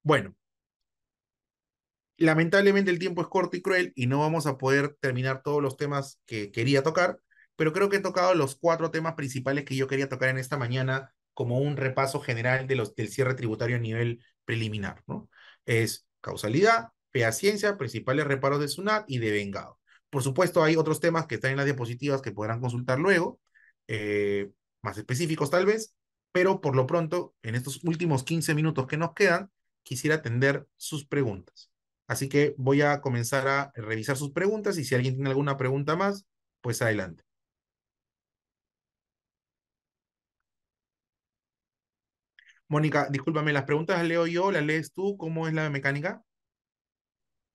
Bueno, 0.03 0.35
lamentablemente 2.17 2.91
el 2.91 2.99
tiempo 2.99 3.21
es 3.21 3.27
corto 3.27 3.57
y 3.57 3.61
cruel 3.61 3.93
y 3.95 4.07
no 4.07 4.19
vamos 4.19 4.47
a 4.47 4.57
poder 4.57 4.95
terminar 4.99 5.43
todos 5.43 5.61
los 5.61 5.77
temas 5.77 6.19
que 6.25 6.51
quería 6.51 6.83
tocar, 6.83 7.19
pero 7.55 7.73
creo 7.73 7.89
que 7.89 7.97
he 7.97 8.01
tocado 8.01 8.33
los 8.35 8.55
cuatro 8.55 8.91
temas 8.91 9.15
principales 9.15 9.65
que 9.65 9.75
yo 9.75 9.87
quería 9.87 10.09
tocar 10.09 10.29
en 10.29 10.37
esta 10.37 10.57
mañana 10.57 11.13
como 11.37 11.59
un 11.59 11.77
repaso 11.77 12.19
general 12.19 12.65
de 12.65 12.75
los, 12.75 12.95
del 12.95 13.09
cierre 13.09 13.35
tributario 13.35 13.75
a 13.75 13.79
nivel 13.79 14.25
preliminar. 14.43 15.03
¿no? 15.05 15.29
Es 15.67 16.07
causalidad, 16.19 16.89
ciencia, 17.31 17.77
principales 17.77 18.25
reparos 18.25 18.59
de 18.59 18.67
SUNAT 18.67 19.05
y 19.07 19.19
de 19.19 19.29
vengado. 19.29 19.79
Por 20.09 20.23
supuesto, 20.23 20.63
hay 20.63 20.75
otros 20.75 20.99
temas 20.99 21.27
que 21.27 21.35
están 21.35 21.51
en 21.51 21.57
las 21.57 21.67
diapositivas 21.67 22.23
que 22.23 22.31
podrán 22.31 22.59
consultar 22.59 22.97
luego, 22.97 23.39
eh, 23.87 24.49
más 24.81 24.97
específicos 24.97 25.51
tal 25.51 25.67
vez, 25.67 25.93
pero 26.31 26.59
por 26.59 26.75
lo 26.75 26.87
pronto, 26.87 27.35
en 27.43 27.53
estos 27.53 27.83
últimos 27.83 28.23
15 28.23 28.55
minutos 28.55 28.87
que 28.87 28.97
nos 28.97 29.13
quedan, 29.13 29.51
quisiera 29.83 30.15
atender 30.17 30.67
sus 30.75 31.05
preguntas. 31.05 31.71
Así 32.07 32.29
que 32.29 32.55
voy 32.57 32.81
a 32.81 32.99
comenzar 32.99 33.47
a 33.47 33.71
revisar 33.75 34.17
sus 34.17 34.31
preguntas 34.31 34.79
y 34.79 34.85
si 34.85 34.95
alguien 34.95 35.15
tiene 35.15 35.29
alguna 35.29 35.55
pregunta 35.55 35.95
más, 35.95 36.25
pues 36.61 36.81
adelante. 36.81 37.26
Mónica, 42.69 43.07
discúlpame, 43.11 43.51
las 43.51 43.65
preguntas 43.65 43.97
las 43.97 44.07
leo 44.07 44.25
yo, 44.25 44.51
las 44.53 44.63
lees 44.63 44.93
tú, 44.93 45.17
¿cómo 45.17 45.47
es 45.49 45.53
la 45.53 45.69
mecánica? 45.69 46.23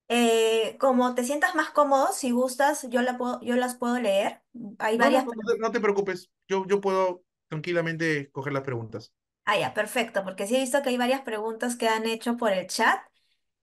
Eh, 0.09 0.77
como 0.79 1.15
te 1.15 1.25
sientas 1.25 1.55
más 1.55 1.71
cómodo, 1.71 2.13
si 2.13 2.31
gustas, 2.33 2.87
yo, 2.91 3.01
la 3.03 3.17
puedo, 3.17 3.41
yo 3.43 3.57
las 3.57 3.77
puedo 3.77 3.99
leer. 3.99 4.43
Hay 4.79 4.99
No, 4.99 5.11
varias. 5.11 5.25
no, 5.25 5.33
te, 5.33 5.59
no 5.59 5.71
te 5.73 5.81
preocupes, 5.81 6.31
yo, 6.49 6.67
yo 6.67 6.81
puedo 6.81 7.25
tranquilamente 7.49 8.31
coger 8.31 8.53
las 8.53 8.63
preguntas. 8.63 9.13
Ah, 9.45 9.59
ya, 9.59 9.75
perfecto, 9.75 10.23
porque 10.25 10.47
sí 10.47 10.55
he 10.57 10.61
visto 10.61 10.83
que 10.83 10.91
hay 10.91 10.97
varias 10.97 11.23
preguntas 11.23 11.77
que 11.77 11.89
han 11.89 12.07
hecho 12.07 12.37
por 12.37 12.53
el 12.53 12.67
chat. 12.69 13.01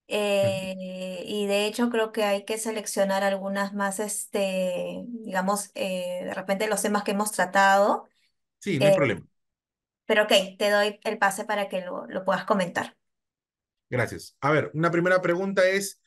Eh, 0.07 1.23
y 1.25 1.47
de 1.47 1.67
hecho 1.67 1.89
creo 1.89 2.11
que 2.11 2.23
hay 2.25 2.45
que 2.45 2.57
seleccionar 2.59 3.23
algunas 3.23 3.73
más, 3.73 3.99
este, 3.99 5.05
digamos, 5.09 5.71
eh, 5.75 6.23
de 6.25 6.33
repente 6.35 6.67
los 6.67 6.81
temas 6.83 7.03
que 7.03 7.11
hemos 7.11 7.31
tratado. 7.33 8.07
Sí, 8.59 8.79
no 8.79 8.87
hay 8.87 8.93
problema. 8.93 9.25
Pero 10.09 10.23
ok, 10.23 10.57
te 10.57 10.71
doy 10.71 10.99
el 11.03 11.19
pase 11.19 11.45
para 11.45 11.69
que 11.69 11.81
lo, 11.81 12.07
lo 12.07 12.25
puedas 12.25 12.43
comentar. 12.45 12.97
Gracias. 13.91 14.35
A 14.41 14.49
ver, 14.49 14.71
una 14.73 14.89
primera 14.89 15.21
pregunta 15.21 15.69
es, 15.69 16.01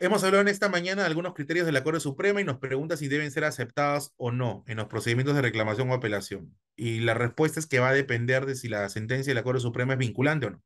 hemos 0.00 0.24
hablado 0.24 0.40
en 0.42 0.48
esta 0.48 0.68
mañana 0.68 1.02
de 1.02 1.06
algunos 1.06 1.32
criterios 1.32 1.66
de 1.66 1.72
la 1.72 1.84
Corte 1.84 2.00
Suprema 2.00 2.40
y 2.40 2.44
nos 2.44 2.58
pregunta 2.58 2.96
si 2.96 3.06
deben 3.06 3.30
ser 3.30 3.44
aceptadas 3.44 4.12
o 4.16 4.32
no 4.32 4.64
en 4.66 4.78
los 4.78 4.88
procedimientos 4.88 5.36
de 5.36 5.42
reclamación 5.42 5.88
o 5.88 5.94
apelación. 5.94 6.58
Y 6.74 6.98
la 6.98 7.14
respuesta 7.14 7.60
es 7.60 7.66
que 7.66 7.78
va 7.78 7.90
a 7.90 7.94
depender 7.94 8.44
de 8.44 8.56
si 8.56 8.66
la 8.66 8.88
sentencia 8.88 9.30
de 9.30 9.36
la 9.36 9.44
Corte 9.44 9.60
Suprema 9.60 9.92
es 9.92 10.00
vinculante 10.00 10.46
o 10.46 10.50
no. 10.50 10.62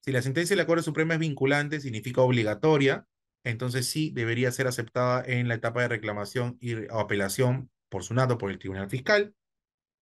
Si 0.00 0.12
la 0.12 0.20
sentencia 0.20 0.54
de 0.54 0.60
la 0.62 0.66
Corte 0.66 0.82
Suprema 0.82 1.14
es 1.14 1.20
vinculante, 1.20 1.80
significa 1.80 2.20
obligatoria, 2.20 3.06
entonces 3.42 3.88
sí 3.88 4.12
debería 4.14 4.52
ser 4.52 4.66
aceptada 4.66 5.24
en 5.26 5.48
la 5.48 5.54
etapa 5.54 5.80
de 5.80 5.88
reclamación 5.88 6.58
y, 6.60 6.74
o 6.74 7.00
apelación 7.00 7.70
por 7.88 8.04
su 8.04 8.12
nato 8.12 8.36
por 8.36 8.50
el 8.50 8.58
Tribunal 8.58 8.90
Fiscal. 8.90 9.34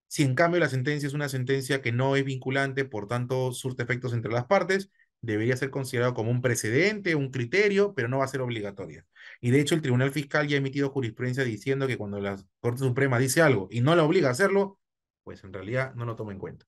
Si 0.08 0.22
en 0.22 0.34
cambio 0.34 0.60
la 0.60 0.68
sentencia 0.68 1.06
es 1.06 1.14
una 1.14 1.28
sentencia 1.28 1.82
que 1.82 1.92
no 1.92 2.16
es 2.16 2.24
vinculante, 2.24 2.84
por 2.84 3.08
tanto 3.08 3.52
surte 3.52 3.82
efectos 3.82 4.12
entre 4.12 4.32
las 4.32 4.46
partes, 4.46 4.90
debería 5.20 5.56
ser 5.56 5.70
considerado 5.70 6.14
como 6.14 6.30
un 6.30 6.40
precedente, 6.42 7.14
un 7.14 7.30
criterio, 7.30 7.94
pero 7.94 8.08
no 8.08 8.18
va 8.18 8.24
a 8.24 8.28
ser 8.28 8.40
obligatoria. 8.40 9.04
Y 9.40 9.50
de 9.50 9.60
hecho 9.60 9.74
el 9.74 9.82
Tribunal 9.82 10.12
Fiscal 10.12 10.46
ya 10.48 10.56
ha 10.56 10.58
emitido 10.58 10.90
jurisprudencia 10.90 11.44
diciendo 11.44 11.86
que 11.86 11.98
cuando 11.98 12.20
la 12.20 12.36
Corte 12.60 12.80
Suprema 12.80 13.18
dice 13.18 13.42
algo 13.42 13.68
y 13.70 13.80
no 13.80 13.96
la 13.96 14.04
obliga 14.04 14.28
a 14.28 14.32
hacerlo, 14.32 14.78
pues 15.24 15.42
en 15.44 15.52
realidad 15.52 15.94
no 15.94 16.04
lo 16.04 16.16
toma 16.16 16.32
en 16.32 16.38
cuenta. 16.38 16.66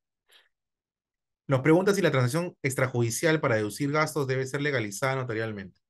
Nos 1.47 1.61
pregunta 1.61 1.95
si 1.95 2.03
la 2.03 2.11
transacción 2.11 2.57
extrajudicial 2.63 3.41
para 3.41 3.57
deducir 3.57 3.91
gastos 3.91 4.27
debe 4.27 4.47
ser 4.47 4.61
legalizada 4.61 5.17
notarialmente. 5.17 5.81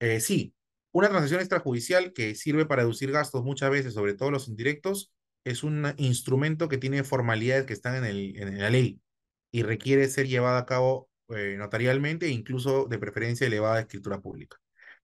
Eh, 0.00 0.20
sí, 0.20 0.54
una 0.92 1.08
transacción 1.08 1.40
extrajudicial 1.40 2.12
que 2.12 2.34
sirve 2.34 2.66
para 2.66 2.82
deducir 2.82 3.10
gastos 3.10 3.42
muchas 3.42 3.70
veces, 3.70 3.94
sobre 3.94 4.14
todo 4.14 4.30
los 4.30 4.48
indirectos, 4.48 5.12
es 5.46 5.62
un 5.62 5.86
instrumento 5.96 6.68
que 6.68 6.78
tiene 6.78 7.04
formalidades 7.04 7.66
que 7.66 7.72
están 7.72 7.96
en, 7.96 8.04
el, 8.04 8.36
en 8.36 8.58
la 8.58 8.70
ley 8.70 9.00
y 9.52 9.62
requiere 9.62 10.08
ser 10.08 10.26
llevada 10.26 10.58
a 10.58 10.66
cabo 10.66 11.08
eh, 11.28 11.56
notarialmente 11.56 12.26
e 12.26 12.30
incluso 12.30 12.86
de 12.86 12.98
preferencia 12.98 13.46
elevada 13.46 13.76
a 13.76 13.80
escritura 13.80 14.20
pública. 14.20 14.58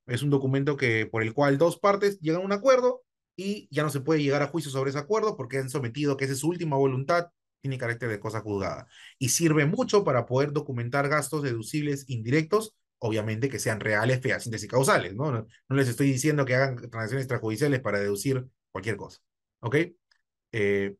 Es 0.07 0.23
un 0.23 0.31
documento 0.31 0.77
que, 0.77 1.07
por 1.07 1.23
el 1.23 1.33
cual 1.33 1.59
dos 1.59 1.79
partes 1.79 2.19
llegan 2.21 2.43
a 2.43 2.45
un 2.45 2.53
acuerdo 2.53 3.03
y 3.37 3.69
ya 3.71 3.83
no 3.85 3.91
se 3.91 4.01
puede 4.01 4.23
llegar 4.23 4.43
a 4.43 4.49
juicio 4.49 4.71
sobre 4.71 4.91
ese 4.91 4.99
acuerdo 4.99 5.37
porque 5.37 5.59
han 5.59 5.71
sometido 5.71 6.17
que 6.17 6.25
esa 6.25 6.35
es 6.35 6.41
su 6.41 6.49
última 6.49 6.77
voluntad, 6.77 7.29
tiene 7.61 7.79
carácter 7.79 8.09
de 8.09 8.21
cosa 8.21 8.41
juzgada. 8.41 8.89
Y 9.19 9.29
sirve 9.31 9.65
mucho 9.67 10.05
para 10.05 10.27
poder 10.27 10.53
documentar 10.53 11.09
gastos 11.09 11.43
deducibles 11.43 12.05
indirectos 12.09 12.75
obviamente 13.05 13.49
que 13.49 13.59
sean 13.59 13.81
reales, 13.81 14.21
fehacientes 14.21 14.63
y 14.63 14.69
causales, 14.69 15.15
¿no? 15.15 15.33
¿no? 15.33 15.47
No 15.69 15.77
les 15.77 15.89
estoy 15.89 16.07
diciendo 16.07 16.45
que 16.45 16.55
hagan 16.55 16.77
transacciones 16.77 17.25
extrajudiciales 17.25 17.81
para 17.81 17.99
deducir 17.99 18.47
cualquier 18.71 18.97
cosa, 18.97 19.19
¿ok? 19.61 19.77
Eh, 20.53 20.95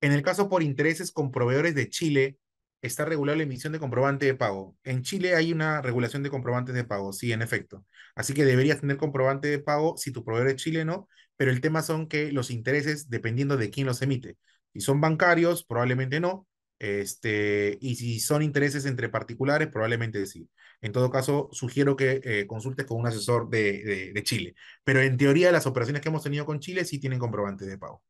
en 0.00 0.12
el 0.12 0.22
caso 0.22 0.48
por 0.48 0.62
intereses 0.62 1.12
con 1.12 1.32
proveedores 1.32 1.74
de 1.74 1.88
Chile, 1.88 2.38
está 2.82 3.04
regulada 3.04 3.36
la 3.38 3.44
emisión 3.44 3.72
de 3.72 3.78
comprobante 3.78 4.26
de 4.26 4.34
pago. 4.34 4.76
En 4.84 5.02
Chile 5.02 5.34
hay 5.34 5.52
una 5.52 5.82
regulación 5.82 6.22
de 6.22 6.30
comprobantes 6.30 6.74
de 6.74 6.84
pago, 6.84 7.12
sí, 7.12 7.32
en 7.32 7.42
efecto. 7.42 7.84
Así 8.14 8.34
que 8.34 8.44
deberías 8.44 8.80
tener 8.80 8.96
comprobante 8.96 9.48
de 9.48 9.58
pago 9.58 9.96
si 9.96 10.12
tu 10.12 10.24
proveedor 10.24 10.50
es 10.50 10.56
chileno, 10.56 11.08
pero 11.36 11.50
el 11.50 11.60
tema 11.60 11.82
son 11.82 12.08
que 12.08 12.32
los 12.32 12.50
intereses, 12.50 13.08
dependiendo 13.10 13.56
de 13.56 13.70
quién 13.70 13.86
los 13.86 14.02
emite. 14.02 14.36
Si 14.72 14.80
son 14.80 15.00
bancarios, 15.00 15.64
probablemente 15.64 16.20
no. 16.20 16.46
Este, 16.78 17.78
y 17.80 17.96
si 17.96 18.20
son 18.20 18.42
intereses 18.42 18.84
entre 18.86 19.08
particulares, 19.08 19.68
probablemente 19.68 20.26
sí. 20.26 20.48
En 20.82 20.92
todo 20.92 21.10
caso, 21.10 21.48
sugiero 21.52 21.96
que 21.96 22.20
eh, 22.22 22.46
consultes 22.46 22.86
con 22.86 22.98
un 23.00 23.06
asesor 23.06 23.48
de, 23.48 23.82
de, 23.82 24.12
de 24.12 24.22
Chile. 24.22 24.54
Pero 24.84 25.00
en 25.00 25.16
teoría, 25.16 25.50
las 25.52 25.66
operaciones 25.66 26.02
que 26.02 26.08
hemos 26.10 26.22
tenido 26.22 26.44
con 26.46 26.60
Chile 26.60 26.84
sí 26.84 26.98
tienen 26.98 27.18
comprobante 27.18 27.64
de 27.66 27.78
pago. 27.78 28.02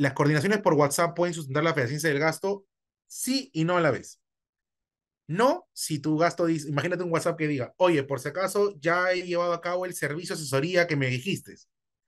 ¿Las 0.00 0.14
coordinaciones 0.14 0.60
por 0.60 0.72
WhatsApp 0.72 1.14
pueden 1.14 1.34
sustentar 1.34 1.62
la 1.62 1.74
fehaciencia 1.74 2.08
del 2.08 2.18
gasto? 2.18 2.64
Sí 3.06 3.50
y 3.52 3.64
no 3.64 3.76
a 3.76 3.82
la 3.82 3.90
vez. 3.90 4.18
No, 5.26 5.68
si 5.74 5.98
tu 5.98 6.16
gasto 6.16 6.46
dice, 6.46 6.70
imagínate 6.70 7.02
un 7.02 7.12
WhatsApp 7.12 7.36
que 7.36 7.46
diga, 7.46 7.74
oye, 7.76 8.02
por 8.02 8.18
si 8.18 8.28
acaso 8.28 8.74
ya 8.80 9.12
he 9.12 9.22
llevado 9.22 9.52
a 9.52 9.60
cabo 9.60 9.84
el 9.84 9.92
servicio 9.92 10.34
de 10.34 10.40
asesoría 10.40 10.86
que 10.86 10.96
me 10.96 11.08
dijiste. 11.08 11.54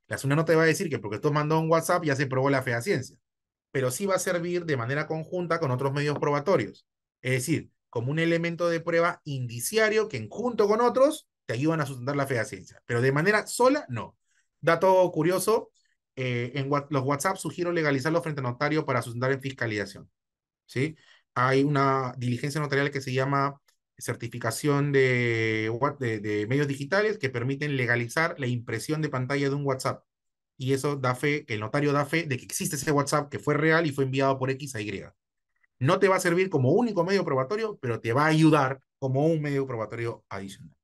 La 0.09 0.16
SUNA 0.16 0.36
no 0.36 0.47
te 0.47 0.55
va 0.55 0.62
a 0.62 0.66
decir 0.66 0.89
que 0.89 0.98
porque 0.98 1.19
tú 1.19 1.31
mandó 1.35 1.60
un 1.60 1.70
WhatsApp 1.70 2.05
ya 2.05 2.16
se 2.16 2.27
probó 2.27 2.48
la 2.48 2.62
fehaciencia, 2.62 3.19
pero 3.70 3.90
sí 3.90 4.06
va 4.06 4.14
a 4.14 4.19
servir 4.19 4.64
de 4.64 4.78
manera 4.78 5.06
conjunta 5.06 5.60
con 5.60 5.70
otros 5.70 5.93
medios 5.93 6.19
probatorios. 6.19 6.86
Es 7.20 7.32
decir, 7.32 7.70
como 7.90 8.10
un 8.10 8.19
elemento 8.19 8.70
de 8.70 8.81
prueba 8.81 9.20
indiciario 9.24 10.09
que 10.09 10.27
junto 10.31 10.66
con 10.66 10.81
otros 10.81 11.28
te 11.44 11.52
ayudan 11.52 11.82
a 11.82 11.86
sustentar 11.86 12.16
la 12.16 12.27
fehaciencia, 12.27 12.82
pero 12.86 13.02
de 13.02 13.12
manera 13.12 13.47
sola, 13.47 13.85
no. 13.90 14.16
Dato 14.62 15.12
curioso, 15.12 15.70
eh, 16.17 16.53
en 16.55 16.69
los 16.69 17.05
WhatsApp 17.05 17.37
sugiero 17.37 17.73
legalizarlo 17.73 18.23
frente 18.23 18.41
a 18.41 18.45
notario 18.45 18.85
para 18.85 19.03
sustentar 19.03 19.33
en 19.33 19.41
fiscalización. 19.41 20.11
¿sí? 20.67 20.97
Hay 21.35 21.65
una 21.65 22.15
diligencia 22.19 22.61
notarial 22.61 22.91
que 22.91 23.01
se 23.01 23.13
llama 23.13 23.61
certificación 23.99 24.93
de, 24.93 25.71
de, 26.01 26.47
medios 26.49 26.69
digitales 26.69 27.19
que 27.19 27.31
permiten 27.31 27.77
legalizar 27.77 28.35
la 28.39 28.47
impresión 28.47 29.03
de 29.03 29.09
pantalla 29.09 29.49
de 29.49 29.55
un 29.55 29.65
WhatsApp. 29.67 30.05
Y 30.57 30.75
eso 30.75 30.97
da 30.97 31.15
fe, 31.15 31.45
el 31.49 31.61
notario 31.61 31.93
da 31.93 32.07
fe 32.07 32.25
de 32.25 32.37
que 32.37 32.45
existe 32.45 32.77
ese 32.77 32.93
WhatsApp 32.93 33.31
que 33.31 33.39
fue 33.39 33.55
real 33.55 33.87
y 33.87 33.93
fue 33.93 34.05
enviado 34.05 34.39
por 34.39 34.51
X 34.51 34.75
a 34.77 34.81
Y. 34.81 35.05
No 35.79 35.99
te 35.99 36.09
va 36.09 36.17
a 36.17 36.21
servir 36.21 36.51
como 36.51 36.73
único 36.73 37.05
medio 37.05 37.25
probatorio, 37.25 37.79
pero 37.81 38.01
te 38.01 38.13
va 38.13 38.25
a 38.25 38.29
ayudar 38.29 38.81
como 38.99 39.27
un 39.27 39.41
medio 39.43 39.67
probatorio 39.67 40.25
adicional. 40.29 40.77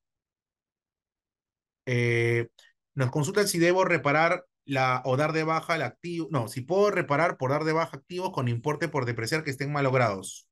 Eh, 1.87 2.49
nos 2.95 3.11
consultan 3.11 3.49
si 3.49 3.59
debo 3.59 3.85
reparar 3.85 4.45
la, 4.69 5.03
o 5.05 5.17
dar 5.17 5.33
de 5.33 5.45
baja 5.45 5.77
el 5.77 5.83
activo, 5.83 6.29
no, 6.31 6.49
si 6.49 6.61
puedo 6.61 6.91
reparar 6.91 7.39
por 7.39 7.51
dar 7.51 7.65
de 7.65 7.73
baja 7.73 7.97
activos 7.97 8.33
con 8.33 8.49
importe 8.49 8.89
por 8.89 9.07
depreciar 9.07 9.43
que 9.43 9.51
estén 9.51 9.73
malogrados. 9.73 10.49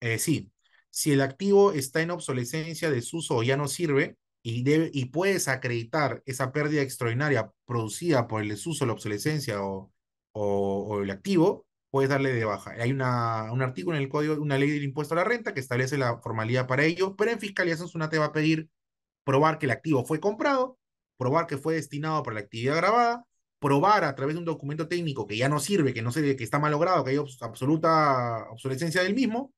Eh, 0.00 0.18
sí, 0.18 0.52
si 0.90 1.12
el 1.12 1.20
activo 1.20 1.72
está 1.72 2.02
en 2.02 2.10
obsolescencia, 2.10 2.90
desuso 2.90 3.36
o 3.36 3.42
ya 3.42 3.56
no 3.56 3.68
sirve 3.68 4.16
y, 4.42 4.62
debe, 4.64 4.90
y 4.92 5.06
puedes 5.06 5.48
acreditar 5.48 6.22
esa 6.26 6.52
pérdida 6.52 6.82
extraordinaria 6.82 7.52
producida 7.64 8.26
por 8.28 8.42
el 8.42 8.48
desuso, 8.48 8.86
la 8.86 8.92
obsolescencia 8.94 9.62
o, 9.62 9.92
o, 10.32 11.00
el 11.02 11.10
activo, 11.10 11.66
puedes 11.90 12.10
darle 12.10 12.32
de 12.32 12.44
baja. 12.44 12.72
Hay 12.72 12.90
una, 12.90 13.52
un 13.52 13.62
artículo 13.62 13.96
en 13.96 14.02
el 14.02 14.08
código, 14.08 14.34
una 14.40 14.58
ley 14.58 14.70
del 14.70 14.84
impuesto 14.84 15.14
a 15.14 15.18
la 15.18 15.24
renta 15.24 15.54
que 15.54 15.60
establece 15.60 15.96
la 15.98 16.18
formalidad 16.18 16.66
para 16.66 16.84
ello, 16.84 17.16
pero 17.16 17.30
en 17.30 17.40
fiscalización 17.40 17.88
SUNAT 17.88 18.10
te 18.10 18.18
va 18.18 18.26
a 18.26 18.32
pedir 18.32 18.68
probar 19.24 19.58
que 19.58 19.66
el 19.66 19.72
activo 19.72 20.04
fue 20.04 20.20
comprado, 20.20 20.77
probar 21.18 21.46
que 21.46 21.58
fue 21.58 21.74
destinado 21.74 22.22
para 22.22 22.34
la 22.34 22.40
actividad 22.40 22.76
grabada, 22.76 23.24
probar 23.58 24.04
a 24.04 24.14
través 24.14 24.34
de 24.34 24.38
un 24.38 24.44
documento 24.44 24.88
técnico 24.88 25.26
que 25.26 25.36
ya 25.36 25.48
no 25.48 25.60
sirve, 25.60 25.92
que 25.92 26.02
no 26.02 26.12
sirve, 26.12 26.36
que 26.36 26.44
está 26.44 26.58
malogrado, 26.58 27.04
que 27.04 27.10
hay 27.10 27.16
absoluta 27.40 28.46
obsolescencia 28.50 29.02
del 29.02 29.14
mismo, 29.14 29.52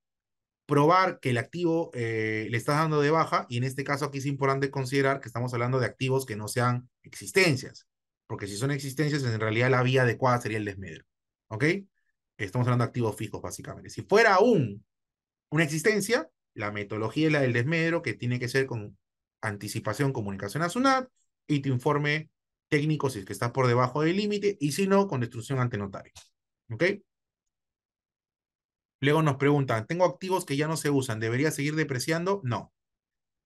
probar 0.67 1.21
que 1.21 1.31
el 1.31 1.39
activo 1.39 1.91
eh, 1.95 2.49
le 2.51 2.57
estás 2.57 2.77
dando 2.77 3.01
de 3.01 3.11
baja, 3.11 3.47
y 3.49 3.59
en 3.59 3.65
este 3.65 3.85
caso 3.85 4.07
aquí 4.07 4.19
es 4.19 4.27
importante 4.27 4.71
considerar 4.71 5.21
que 5.21 5.29
estamos 5.29 5.53
hablando 5.53 5.79
de 5.79 5.87
activos 5.87 6.25
que 6.27 6.37
no 6.37 6.49
sean 6.49 6.89
existencias, 7.03 7.87
porque 8.27 8.47
si 8.47 8.57
son 8.57 8.71
existencias, 8.71 9.23
en 9.25 9.41
realidad 9.41 9.71
la 9.71 9.83
vía 9.83 10.03
adecuada 10.03 10.41
sería 10.41 10.59
el 10.59 10.65
desmedro. 10.65 11.05
¿Ok? 11.49 11.65
Estamos 12.39 12.67
hablando 12.69 12.85
de 12.85 12.89
activos 12.89 13.17
fijos, 13.17 13.43
básicamente. 13.43 13.91
Si 13.91 14.03
fuera 14.03 14.39
un, 14.39 14.85
una 15.51 15.65
existencia, 15.65 16.31
la 16.55 16.71
metodología 16.71 17.27
es 17.27 17.33
la 17.33 17.41
del 17.41 17.53
desmedro, 17.53 18.03
que 18.03 18.15
tiene 18.15 18.39
que 18.39 18.49
ser 18.49 18.67
con 18.67 18.97
anticipación, 19.43 20.13
comunicación 20.13 20.63
a 20.63 20.69
SUNAT, 20.69 21.09
y 21.51 21.61
tu 21.61 21.69
informe 21.69 22.31
técnico 22.71 23.11
si 23.11 23.19
es 23.19 23.25
que 23.25 23.33
está 23.33 23.53
por 23.53 23.67
debajo 23.67 24.03
del 24.03 24.17
límite, 24.17 24.57
y 24.61 24.73
si 24.73 24.87
no, 24.87 25.09
con 25.09 25.21
destrucción 25.21 25.59
ante 25.59 25.77
notario. 25.77 26.13
¿Ok? 26.71 26.85
Luego 29.01 29.23
nos 29.23 29.37
preguntan, 29.37 29.87
¿tengo 29.87 30.05
activos 30.05 30.45
que 30.45 30.57
ya 30.57 30.69
no 30.69 30.77
se 30.77 30.91
usan? 30.91 31.21
¿Debería 31.21 31.51
seguir 31.51 31.75
depreciando? 31.75 32.41
No. 32.45 32.73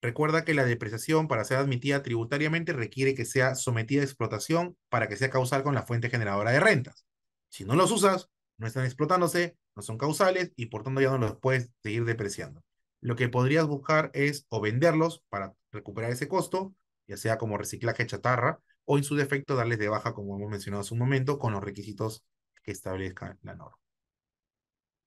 Recuerda 0.01 0.45
que 0.45 0.53
la 0.53 0.65
depreciación 0.65 1.27
para 1.27 1.45
ser 1.45 1.57
admitida 1.57 2.03
tributariamente 2.03 2.73
requiere 2.73 3.15
que 3.15 3.25
sea 3.25 3.55
sometida 3.55 4.01
a 4.01 4.05
explotación 4.05 4.77
para 4.89 5.07
que 5.07 5.17
sea 5.17 5.31
causal 5.31 5.63
con 5.63 5.73
la 5.73 5.83
fuente 5.83 6.09
generadora 6.09 6.51
de 6.51 6.59
rentas. 6.59 7.05
Si 7.49 7.65
no 7.65 7.75
los 7.75 7.91
usas, 7.91 8.29
no 8.57 8.67
están 8.67 8.85
explotándose, 8.85 9.57
no 9.75 9.81
son 9.81 9.97
causales 9.97 10.51
y 10.55 10.67
por 10.67 10.83
tanto 10.83 11.01
ya 11.01 11.09
no 11.09 11.17
los 11.17 11.37
puedes 11.37 11.71
seguir 11.81 12.05
depreciando. 12.05 12.63
Lo 13.01 13.15
que 13.15 13.29
podrías 13.29 13.65
buscar 13.65 14.11
es 14.13 14.45
o 14.49 14.61
venderlos 14.61 15.23
para 15.29 15.55
recuperar 15.71 16.11
ese 16.11 16.27
costo, 16.27 16.75
ya 17.07 17.17
sea 17.17 17.37
como 17.37 17.57
reciclaje 17.57 18.05
chatarra, 18.05 18.59
o 18.85 18.97
en 18.97 19.03
su 19.03 19.15
defecto 19.15 19.55
darles 19.55 19.79
de 19.79 19.89
baja, 19.89 20.13
como 20.13 20.35
hemos 20.37 20.49
mencionado 20.49 20.81
hace 20.81 20.93
un 20.93 20.99
momento, 20.99 21.39
con 21.39 21.53
los 21.53 21.63
requisitos 21.63 22.23
que 22.63 22.71
establezca 22.71 23.37
la 23.43 23.55
norma. 23.55 23.77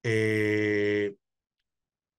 Eh, 0.03 1.17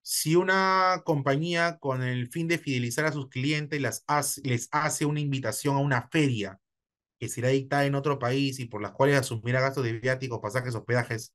si 0.01 0.35
una 0.35 1.01
compañía 1.06 1.77
con 1.80 2.01
el 2.03 2.30
fin 2.30 2.47
de 2.47 2.57
fidelizar 2.57 3.06
a 3.06 3.11
sus 3.11 3.30
clientes 3.30 3.80
las 3.80 4.03
hace, 4.07 4.41
les 4.43 4.68
hace 4.72 5.06
una 5.06 5.19
invitación 5.19 5.76
a 5.76 5.80
una 5.80 6.10
feria 6.10 6.60
que 7.19 7.30
será 7.30 7.49
dictada 7.49 7.85
en 7.85 7.95
otro 7.95 8.18
país 8.18 8.60
y 8.60 8.65
por 8.65 8.81
las 8.81 8.93
cuales 8.93 9.18
asumirá 9.18 9.61
gastos 9.61 9.84
de 9.84 9.93
viáticos, 9.93 10.39
pasajes, 10.41 10.73
hospedajes, 10.76 11.34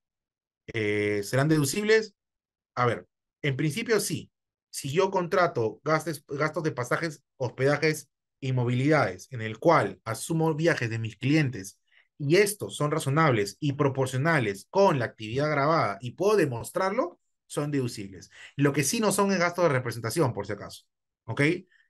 eh, 0.68 1.22
¿serán 1.22 1.48
deducibles? 1.48 2.14
A 2.74 2.86
ver, 2.86 3.06
en 3.42 3.56
principio 3.56 4.00
sí. 4.00 4.30
Si 4.70 4.90
yo 4.90 5.10
contrato 5.10 5.80
gastos, 5.84 6.24
gastos 6.26 6.64
de 6.64 6.72
pasajes, 6.72 7.22
hospedajes 7.36 8.08
y 8.40 8.52
movilidades, 8.52 9.28
en 9.31 9.40
el 9.43 9.59
cual 9.59 10.01
asumo 10.05 10.55
viajes 10.55 10.90
de 10.90 10.98
mis 10.98 11.16
clientes 11.16 11.78
y 12.19 12.36
estos 12.36 12.77
son 12.77 12.90
razonables 12.90 13.56
y 13.61 13.73
proporcionales 13.73 14.66
con 14.70 14.98
la 14.98 15.06
actividad 15.06 15.51
grabada 15.51 15.98
y 16.01 16.12
puedo 16.12 16.36
demostrarlo, 16.36 17.20
son 17.47 17.70
deducibles. 17.70 18.31
Lo 18.56 18.73
que 18.73 18.85
sí 18.85 19.01
no 19.01 19.12
son 19.12 19.32
es 19.32 19.39
gastos 19.39 19.65
de 19.65 19.70
representación, 19.70 20.32
por 20.32 20.47
si 20.47 20.52
acaso. 20.52 20.85
¿Ok? 21.24 21.43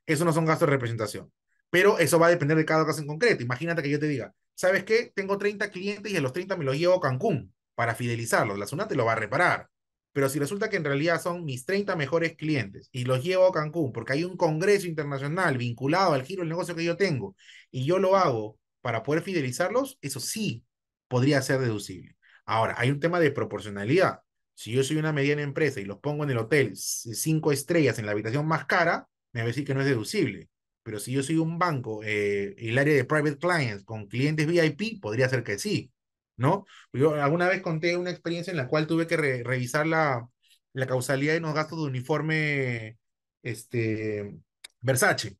Eso 0.06 0.24
no 0.24 0.32
son 0.32 0.46
gastos 0.46 0.66
de 0.68 0.72
representación. 0.72 1.32
Pero 1.70 1.98
eso 1.98 2.18
va 2.18 2.28
a 2.28 2.30
depender 2.30 2.56
de 2.56 2.64
cada 2.64 2.86
caso 2.86 3.00
en 3.00 3.06
concreto. 3.06 3.42
Imagínate 3.42 3.82
que 3.82 3.90
yo 3.90 3.98
te 3.98 4.08
diga, 4.08 4.34
¿sabes 4.54 4.84
qué? 4.84 5.12
Tengo 5.14 5.38
30 5.38 5.70
clientes 5.70 6.12
y 6.12 6.16
a 6.16 6.20
los 6.20 6.32
30 6.32 6.56
me 6.56 6.64
los 6.64 6.76
llevo 6.76 6.94
a 6.94 7.00
Cancún 7.00 7.52
para 7.74 7.94
fidelizarlos. 7.94 8.58
La 8.58 8.66
SUNAT 8.66 8.88
te 8.88 8.96
lo 8.96 9.04
va 9.04 9.12
a 9.12 9.16
reparar. 9.16 9.68
Pero 10.14 10.28
si 10.28 10.38
resulta 10.38 10.70
que 10.70 10.76
en 10.76 10.84
realidad 10.84 11.20
son 11.20 11.44
mis 11.44 11.66
30 11.66 11.96
mejores 11.96 12.36
clientes 12.36 12.88
y 12.92 13.04
los 13.04 13.22
llevo 13.24 13.48
a 13.48 13.52
Cancún 13.52 13.92
porque 13.92 14.12
hay 14.12 14.22
un 14.24 14.36
congreso 14.36 14.86
internacional 14.86 15.58
vinculado 15.58 16.14
al 16.14 16.22
giro 16.22 16.42
del 16.42 16.48
negocio 16.48 16.76
que 16.76 16.84
yo 16.84 16.96
tengo 16.96 17.36
y 17.72 17.84
yo 17.84 17.98
lo 17.98 18.16
hago 18.16 18.56
para 18.80 19.02
poder 19.02 19.22
fidelizarlos, 19.22 19.98
eso 20.02 20.20
sí 20.20 20.64
podría 21.08 21.42
ser 21.42 21.58
deducible. 21.60 22.16
Ahora, 22.46 22.74
hay 22.78 22.90
un 22.90 23.00
tema 23.00 23.18
de 23.18 23.32
proporcionalidad. 23.32 24.20
Si 24.54 24.70
yo 24.70 24.84
soy 24.84 24.98
una 24.98 25.12
mediana 25.12 25.42
empresa 25.42 25.80
y 25.80 25.84
los 25.84 25.98
pongo 25.98 26.22
en 26.22 26.30
el 26.30 26.38
hotel 26.38 26.76
cinco 26.76 27.50
estrellas 27.50 27.98
en 27.98 28.06
la 28.06 28.12
habitación 28.12 28.46
más 28.46 28.66
cara, 28.66 29.08
me 29.32 29.40
va 29.40 29.44
a 29.44 29.48
decir 29.48 29.64
que 29.64 29.74
no 29.74 29.80
es 29.80 29.86
deducible. 29.86 30.48
Pero 30.84 31.00
si 31.00 31.10
yo 31.12 31.22
soy 31.24 31.38
un 31.38 31.58
banco, 31.58 32.02
eh, 32.04 32.54
el 32.58 32.78
área 32.78 32.94
de 32.94 33.04
private 33.04 33.38
clients 33.38 33.84
con 33.84 34.06
clientes 34.06 34.46
VIP, 34.46 35.00
podría 35.00 35.28
ser 35.28 35.42
que 35.42 35.58
sí, 35.58 35.90
¿no? 36.36 36.66
Yo 36.92 37.14
alguna 37.14 37.48
vez 37.48 37.62
conté 37.62 37.96
una 37.96 38.10
experiencia 38.10 38.50
en 38.50 38.56
la 38.56 38.68
cual 38.68 38.86
tuve 38.86 39.06
que 39.06 39.16
re 39.16 39.42
revisar 39.44 39.86
la, 39.86 40.28
la 40.72 40.86
causalidad 40.86 41.34
de 41.34 41.40
los 41.40 41.54
gastos 41.54 41.78
de 41.78 41.84
uniforme 41.86 42.98
este, 43.42 44.36
Versace. 44.80 45.38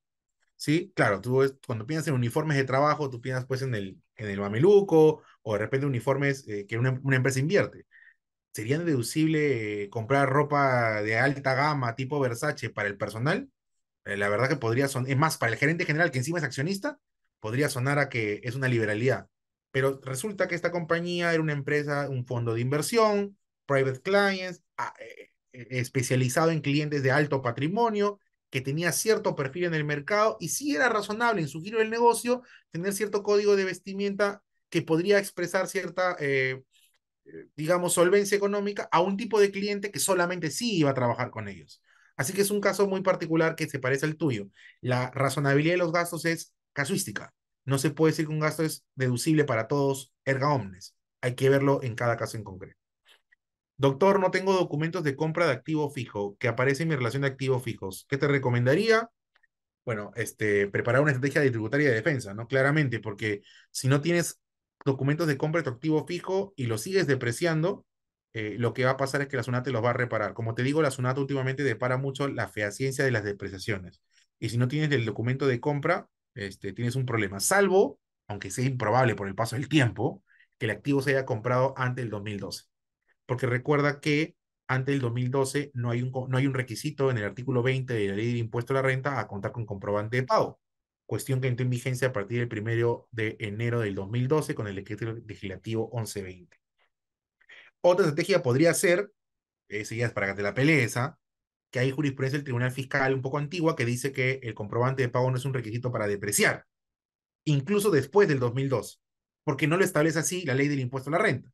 ¿sí? 0.57 0.93
Claro, 0.97 1.21
tú 1.21 1.43
cuando 1.67 1.87
piensas 1.87 2.09
en 2.09 2.15
uniformes 2.15 2.57
de 2.57 2.65
trabajo, 2.65 3.11
tú 3.11 3.21
piensas 3.21 3.47
pues 3.47 3.63
en 3.63 3.75
el, 3.75 4.01
en 4.17 4.29
el 4.31 4.41
mameluco 4.41 5.23
o 5.43 5.53
de 5.55 5.59
repente 5.59 5.87
uniformes 5.87 6.47
eh, 6.49 6.67
que 6.67 6.79
una, 6.79 7.01
empresa 7.17 7.41
invierte. 7.41 7.87
¿Sería 8.53 8.79
deducible 8.79 9.91
comprar 9.91 10.31
ropa 10.31 11.03
de 11.03 11.19
alta 11.19 11.55
gama 11.55 11.97
tipo 11.97 12.21
Versace 12.21 12.71
para 12.71 12.89
el 12.89 12.97
personal? 12.99 13.51
Eh, 14.05 14.17
la 14.17 14.29
verdad 14.29 14.49
que 14.49 14.57
podría 14.57 14.89
sonar, 14.89 15.11
es 15.11 15.19
más, 15.19 15.39
para 15.39 15.53
el 15.53 15.59
gerente 15.59 15.87
general 15.87 16.11
que 16.11 16.19
encima 16.19 16.39
es 16.39 16.45
accionista, 16.45 16.99
podría 17.41 17.69
sonar 17.69 17.99
a 17.99 18.09
que 18.09 18.41
es 18.45 18.55
una 18.57 18.69
liberalidad. 18.69 19.29
Pero 19.75 20.01
resulta 20.05 20.47
que 20.47 20.55
esta 20.55 20.71
compañía 20.71 21.33
era 21.33 21.43
una 21.43 21.53
empresa, 21.53 22.09
un 22.09 22.25
fondo 22.25 22.55
de 22.55 22.61
inversión, 22.61 23.37
private 23.67 24.03
clients, 24.03 24.63
ah, 24.77 24.95
especializado 25.51 26.53
en 26.53 26.61
clientes 26.61 27.03
de 27.03 27.11
alto 27.11 27.43
patrimonio, 27.43 28.21
que 28.51 28.61
tenía 28.61 28.93
cierto 28.93 29.35
perfil 29.35 29.65
en 29.65 29.75
el 29.75 29.83
mercado 29.83 30.37
y 30.39 30.51
sí 30.51 30.77
era 30.77 30.89
razonable 30.89 31.43
en 31.43 31.49
su 31.49 31.61
giro 31.61 31.81
del 31.81 31.91
negocio 31.91 32.43
tener 32.71 32.93
cierto 32.93 33.25
código 33.25 33.57
de 33.57 33.65
vestimenta 33.65 34.45
que 34.69 34.83
podría 34.83 35.19
expresar 35.19 35.67
cierta, 35.67 36.17
eh, 36.21 36.63
eh, 37.25 37.49
digamos, 37.57 37.95
solvencia 37.95 38.37
económica 38.37 38.89
a 38.93 39.01
un 39.01 39.17
tipo 39.17 39.41
de 39.41 39.51
cliente 39.51 39.91
que 39.91 39.99
solamente 39.99 40.53
sí 40.53 40.79
iba 40.79 40.91
a 40.91 40.95
trabajar 40.95 41.33
con 41.33 41.49
ellos. 41.49 41.83
Así 42.17 42.33
que 42.33 42.43
es 42.43 42.53
un 42.53 42.61
caso 42.61 42.87
muy 42.87 43.03
particular 43.03 43.57
que 43.57 43.69
se 43.69 43.81
parece 43.81 44.07
al 44.07 44.17
tuyo. 44.17 44.47
La 44.81 45.11
razonabilidad 45.11 45.75
de 45.75 45.79
los 45.79 45.93
gastos 45.93 46.25
es 46.27 46.55
casuística. 46.73 47.35
No 47.65 47.79
se 47.79 47.91
puede 47.91 48.13
decir 48.13 48.27
que 48.27 48.33
un 48.33 48.41
gasto 48.41 48.63
es 48.63 48.85
deducible 48.95 49.45
para 49.45 49.69
todos 49.69 50.13
erga 50.25 50.53
omnes. 50.53 50.95
Hay 51.21 51.35
que 51.35 51.49
verlo 51.49 51.83
en 51.83 51.95
cada 51.95 52.17
caso 52.17 52.37
en 52.37 52.45
concreto. 52.45 52.79
Doctor, 53.77 54.21
no 54.21 54.31
tengo 54.31 54.53
documentos 54.53 55.03
de 55.03 55.17
compra 55.17 55.47
de 55.47 55.53
activo 55.53 55.91
fijo 55.91 56.37
que 56.39 56.49
aparece 56.49 56.85
en 56.85 56.91
mi 56.91 56.97
relación 56.97 57.23
de 57.23 57.29
activos 57.29 57.63
fijos. 57.63 58.07
¿Qué 58.09 58.19
te 58.19 58.29
recomendaría? 58.29 59.11
Bueno, 59.85 60.13
este, 60.17 60.69
preparar 60.69 61.03
una 61.03 61.13
estrategia 61.13 61.41
de 61.41 61.51
tributaria 61.51 61.89
de 61.89 61.97
defensa, 61.97 62.35
¿no? 62.35 62.47
Claramente, 62.47 63.01
porque 63.01 63.43
si 63.71 63.89
no 63.89 64.01
tienes 64.01 64.41
documentos 64.85 65.27
de 65.27 65.37
compra 65.37 65.61
de 65.61 65.65
tu 65.65 65.71
activo 65.71 66.07
fijo 66.07 66.55
y 66.57 66.67
lo 66.67 66.79
sigues 66.79 67.07
depreciando, 67.07 67.85
eh, 68.33 68.57
lo 68.59 68.75
que 68.75 68.85
va 68.85 68.93
a 68.93 68.97
pasar 68.97 69.23
es 69.23 69.29
que 69.29 69.37
la 69.37 69.43
SUNAT 69.43 69.65
te 69.65 69.71
los 69.71 69.85
va 69.85 69.91
a 69.91 69.93
reparar. 69.93 70.35
Como 70.35 70.55
te 70.55 70.63
digo, 70.63 70.83
la 70.83 70.91
SUNAT 70.91 71.19
últimamente 71.19 71.63
depara 71.63 71.97
mucho 71.99 72.29
la 72.29 72.49
fehaciencia 72.49 73.05
de 73.05 73.11
las 73.11 73.25
depreciaciones. 73.25 74.01
Y 74.39 74.49
si 74.51 74.59
no 74.59 74.69
tienes 74.69 74.91
el 74.93 75.05
documento 75.05 75.47
de 75.47 75.61
compra, 75.61 76.09
este, 76.35 76.73
tienes 76.73 76.97
un 76.97 77.07
problema. 77.07 77.41
Salvo, 77.41 78.01
aunque 78.27 78.51
sea 78.51 78.65
improbable 78.65 79.15
por 79.15 79.29
el 79.29 79.35
paso 79.35 79.57
del 79.57 79.69
tiempo, 79.69 80.23
que 80.59 80.67
el 80.67 80.73
activo 80.73 81.03
se 81.03 81.11
haya 81.11 81.27
comprado 81.27 81.75
antes 81.77 82.05
del 82.05 82.11
2012 82.11 82.65
porque 83.27 83.47
recuerda 83.47 84.01
que 84.01 84.37
ante 84.67 84.93
el 84.93 85.01
2012 85.01 85.71
no 85.75 85.91
hay, 85.91 86.03
un, 86.03 86.11
no 86.11 86.37
hay 86.39 86.47
un 86.47 86.55
requisito 86.55 87.11
en 87.11 87.19
el 87.19 87.25
artículo 87.25 87.63
20 87.63 87.93
de 87.93 88.09
la 88.09 88.17
ley 88.17 88.33
de 88.33 88.39
impuesto 88.39 88.73
a 88.73 88.77
la 88.77 88.83
renta 88.83 89.21
a 89.21 89.27
contar 89.27 89.53
con 89.53 89.67
comprobante 89.67 90.17
de 90.17 90.23
pago, 90.25 90.61
cuestión 91.07 91.41
que 91.41 91.49
entró 91.49 91.65
en 91.65 91.71
vigencia 91.71 92.09
a 92.09 92.13
partir 92.13 92.39
del 92.39 92.49
primero 92.49 93.09
de 93.11 93.37
enero 93.41 93.81
del 93.81 93.95
2012 93.95 94.55
con 94.55 94.67
el 94.67 94.77
decreto 94.77 95.13
legislativo 95.27 95.91
1120. 95.93 96.57
Otra 97.83 98.07
estrategia 98.07 98.43
podría 98.43 98.73
ser, 98.73 99.13
esa 99.69 99.95
ya 99.95 100.07
es 100.07 100.13
para 100.13 100.29
que 100.29 100.35
te 100.35 100.43
la 100.43 100.55
pelees, 100.55 100.97
que 101.75 101.81
hay 101.81 101.91
jurisprudencia 101.91 102.39
del 102.39 102.45
Tribunal 102.45 102.71
Fiscal 102.71 103.13
un 103.15 103.21
poco 103.21 103.37
antigua 103.37 103.75
que 103.75 103.85
dice 103.85 104.13
que 104.13 104.39
el 104.45 104.55
comprobante 104.55 105.03
de 105.03 105.09
pago 105.09 105.29
no 105.29 105.39
es 105.39 105.45
un 105.45 105.53
requisito 105.53 105.91
para 105.91 106.07
depreciar, 106.07 106.69
incluso 107.45 107.91
después 107.91 108.29
del 108.29 108.39
2012, 108.39 108.99
porque 109.43 109.67
no 109.67 109.77
lo 109.77 109.83
establece 109.83 110.21
así 110.21 110.45
la 110.45 110.55
ley 110.55 110.69
del 110.69 110.79
impuesto 110.79 111.11
a 111.11 111.15
la 111.15 111.19
renta. 111.19 111.51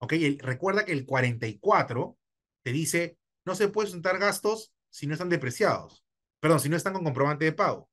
¿ok? 0.00 0.14
recuerda 0.40 0.84
que 0.84 0.90
el 0.90 1.06
44 1.06 2.18
te 2.64 2.72
dice, 2.72 3.18
no 3.46 3.54
se 3.54 3.68
puede 3.68 3.86
sustentar 3.86 4.18
gastos 4.18 4.72
si 4.90 5.06
no 5.06 5.12
están 5.12 5.28
depreciados. 5.28 6.04
Perdón, 6.40 6.58
si 6.58 6.68
no 6.68 6.76
están 6.76 6.94
con 6.94 7.04
comprobante 7.04 7.44
de 7.44 7.52
pago. 7.52 7.88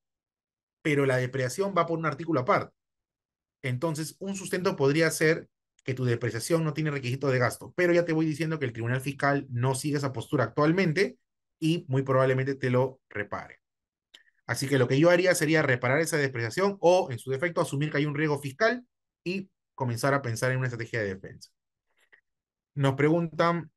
Pero 0.82 1.06
la 1.06 1.18
depreciación 1.18 1.76
va 1.78 1.86
por 1.86 2.00
un 2.00 2.08
artículo 2.08 2.40
aparte. 2.40 2.76
Entonces, 3.62 4.16
un 4.18 4.36
sustento 4.36 4.76
podría 4.76 5.12
ser 5.12 5.48
que 5.84 5.94
tu 5.94 6.04
depreciación 6.04 6.64
no 6.64 6.74
tiene 6.74 6.90
requisito 6.90 7.28
de 7.28 7.38
gasto. 7.38 7.74
Pero 7.76 7.94
ya 7.94 8.06
te 8.06 8.14
voy 8.14 8.26
diciendo 8.26 8.58
que 8.58 8.66
el 8.66 8.74
Tribunal 8.74 9.02
Fiscal 9.02 9.46
no 9.52 9.76
sigue 9.76 9.98
esa 9.98 10.12
postura 10.12 10.46
actualmente 10.46 11.20
y 11.60 11.86
muy 11.88 12.04
probablemente 12.04 12.56
te 12.56 12.70
lo 12.70 13.00
repare. 13.10 13.60
Así 14.46 14.68
que 14.68 14.80
lo 14.80 14.88
que 14.88 15.00
yo 15.00 15.12
haría 15.12 15.36
sería 15.36 15.62
reparar 15.62 16.00
esa 16.00 16.18
depreciación 16.18 16.78
o, 16.80 17.10
en 17.12 17.20
su 17.20 17.30
defecto, 17.30 17.62
asumir 17.62 17.92
que 17.92 17.98
hay 17.98 18.06
un 18.06 18.16
riesgo 18.16 18.40
fiscal 18.40 18.84
y 19.24 19.50
comenzar 19.76 20.14
a 20.14 20.22
pensar 20.22 20.52
en 20.52 20.58
una 20.58 20.68
estrategia 20.68 21.02
de 21.02 21.14
defensa. 21.14 21.52
Nos 22.74 22.96
preguntan, 22.96 23.72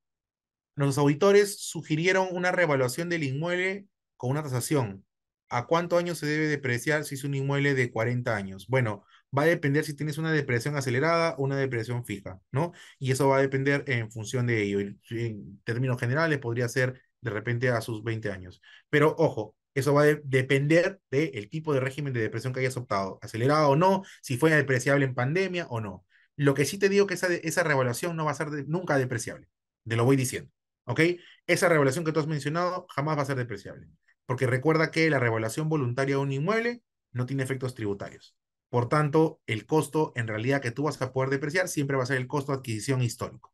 los 0.75 0.97
auditores 0.97 1.61
sugirieron 1.61 2.29
una 2.31 2.53
revaluación 2.53 3.09
del 3.09 3.25
inmueble 3.25 3.87
con 4.17 4.31
una 4.31 4.43
tasación. 4.43 5.05
¿A 5.51 5.67
cuántos 5.67 5.99
años 5.99 6.19
se 6.19 6.27
debe 6.27 6.47
depreciar 6.47 7.05
si 7.05 7.17
es 7.17 7.25
un 7.25 7.35
inmueble 7.35 7.75
de 7.75 7.93
40 7.93 8.35
años? 8.35 8.67
Bueno, 8.69 9.05
va 9.37 9.43
a 9.43 9.47
depender 9.47 9.85
si 9.85 9.95
tienes 9.95 10.17
una 10.17 10.33
depresión 10.33 10.77
acelerada 10.77 11.35
o 11.37 11.45
una 11.45 11.57
depresión 11.59 12.07
fija, 12.07 12.41
¿no? 12.51 12.73
Y 12.99 13.13
eso 13.13 13.29
va 13.29 13.39
a 13.39 13.43
depender 13.43 13.85
en 13.89 14.11
función 14.11 14.47
de 14.47 14.63
ello. 14.63 14.81
En 14.81 15.61
términos 15.65 16.01
generales, 16.01 16.39
podría 16.39 16.69
ser 16.69 17.03
de 17.23 17.31
repente 17.31 17.71
a 17.71 17.81
sus 17.81 18.05
20 18.05 18.31
años. 18.31 18.61
Pero 18.91 19.15
ojo, 19.19 19.57
eso 19.75 19.95
va 19.95 20.03
a 20.03 20.15
depender 20.25 21.01
del 21.11 21.49
tipo 21.49 21.73
de 21.73 21.81
régimen 21.81 22.13
de 22.13 22.21
depresión 22.21 22.53
que 22.53 22.61
hayas 22.61 22.77
optado, 22.77 23.19
acelerado 23.23 23.71
o 23.71 23.77
no, 23.77 24.03
si 24.21 24.37
fue 24.37 24.51
depreciable 24.51 25.05
en 25.07 25.15
pandemia 25.15 25.67
o 25.69 25.81
no. 25.81 26.05
Lo 26.37 26.55
que 26.55 26.65
sí 26.65 26.79
te 26.79 26.89
digo 26.89 27.07
que 27.07 27.15
esa, 27.15 27.33
esa 27.33 27.63
revaluación 27.63 28.17
no 28.17 28.25
va 28.27 28.33
a 28.33 28.35
ser 28.35 28.49
nunca 28.69 28.99
depreciable, 28.99 29.49
te 29.87 29.97
lo 29.97 30.05
voy 30.05 30.17
diciendo, 30.17 30.51
¿ok? 30.85 31.01
Esa 31.47 31.69
revaluación 31.69 32.05
que 32.05 32.13
tú 32.13 32.21
has 32.21 32.27
mencionado 32.27 32.87
jamás 32.91 33.19
va 33.19 33.23
a 33.23 33.27
ser 33.27 33.37
depreciable, 33.37 33.89
porque 34.27 34.47
recuerda 34.47 34.91
que 34.91 35.09
la 35.11 35.19
revaluación 35.19 35.69
voluntaria 35.69 36.17
de 36.17 36.23
un 36.23 36.33
inmueble 36.33 36.83
no 37.13 37.27
tiene 37.27 37.43
efectos 37.43 37.75
tributarios. 37.75 38.37
Por 38.69 38.89
tanto, 38.89 39.41
el 39.47 39.67
costo 39.67 40.13
en 40.17 40.27
realidad 40.27 40.63
que 40.63 40.71
tú 40.71 40.85
vas 40.85 41.01
a 41.03 41.13
poder 41.13 41.29
depreciar 41.29 41.69
siempre 41.69 41.97
va 41.97 42.05
a 42.05 42.07
ser 42.07 42.17
el 42.17 42.27
costo 42.27 42.53
de 42.53 42.59
adquisición 42.59 43.03
histórico. 43.03 43.53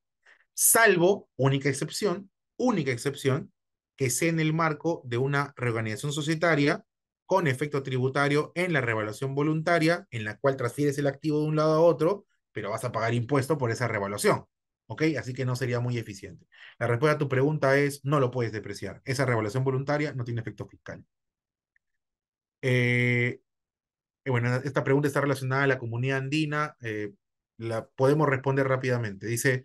Salvo, 0.54 1.28
única 1.36 1.68
excepción, 1.68 2.30
única 2.56 2.92
excepción, 2.92 3.52
que 3.98 4.10
sea 4.10 4.30
en 4.30 4.40
el 4.40 4.54
marco 4.54 5.02
de 5.04 5.18
una 5.18 5.52
reorganización 5.56 6.12
societaria 6.12 6.84
con 7.26 7.48
efecto 7.48 7.82
tributario 7.82 8.52
en 8.54 8.72
la 8.72 8.80
revaluación 8.80 9.34
voluntaria, 9.34 10.06
en 10.12 10.24
la 10.24 10.38
cual 10.38 10.56
transfieres 10.56 10.96
el 10.98 11.08
activo 11.08 11.40
de 11.40 11.48
un 11.48 11.56
lado 11.56 11.74
a 11.74 11.80
otro, 11.80 12.24
pero 12.52 12.70
vas 12.70 12.84
a 12.84 12.92
pagar 12.92 13.12
impuesto 13.12 13.58
por 13.58 13.70
esa 13.72 13.88
revaluación. 13.88 14.46
¿Ok? 14.86 15.02
Así 15.18 15.34
que 15.34 15.44
no 15.44 15.56
sería 15.56 15.80
muy 15.80 15.98
eficiente. 15.98 16.46
La 16.78 16.86
respuesta 16.86 17.16
a 17.16 17.18
tu 17.18 17.28
pregunta 17.28 17.76
es, 17.76 18.02
no 18.04 18.20
lo 18.20 18.30
puedes 18.30 18.52
depreciar. 18.52 19.02
Esa 19.04 19.26
revaluación 19.26 19.64
voluntaria 19.64 20.14
no 20.14 20.24
tiene 20.24 20.40
efecto 20.40 20.66
fiscal. 20.66 21.04
Eh, 22.62 23.40
bueno, 24.24 24.54
esta 24.56 24.84
pregunta 24.84 25.08
está 25.08 25.20
relacionada 25.20 25.64
a 25.64 25.66
la 25.66 25.78
comunidad 25.78 26.18
andina. 26.18 26.76
Eh, 26.80 27.12
la 27.58 27.88
podemos 27.88 28.28
responder 28.28 28.68
rápidamente. 28.68 29.26
Dice, 29.26 29.64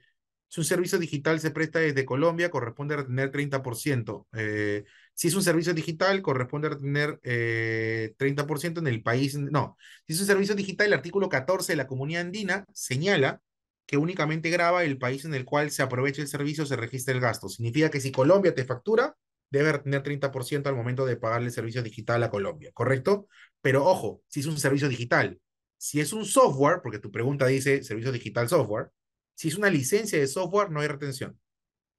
si 0.54 0.60
un 0.60 0.66
servicio 0.66 1.00
digital 1.00 1.40
se 1.40 1.50
presta 1.50 1.80
desde 1.80 2.06
Colombia, 2.06 2.52
corresponde 2.52 2.94
a 2.94 2.98
retener 2.98 3.32
30%. 3.32 4.28
Eh, 4.34 4.84
si 5.16 5.30
es 5.30 5.34
un 5.34 5.42
servicio 5.42 5.74
digital, 5.74 6.22
corresponde 6.22 6.68
a 6.68 6.70
retener 6.70 7.20
eh, 7.24 8.14
30% 8.20 8.80
en 8.80 8.86
el 8.86 9.02
país. 9.02 9.36
No, 9.36 9.78
si 10.06 10.14
es 10.14 10.20
un 10.20 10.28
servicio 10.28 10.54
digital, 10.54 10.86
el 10.86 10.94
artículo 10.94 11.28
14 11.28 11.72
de 11.72 11.78
la 11.78 11.88
comunidad 11.88 12.22
andina 12.22 12.66
señala 12.72 13.42
que 13.88 13.98
únicamente 13.98 14.52
graba 14.52 14.84
el 14.84 15.00
país 15.00 15.26
en 15.26 15.34
el 15.34 15.44
cual 15.44 15.72
se 15.72 15.82
aprovecha 15.82 16.22
el 16.22 16.28
servicio, 16.28 16.68
se 16.68 16.76
registra 16.76 17.16
el 17.16 17.20
gasto. 17.20 17.50
Significa 17.50 17.90
que 17.90 18.00
si 18.00 18.12
Colombia 18.12 18.54
te 18.54 18.64
factura, 18.64 19.16
debe 19.50 19.72
retener 19.72 20.04
30% 20.04 20.68
al 20.68 20.76
momento 20.76 21.08
de 21.08 21.18
pagarle 21.18 21.48
el 21.48 21.54
servicio 21.54 21.82
digital 21.82 22.22
a 22.22 22.30
Colombia, 22.30 22.70
¿correcto? 22.76 23.28
Pero 23.62 23.86
ojo, 23.86 24.22
si 24.28 24.42
es 24.42 24.46
un 24.46 24.60
servicio 24.60 24.88
digital, 24.88 25.40
si 25.80 26.00
es 26.00 26.14
un 26.14 26.26
software, 26.26 26.82
porque 26.84 27.00
tu 27.00 27.10
pregunta 27.12 27.48
dice 27.48 27.82
servicio 27.82 28.12
digital 28.12 28.48
software, 28.48 28.92
si 29.36 29.48
es 29.50 29.56
una 29.56 29.70
licencia 29.70 30.20
de 30.20 30.28
software, 30.28 30.72
no 30.72 30.82
hay 30.82 30.88
retención. 30.88 31.40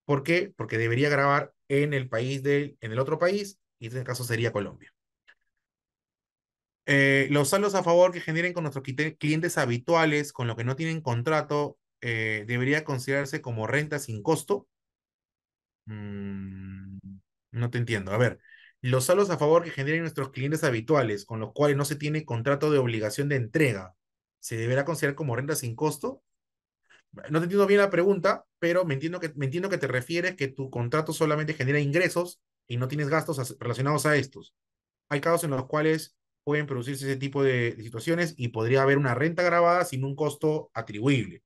¿Por 0.04 0.22
qué? 0.22 0.52
Porque 0.56 0.78
debería 0.78 1.08
grabar 1.10 1.54
en 1.68 1.94
el 1.94 2.08
país 2.08 2.42
de, 2.42 2.76
en 2.80 2.92
el 2.92 2.98
otro 2.98 3.18
país, 3.18 3.60
y 3.78 3.86
en 3.86 3.92
este 3.92 4.04
caso 4.04 4.24
sería 4.24 4.52
Colombia. 4.52 4.92
Eh, 6.86 7.28
los 7.30 7.48
saldos 7.50 7.74
a 7.74 7.82
favor 7.82 8.12
que 8.12 8.20
generen 8.20 8.52
con 8.52 8.64
nuestros 8.64 8.84
clientes 9.18 9.56
habituales, 9.58 10.32
con 10.32 10.46
lo 10.46 10.56
que 10.56 10.64
no 10.64 10.76
tienen 10.76 11.00
contrato, 11.00 11.78
eh, 12.02 12.44
debería 12.46 12.84
considerarse 12.84 13.40
como 13.40 13.66
renta 13.66 13.98
sin 13.98 14.22
costo. 14.22 14.68
Mm, 15.86 16.98
no 17.52 17.70
te 17.70 17.78
entiendo. 17.78 18.12
A 18.12 18.18
ver, 18.18 18.38
los 18.80 19.04
saldos 19.06 19.30
a 19.30 19.38
favor 19.38 19.64
que 19.64 19.70
generen 19.70 20.00
nuestros 20.02 20.30
clientes 20.30 20.64
habituales, 20.64 21.24
con 21.24 21.40
los 21.40 21.52
cuales 21.52 21.76
no 21.76 21.84
se 21.84 21.96
tiene 21.96 22.24
contrato 22.24 22.70
de 22.70 22.78
obligación 22.78 23.28
de 23.28 23.36
entrega, 23.36 23.94
¿se 24.40 24.56
deberá 24.56 24.84
considerar 24.84 25.14
como 25.16 25.36
renta 25.36 25.54
sin 25.56 25.74
costo? 25.76 26.22
No 27.30 27.38
te 27.38 27.44
entiendo 27.44 27.66
bien 27.66 27.80
la 27.80 27.90
pregunta, 27.90 28.46
pero 28.58 28.84
me 28.84 28.94
entiendo 28.94 29.20
que, 29.20 29.78
te 29.78 29.86
refieres 29.86 30.36
que 30.36 30.48
tu 30.48 30.70
contrato 30.70 31.12
solamente 31.12 31.54
genera 31.54 31.80
ingresos 31.80 32.40
y 32.66 32.76
no 32.76 32.88
tienes 32.88 33.08
gastos 33.08 33.56
relacionados 33.58 34.06
a 34.06 34.16
estos. 34.16 34.54
Hay 35.08 35.20
casos 35.20 35.44
en 35.44 35.50
los 35.50 35.66
cuales 35.66 36.16
pueden 36.44 36.66
producirse 36.66 37.06
ese 37.06 37.16
tipo 37.16 37.42
de, 37.42 37.76
situaciones 37.80 38.34
y 38.36 38.48
podría 38.48 38.82
haber 38.82 38.98
una 38.98 39.14
renta 39.14 39.42
grabada 39.42 39.84
sin 39.84 40.04
un 40.04 40.16
costo 40.16 40.70
atribuible. 40.74 41.42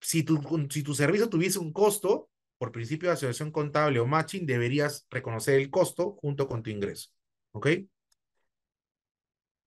Si 0.00 0.22
tu, 0.22 0.40
si 0.70 0.82
tu 0.82 0.94
servicio 0.94 1.28
tuviese 1.28 1.58
un 1.58 1.72
costo, 1.72 2.28
por 2.58 2.72
principio 2.72 3.08
de 3.08 3.14
asociación 3.14 3.50
contable 3.50 4.00
o 4.00 4.06
matching, 4.06 4.46
deberías 4.46 5.06
reconocer 5.10 5.58
el 5.58 5.70
costo 5.70 6.16
junto 6.20 6.46
con 6.46 6.62
tu 6.62 6.70
ingreso. 6.70 7.10
¿Ok? 7.52 7.68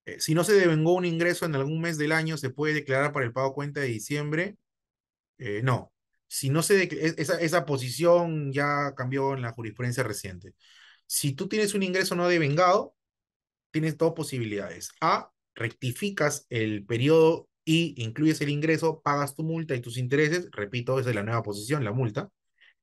Eh, 0.07 0.21
si 0.21 0.33
no 0.33 0.45
se 0.45 0.53
devengó 0.53 0.93
un 0.93 1.03
ingreso 1.05 1.45
en 1.45 1.53
algún 1.53 1.81
mes 1.81 1.97
del 1.97 2.13
año, 2.13 2.37
¿se 2.37 2.49
puede 2.49 2.73
declarar 2.73 3.11
para 3.11 3.25
el 3.25 3.33
pago 3.33 3.53
cuenta 3.53 3.81
de 3.81 3.87
diciembre? 3.87 4.57
Eh, 5.37 5.61
no. 5.63 5.93
Si 6.27 6.49
no 6.49 6.63
se 6.63 6.89
esa, 7.21 7.39
esa 7.41 7.65
posición 7.65 8.53
ya 8.53 8.93
cambió 8.95 9.33
en 9.33 9.41
la 9.41 9.51
jurisprudencia 9.51 10.03
reciente. 10.03 10.55
Si 11.07 11.33
tú 11.33 11.49
tienes 11.49 11.73
un 11.73 11.83
ingreso 11.83 12.15
no 12.15 12.27
devengado, 12.29 12.95
tienes 13.71 13.97
dos 13.97 14.13
posibilidades. 14.13 14.91
A, 15.01 15.31
rectificas 15.55 16.45
el 16.49 16.85
periodo 16.85 17.49
y 17.65 18.01
incluyes 18.01 18.39
el 18.39 18.49
ingreso, 18.49 19.01
pagas 19.01 19.35
tu 19.35 19.43
multa 19.43 19.75
y 19.75 19.81
tus 19.81 19.97
intereses. 19.97 20.49
Repito, 20.51 20.99
esa 20.99 21.09
es 21.09 21.15
la 21.15 21.23
nueva 21.23 21.43
posición, 21.43 21.83
la 21.83 21.91
multa. 21.91 22.29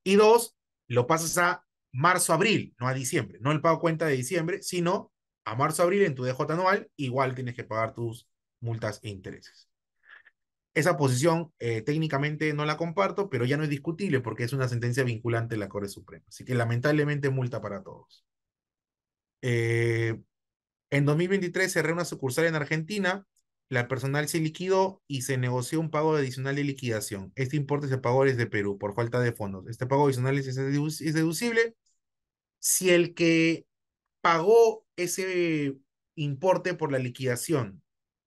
Y 0.02 0.16
dos, 0.16 0.56
lo 0.88 1.06
pasas 1.06 1.38
a 1.38 1.64
marzo-abril, 1.92 2.74
no 2.78 2.86
a 2.86 2.92
diciembre. 2.92 3.38
No 3.40 3.50
el 3.50 3.62
pago 3.62 3.80
cuenta 3.80 4.06
de 4.06 4.16
diciembre, 4.16 4.62
sino 4.62 5.13
a 5.44 5.54
marzo-abril 5.54 6.02
en 6.02 6.14
tu 6.14 6.24
DJ 6.24 6.52
anual, 6.52 6.90
igual 6.96 7.34
tienes 7.34 7.54
que 7.54 7.64
pagar 7.64 7.94
tus 7.94 8.28
multas 8.60 9.00
e 9.02 9.08
intereses. 9.10 9.68
Esa 10.74 10.96
posición 10.96 11.52
eh, 11.60 11.82
técnicamente 11.82 12.52
no 12.52 12.64
la 12.64 12.76
comparto, 12.76 13.30
pero 13.30 13.44
ya 13.44 13.56
no 13.56 13.62
es 13.62 13.70
discutible 13.70 14.20
porque 14.20 14.44
es 14.44 14.52
una 14.52 14.68
sentencia 14.68 15.04
vinculante 15.04 15.54
de 15.54 15.60
la 15.60 15.68
Corte 15.68 15.88
Suprema. 15.88 16.24
Así 16.28 16.44
que 16.44 16.54
lamentablemente 16.54 17.30
multa 17.30 17.60
para 17.60 17.82
todos. 17.82 18.24
Eh, 19.42 20.18
en 20.90 21.04
2023 21.04 21.72
cerré 21.72 21.92
una 21.92 22.04
sucursal 22.04 22.46
en 22.46 22.54
Argentina, 22.56 23.26
la 23.68 23.88
personal 23.88 24.28
se 24.28 24.40
liquidó 24.40 25.02
y 25.06 25.22
se 25.22 25.38
negoció 25.38 25.80
un 25.80 25.90
pago 25.90 26.16
adicional 26.16 26.56
de 26.56 26.64
liquidación. 26.64 27.32
Este 27.34 27.56
importe 27.56 27.88
se 27.88 27.98
pagó 27.98 28.24
desde 28.24 28.46
Perú 28.46 28.78
por 28.78 28.94
falta 28.94 29.20
de 29.20 29.32
fondos. 29.32 29.66
Este 29.68 29.86
pago 29.86 30.06
adicional 30.06 30.38
es 30.38 30.54
deducible 30.54 31.74
si 32.58 32.90
el 32.90 33.14
que 33.14 33.66
pagó 34.24 34.86
ese 34.96 35.76
importe 36.14 36.72
por 36.72 36.90
la 36.90 36.98
liquidación, 36.98 37.82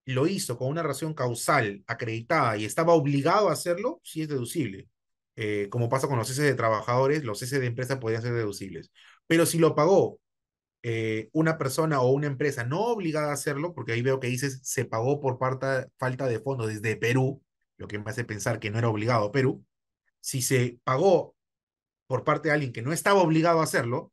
lo 0.05 0.27
hizo 0.27 0.55
con 0.55 0.67
una 0.67 0.83
razón 0.83 1.15
causal 1.15 1.83
acreditada 1.87 2.55
y 2.55 2.65
estaba 2.65 2.93
obligado 2.93 3.49
a 3.49 3.53
hacerlo, 3.53 3.99
sí 4.03 4.21
es 4.21 4.27
deducible. 4.29 4.87
Eh, 5.35 5.69
como 5.71 5.89
pasa 5.89 6.07
con 6.07 6.19
los 6.19 6.27
cese 6.27 6.43
de 6.43 6.53
trabajadores, 6.53 7.23
los 7.23 7.39
cese 7.39 7.59
de 7.59 7.65
empresa 7.65 7.99
podrían 7.99 8.21
ser 8.21 8.33
deducibles. 8.35 8.91
Pero 9.25 9.47
si 9.47 9.57
lo 9.57 9.73
pagó 9.73 10.19
eh, 10.83 11.29
una 11.31 11.57
persona 11.57 11.99
o 12.01 12.11
una 12.11 12.27
empresa 12.27 12.63
no 12.63 12.81
obligada 12.85 13.31
a 13.31 13.33
hacerlo, 13.33 13.73
porque 13.73 13.93
ahí 13.93 14.03
veo 14.03 14.19
que 14.19 14.27
dices 14.27 14.59
se 14.63 14.85
pagó 14.85 15.19
por 15.19 15.39
parte, 15.39 15.89
falta 15.97 16.27
de 16.27 16.39
fondos 16.39 16.67
desde 16.67 16.95
Perú, 16.95 17.41
lo 17.77 17.87
que 17.87 17.97
me 17.97 18.11
hace 18.11 18.23
pensar 18.23 18.59
que 18.59 18.69
no 18.69 18.77
era 18.77 18.89
obligado 18.89 19.31
Perú, 19.31 19.65
si 20.21 20.43
se 20.43 20.79
pagó 20.83 21.35
por 22.05 22.23
parte 22.23 22.49
de 22.49 22.53
alguien 22.53 22.71
que 22.71 22.83
no 22.83 22.93
estaba 22.93 23.21
obligado 23.23 23.61
a 23.61 23.63
hacerlo, 23.63 24.11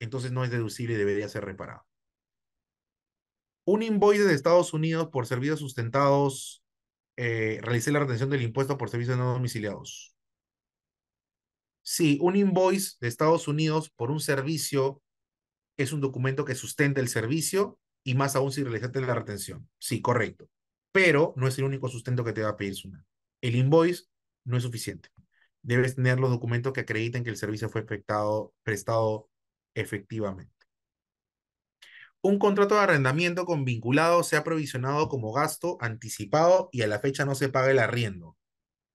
entonces 0.00 0.32
no 0.32 0.44
es 0.44 0.50
deducible 0.50 0.94
y 0.94 0.98
debería 0.98 1.28
ser 1.28 1.44
reparado. 1.44 1.86
Un 3.64 3.82
invoice 3.82 4.24
de 4.24 4.34
Estados 4.34 4.72
Unidos 4.72 5.08
por 5.08 5.26
servicios 5.26 5.60
sustentados, 5.60 6.62
eh, 7.16 7.58
realicé 7.62 7.92
la 7.92 8.00
retención 8.00 8.30
del 8.30 8.42
impuesto 8.42 8.78
por 8.78 8.90
servicios 8.90 9.18
no 9.18 9.32
domiciliados. 9.32 10.14
Sí, 11.82 12.18
un 12.20 12.36
invoice 12.36 12.96
de 13.00 13.08
Estados 13.08 13.48
Unidos 13.48 13.90
por 13.90 14.10
un 14.10 14.20
servicio 14.20 15.02
es 15.78 15.92
un 15.92 16.00
documento 16.00 16.44
que 16.44 16.54
sustenta 16.54 17.00
el 17.00 17.08
servicio 17.08 17.78
y 18.04 18.14
más 18.14 18.36
aún 18.36 18.52
si 18.52 18.62
realizaste 18.62 19.00
la 19.00 19.14
retención. 19.14 19.68
Sí, 19.78 20.00
correcto. 20.00 20.48
Pero 20.92 21.34
no 21.36 21.46
es 21.46 21.58
el 21.58 21.64
único 21.64 21.88
sustento 21.88 22.24
que 22.24 22.32
te 22.32 22.42
va 22.42 22.50
a 22.50 22.56
pedir 22.56 22.74
SUNAT. 22.74 23.04
El 23.40 23.54
invoice 23.54 24.04
no 24.44 24.56
es 24.56 24.62
suficiente. 24.62 25.10
Debes 25.62 25.96
tener 25.96 26.18
los 26.18 26.30
documentos 26.30 26.72
que 26.72 26.80
acrediten 26.80 27.24
que 27.24 27.30
el 27.30 27.36
servicio 27.36 27.68
fue 27.68 27.84
prestado 27.84 29.28
efectivamente. 29.80 30.52
Un 32.20 32.38
contrato 32.38 32.74
de 32.74 32.80
arrendamiento 32.80 33.44
con 33.44 33.64
vinculado 33.64 34.24
se 34.24 34.36
ha 34.36 34.44
provisionado 34.44 35.08
como 35.08 35.32
gasto 35.32 35.78
anticipado 35.80 36.68
y 36.72 36.82
a 36.82 36.88
la 36.88 36.98
fecha 36.98 37.24
no 37.24 37.34
se 37.34 37.48
paga 37.48 37.70
el 37.70 37.78
arriendo. 37.78 38.36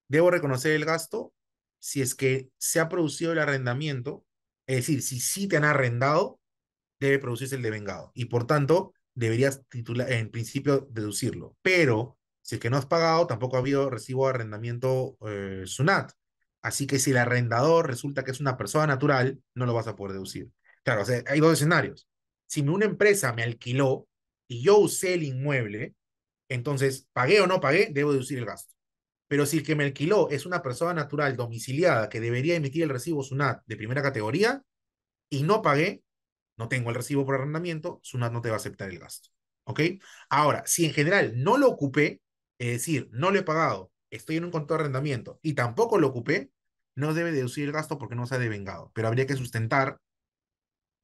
Debo 0.09 0.29
reconocer 0.29 0.73
el 0.73 0.85
gasto 0.85 1.33
si 1.79 2.01
es 2.01 2.15
que 2.15 2.49
se 2.57 2.79
ha 2.79 2.89
producido 2.89 3.31
el 3.31 3.39
arrendamiento, 3.39 4.25
es 4.67 4.77
decir, 4.77 5.01
si 5.01 5.19
sí 5.19 5.47
te 5.47 5.57
han 5.57 5.65
arrendado, 5.65 6.39
debe 6.99 7.19
producirse 7.19 7.55
el 7.55 7.61
devengado. 7.61 8.11
Y 8.13 8.25
por 8.25 8.45
tanto, 8.47 8.93
deberías 9.13 9.65
titular, 9.67 10.11
en 10.11 10.29
principio 10.29 10.87
deducirlo. 10.91 11.57
Pero 11.61 12.17
si 12.41 12.55
es 12.55 12.61
que 12.61 12.69
no 12.69 12.77
has 12.77 12.85
pagado, 12.85 13.27
tampoco 13.27 13.55
ha 13.55 13.59
habido 13.59 13.89
recibo 13.89 14.25
de 14.25 14.33
arrendamiento 14.33 15.17
eh, 15.27 15.63
SUNAT. 15.65 16.11
Así 16.61 16.87
que 16.87 16.99
si 16.99 17.11
el 17.11 17.17
arrendador 17.17 17.87
resulta 17.87 18.23
que 18.23 18.31
es 18.31 18.39
una 18.39 18.57
persona 18.57 18.87
natural, 18.87 19.41
no 19.53 19.65
lo 19.65 19.73
vas 19.73 19.87
a 19.87 19.95
poder 19.95 20.13
deducir. 20.13 20.49
Claro, 20.83 21.01
o 21.03 21.05
sea, 21.05 21.23
hay 21.27 21.39
dos 21.39 21.53
escenarios. 21.53 22.07
Si 22.47 22.61
una 22.61 22.85
empresa 22.85 23.33
me 23.33 23.43
alquiló 23.43 24.07
y 24.47 24.61
yo 24.63 24.77
usé 24.77 25.13
el 25.15 25.23
inmueble, 25.23 25.95
entonces, 26.49 27.07
pagué 27.13 27.41
o 27.41 27.47
no 27.47 27.59
pagué, 27.61 27.89
debo 27.91 28.11
deducir 28.11 28.37
el 28.37 28.45
gasto. 28.45 28.73
Pero 29.27 29.45
si 29.45 29.57
el 29.57 29.63
que 29.63 29.75
me 29.75 29.85
alquiló 29.85 30.29
es 30.29 30.45
una 30.45 30.61
persona 30.61 30.93
natural 30.93 31.35
domiciliada 31.35 32.09
que 32.09 32.19
debería 32.19 32.55
emitir 32.55 32.83
el 32.83 32.89
recibo 32.89 33.23
SUNAT 33.23 33.63
de 33.65 33.77
primera 33.77 34.03
categoría 34.03 34.61
y 35.29 35.43
no 35.43 35.61
pagué, 35.61 36.03
no 36.57 36.67
tengo 36.67 36.89
el 36.89 36.95
recibo 36.95 37.25
por 37.25 37.35
arrendamiento, 37.35 37.99
SUNAT 38.03 38.33
no 38.33 38.41
te 38.41 38.49
va 38.49 38.55
a 38.55 38.57
aceptar 38.57 38.89
el 38.89 38.99
gasto. 38.99 39.29
¿Ok? 39.65 39.81
Ahora, 40.29 40.63
si 40.67 40.85
en 40.85 40.93
general 40.93 41.33
no 41.41 41.57
lo 41.57 41.69
ocupé, 41.69 42.21
es 42.59 42.73
decir, 42.73 43.09
no 43.11 43.31
lo 43.31 43.39
he 43.39 43.43
pagado, 43.43 43.91
estoy 44.11 44.37
en 44.37 44.45
un 44.45 44.51
contrato 44.51 44.75
de 44.75 44.81
arrendamiento 44.81 45.39
y 45.41 45.53
tampoco 45.53 45.97
lo 45.97 46.07
ocupé, 46.07 46.51
no 46.95 47.13
debe 47.13 47.31
deducir 47.31 47.65
el 47.65 47.71
gasto 47.71 47.97
porque 47.97 48.15
no 48.15 48.27
se 48.27 48.35
ha 48.35 48.39
devengado, 48.39 48.91
pero 48.93 49.07
habría 49.07 49.25
que 49.25 49.35
sustentar 49.35 49.97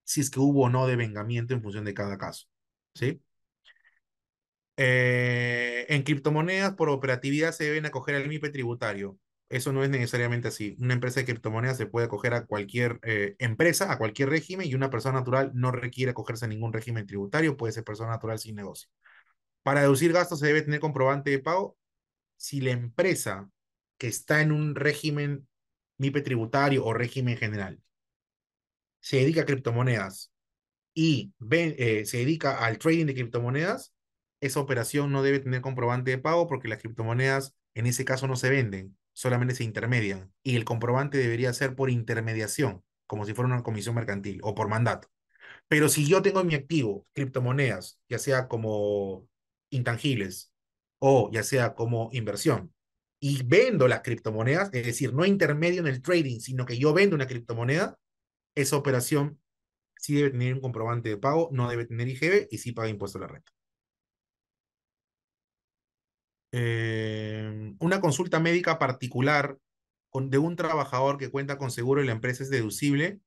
si 0.10 0.22
es 0.22 0.32
que 0.32 0.40
hubo 0.40 0.64
o 0.64 0.70
no 0.70 0.88
devengamiento 0.88 1.54
en 1.54 1.62
función 1.62 1.86
de 1.86 1.94
cada 1.94 2.18
caso. 2.18 2.48
¿Sí? 2.96 3.22
Eh, 4.78 5.86
en 5.90 6.04
criptomonedas, 6.04 6.74
por 6.74 6.90
operatividad, 6.90 7.52
se 7.52 7.66
deben 7.66 7.86
acoger 7.86 8.16
al 8.16 8.28
MIPE 8.28 8.50
tributario. 8.50 9.20
Eso 9.50 9.72
no 9.72 9.84
es 9.84 9.90
necesariamente 9.92 10.48
así. 10.48 10.76
Una 10.80 10.96
empresa 10.96 11.20
de 11.20 11.28
criptomonedas 11.28 11.78
se 11.78 11.86
puede 11.86 12.08
acoger 12.08 12.34
a 12.34 12.46
cualquier 12.46 13.00
eh, 13.04 13.36
empresa, 13.38 13.92
a 13.92 14.00
cualquier 14.00 14.30
régimen, 14.30 14.68
y 14.68 14.74
una 14.74 14.90
persona 14.90 15.20
natural 15.20 15.52
no 15.54 15.72
requiere 15.72 16.12
acogerse 16.12 16.46
a 16.46 16.48
ningún 16.48 16.74
régimen 16.74 17.06
tributario, 17.06 17.58
puede 17.58 17.74
ser 17.74 17.84
persona 17.84 18.10
natural 18.10 18.40
sin 18.40 18.56
negocio. 18.56 18.90
Para 19.64 19.82
deducir 19.82 20.12
gastos 20.14 20.40
se 20.40 20.48
debe 20.48 20.64
tener 20.64 20.80
comprobante 20.80 21.30
de 21.30 21.40
pago. 21.40 21.78
Si 22.38 22.62
la 22.62 22.72
empresa 22.72 23.50
que 24.00 24.08
está 24.08 24.42
en 24.42 24.52
un 24.52 24.74
régimen 24.76 25.48
MIPE 26.00 26.22
tributario 26.22 26.86
o 26.86 26.94
régimen 26.94 27.38
general 27.38 27.80
se 29.00 29.18
dedica 29.18 29.42
a 29.42 29.46
criptomonedas 29.46 30.32
y 30.94 31.34
eh, 31.52 32.06
se 32.06 32.18
dedica 32.18 32.66
al 32.66 32.78
trading 32.78 33.06
de 33.06 33.14
criptomonedas, 33.14 33.94
esa 34.42 34.60
operación 34.60 35.12
no 35.12 35.24
debe 35.24 35.40
tener 35.40 35.62
comprobante 35.62 36.12
de 36.12 36.18
pago 36.18 36.48
porque 36.48 36.68
las 36.68 36.80
criptomonedas 36.80 37.56
en 37.74 37.86
ese 37.86 38.06
caso 38.06 38.28
no 38.28 38.36
se 38.36 38.50
venden, 38.50 38.98
solamente 39.14 39.56
se 39.56 39.64
intermedian. 39.64 40.32
Y 40.44 40.56
el 40.56 40.66
comprobante 40.66 41.18
debería 41.18 41.54
ser 41.54 41.76
por 41.76 41.90
intermediación, 41.90 42.84
como 43.08 43.26
si 43.26 43.34
fuera 43.34 43.54
una 43.54 43.64
comisión 43.64 43.96
mercantil 43.96 44.40
o 44.44 44.56
por 44.56 44.70
mandato. 44.70 45.10
Pero 45.68 45.90
si 45.90 46.08
yo 46.08 46.22
tengo 46.22 46.42
en 46.42 46.48
mi 46.48 46.56
activo 46.56 47.08
criptomonedas, 47.14 48.00
ya 48.10 48.20
sea 48.20 48.48
como 48.48 49.28
intangibles 49.70 50.52
o 51.00 51.30
ya 51.32 51.44
sea 51.44 51.76
como 51.76 52.10
inversión, 52.12 52.74
y 53.22 53.44
vendo 53.44 53.88
las 53.88 54.02
criptomonedas, 54.02 54.70
es 54.74 54.86
decir, 54.86 55.14
no 55.14 55.26
intermedio 55.26 55.82
en 55.82 55.88
el 55.88 56.02
trading, 56.02 56.40
sino 56.40 56.66
que 56.66 56.78
yo 56.78 56.94
vendo 56.94 57.16
una 57.16 57.28
criptomoneda, 57.28 57.98
esa 58.62 58.78
operación 58.78 59.40
sí 60.00 60.16
debe 60.16 60.32
tener 60.32 60.54
un 60.54 60.62
comprobante 60.62 61.10
de 61.10 61.18
pago, 61.18 61.50
no 61.52 61.70
debe 61.70 61.86
tener 61.86 62.08
IGB 62.08 62.48
y 62.52 62.58
sí 62.58 62.72
paga 62.72 62.90
impuesto 62.90 63.18
a 63.18 63.22
la 63.22 63.28
renta. 63.28 63.52
Eh, 66.52 67.76
una 67.80 68.02
consulta 68.02 68.40
médica 68.40 68.80
particular 68.80 69.60
con, 70.10 70.30
de 70.30 70.40
un 70.40 70.56
trabajador 70.56 71.18
que 71.18 71.30
cuenta 71.30 71.58
con 71.58 71.70
seguro 71.70 72.02
y 72.02 72.06
la 72.06 72.14
empresa 72.14 72.44
es 72.44 72.50
deducible. 72.50 73.20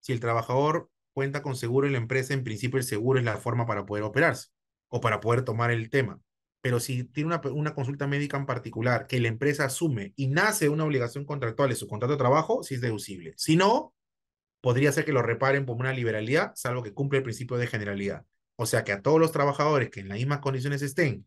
Si 0.00 0.12
el 0.12 0.20
trabajador 0.20 0.90
cuenta 1.12 1.42
con 1.42 1.56
seguro 1.56 1.86
y 1.86 1.90
la 1.90 1.98
empresa, 1.98 2.32
en 2.32 2.44
principio 2.44 2.78
el 2.78 2.84
seguro 2.84 3.18
es 3.18 3.24
la 3.24 3.36
forma 3.36 3.66
para 3.66 3.84
poder 3.84 4.04
operarse 4.04 4.48
o 4.88 5.00
para 5.00 5.20
poder 5.20 5.42
tomar 5.42 5.70
el 5.70 5.90
tema. 5.90 6.20
Pero 6.62 6.80
si 6.80 7.04
tiene 7.04 7.28
una, 7.28 7.40
una 7.52 7.74
consulta 7.74 8.06
médica 8.06 8.36
en 8.36 8.46
particular 8.46 9.06
que 9.06 9.20
la 9.20 9.28
empresa 9.28 9.64
asume 9.64 10.12
y 10.16 10.28
nace 10.28 10.68
una 10.68 10.84
obligación 10.84 11.24
contractual 11.24 11.70
en 11.70 11.76
su 11.76 11.88
contrato 11.88 12.12
de 12.12 12.18
trabajo, 12.18 12.62
sí 12.62 12.74
es 12.76 12.80
deducible. 12.80 13.34
Si 13.36 13.56
no, 13.56 13.94
podría 14.60 14.92
ser 14.92 15.04
que 15.04 15.12
lo 15.12 15.22
reparen 15.22 15.66
por 15.66 15.76
una 15.76 15.92
liberalidad, 15.92 16.52
salvo 16.54 16.82
que 16.82 16.94
cumple 16.94 17.18
el 17.18 17.24
principio 17.24 17.56
de 17.56 17.66
generalidad. 17.66 18.24
O 18.56 18.66
sea 18.66 18.84
que 18.84 18.92
a 18.92 19.02
todos 19.02 19.18
los 19.18 19.32
trabajadores 19.32 19.90
que 19.90 20.00
en 20.00 20.08
las 20.08 20.18
mismas 20.18 20.40
condiciones 20.40 20.82
estén, 20.82 21.26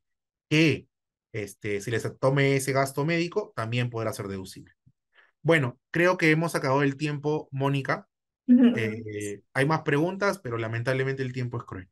que 0.49 0.87
este, 1.31 1.81
si 1.81 1.89
les 1.89 2.07
tome 2.19 2.55
ese 2.55 2.73
gasto 2.73 3.05
médico, 3.05 3.53
también 3.55 3.89
podrá 3.89 4.13
ser 4.13 4.27
deducible. 4.27 4.73
Bueno, 5.41 5.79
creo 5.91 6.17
que 6.17 6.31
hemos 6.31 6.55
acabado 6.55 6.83
el 6.83 6.95
tiempo, 6.95 7.49
Mónica. 7.51 8.07
Eh, 8.47 9.41
hay 9.53 9.65
más 9.65 9.81
preguntas, 9.81 10.39
pero 10.39 10.57
lamentablemente 10.57 11.23
el 11.23 11.33
tiempo 11.33 11.57
es 11.57 11.63
cruel. 11.63 11.89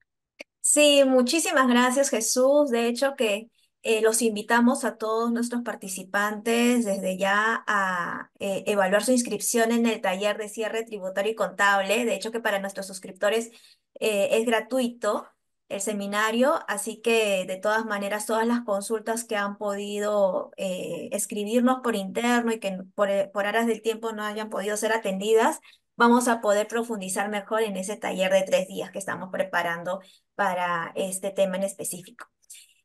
Sí, 0.61 1.03
muchísimas 1.05 1.68
gracias, 1.68 2.09
Jesús. 2.09 2.69
De 2.69 2.88
hecho, 2.88 3.15
que 3.18 3.49
eh, 3.83 4.01
los 4.01 4.21
invitamos 4.21 4.83
a 4.85 4.97
todos 4.97 5.31
nuestros 5.31 5.63
participantes 5.63 6.85
desde 6.85 7.17
ya 7.17 7.63
a 7.67 8.31
eh, 8.39 8.63
evaluar 8.67 9.03
su 9.03 9.11
inscripción 9.11 9.71
en 9.71 9.85
el 9.85 10.01
taller 10.01 10.37
de 10.37 10.49
cierre 10.49 10.83
tributario 10.83 11.31
y 11.31 11.35
contable. 11.35 12.05
De 12.05 12.15
hecho, 12.15 12.31
que 12.31 12.39
para 12.39 12.59
nuestros 12.59 12.87
suscriptores 12.87 13.51
es 13.99 14.45
gratuito 14.45 15.27
el 15.71 15.81
seminario, 15.81 16.59
así 16.67 17.01
que 17.01 17.45
de 17.47 17.57
todas 17.57 17.85
maneras 17.85 18.25
todas 18.25 18.45
las 18.47 18.61
consultas 18.61 19.23
que 19.23 19.35
han 19.37 19.57
podido 19.57 20.51
eh, 20.57 21.09
escribirnos 21.13 21.79
por 21.81 21.95
interno 21.95 22.51
y 22.51 22.59
que 22.59 22.77
por, 22.95 23.09
eh, 23.09 23.29
por 23.33 23.45
aras 23.45 23.67
del 23.67 23.81
tiempo 23.81 24.11
no 24.11 24.23
hayan 24.23 24.49
podido 24.49 24.77
ser 24.77 24.91
atendidas, 24.93 25.59
vamos 25.95 26.27
a 26.27 26.41
poder 26.41 26.67
profundizar 26.67 27.29
mejor 27.29 27.61
en 27.63 27.77
ese 27.77 27.95
taller 27.97 28.31
de 28.31 28.43
tres 28.43 28.67
días 28.67 28.91
que 28.91 28.99
estamos 28.99 29.29
preparando 29.31 30.01
para 30.35 30.91
este 30.95 31.31
tema 31.31 31.57
en 31.57 31.63
específico. 31.63 32.27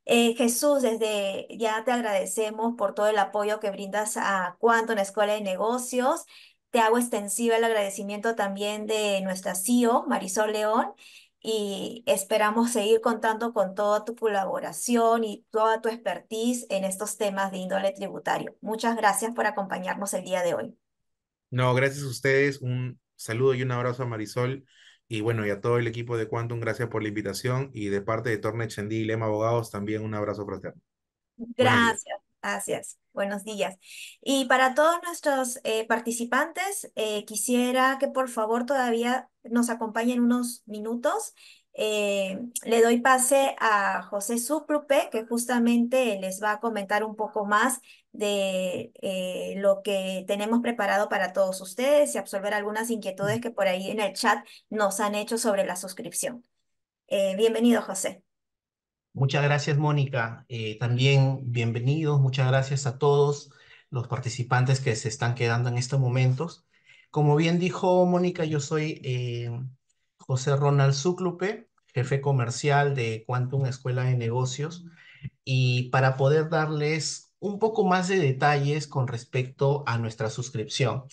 Eh, 0.08 0.34
Jesús, 0.36 0.82
desde 0.82 1.48
ya 1.50 1.82
te 1.84 1.90
agradecemos 1.90 2.74
por 2.78 2.94
todo 2.94 3.08
el 3.08 3.18
apoyo 3.18 3.58
que 3.58 3.70
brindas 3.72 4.16
a 4.16 4.56
Cuanto 4.60 4.92
en 4.92 4.96
la 4.96 5.02
Escuela 5.02 5.32
de 5.32 5.40
Negocios. 5.40 6.24
Te 6.70 6.78
hago 6.78 6.98
extensiva 6.98 7.56
el 7.56 7.64
agradecimiento 7.64 8.36
también 8.36 8.86
de 8.86 9.20
nuestra 9.22 9.54
CEO, 9.56 10.06
Marisol 10.06 10.52
León, 10.52 10.92
y 11.40 12.04
esperamos 12.06 12.70
seguir 12.70 13.00
contando 13.00 13.52
con 13.52 13.74
toda 13.74 14.04
tu 14.04 14.14
colaboración 14.14 15.24
y 15.24 15.44
toda 15.50 15.80
tu 15.80 15.88
expertise 15.88 16.66
en 16.70 16.84
estos 16.84 17.16
temas 17.16 17.50
de 17.50 17.58
índole 17.58 17.92
tributario. 17.92 18.56
Muchas 18.60 18.96
gracias 18.96 19.32
por 19.32 19.46
acompañarnos 19.46 20.14
el 20.14 20.24
día 20.24 20.42
de 20.42 20.54
hoy. 20.54 20.78
No, 21.50 21.74
gracias 21.74 22.04
a 22.04 22.08
ustedes. 22.08 22.60
Un 22.60 23.00
saludo 23.16 23.54
y 23.54 23.62
un 23.62 23.72
abrazo 23.72 24.04
a 24.04 24.06
Marisol. 24.06 24.66
Y 25.08 25.20
bueno, 25.20 25.46
y 25.46 25.50
a 25.50 25.60
todo 25.60 25.78
el 25.78 25.86
equipo 25.86 26.16
de 26.16 26.28
Quantum, 26.28 26.60
gracias 26.60 26.88
por 26.88 27.02
la 27.02 27.08
invitación. 27.08 27.70
Y 27.72 27.88
de 27.88 28.02
parte 28.02 28.30
de 28.30 28.38
Torne 28.38 28.68
Chendí 28.68 28.96
y 28.96 29.04
Lema 29.04 29.26
Abogados, 29.26 29.70
también 29.70 30.02
un 30.02 30.14
abrazo 30.14 30.44
fraterno. 30.44 30.80
Gracias. 31.36 32.18
Gracias, 32.46 32.98
buenos 33.12 33.42
días. 33.42 33.76
Y 34.22 34.44
para 34.44 34.74
todos 34.74 35.00
nuestros 35.02 35.58
eh, 35.64 35.84
participantes, 35.88 36.92
eh, 36.94 37.24
quisiera 37.24 37.98
que 37.98 38.06
por 38.06 38.28
favor 38.28 38.66
todavía 38.66 39.28
nos 39.42 39.68
acompañen 39.68 40.20
unos 40.20 40.62
minutos. 40.64 41.34
Eh, 41.72 42.38
le 42.64 42.82
doy 42.82 43.00
pase 43.00 43.56
a 43.58 44.02
José 44.02 44.38
Súprupe, 44.38 45.08
que 45.10 45.26
justamente 45.26 46.20
les 46.20 46.40
va 46.40 46.52
a 46.52 46.60
comentar 46.60 47.02
un 47.02 47.16
poco 47.16 47.46
más 47.46 47.80
de 48.16 49.54
lo 49.58 49.82
que 49.82 50.24
tenemos 50.26 50.60
preparado 50.60 51.08
para 51.08 51.32
todos 51.32 51.60
ustedes 51.60 52.14
y 52.14 52.18
absorber 52.18 52.54
algunas 52.54 52.90
inquietudes 52.90 53.40
que 53.40 53.50
por 53.50 53.66
ahí 53.66 53.90
en 53.90 54.00
el 54.00 54.12
chat 54.14 54.44
nos 54.70 55.00
han 55.00 55.14
hecho 55.14 55.38
sobre 55.38 55.64
la 55.64 55.76
suscripción. 55.76 56.44
bienvenido, 57.08 57.82
José. 57.82 58.22
Muchas 59.16 59.42
gracias, 59.44 59.78
Mónica. 59.78 60.44
Eh, 60.50 60.76
también 60.78 61.40
bienvenidos, 61.50 62.20
muchas 62.20 62.48
gracias 62.48 62.84
a 62.84 62.98
todos 62.98 63.48
los 63.88 64.08
participantes 64.08 64.80
que 64.80 64.94
se 64.94 65.08
están 65.08 65.34
quedando 65.34 65.70
en 65.70 65.78
estos 65.78 65.98
momentos. 65.98 66.66
Como 67.10 67.34
bien 67.34 67.58
dijo 67.58 68.04
Mónica, 68.04 68.44
yo 68.44 68.60
soy 68.60 69.00
eh, 69.02 69.50
José 70.18 70.54
Ronald 70.54 70.92
Zuclupe, 70.92 71.70
jefe 71.94 72.20
comercial 72.20 72.94
de 72.94 73.24
Quantum 73.26 73.64
Escuela 73.64 74.04
de 74.04 74.18
Negocios, 74.18 74.84
y 75.44 75.88
para 75.88 76.18
poder 76.18 76.50
darles 76.50 77.25
un 77.40 77.58
poco 77.58 77.84
más 77.84 78.08
de 78.08 78.18
detalles 78.18 78.86
con 78.86 79.08
respecto 79.08 79.84
a 79.86 79.98
nuestra 79.98 80.30
suscripción, 80.30 81.04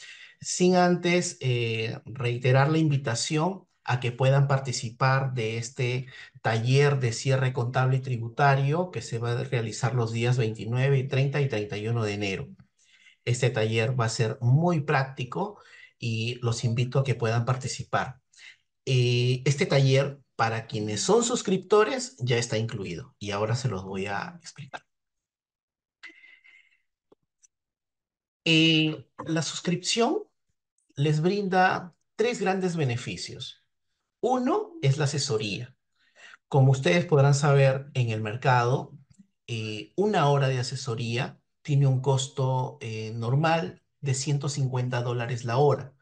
sin 0.42 0.76
antes 0.76 1.38
eh, 1.42 2.00
reiterar 2.06 2.72
la 2.72 2.78
invitación 2.78 3.68
a 3.86 4.00
que 4.00 4.12
puedan 4.12 4.48
participar 4.48 5.34
de 5.34 5.58
este 5.58 6.08
taller 6.42 7.00
de 7.00 7.14
cierre 7.14 7.54
contable 7.54 7.98
y 7.98 8.02
tributario 8.02 8.92
que 8.92 9.02
se 9.02 9.20
va 9.20 9.32
a 9.34 9.44
realizar 9.44 9.96
los 9.96 10.12
días 10.12 10.38
29, 10.38 11.04
30 11.04 11.42
y 11.42 11.50
31 11.50 12.04
de 12.04 12.14
enero. 12.14 12.48
Este 13.26 13.50
taller 13.50 14.00
va 14.00 14.06
a 14.06 14.10
ser 14.10 14.38
muy 14.42 14.82
práctico 14.82 15.60
y 15.98 16.36
los 16.42 16.64
invito 16.64 17.00
a 17.00 17.04
que 17.04 17.16
puedan 17.16 17.46
participar. 17.46 18.20
Eh, 18.86 19.42
este 19.46 19.66
taller, 19.66 20.20
para 20.36 20.68
quienes 20.68 21.02
son 21.02 21.24
suscriptores, 21.24 22.18
ya 22.20 22.38
está 22.38 22.58
incluido 22.58 23.16
y 23.20 23.32
ahora 23.32 23.56
se 23.56 23.70
los 23.70 23.84
voy 23.84 24.08
a 24.08 24.38
explicar. 24.42 24.84
Eh, 28.46 29.08
la 29.26 29.42
suscripción 29.42 30.24
les 30.96 31.22
brinda 31.22 31.96
tres 32.16 32.42
grandes 32.42 32.76
beneficios. 32.76 33.64
Uno 34.22 34.74
es 34.82 34.98
la 34.98 35.06
asesoría. 35.06 35.76
Como 36.48 36.72
ustedes 36.72 37.06
podrán 37.06 37.36
saber, 37.36 37.88
en 37.94 38.10
el 38.10 38.22
mercado, 38.22 38.98
eh, 39.48 39.94
una 39.96 40.30
hora 40.30 40.48
de 40.50 40.60
asesoría 40.60 41.40
tiene 41.62 41.88
un 41.88 42.02
costo 42.02 42.78
eh, 42.82 43.12
normal 43.16 43.82
de 44.02 44.14
150 44.14 45.02
dólares 45.02 45.46
la 45.46 45.58
hora, 45.58 45.94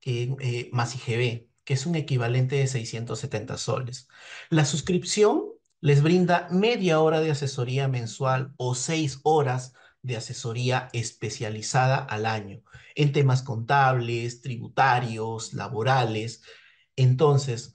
que, 0.00 0.68
más 0.72 0.94
IGB, 0.96 1.48
que 1.64 1.74
es 1.74 1.86
un 1.86 1.94
equivalente 1.94 2.56
de 2.56 2.66
670 2.66 3.56
soles. 3.58 4.08
La 4.50 4.64
suscripción 4.64 5.44
les 5.80 6.02
brinda 6.02 6.48
media 6.50 7.00
hora 7.00 7.20
de 7.20 7.30
asesoría 7.30 7.88
mensual 7.88 8.52
o 8.56 8.74
seis 8.74 9.20
horas 9.22 9.74
de 10.04 10.16
asesoría 10.16 10.88
especializada 10.92 11.96
al 11.96 12.26
año 12.26 12.62
en 12.94 13.12
temas 13.12 13.42
contables, 13.42 14.42
tributarios, 14.42 15.54
laborales. 15.54 16.42
Entonces, 16.94 17.74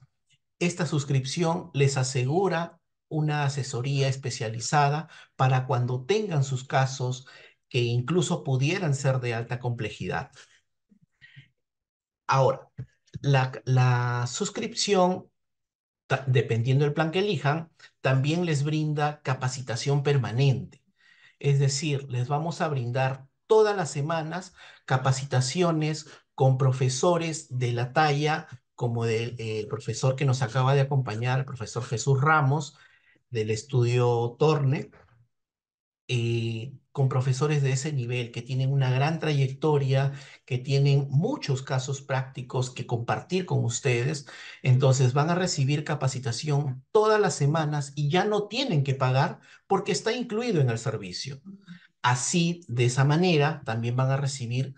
esta 0.58 0.86
suscripción 0.86 1.70
les 1.74 1.96
asegura 1.96 2.80
una 3.08 3.44
asesoría 3.44 4.08
especializada 4.08 5.08
para 5.36 5.66
cuando 5.66 6.04
tengan 6.06 6.44
sus 6.44 6.64
casos 6.64 7.26
que 7.68 7.80
incluso 7.80 8.44
pudieran 8.44 8.94
ser 8.94 9.20
de 9.20 9.34
alta 9.34 9.58
complejidad. 9.58 10.30
Ahora, 12.26 12.68
la, 13.22 14.26
suscripción, 14.28 15.28
dependiendo 16.26 16.84
del 16.84 16.94
plan 16.94 17.10
que 17.10 17.18
elijan, 17.20 17.70
también 18.00 18.46
les 18.46 18.62
brinda 18.62 19.20
capacitación 19.22 20.02
permanente. 20.02 20.79
Es 21.40 21.58
decir, 21.58 22.06
les 22.10 22.28
vamos 22.28 22.60
a 22.60 22.68
brindar 22.68 23.26
todas 23.48 23.76
las 23.76 23.90
semanas 23.90 24.54
capacitaciones 24.84 26.06
con 26.34 26.58
profesores 26.58 27.58
de 27.58 27.72
la 27.72 27.92
talla 27.92 28.48
como 28.76 29.04
del 29.04 29.36
eh, 29.38 29.66
profesor 29.68 30.16
que 30.16 30.24
nos 30.24 30.42
acaba 30.42 30.74
de 30.74 30.82
acompañar, 30.82 31.40
el 31.40 31.44
profesor 31.44 31.84
Jesús 31.84 32.20
Ramos, 32.20 32.78
del 33.30 33.50
estudio 33.50 34.36
Torne, 34.38 34.90
eh, 36.08 36.72
con 36.92 37.08
profesores 37.08 37.62
de 37.62 37.72
ese 37.72 37.92
nivel 37.92 38.32
que 38.32 38.42
tienen 38.42 38.72
una 38.72 38.90
gran 38.90 39.20
trayectoria, 39.20 40.12
que 40.44 40.58
tienen 40.58 41.06
muchos 41.10 41.62
casos 41.62 42.02
prácticos 42.02 42.70
que 42.70 42.86
compartir 42.86 43.46
con 43.46 43.64
ustedes. 43.64 44.26
Entonces 44.62 45.12
van 45.12 45.30
a 45.30 45.34
recibir 45.34 45.84
capacitación 45.84 46.84
todas 46.92 47.20
las 47.20 47.34
semanas 47.34 47.92
y 47.94 48.10
ya 48.10 48.24
no 48.24 48.48
tienen 48.48 48.84
que 48.84 48.94
pagar 48.94 49.40
porque 49.66 49.92
está 49.92 50.12
incluido 50.12 50.60
en 50.60 50.70
el 50.70 50.78
servicio. 50.78 51.40
Así, 52.02 52.62
de 52.68 52.86
esa 52.86 53.04
manera, 53.04 53.62
también 53.64 53.96
van 53.96 54.10
a 54.10 54.16
recibir 54.16 54.74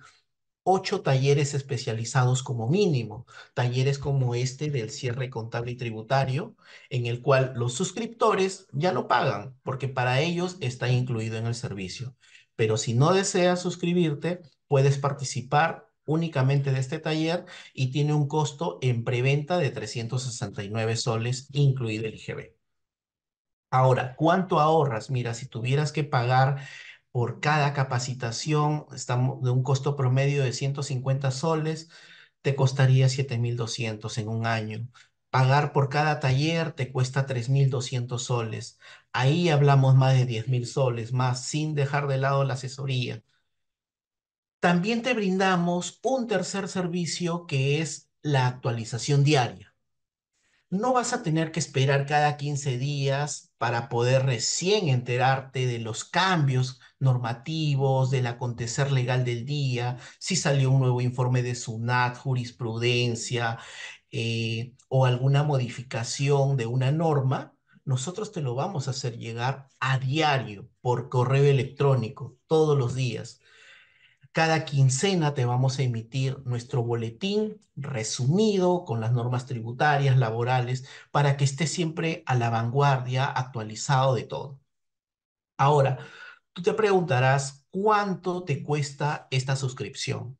ocho 0.64 1.02
talleres 1.02 1.54
especializados 1.54 2.42
como 2.42 2.68
mínimo, 2.68 3.26
talleres 3.54 3.98
como 3.98 4.34
este 4.34 4.70
del 4.70 4.90
cierre 4.90 5.30
contable 5.30 5.72
y 5.72 5.76
tributario, 5.76 6.56
en 6.90 7.06
el 7.06 7.22
cual 7.22 7.52
los 7.56 7.74
suscriptores 7.74 8.66
ya 8.72 8.92
no 8.92 9.08
pagan, 9.08 9.56
porque 9.62 9.88
para 9.88 10.20
ellos 10.20 10.56
está 10.60 10.88
incluido 10.88 11.36
en 11.36 11.46
el 11.46 11.54
servicio. 11.54 12.16
Pero 12.56 12.76
si 12.76 12.94
no 12.94 13.12
deseas 13.12 13.60
suscribirte, 13.60 14.40
puedes 14.68 14.98
participar 14.98 15.88
únicamente 16.04 16.72
de 16.72 16.80
este 16.80 16.98
taller 16.98 17.44
y 17.74 17.90
tiene 17.90 18.14
un 18.14 18.28
costo 18.28 18.78
en 18.82 19.04
preventa 19.04 19.58
de 19.58 19.70
369 19.70 20.96
soles, 20.96 21.48
incluido 21.52 22.06
el 22.06 22.14
IGB. 22.14 22.54
Ahora, 23.70 24.14
¿cuánto 24.16 24.60
ahorras? 24.60 25.08
Mira, 25.10 25.32
si 25.32 25.46
tuvieras 25.46 25.92
que 25.92 26.04
pagar 26.04 26.66
por 27.12 27.40
cada 27.40 27.74
capacitación, 27.74 28.86
estamos 28.94 29.42
de 29.42 29.50
un 29.50 29.62
costo 29.62 29.96
promedio 29.96 30.42
de 30.44 30.52
150 30.52 31.30
soles, 31.30 31.90
te 32.42 32.56
costaría 32.56 33.08
7.200 33.08 34.18
en 34.18 34.28
un 34.28 34.46
año. 34.46 34.88
Pagar 35.30 35.72
por 35.72 35.88
cada 35.88 36.20
taller 36.20 36.72
te 36.72 36.92
cuesta 36.92 37.26
3.200 37.26 38.24
soles. 38.24 38.78
Ahí 39.12 39.48
hablamos 39.50 39.94
más 39.94 40.14
de 40.14 40.26
10.000 40.26 40.66
soles, 40.66 41.12
más 41.12 41.44
sin 41.44 41.74
dejar 41.74 42.06
de 42.08 42.18
lado 42.18 42.44
la 42.44 42.54
asesoría. 42.54 43.22
También 44.60 45.02
te 45.02 45.12
brindamos 45.14 45.98
un 46.02 46.26
tercer 46.26 46.66
servicio 46.68 47.46
que 47.46 47.80
es 47.82 48.08
la 48.22 48.46
actualización 48.46 49.24
diaria 49.24 49.71
no 50.72 50.94
vas 50.94 51.12
a 51.12 51.22
tener 51.22 51.52
que 51.52 51.60
esperar 51.60 52.06
cada 52.06 52.38
15 52.38 52.78
días 52.78 53.52
para 53.58 53.90
poder 53.90 54.24
recién 54.24 54.88
enterarte 54.88 55.66
de 55.66 55.78
los 55.78 56.02
cambios 56.06 56.80
normativos, 56.98 58.10
del 58.10 58.26
acontecer 58.26 58.90
legal 58.90 59.22
del 59.26 59.44
día, 59.44 59.98
si 60.18 60.34
salió 60.34 60.70
un 60.70 60.80
nuevo 60.80 61.02
informe 61.02 61.42
de 61.42 61.54
SUNAT, 61.54 62.16
jurisprudencia 62.16 63.58
eh, 64.10 64.72
o 64.88 65.04
alguna 65.04 65.42
modificación 65.42 66.56
de 66.56 66.64
una 66.64 66.90
norma. 66.90 67.54
Nosotros 67.84 68.32
te 68.32 68.40
lo 68.40 68.54
vamos 68.54 68.88
a 68.88 68.92
hacer 68.92 69.18
llegar 69.18 69.68
a 69.78 69.98
diario 69.98 70.70
por 70.80 71.10
correo 71.10 71.44
electrónico, 71.44 72.38
todos 72.46 72.78
los 72.78 72.94
días. 72.94 73.41
Cada 74.32 74.64
quincena 74.64 75.34
te 75.34 75.44
vamos 75.44 75.78
a 75.78 75.82
emitir 75.82 76.38
nuestro 76.46 76.82
boletín 76.82 77.60
resumido 77.76 78.84
con 78.86 78.98
las 79.00 79.12
normas 79.12 79.44
tributarias, 79.44 80.16
laborales, 80.16 80.86
para 81.10 81.36
que 81.36 81.44
estés 81.44 81.70
siempre 81.70 82.22
a 82.24 82.34
la 82.34 82.48
vanguardia, 82.48 83.26
actualizado 83.26 84.14
de 84.14 84.22
todo. 84.24 84.58
Ahora, 85.58 85.98
tú 86.54 86.62
te 86.62 86.72
preguntarás, 86.72 87.66
¿cuánto 87.70 88.42
te 88.44 88.62
cuesta 88.62 89.28
esta 89.30 89.54
suscripción? 89.54 90.38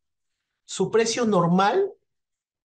Su 0.64 0.90
precio 0.90 1.26
normal 1.26 1.92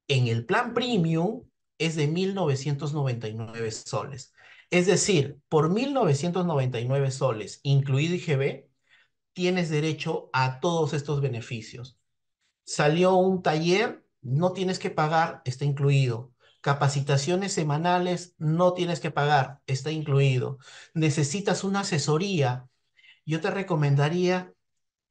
en 0.08 0.28
el 0.28 0.46
plan 0.46 0.74
premium 0.74 1.44
es 1.78 1.98
de 1.98 2.10
1.999 2.10 3.72
soles. 3.72 4.34
Es 4.70 4.86
decir, 4.86 5.40
por 5.50 5.70
1.999 5.70 7.12
soles, 7.12 7.60
incluido 7.64 8.16
IGB, 8.16 8.67
tienes 9.38 9.70
derecho 9.70 10.32
a 10.34 10.60
todos 10.60 10.94
estos 10.94 11.22
beneficios. 11.22 12.00
Salió 12.64 13.14
un 13.14 13.44
taller, 13.44 14.04
no 14.24 14.52
tienes 14.52 14.80
que 14.80 14.90
pagar, 14.90 15.44
está 15.46 15.64
incluido. 15.64 16.34
Capacitaciones 16.60 17.54
semanales, 17.54 18.34
no 18.40 18.74
tienes 18.74 19.00
que 19.00 19.12
pagar, 19.12 19.62
está 19.68 19.92
incluido. 19.92 20.58
Necesitas 20.96 21.64
una 21.64 21.82
asesoría, 21.82 22.68
yo 23.28 23.40
te 23.40 23.52
recomendaría, 23.52 24.56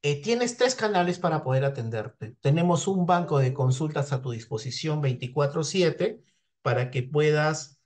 eh, 0.02 0.20
tienes 0.20 0.56
tres 0.56 0.74
canales 0.74 1.20
para 1.20 1.44
poder 1.44 1.64
atenderte. 1.64 2.34
Tenemos 2.40 2.88
un 2.88 3.06
banco 3.06 3.38
de 3.38 3.54
consultas 3.54 4.12
a 4.12 4.22
tu 4.22 4.32
disposición 4.32 5.00
24/7 5.00 6.20
para 6.62 6.90
que 6.90 7.04
puedas 7.04 7.78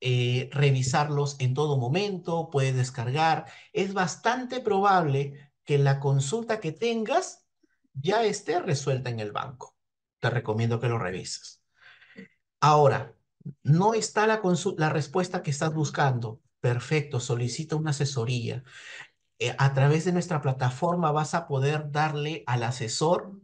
eh, 0.00 0.50
revisarlos 0.52 1.34
en 1.40 1.52
todo 1.54 1.78
momento, 1.78 2.48
puedes 2.48 2.76
descargar. 2.76 3.46
Es 3.72 3.92
bastante 3.92 4.60
probable 4.60 5.49
que 5.70 5.78
la 5.78 6.00
consulta 6.00 6.58
que 6.58 6.72
tengas 6.72 7.46
ya 7.92 8.24
esté 8.24 8.60
resuelta 8.60 9.08
en 9.08 9.20
el 9.20 9.30
banco. 9.30 9.76
Te 10.18 10.28
recomiendo 10.28 10.80
que 10.80 10.88
lo 10.88 10.98
revises. 10.98 11.62
Ahora, 12.58 13.14
no 13.62 13.94
está 13.94 14.26
la, 14.26 14.42
la 14.78 14.88
respuesta 14.88 15.44
que 15.44 15.52
estás 15.52 15.72
buscando. 15.72 16.40
Perfecto, 16.58 17.20
solicita 17.20 17.76
una 17.76 17.90
asesoría. 17.90 18.64
Eh, 19.38 19.54
a 19.56 19.72
través 19.72 20.04
de 20.04 20.12
nuestra 20.12 20.42
plataforma 20.42 21.12
vas 21.12 21.34
a 21.34 21.46
poder 21.46 21.92
darle 21.92 22.42
al 22.48 22.64
asesor 22.64 23.40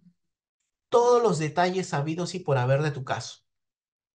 todos 0.89 1.23
los 1.23 1.39
detalles 1.39 1.91
sabidos 1.91 2.35
y 2.35 2.41
por 2.41 2.59
haber 2.59 2.83
de 2.83 2.91
tu 2.91 3.05
caso. 3.05 3.46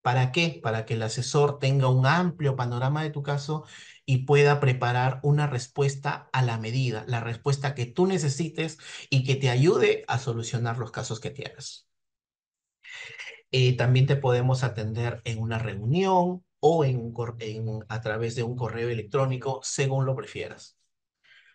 ¿Para 0.03 0.33
qué? 0.33 0.61
Para 0.63 0.87
que 0.87 0.95
el 0.95 1.03
asesor 1.03 1.59
tenga 1.59 1.89
un 1.89 2.07
amplio 2.07 2.57
panorama 2.57 3.03
de 3.03 3.11
tu 3.11 3.23
caso 3.23 3.65
y 4.07 4.25
pueda 4.25 4.59
preparar 4.61 5.21
una 5.23 5.47
respuesta 5.47 6.31
a 6.33 6.43
la 6.43 6.59
medida, 6.59 7.05
la 7.07 7.21
respuesta 7.21 7.75
que 7.75 7.87
tú 7.87 8.07
necesites 8.07 8.79
y 9.11 9.25
que 9.25 9.37
te 9.37 9.51
ayude 9.51 10.05
a 10.09 10.19
solucionar 10.19 10.79
los 10.79 10.91
casos 10.91 11.21
que 11.21 11.31
tienes. 11.31 11.87
Eh, 13.53 13.77
también 13.77 14.07
te 14.07 14.17
podemos 14.17 14.63
atender 14.65 15.21
en 15.25 15.39
una 15.41 15.59
reunión 15.59 16.45
o 16.61 16.85
en, 16.85 17.13
a 17.89 18.01
través 18.01 18.35
de 18.35 18.43
un 18.43 18.57
correo 18.57 18.89
electrónico, 18.91 19.61
según 19.63 20.07
lo 20.07 20.15
prefieras. 20.15 20.79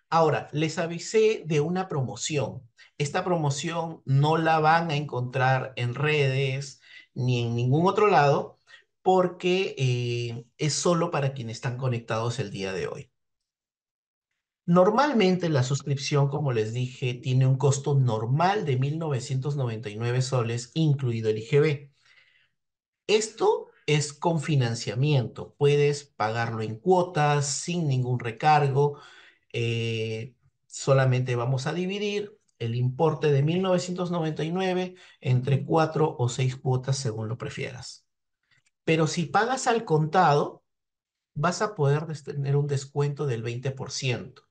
Ahora, 0.09 0.49
les 0.51 0.77
avisé 0.77 1.43
de 1.45 1.61
una 1.61 1.87
promoción. 1.87 2.61
Esta 2.97 3.23
promoción 3.23 4.01
no 4.05 4.37
la 4.37 4.59
van 4.59 4.91
a 4.91 4.95
encontrar 4.95 5.73
en 5.75 5.95
redes, 5.95 6.81
ni 7.15 7.41
en 7.43 7.55
ningún 7.55 7.87
otro 7.87 8.07
lado, 8.07 8.59
porque 9.01 9.75
eh, 9.77 10.45
es 10.57 10.73
solo 10.73 11.11
para 11.11 11.33
quienes 11.33 11.57
están 11.57 11.77
conectados 11.77 12.39
el 12.39 12.51
día 12.51 12.73
de 12.73 12.87
hoy. 12.87 13.11
Normalmente 14.67 15.49
la 15.49 15.63
suscripción, 15.63 16.27
como 16.27 16.51
les 16.51 16.73
dije, 16.73 17.13
tiene 17.15 17.45
un 17.47 17.57
costo 17.57 17.95
normal 17.95 18.65
de 18.65 18.77
1.999 18.79 20.21
soles, 20.21 20.71
incluido 20.73 21.29
el 21.29 21.37
IGB. 21.39 21.91
Esto 23.07 23.67
es 23.85 24.13
con 24.13 24.41
financiamiento. 24.41 25.53
Puedes 25.57 26.03
pagarlo 26.05 26.61
en 26.61 26.77
cuotas, 26.79 27.47
sin 27.47 27.87
ningún 27.87 28.19
recargo. 28.19 28.99
Eh, 29.53 30.35
solamente 30.67 31.35
vamos 31.35 31.67
a 31.67 31.73
dividir 31.73 32.37
el 32.65 32.75
importe 32.75 33.31
de 33.31 33.43
1999 33.43 34.95
entre 35.21 35.63
cuatro 35.65 36.15
o 36.17 36.29
seis 36.29 36.55
cuotas 36.55 36.97
según 36.97 37.29
lo 37.29 37.37
prefieras. 37.37 38.05
Pero 38.83 39.07
si 39.07 39.25
pagas 39.25 39.67
al 39.67 39.85
contado, 39.85 40.63
vas 41.33 41.61
a 41.61 41.75
poder 41.75 42.05
tener 42.23 42.55
un 42.55 42.67
descuento 42.67 43.25
del 43.27 43.43
20%. 43.43 44.43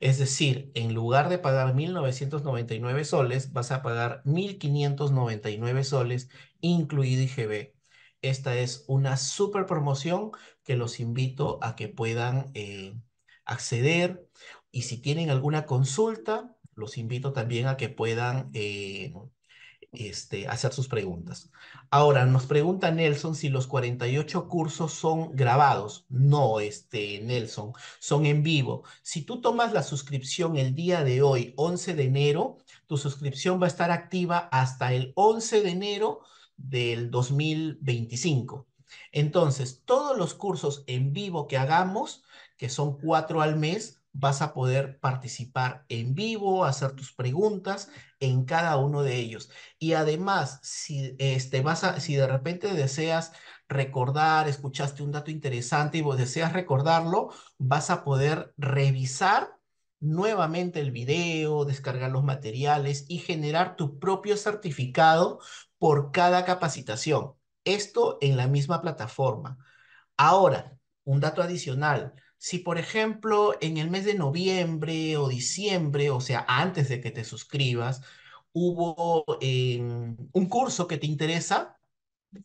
Es 0.00 0.18
decir, 0.18 0.70
en 0.74 0.94
lugar 0.94 1.28
de 1.28 1.38
pagar 1.38 1.74
1.999 1.74 3.04
soles, 3.04 3.52
vas 3.52 3.70
a 3.72 3.82
pagar 3.82 4.22
1.599 4.24 5.84
soles, 5.84 6.28
incluido 6.60 7.22
IGB. 7.22 7.74
Esta 8.22 8.56
es 8.56 8.84
una 8.88 9.16
super 9.16 9.66
promoción 9.66 10.32
que 10.64 10.76
los 10.76 11.00
invito 11.00 11.58
a 11.62 11.76
que 11.76 11.88
puedan 11.88 12.50
eh, 12.54 12.94
acceder. 13.44 14.28
Y 14.70 14.82
si 14.82 14.98
tienen 14.98 15.30
alguna 15.30 15.66
consulta, 15.66 16.51
los 16.74 16.98
invito 16.98 17.32
también 17.32 17.66
a 17.66 17.76
que 17.76 17.88
puedan 17.88 18.50
eh, 18.54 19.12
este, 19.92 20.48
hacer 20.48 20.72
sus 20.72 20.88
preguntas. 20.88 21.50
Ahora, 21.90 22.24
nos 22.24 22.46
pregunta 22.46 22.90
Nelson 22.90 23.34
si 23.34 23.50
los 23.50 23.66
48 23.66 24.48
cursos 24.48 24.92
son 24.92 25.36
grabados. 25.36 26.06
No, 26.08 26.60
este, 26.60 27.20
Nelson, 27.20 27.72
son 27.98 28.26
en 28.26 28.42
vivo. 28.42 28.84
Si 29.02 29.22
tú 29.22 29.40
tomas 29.40 29.72
la 29.72 29.82
suscripción 29.82 30.56
el 30.56 30.74
día 30.74 31.04
de 31.04 31.22
hoy, 31.22 31.52
11 31.56 31.94
de 31.94 32.04
enero, 32.04 32.56
tu 32.86 32.96
suscripción 32.96 33.60
va 33.60 33.66
a 33.66 33.68
estar 33.68 33.90
activa 33.90 34.48
hasta 34.50 34.92
el 34.94 35.12
11 35.14 35.62
de 35.62 35.70
enero 35.70 36.20
del 36.56 37.10
2025. 37.10 38.66
Entonces, 39.12 39.82
todos 39.84 40.16
los 40.16 40.34
cursos 40.34 40.84
en 40.86 41.12
vivo 41.12 41.46
que 41.46 41.58
hagamos, 41.58 42.24
que 42.56 42.68
son 42.68 42.98
cuatro 42.98 43.42
al 43.42 43.56
mes, 43.56 44.01
vas 44.12 44.42
a 44.42 44.52
poder 44.54 44.98
participar 45.00 45.84
en 45.88 46.14
vivo, 46.14 46.64
hacer 46.64 46.92
tus 46.92 47.14
preguntas 47.14 47.88
en 48.20 48.44
cada 48.44 48.76
uno 48.76 49.02
de 49.02 49.16
ellos. 49.16 49.50
Y 49.78 49.94
además, 49.94 50.60
si, 50.62 51.16
este, 51.18 51.62
vas 51.62 51.84
a, 51.84 52.00
si 52.00 52.14
de 52.14 52.26
repente 52.26 52.72
deseas 52.74 53.32
recordar, 53.68 54.48
escuchaste 54.48 55.02
un 55.02 55.12
dato 55.12 55.30
interesante 55.30 55.98
y 55.98 56.02
vos 56.02 56.18
deseas 56.18 56.52
recordarlo, 56.52 57.30
vas 57.58 57.90
a 57.90 58.04
poder 58.04 58.52
revisar 58.56 59.56
nuevamente 60.00 60.80
el 60.80 60.90
video, 60.90 61.64
descargar 61.64 62.10
los 62.10 62.24
materiales 62.24 63.06
y 63.08 63.18
generar 63.18 63.76
tu 63.76 63.98
propio 63.98 64.36
certificado 64.36 65.40
por 65.78 66.12
cada 66.12 66.44
capacitación. 66.44 67.34
Esto 67.64 68.18
en 68.20 68.36
la 68.36 68.48
misma 68.48 68.82
plataforma. 68.82 69.58
Ahora, 70.16 70.76
un 71.04 71.20
dato 71.20 71.42
adicional 71.42 72.14
si, 72.42 72.58
por 72.58 72.76
ejemplo, 72.76 73.56
en 73.60 73.76
el 73.76 73.88
mes 73.88 74.04
de 74.04 74.14
noviembre 74.14 75.16
o 75.16 75.28
diciembre, 75.28 76.10
o 76.10 76.20
sea, 76.20 76.44
antes 76.48 76.88
de 76.88 77.00
que 77.00 77.12
te 77.12 77.22
suscribas, 77.22 78.02
hubo 78.52 79.24
em, 79.40 80.16
un 80.32 80.46
curso 80.48 80.88
que 80.88 80.98
te 80.98 81.06
interesa, 81.06 81.78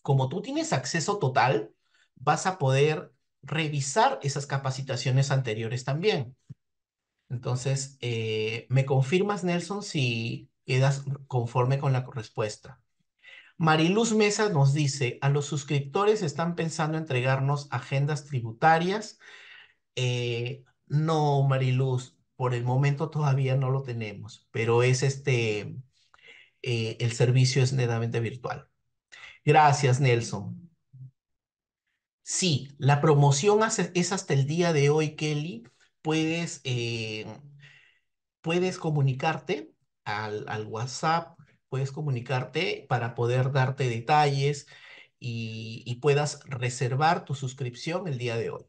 como 0.03 0.29
tú 0.29 0.43
tienes 0.43 0.71
acceso 0.71 1.17
total, 1.17 1.73
vas 2.15 2.45
a 2.45 2.59
poder 2.59 3.11
revisar 3.41 4.19
esas 4.21 4.45
capacitaciones 4.45 5.31
anteriores 5.31 5.83
también. 5.83 6.37
Entonces, 7.29 7.97
eh, 8.01 8.67
¿me 8.69 8.85
confirmas, 8.85 9.43
Nelson, 9.43 9.81
si 9.81 10.51
quedas 10.67 11.05
conforme 11.25 11.79
con 11.79 11.91
la 11.91 12.05
respuesta? 12.13 12.79
Mariluz 13.57 14.13
Mesa 14.13 14.49
nos 14.49 14.73
dice, 14.73 15.17
a 15.21 15.29
los 15.29 15.45
suscriptores 15.47 16.21
están 16.21 16.53
pensando 16.53 16.99
entregarnos 16.99 17.67
agendas 17.71 18.25
tributarias 18.25 19.17
eh, 19.97 20.63
no, 20.87 21.43
Mariluz, 21.43 22.15
por 22.35 22.53
el 22.53 22.63
momento 22.63 23.09
todavía 23.09 23.55
no 23.55 23.71
lo 23.71 23.83
tenemos, 23.83 24.47
pero 24.51 24.83
es 24.83 25.03
este, 25.03 25.75
eh, 26.61 26.97
el 26.99 27.13
servicio 27.13 27.63
es 27.63 27.73
netamente 27.73 28.19
virtual. 28.19 28.69
Gracias, 29.45 29.99
Nelson. 30.01 30.69
Sí, 32.23 32.69
la 32.77 33.01
promoción 33.01 33.61
es 33.95 34.11
hasta 34.11 34.33
el 34.33 34.45
día 34.47 34.73
de 34.73 34.89
hoy, 34.89 35.15
Kelly. 35.15 35.63
Puedes, 36.01 36.61
eh, 36.63 37.25
puedes 38.41 38.77
comunicarte 38.77 39.73
al, 40.05 40.45
al, 40.49 40.65
WhatsApp, 40.67 41.39
puedes 41.69 41.91
comunicarte 41.91 42.85
para 42.89 43.15
poder 43.15 43.51
darte 43.51 43.89
detalles 43.89 44.67
y, 45.19 45.83
y 45.85 45.95
puedas 45.95 46.41
reservar 46.45 47.25
tu 47.25 47.35
suscripción 47.35 48.07
el 48.07 48.17
día 48.17 48.37
de 48.37 48.51
hoy 48.51 48.65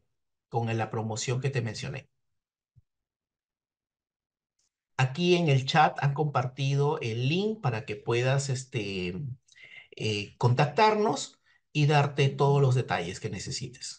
con 0.49 0.77
la 0.77 0.91
promoción 0.91 1.41
que 1.41 1.51
te 1.51 1.63
mencioné. 1.63 2.09
Aquí 4.97 5.37
en 5.37 5.49
el 5.49 5.65
chat 5.65 5.97
han 6.03 6.13
compartido 6.15 6.99
el 7.01 7.29
link 7.29 7.61
para 7.63 7.85
que 7.87 7.97
puedas 7.97 8.49
este, 8.51 9.15
eh, 9.97 10.37
contactarnos 10.39 11.41
y 11.73 11.87
darte 11.87 12.29
todos 12.29 12.61
los 12.63 12.75
detalles 12.75 13.21
que 13.21 13.31
necesites. 13.31 13.98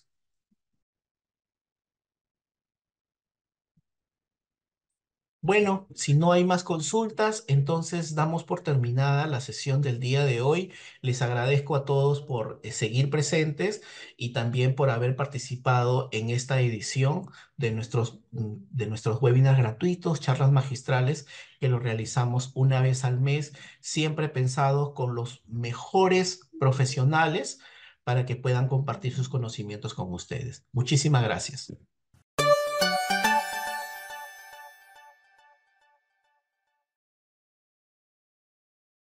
Bueno, 5.41 5.87
si 5.95 6.15
no 6.15 6.33
hay 6.33 6.43
más 6.43 6.65
consultas, 6.65 7.45
entonces 7.47 8.13
damos 8.13 8.43
por 8.43 8.59
terminada 8.61 9.25
la 9.25 9.39
sesión 9.39 9.81
del 9.81 9.99
día 10.01 10.25
de 10.25 10.41
hoy. 10.41 10.73
Les 11.01 11.21
agradezco 11.21 11.77
a 11.77 11.85
todos 11.85 12.21
por 12.21 12.59
eh, 12.63 12.73
seguir 12.73 13.09
presentes 13.09 13.81
y 14.17 14.33
también 14.33 14.75
por 14.75 14.89
haber 14.89 15.15
participado 15.15 16.09
en 16.11 16.29
esta 16.29 16.59
edición 16.59 17.29
de 17.55 17.71
nuestros, 17.71 18.19
mm, 18.31 18.55
de 18.71 18.87
nuestros 18.87 19.21
webinars 19.21 19.57
gratuitos, 19.57 20.19
charlas 20.19 20.51
magistrales, 20.51 21.25
que 21.61 21.69
los 21.69 21.81
realizamos 21.81 22.51
una 22.53 22.81
vez 22.81 23.05
al 23.05 23.21
mes, 23.21 23.53
siempre 23.79 24.27
pensados 24.27 24.93
con 24.93 25.15
los 25.15 25.41
mejores 25.47 26.49
profesionales 26.59 27.59
para 28.03 28.25
que 28.25 28.35
puedan 28.35 28.67
compartir 28.67 29.15
sus 29.15 29.29
conocimientos 29.29 29.93
con 29.93 30.13
ustedes. 30.13 30.65
Muchísimas 30.73 31.23
gracias. 31.23 31.73